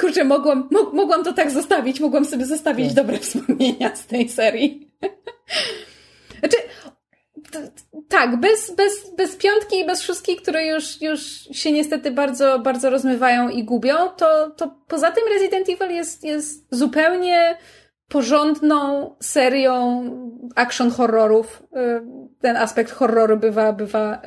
Kurczę, 0.00 0.24
mogłam, 0.24 0.68
mo 0.70 0.90
mogłam 0.92 1.24
to 1.24 1.32
tak 1.32 1.50
zostawić, 1.50 2.00
mogłam 2.00 2.24
sobie 2.24 2.46
zostawić 2.46 2.86
tak. 2.86 2.96
dobre 2.96 3.18
wspomnienia 3.24 3.96
z 3.96 4.06
tej 4.06 4.28
serii. 4.28 4.90
znaczy, 6.40 6.56
tak, 8.08 8.40
bez, 8.40 8.74
bez, 8.74 9.14
bez 9.16 9.36
piątki 9.36 9.80
i 9.80 9.86
bez 9.86 10.02
szóstki, 10.02 10.36
które 10.36 10.66
już, 10.66 11.02
już 11.02 11.20
się 11.52 11.72
niestety 11.72 12.10
bardzo, 12.10 12.58
bardzo 12.58 12.90
rozmywają 12.90 13.48
i 13.48 13.64
gubią, 13.64 14.08
to, 14.16 14.50
to 14.50 14.74
poza 14.88 15.12
tym 15.12 15.24
Resident 15.28 15.68
Evil 15.68 15.96
jest, 15.96 16.24
jest 16.24 16.66
zupełnie 16.70 17.58
porządną 18.08 19.10
serią 19.20 20.10
action 20.54 20.90
horrorów. 20.90 21.62
Y, 21.62 22.38
ten 22.40 22.56
aspekt 22.56 22.92
horroru 22.92 23.36
bywa, 23.36 23.72
bywa 23.72 24.22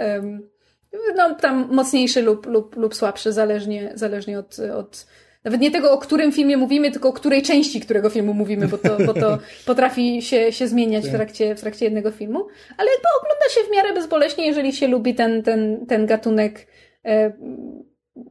no, 1.15 1.35
tam 1.35 1.67
mocniejszy 1.71 2.21
lub, 2.21 2.45
lub, 2.45 2.75
lub 2.75 2.95
słabszy, 2.95 3.33
zależnie, 3.33 3.91
zależnie 3.95 4.39
od, 4.39 4.59
od 4.59 5.05
nawet 5.43 5.61
nie 5.61 5.71
tego, 5.71 5.91
o 5.91 5.97
którym 5.97 6.31
filmie 6.31 6.57
mówimy, 6.57 6.91
tylko 6.91 7.09
o 7.09 7.13
której 7.13 7.41
części 7.41 7.81
którego 7.81 8.09
filmu 8.09 8.33
mówimy, 8.33 8.67
bo 8.67 8.77
to, 8.77 8.97
bo 9.05 9.13
to 9.13 9.37
potrafi 9.65 10.21
się, 10.21 10.51
się 10.51 10.67
zmieniać 10.67 11.03
w 11.03 11.07
tak. 11.07 11.15
trakcie, 11.15 11.55
w 11.55 11.61
trakcie 11.61 11.85
jednego 11.85 12.11
filmu. 12.11 12.47
Ale 12.77 12.91
jakby 12.91 13.07
ogląda 13.19 13.49
się 13.49 13.61
w 13.61 13.75
miarę 13.75 13.93
bezboleśnie, 13.93 14.45
jeżeli 14.45 14.73
się 14.73 14.87
lubi 14.87 15.15
ten, 15.15 15.43
ten, 15.43 15.85
ten 15.85 16.05
gatunek 16.05 16.67
e, 17.05 17.33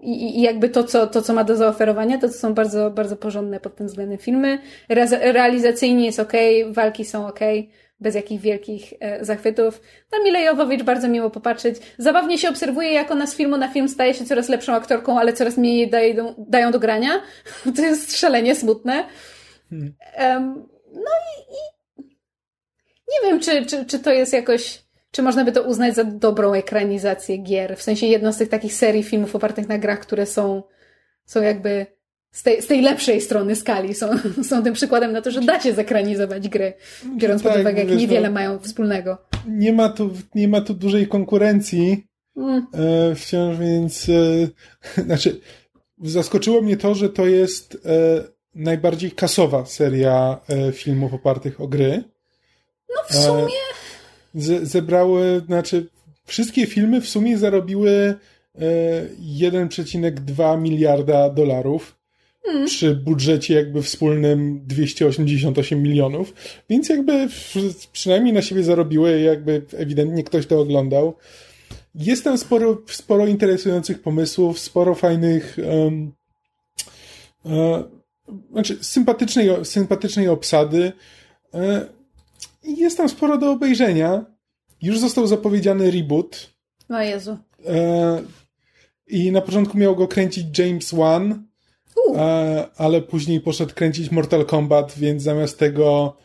i, 0.00 0.38
i 0.38 0.42
jakby 0.42 0.68
to 0.68 0.84
co, 0.84 1.06
to, 1.06 1.22
co 1.22 1.34
ma 1.34 1.44
do 1.44 1.56
zaoferowania, 1.56 2.18
to, 2.18 2.28
to 2.28 2.34
są 2.34 2.54
bardzo, 2.54 2.90
bardzo 2.90 3.16
porządne 3.16 3.60
pod 3.60 3.76
tym 3.76 3.86
względem 3.86 4.18
filmy. 4.18 4.58
Re 4.88 5.06
realizacyjnie 5.32 6.06
jest 6.06 6.20
ok, 6.20 6.32
walki 6.70 7.04
są 7.04 7.26
ok 7.26 7.40
bez 8.00 8.14
jakichś 8.14 8.42
wielkich 8.42 8.92
e, 9.00 9.24
zachwytów. 9.24 9.80
Na 10.12 10.24
Milej 10.24 10.44
Jowowicz 10.44 10.82
bardzo 10.82 11.08
miło 11.08 11.30
popatrzeć. 11.30 11.76
Zabawnie 11.98 12.38
się 12.38 12.48
obserwuje, 12.48 12.92
jak 12.92 13.10
ona 13.10 13.26
z 13.26 13.34
filmu 13.34 13.56
na 13.56 13.68
film 13.68 13.88
staje 13.88 14.14
się 14.14 14.24
coraz 14.24 14.48
lepszą 14.48 14.74
aktorką, 14.74 15.18
ale 15.18 15.32
coraz 15.32 15.56
mniej 15.56 15.90
dają, 15.90 16.34
dają 16.38 16.70
do 16.70 16.78
grania. 16.78 17.20
To 17.76 17.82
jest 17.82 18.16
szalenie 18.16 18.54
smutne. 18.54 19.04
Hmm. 19.70 19.94
Um, 20.18 20.68
no 20.92 21.10
i, 21.10 21.54
i, 21.54 22.04
nie 23.08 23.30
wiem, 23.30 23.40
czy, 23.40 23.66
czy, 23.66 23.86
czy 23.86 23.98
to 23.98 24.12
jest 24.12 24.32
jakoś, 24.32 24.82
czy 25.10 25.22
można 25.22 25.44
by 25.44 25.52
to 25.52 25.62
uznać 25.62 25.94
za 25.94 26.04
dobrą 26.04 26.52
ekranizację 26.52 27.38
gier. 27.38 27.76
W 27.76 27.82
sensie 27.82 28.06
jedną 28.06 28.32
z 28.32 28.38
tych 28.38 28.48
takich 28.48 28.74
serii 28.74 29.02
filmów 29.02 29.36
opartych 29.36 29.68
na 29.68 29.78
grach, 29.78 30.00
które 30.00 30.26
są, 30.26 30.62
są 31.24 31.42
jakby 31.42 31.86
z 32.32 32.42
tej, 32.42 32.62
z 32.62 32.66
tej 32.66 32.82
lepszej 32.82 33.20
strony 33.20 33.56
skali 33.56 33.94
są, 33.94 34.06
są 34.48 34.62
tym 34.62 34.74
przykładem 34.74 35.12
na 35.12 35.22
to, 35.22 35.30
że 35.30 35.40
dacie 35.40 35.74
zekranizować 35.74 36.48
gry, 36.48 36.72
biorąc 37.16 37.42
tak, 37.42 37.52
pod 37.52 37.60
uwagę, 37.60 37.84
jak 37.84 37.98
niewiele 37.98 38.28
no, 38.28 38.34
mają 38.34 38.58
wspólnego. 38.58 39.18
Nie 39.48 39.72
ma 39.72 39.88
tu, 39.88 40.10
nie 40.34 40.48
ma 40.48 40.60
tu 40.60 40.74
dużej 40.74 41.08
konkurencji 41.08 42.06
mm. 42.36 42.66
e, 42.74 43.14
wciąż, 43.14 43.58
więc 43.58 44.08
e, 44.08 45.02
znaczy 45.06 45.40
zaskoczyło 46.02 46.62
mnie 46.62 46.76
to, 46.76 46.94
że 46.94 47.08
to 47.08 47.26
jest 47.26 47.74
e, 47.74 48.24
najbardziej 48.54 49.12
kasowa 49.12 49.66
seria 49.66 50.40
e, 50.48 50.72
filmów 50.72 51.14
opartych 51.14 51.60
o 51.60 51.68
gry. 51.68 52.04
No 52.88 53.02
w 53.08 53.24
sumie... 53.24 53.54
Ze, 54.34 54.66
zebrały, 54.66 55.42
znaczy 55.46 55.86
wszystkie 56.26 56.66
filmy 56.66 57.00
w 57.00 57.08
sumie 57.08 57.38
zarobiły 57.38 58.14
1,2 58.58 60.54
e, 60.54 60.58
miliarda 60.58 61.30
dolarów 61.30 61.99
hmm. 62.44 62.66
przy 62.66 62.94
budżecie 62.94 63.54
jakby 63.54 63.82
wspólnym 63.82 64.60
288 64.66 65.82
milionów, 65.82 66.34
więc 66.70 66.88
jakby 66.88 67.28
przynajmniej 67.92 68.32
na 68.32 68.42
siebie 68.42 68.62
zarobiły, 68.62 69.20
jakby 69.20 69.62
ewidentnie 69.76 70.24
ktoś 70.24 70.46
to 70.46 70.60
oglądał. 70.60 71.14
Jest 71.94 72.24
tam 72.24 72.38
sporo, 72.38 72.82
sporo 72.86 73.26
interesujących 73.26 74.02
pomysłów, 74.02 74.58
sporo 74.58 74.94
fajnych 74.94 75.56
um, 75.64 76.12
e, 77.46 77.84
znaczy 78.52 78.78
sympatycznej, 78.80 79.48
sympatycznej 79.64 80.28
obsady. 80.28 80.92
E, 81.54 81.86
jest 82.62 82.96
tam 82.96 83.08
sporo 83.08 83.38
do 83.38 83.50
obejrzenia. 83.50 84.24
Już 84.82 84.98
został 84.98 85.26
zapowiedziany 85.26 85.90
reboot. 85.90 86.50
O 86.88 87.00
Jezu. 87.00 87.38
E, 87.66 88.22
I 89.06 89.32
na 89.32 89.40
początku 89.40 89.78
miał 89.78 89.96
go 89.96 90.08
kręcić 90.08 90.58
James 90.58 90.94
Wan, 90.94 91.49
E, 92.16 92.66
ale 92.76 93.00
później 93.00 93.40
poszedł 93.40 93.74
kręcić 93.74 94.10
Mortal 94.10 94.46
Kombat, 94.46 94.94
więc 94.98 95.22
zamiast 95.22 95.58
tego 95.58 96.16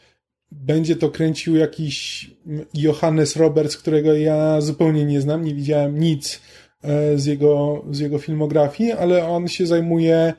będzie 0.51 0.95
to 0.95 1.09
kręcił 1.09 1.55
jakiś 1.55 2.29
Johannes 2.73 3.35
Roberts, 3.35 3.77
którego 3.77 4.13
ja 4.13 4.61
zupełnie 4.61 5.05
nie 5.05 5.21
znam, 5.21 5.43
nie 5.43 5.55
widziałem 5.55 5.99
nic 5.99 6.41
e, 6.83 7.17
z 7.17 7.25
jego, 7.25 7.83
z 7.91 7.99
jego 7.99 8.19
filmografii, 8.19 8.91
ale 8.91 9.27
on 9.27 9.47
się 9.47 9.67
zajmuje 9.67 10.33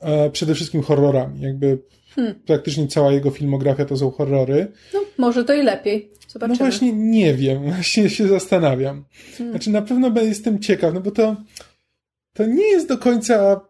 e, 0.00 0.30
przede 0.30 0.54
wszystkim 0.54 0.82
horrorami. 0.82 1.40
Jakby 1.40 1.78
hmm. 2.14 2.34
praktycznie 2.46 2.88
cała 2.88 3.12
jego 3.12 3.30
filmografia 3.30 3.84
to 3.84 3.96
są 3.96 4.10
horrory. 4.10 4.72
No, 4.94 5.00
może 5.18 5.44
to 5.44 5.54
i 5.54 5.62
lepiej. 5.62 6.10
Zobaczymy. 6.28 6.58
No 6.58 6.64
właśnie 6.64 6.92
nie 6.92 7.34
wiem, 7.34 7.62
właśnie 7.70 8.10
się 8.10 8.28
zastanawiam. 8.28 9.04
Hmm. 9.38 9.52
Znaczy 9.52 9.70
na 9.70 9.82
pewno 9.82 10.22
jestem 10.22 10.58
ciekaw, 10.58 10.94
no 10.94 11.00
bo 11.00 11.10
to 11.10 11.36
to 12.32 12.46
nie 12.46 12.66
jest 12.66 12.88
do 12.88 12.98
końca 12.98 13.60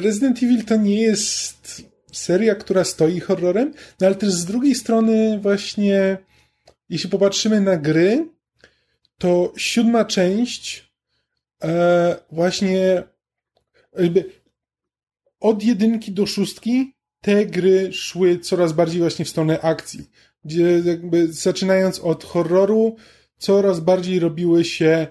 Resident 0.00 0.42
Evil 0.42 0.64
to 0.64 0.76
nie 0.76 1.02
jest 1.02 1.82
seria, 2.12 2.54
która 2.54 2.84
stoi 2.84 3.20
horrorem, 3.20 3.74
no 4.00 4.06
ale 4.06 4.16
też 4.16 4.30
z 4.30 4.44
drugiej 4.44 4.74
strony 4.74 5.38
właśnie 5.38 6.18
jeśli 6.88 7.10
popatrzymy 7.10 7.60
na 7.60 7.76
gry, 7.76 8.28
to 9.18 9.52
siódma 9.56 10.04
część 10.04 10.92
e, 11.64 12.16
właśnie 12.32 13.02
jakby 13.98 14.24
od 15.40 15.64
jedynki 15.64 16.12
do 16.12 16.26
szóstki 16.26 16.94
te 17.20 17.46
gry 17.46 17.92
szły 17.92 18.38
coraz 18.38 18.72
bardziej 18.72 19.00
właśnie 19.00 19.24
w 19.24 19.28
stronę 19.28 19.60
akcji, 19.60 20.10
gdzie 20.44 20.82
jakby 20.84 21.32
zaczynając 21.32 22.00
od 22.00 22.24
horroru 22.24 22.96
coraz 23.38 23.80
bardziej 23.80 24.18
robiły 24.18 24.64
się 24.64 25.06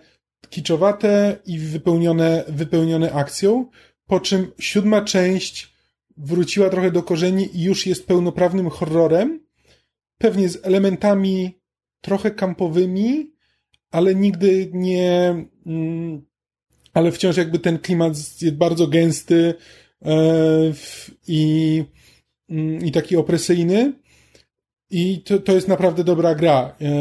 kiczowate 0.49 1.39
i 1.45 1.59
wypełnione, 1.59 2.43
wypełnione 2.47 3.11
akcją, 3.13 3.69
po 4.11 4.19
czym 4.19 4.51
siódma 4.59 5.01
część 5.01 5.73
wróciła 6.17 6.69
trochę 6.69 6.91
do 6.91 7.03
korzeni 7.03 7.57
i 7.57 7.63
już 7.63 7.85
jest 7.87 8.07
pełnoprawnym 8.07 8.69
horrorem, 8.69 9.39
pewnie 10.17 10.49
z 10.49 10.65
elementami 10.65 11.59
trochę 12.01 12.31
kampowymi, 12.31 13.33
ale 13.91 14.15
nigdy 14.15 14.69
nie. 14.73 15.45
Mm, 15.65 16.25
ale 16.93 17.11
wciąż 17.11 17.37
jakby 17.37 17.59
ten 17.59 17.79
klimat 17.79 18.41
jest 18.41 18.57
bardzo 18.57 18.87
gęsty 18.87 19.53
e, 20.01 20.13
i, 21.27 21.83
mm, 22.49 22.85
i 22.85 22.91
taki 22.91 23.17
opresyjny. 23.17 23.93
I 24.89 25.21
to, 25.21 25.39
to 25.39 25.53
jest 25.53 25.67
naprawdę 25.67 26.03
dobra 26.03 26.35
gra. 26.35 26.75
E, 26.81 26.93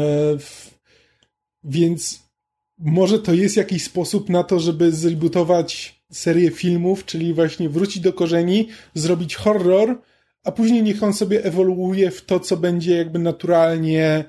więc 1.63 2.23
może 2.77 3.19
to 3.19 3.33
jest 3.33 3.57
jakiś 3.57 3.83
sposób 3.83 4.29
na 4.29 4.43
to, 4.43 4.59
żeby 4.59 4.91
zrebootować 4.91 6.00
serię 6.11 6.51
filmów, 6.51 7.05
czyli 7.05 7.33
właśnie 7.33 7.69
wrócić 7.69 7.99
do 7.99 8.13
korzeni, 8.13 8.67
zrobić 8.93 9.35
horror, 9.35 10.01
a 10.43 10.51
później 10.51 10.83
niech 10.83 11.03
on 11.03 11.13
sobie 11.13 11.43
ewoluuje 11.43 12.11
w 12.11 12.25
to, 12.25 12.39
co 12.39 12.57
będzie 12.57 12.97
jakby 12.97 13.19
naturalnie 13.19 14.25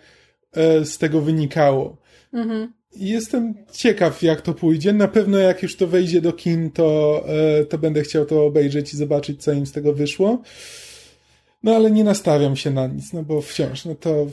e, 0.53 0.85
z 0.85 0.99
tego 0.99 1.21
wynikało. 1.21 1.97
Mhm. 2.33 2.73
Jestem 2.97 3.55
ciekaw, 3.73 4.23
jak 4.23 4.41
to 4.41 4.55
pójdzie. 4.55 4.93
Na 4.93 5.09
pewno, 5.09 5.39
jak 5.39 5.63
już 5.63 5.77
to 5.77 5.87
wejdzie 5.87 6.21
do 6.21 6.33
kin, 6.33 6.71
to, 6.71 7.25
e, 7.61 7.65
to 7.65 7.79
będę 7.79 8.03
chciał 8.03 8.27
to 8.27 8.45
obejrzeć 8.45 8.95
i 8.95 8.97
zobaczyć, 8.97 9.43
co 9.43 9.53
im 9.53 9.67
z 9.67 9.73
tego 9.73 9.93
wyszło. 9.93 10.43
No 11.63 11.77
ale 11.77 11.91
nie 11.91 12.05
nastawiam 12.05 12.57
się 12.57 12.71
na 12.71 12.87
nic, 12.87 13.13
no 13.13 13.23
bo 13.23 13.43
wciąż, 13.43 13.85
no 13.85 13.95
to 13.95 14.27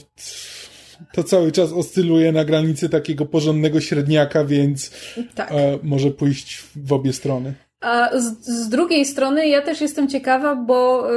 to 1.14 1.24
cały 1.24 1.52
czas 1.52 1.72
oscyluje 1.74 2.32
na 2.32 2.46
granicy 2.46 2.90
takiego 2.90 3.26
porządnego 3.26 3.82
średniaka, 3.82 4.46
więc 4.46 4.92
tak. 5.36 5.52
e, 5.52 5.80
może 5.84 6.12
pójść 6.12 6.64
w 6.76 6.94
obie 6.94 7.14
strony. 7.14 7.54
A 7.82 8.10
z, 8.20 8.46
z, 8.46 8.70
drugiej 8.70 9.06
strony 9.06 9.48
ja 9.48 9.62
też 9.62 9.82
jestem 9.82 10.08
ciekawa, 10.08 10.56
bo 10.56 11.10
e, 11.12 11.16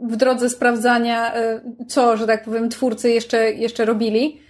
w 0.00 0.16
drodze 0.16 0.50
sprawdzania, 0.50 1.34
e, 1.34 1.60
co, 1.88 2.16
że 2.16 2.26
tak 2.26 2.44
powiem, 2.44 2.68
twórcy 2.68 3.10
jeszcze, 3.10 3.52
jeszcze 3.52 3.84
robili, 3.84 4.40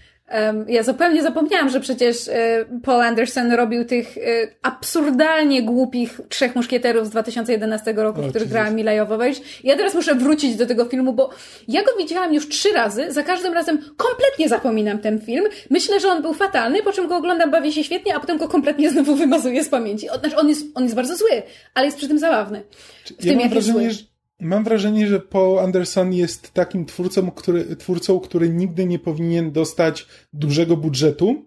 ja 0.69 0.83
zupełnie 0.83 1.23
zapomniałam, 1.23 1.69
że 1.69 1.81
przecież 1.81 2.29
e, 2.29 2.65
Paul 2.83 3.03
Anderson 3.03 3.53
robił 3.53 3.85
tych 3.85 4.19
e, 4.19 4.21
absurdalnie 4.63 5.63
głupich 5.63 6.21
Trzech 6.29 6.57
Muszkieterów 6.57 7.07
z 7.07 7.11
2011 7.11 7.93
roku, 7.93 8.23
w 8.23 8.31
których 8.31 8.49
grała 8.49 8.71
Mila 8.71 8.93
Jovovich. 8.93 9.65
Ja 9.65 9.77
teraz 9.77 9.95
muszę 9.95 10.15
wrócić 10.15 10.57
do 10.57 10.67
tego 10.67 10.85
filmu, 10.85 11.13
bo 11.13 11.31
ja 11.69 11.83
go 11.83 11.91
widziałam 11.99 12.35
już 12.35 12.49
trzy 12.49 12.73
razy, 12.73 13.13
za 13.13 13.23
każdym 13.23 13.53
razem 13.53 13.79
kompletnie 13.97 14.49
zapominam 14.49 14.99
ten 14.99 15.21
film. 15.21 15.45
Myślę, 15.71 16.01
że 16.01 16.09
on 16.09 16.23
był 16.23 16.35
fatalny, 16.35 16.83
po 16.83 16.93
czym 16.93 17.09
go 17.09 17.17
oglądam, 17.17 17.51
bawię 17.51 17.73
się 17.73 17.85
świetnie, 17.85 18.15
a 18.15 18.21
potem 18.21 18.39
go 18.39 18.49
kompletnie 18.49 18.91
znowu 18.91 19.15
wymazuję 19.15 19.65
z 19.65 19.69
pamięci. 19.69 20.09
Znaczy, 20.21 20.37
on 20.37 20.49
jest, 20.49 20.67
on 20.75 20.83
jest 20.83 20.95
bardzo 20.95 21.17
zły, 21.17 21.43
ale 21.75 21.87
jest 21.87 21.99
przy 21.99 22.09
tym 22.09 22.19
zabawny. 22.19 22.63
W 23.05 23.25
ja 23.25 23.33
tym, 23.33 23.41
mam 23.41 23.49
wrażenie, 23.49 23.91
że 23.91 24.10
Mam 24.41 24.65
wrażenie, 24.65 25.07
że 25.07 25.21
Paul 25.21 25.59
Anderson 25.59 26.13
jest 26.13 26.51
takim 26.51 26.87
twórcą 26.87 27.31
który, 27.31 27.77
twórcą, 27.77 28.21
który 28.21 28.49
nigdy 28.49 28.87
nie 28.87 28.99
powinien 28.99 29.53
dostać 29.53 30.07
dużego 30.33 30.77
budżetu. 30.77 31.47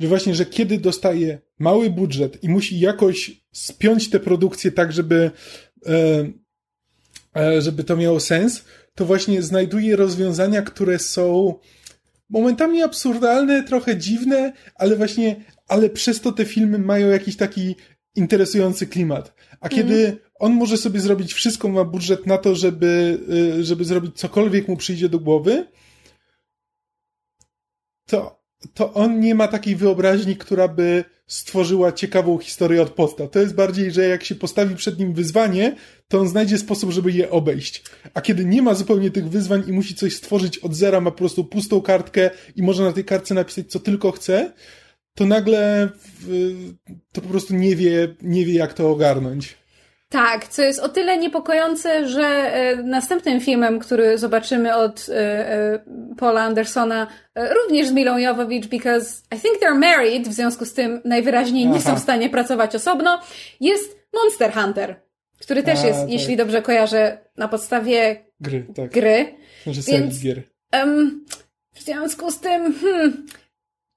Że 0.00 0.08
właśnie, 0.08 0.34
że 0.34 0.46
kiedy 0.46 0.78
dostaje 0.78 1.38
mały 1.58 1.90
budżet 1.90 2.44
i 2.44 2.48
musi 2.48 2.80
jakoś 2.80 3.44
spiąć 3.52 4.10
tę 4.10 4.20
produkcję 4.20 4.72
tak, 4.72 4.92
żeby, 4.92 5.30
e, 5.86 6.26
e, 7.36 7.62
żeby 7.62 7.84
to 7.84 7.96
miało 7.96 8.20
sens, 8.20 8.64
to 8.94 9.04
właśnie 9.04 9.42
znajduje 9.42 9.96
rozwiązania, 9.96 10.62
które 10.62 10.98
są 10.98 11.54
momentami 12.28 12.82
absurdalne, 12.82 13.62
trochę 13.62 13.96
dziwne, 13.96 14.52
ale 14.74 14.96
właśnie, 14.96 15.44
ale 15.68 15.90
przez 15.90 16.20
to 16.20 16.32
te 16.32 16.44
filmy 16.44 16.78
mają 16.78 17.08
jakiś 17.08 17.36
taki 17.36 17.76
interesujący 18.14 18.86
klimat. 18.86 19.34
A 19.64 19.68
kiedy 19.68 20.06
mm 20.06 20.24
on 20.38 20.52
może 20.52 20.76
sobie 20.76 21.00
zrobić 21.00 21.32
wszystko, 21.34 21.68
ma 21.68 21.84
budżet 21.84 22.26
na 22.26 22.38
to, 22.38 22.54
żeby, 22.54 23.18
y, 23.58 23.64
żeby 23.64 23.84
zrobić 23.84 24.16
cokolwiek 24.16 24.68
mu 24.68 24.76
przyjdzie 24.76 25.08
do 25.08 25.18
głowy, 25.18 25.66
to, 28.06 28.44
to 28.74 28.94
on 28.94 29.20
nie 29.20 29.34
ma 29.34 29.48
takiej 29.48 29.76
wyobraźni, 29.76 30.36
która 30.36 30.68
by 30.68 31.04
stworzyła 31.26 31.92
ciekawą 31.92 32.38
historię 32.38 32.82
od 32.82 32.90
podstaw. 32.90 33.30
To 33.30 33.38
jest 33.38 33.54
bardziej, 33.54 33.90
że 33.90 34.08
jak 34.08 34.24
się 34.24 34.34
postawi 34.34 34.76
przed 34.76 34.98
nim 34.98 35.14
wyzwanie, 35.14 35.76
to 36.08 36.20
on 36.20 36.28
znajdzie 36.28 36.58
sposób, 36.58 36.90
żeby 36.90 37.12
je 37.12 37.30
obejść. 37.30 37.84
A 38.14 38.20
kiedy 38.20 38.44
nie 38.44 38.62
ma 38.62 38.74
zupełnie 38.74 39.10
tych 39.10 39.28
wyzwań 39.28 39.62
i 39.66 39.72
musi 39.72 39.94
coś 39.94 40.16
stworzyć 40.16 40.58
od 40.58 40.74
zera, 40.74 41.00
ma 41.00 41.10
po 41.10 41.18
prostu 41.18 41.44
pustą 41.44 41.80
kartkę 41.80 42.30
i 42.56 42.62
może 42.62 42.82
na 42.82 42.92
tej 42.92 43.04
kartce 43.04 43.34
napisać, 43.34 43.66
co 43.66 43.80
tylko 43.80 44.10
chce, 44.12 44.52
to 45.14 45.26
nagle 45.26 45.88
to 47.12 47.20
po 47.20 47.28
prostu 47.28 47.54
nie 47.54 47.76
wie, 47.76 48.14
nie 48.22 48.44
wie 48.44 48.54
jak 48.54 48.74
to 48.74 48.90
ogarnąć. 48.90 49.56
Tak, 50.08 50.48
co 50.48 50.62
jest 50.62 50.80
o 50.80 50.88
tyle 50.88 51.18
niepokojące, 51.18 52.08
że 52.08 52.24
e, 52.24 52.76
następnym 52.76 53.40
filmem, 53.40 53.78
który 53.78 54.18
zobaczymy 54.18 54.76
od 54.76 55.06
e, 55.08 55.14
e, 55.52 55.78
Paula 56.16 56.42
Andersona, 56.42 57.06
również 57.36 57.88
z 57.88 57.92
Milą 57.92 58.18
Jovovich, 58.18 58.66
because 58.66 59.22
I 59.36 59.40
think 59.40 59.58
they're 59.62 59.78
married, 59.78 60.28
w 60.28 60.32
związku 60.32 60.64
z 60.64 60.72
tym 60.72 61.00
najwyraźniej 61.04 61.66
nie 61.66 61.80
są 61.80 61.96
w 61.96 61.98
stanie 61.98 62.30
pracować 62.30 62.74
osobno, 62.74 63.20
jest 63.60 63.98
Monster 64.12 64.52
Hunter, 64.52 65.00
który 65.40 65.62
też 65.62 65.78
A, 65.78 65.86
jest, 65.86 66.00
tak. 66.00 66.10
jeśli 66.10 66.36
dobrze 66.36 66.62
kojarzę, 66.62 67.18
na 67.36 67.48
podstawie 67.48 68.24
gry. 68.40 68.66
Tak. 68.74 68.90
gry. 68.90 69.34
Znaczy 69.64 69.80
Więc, 69.86 70.20
gier. 70.20 70.42
Um, 70.72 71.24
w 71.72 71.82
związku 71.82 72.30
z 72.30 72.40
tym, 72.40 72.74
hmm, 72.74 73.26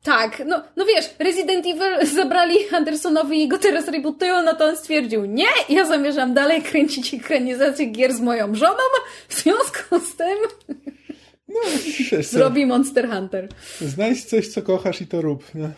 tak, 0.08 0.44
no, 0.46 0.64
no 0.76 0.86
wiesz, 0.86 1.06
Resident 1.20 1.66
Evil 1.66 2.06
zabrali 2.16 2.56
Andersonowi 2.72 3.44
i 3.44 3.48
go 3.48 3.58
teraz 3.58 3.88
rebootują, 3.88 4.42
no 4.42 4.54
to 4.54 4.66
on 4.66 4.78
stwierdził, 4.78 5.26
nie, 5.26 5.48
ja 5.70 5.86
zamierzam 5.86 6.34
dalej 6.34 6.62
kręcić 6.62 7.14
ekranizację 7.14 7.86
gier 7.86 8.14
z 8.14 8.22
moją 8.22 8.56
żoną, 8.56 8.84
w 9.28 9.42
związku 9.42 10.00
z 10.00 10.16
tym 10.16 10.38
no, 11.48 11.60
wiesz, 12.12 12.28
zrobi 12.28 12.66
Monster 12.66 13.10
Hunter. 13.10 13.48
Znajdź 13.82 14.26
coś, 14.26 14.48
co 14.48 14.62
kochasz 14.62 15.02
i 15.02 15.08
to 15.08 15.22
rób. 15.22 15.44
No. 15.56 15.70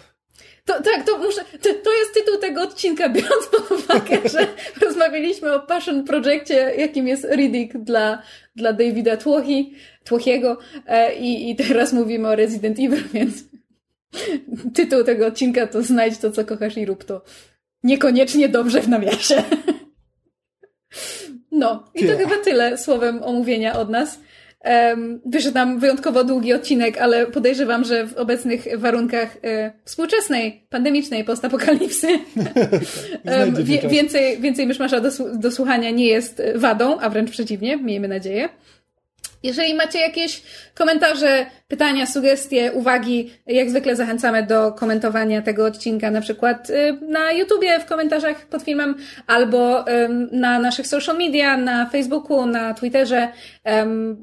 To, 0.66 0.84
tak, 0.84 1.06
to 1.06 1.18
muszę, 1.18 1.42
to, 1.62 1.70
to, 1.84 1.94
jest 1.94 2.14
tytuł 2.14 2.38
tego 2.38 2.62
odcinka, 2.62 3.10
biorąc 3.10 3.48
pod 3.48 3.72
uwagę, 3.72 4.18
że 4.34 4.48
rozmawialiśmy 4.82 5.54
o 5.54 5.60
passion 5.60 6.04
projekcie, 6.04 6.74
jakim 6.78 7.08
jest 7.08 7.28
Riddick 7.32 7.78
dla, 7.78 8.22
dla 8.56 8.74
Davida 8.74 9.18
Tłochi, 9.18 9.74
Tłochiego 10.04 10.58
e, 10.88 11.16
i, 11.16 11.50
i 11.50 11.56
teraz 11.56 11.94
mówimy 11.94 12.28
o 12.28 12.36
Resident 12.36 12.80
Evil, 12.80 13.04
więc 13.14 13.49
Tytuł 14.76 15.04
tego 15.04 15.28
odcinka 15.28 15.68
to 15.68 15.84
znajdź 15.84 16.18
to, 16.18 16.32
co 16.32 16.46
kochasz 16.46 16.78
i 16.78 16.86
rób 16.86 17.04
to. 17.04 17.22
Niekoniecznie 17.84 18.50
dobrze 18.50 18.82
w 18.82 18.90
nawiasie. 18.90 19.44
No, 21.52 21.92
i 21.96 22.08
to 22.08 22.18
chyba 22.18 22.38
tyle 22.44 22.78
słowem 22.78 23.24
omówienia 23.24 23.80
od 23.80 23.90
nas. 23.90 24.20
Um, 24.66 25.22
wyszedł 25.26 25.56
nam 25.56 25.80
wyjątkowo 25.80 26.24
długi 26.24 26.54
odcinek, 26.54 26.98
ale 26.98 27.28
podejrzewam, 27.28 27.84
że 27.84 28.08
w 28.08 28.18
obecnych 28.18 28.66
warunkach 28.78 29.38
e, 29.44 29.72
współczesnej, 29.86 30.66
pandemicznej 30.70 31.24
postapokalipsy 31.24 32.08
um, 33.26 33.64
wie, 33.64 33.82
więcej, 33.90 34.40
więcej 34.42 34.68
myszmasza 34.68 35.00
do, 35.00 35.10
do 35.34 35.52
słuchania 35.52 35.90
nie 35.90 36.08
jest 36.08 36.42
wadą, 36.56 37.00
a 37.00 37.10
wręcz 37.10 37.32
przeciwnie, 37.32 37.78
miejmy 37.78 38.08
nadzieję. 38.08 38.50
Jeżeli 39.44 39.74
macie 39.74 40.00
jakieś 40.00 40.42
komentarze, 40.80 41.46
pytania, 41.68 42.06
sugestie, 42.06 42.72
uwagi, 42.72 43.34
jak 43.48 43.70
zwykle 43.70 43.96
zachęcamy 43.96 44.44
do 44.44 44.72
komentowania 44.72 45.42
tego 45.42 45.66
odcinka 45.66 46.12
na 46.12 46.22
przykład 46.22 46.70
y, 46.70 46.98
na 47.02 47.32
YouTubie 47.32 47.80
w 47.80 47.86
komentarzach 47.86 48.46
pod 48.46 48.64
filmem 48.64 48.96
albo 49.28 49.86
na 50.32 50.60
naszych 50.60 50.88
social 50.88 51.18
media, 51.18 51.58
na 51.58 51.86
Facebooku, 51.86 52.46
na 52.46 52.74
Twitterze. 52.74 53.28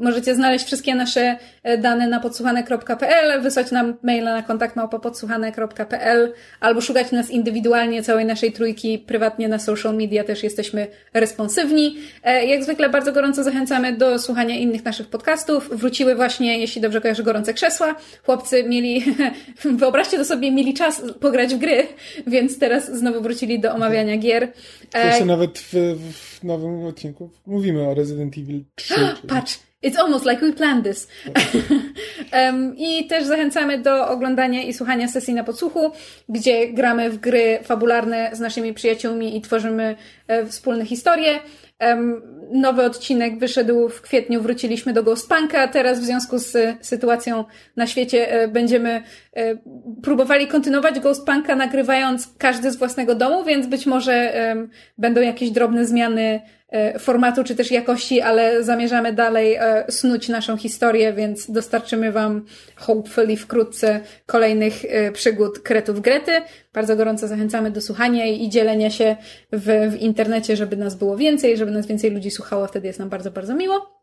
Możecie 0.01 0.35
znaleźć 0.35 0.67
wszystkie 0.67 0.95
nasze 0.95 1.37
e, 1.63 1.79
dane 1.79 2.09
na 2.09 2.21
podsłuchane.pl, 2.21 3.43
wysłać 3.43 3.71
nam 3.71 3.97
maila 4.03 4.35
na 4.35 4.43
kontakt 4.43 4.77
podsłuchane.pl 5.03 6.33
albo 6.61 6.81
szukać 6.81 7.13
nas 7.13 7.31
indywidualnie, 7.31 8.03
całej 8.03 8.25
naszej 8.25 8.53
trójki, 8.53 8.99
prywatnie 8.99 9.49
na 9.49 9.59
social 9.59 9.97
media 9.97 10.25
też 10.25 10.43
jesteśmy 10.43 10.87
responsywni. 11.15 11.97
E, 12.23 12.45
jak 12.47 12.65
zwykle 12.65 12.89
bardzo 12.89 13.13
gorąco 13.13 13.45
zachęcamy 13.45 13.93
do 13.93 14.19
słuchania 14.19 14.57
innych 14.57 14.85
naszych 14.85 15.09
podcastów. 15.09 15.71
Wróciły 15.73 16.15
właśnie, 16.15 16.46
jeśli 16.55 16.81
dobrze 16.81 17.01
kojarzę, 17.01 17.23
gorące 17.23 17.55
krzesła. 17.55 17.95
Chłopcy 18.25 18.65
mieli, 18.65 19.05
wyobraźcie 19.65 20.19
to 20.19 20.25
sobie, 20.25 20.53
mieli 20.53 20.75
czas 20.75 21.03
pograć 21.21 21.55
w 21.55 21.59
gry, 21.59 21.87
więc 22.27 22.59
teraz 22.59 22.99
znowu 22.99 23.21
wrócili 23.21 23.61
do 23.61 23.75
omawiania 23.75 24.17
gier. 24.17 24.53
Jeszcze 25.05 25.25
nawet 25.25 25.59
w, 25.59 25.73
w 26.13 26.45
nowym 26.45 26.85
odcinku 26.85 27.31
mówimy 27.47 27.89
o 27.89 27.95
Resident 27.95 28.39
Evil 28.39 28.65
3. 28.75 28.95
Patrz, 29.29 29.59
It's 29.83 29.97
almost 29.97 30.25
like 30.25 30.41
we 30.41 30.53
planned 30.53 30.85
this. 30.85 31.09
um, 32.33 32.77
I 32.77 33.07
też 33.07 33.25
zachęcamy 33.25 33.79
do 33.79 34.09
oglądania 34.09 34.63
i 34.63 34.75
słuchania 34.75 35.09
sesji 35.09 35.35
na 35.35 35.45
podsłuchu, 35.45 35.91
gdzie 36.29 36.73
gramy 36.73 37.11
w 37.11 37.19
gry 37.19 37.59
fabularne 37.63 38.31
z 38.33 38.41
naszymi 38.41 38.75
przyjaciółmi 38.75 39.37
i 39.37 39.41
tworzymy 39.41 39.97
e, 40.29 40.47
wspólne 40.47 40.87
historie. 40.87 41.39
Nowy 42.51 42.83
odcinek 42.83 43.39
wyszedł 43.39 43.89
w 43.89 44.01
kwietniu, 44.01 44.43
wróciliśmy 44.43 44.93
do 44.93 45.03
Ghostpunka. 45.03 45.69
Teraz 45.69 46.01
w 46.01 46.05
związku 46.05 46.39
z 46.39 46.57
sytuacją 46.81 47.45
na 47.77 47.87
świecie 47.87 48.33
e, 48.33 48.49
będziemy 48.49 49.03
e, 49.33 49.57
próbowali 50.03 50.47
kontynuować 50.47 51.01
Ghostpunka, 51.01 51.57
nagrywając 51.57 52.35
każdy 52.39 52.71
z 52.71 52.77
własnego 52.77 53.15
domu, 53.15 53.45
więc 53.45 53.67
być 53.67 53.87
może 53.87 54.33
będą 54.99 55.21
jakieś 55.21 55.51
drobne 55.51 55.87
zmiany 55.87 56.41
formatu 56.99 57.45
czy 57.45 57.55
też 57.55 57.71
jakości, 57.71 58.21
ale 58.21 58.65
zamierzamy 58.65 59.13
dalej 59.13 59.55
e, 59.55 59.85
snuć 59.89 60.29
naszą 60.29 60.57
historię, 60.57 61.13
więc 61.13 61.51
dostarczymy 61.51 62.13
Wam 62.13 62.45
hopefully 62.77 63.37
wkrótce 63.37 64.01
kolejnych 64.27 64.85
e, 64.89 65.13
przygód 65.13 65.59
Kretów 65.59 66.01
Grety. 66.01 66.33
Bardzo 66.73 66.97
gorąco 66.97 67.29
zachęcamy 67.29 67.71
do 67.71 67.81
słuchania 67.81 68.27
i 68.27 68.49
dzielenia 68.49 68.91
się 68.91 69.17
w, 69.53 69.91
w 69.91 69.97
internecie, 70.01 70.57
żeby 70.57 70.77
nas 70.77 70.95
było 70.95 71.17
więcej, 71.17 71.57
żeby 71.57 71.71
nas 71.71 71.87
więcej 71.87 72.11
ludzi 72.11 72.31
słuchało, 72.31 72.67
wtedy 72.67 72.87
jest 72.87 72.99
nam 72.99 73.09
bardzo, 73.09 73.31
bardzo 73.31 73.55
miło. 73.55 73.96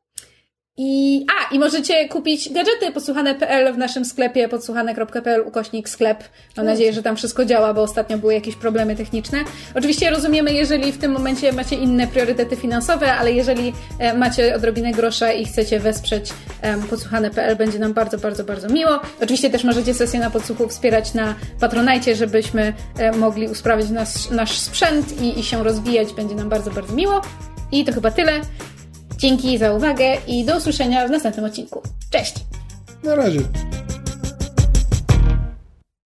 I, 0.77 1.25
a, 1.29 1.53
i 1.53 1.59
możecie 1.59 2.09
kupić 2.09 2.53
gadżety 2.53 2.91
podsłuchane.pl 2.91 3.73
w 3.73 3.77
naszym 3.77 4.05
sklepie 4.05 4.47
podsłuchane.pl 4.47 5.41
ukośnik 5.41 5.89
sklep. 5.89 6.23
Mam 6.57 6.65
nadzieję, 6.65 6.93
że 6.93 7.03
tam 7.03 7.15
wszystko 7.15 7.45
działa, 7.45 7.73
bo 7.73 7.81
ostatnio 7.81 8.17
były 8.17 8.33
jakieś 8.33 8.55
problemy 8.55 8.95
techniczne. 8.95 9.39
Oczywiście 9.75 10.09
rozumiemy, 10.09 10.53
jeżeli 10.53 10.91
w 10.91 10.97
tym 10.97 11.11
momencie 11.11 11.53
macie 11.53 11.75
inne 11.75 12.07
priorytety 12.07 12.55
finansowe, 12.55 13.13
ale 13.13 13.31
jeżeli 13.31 13.73
e, 13.99 14.13
macie 14.17 14.55
odrobinę 14.55 14.91
grosza 14.91 15.31
i 15.31 15.45
chcecie 15.45 15.79
wesprzeć 15.79 16.29
podsłuchane.pl, 16.89 17.55
będzie 17.55 17.79
nam 17.79 17.93
bardzo, 17.93 18.17
bardzo, 18.17 18.43
bardzo 18.43 18.69
miło. 18.69 18.99
Oczywiście 19.21 19.49
też 19.49 19.63
możecie 19.63 19.93
sesję 19.93 20.19
na 20.19 20.29
podsłuchu 20.29 20.67
wspierać 20.67 21.13
na 21.13 21.35
Patronajcie, 21.59 22.15
żebyśmy 22.15 22.73
e, 22.97 23.11
mogli 23.11 23.47
usprawnić 23.47 23.89
nasz, 23.89 24.29
nasz 24.29 24.59
sprzęt 24.59 25.21
i, 25.21 25.39
i 25.39 25.43
się 25.43 25.63
rozwijać. 25.63 26.13
Będzie 26.13 26.35
nam 26.35 26.49
bardzo, 26.49 26.71
bardzo 26.71 26.95
miło. 26.95 27.21
I 27.71 27.85
to 27.85 27.93
chyba 27.93 28.11
tyle. 28.11 28.41
Dzięki 29.17 29.57
za 29.57 29.73
uwagę 29.73 30.17
i 30.27 30.45
do 30.45 30.57
usłyszenia 30.57 31.07
w 31.07 31.11
następnym 31.11 31.45
odcinku. 31.45 31.81
Cześć! 32.09 32.35
Na 33.03 33.15
razie. 33.15 33.39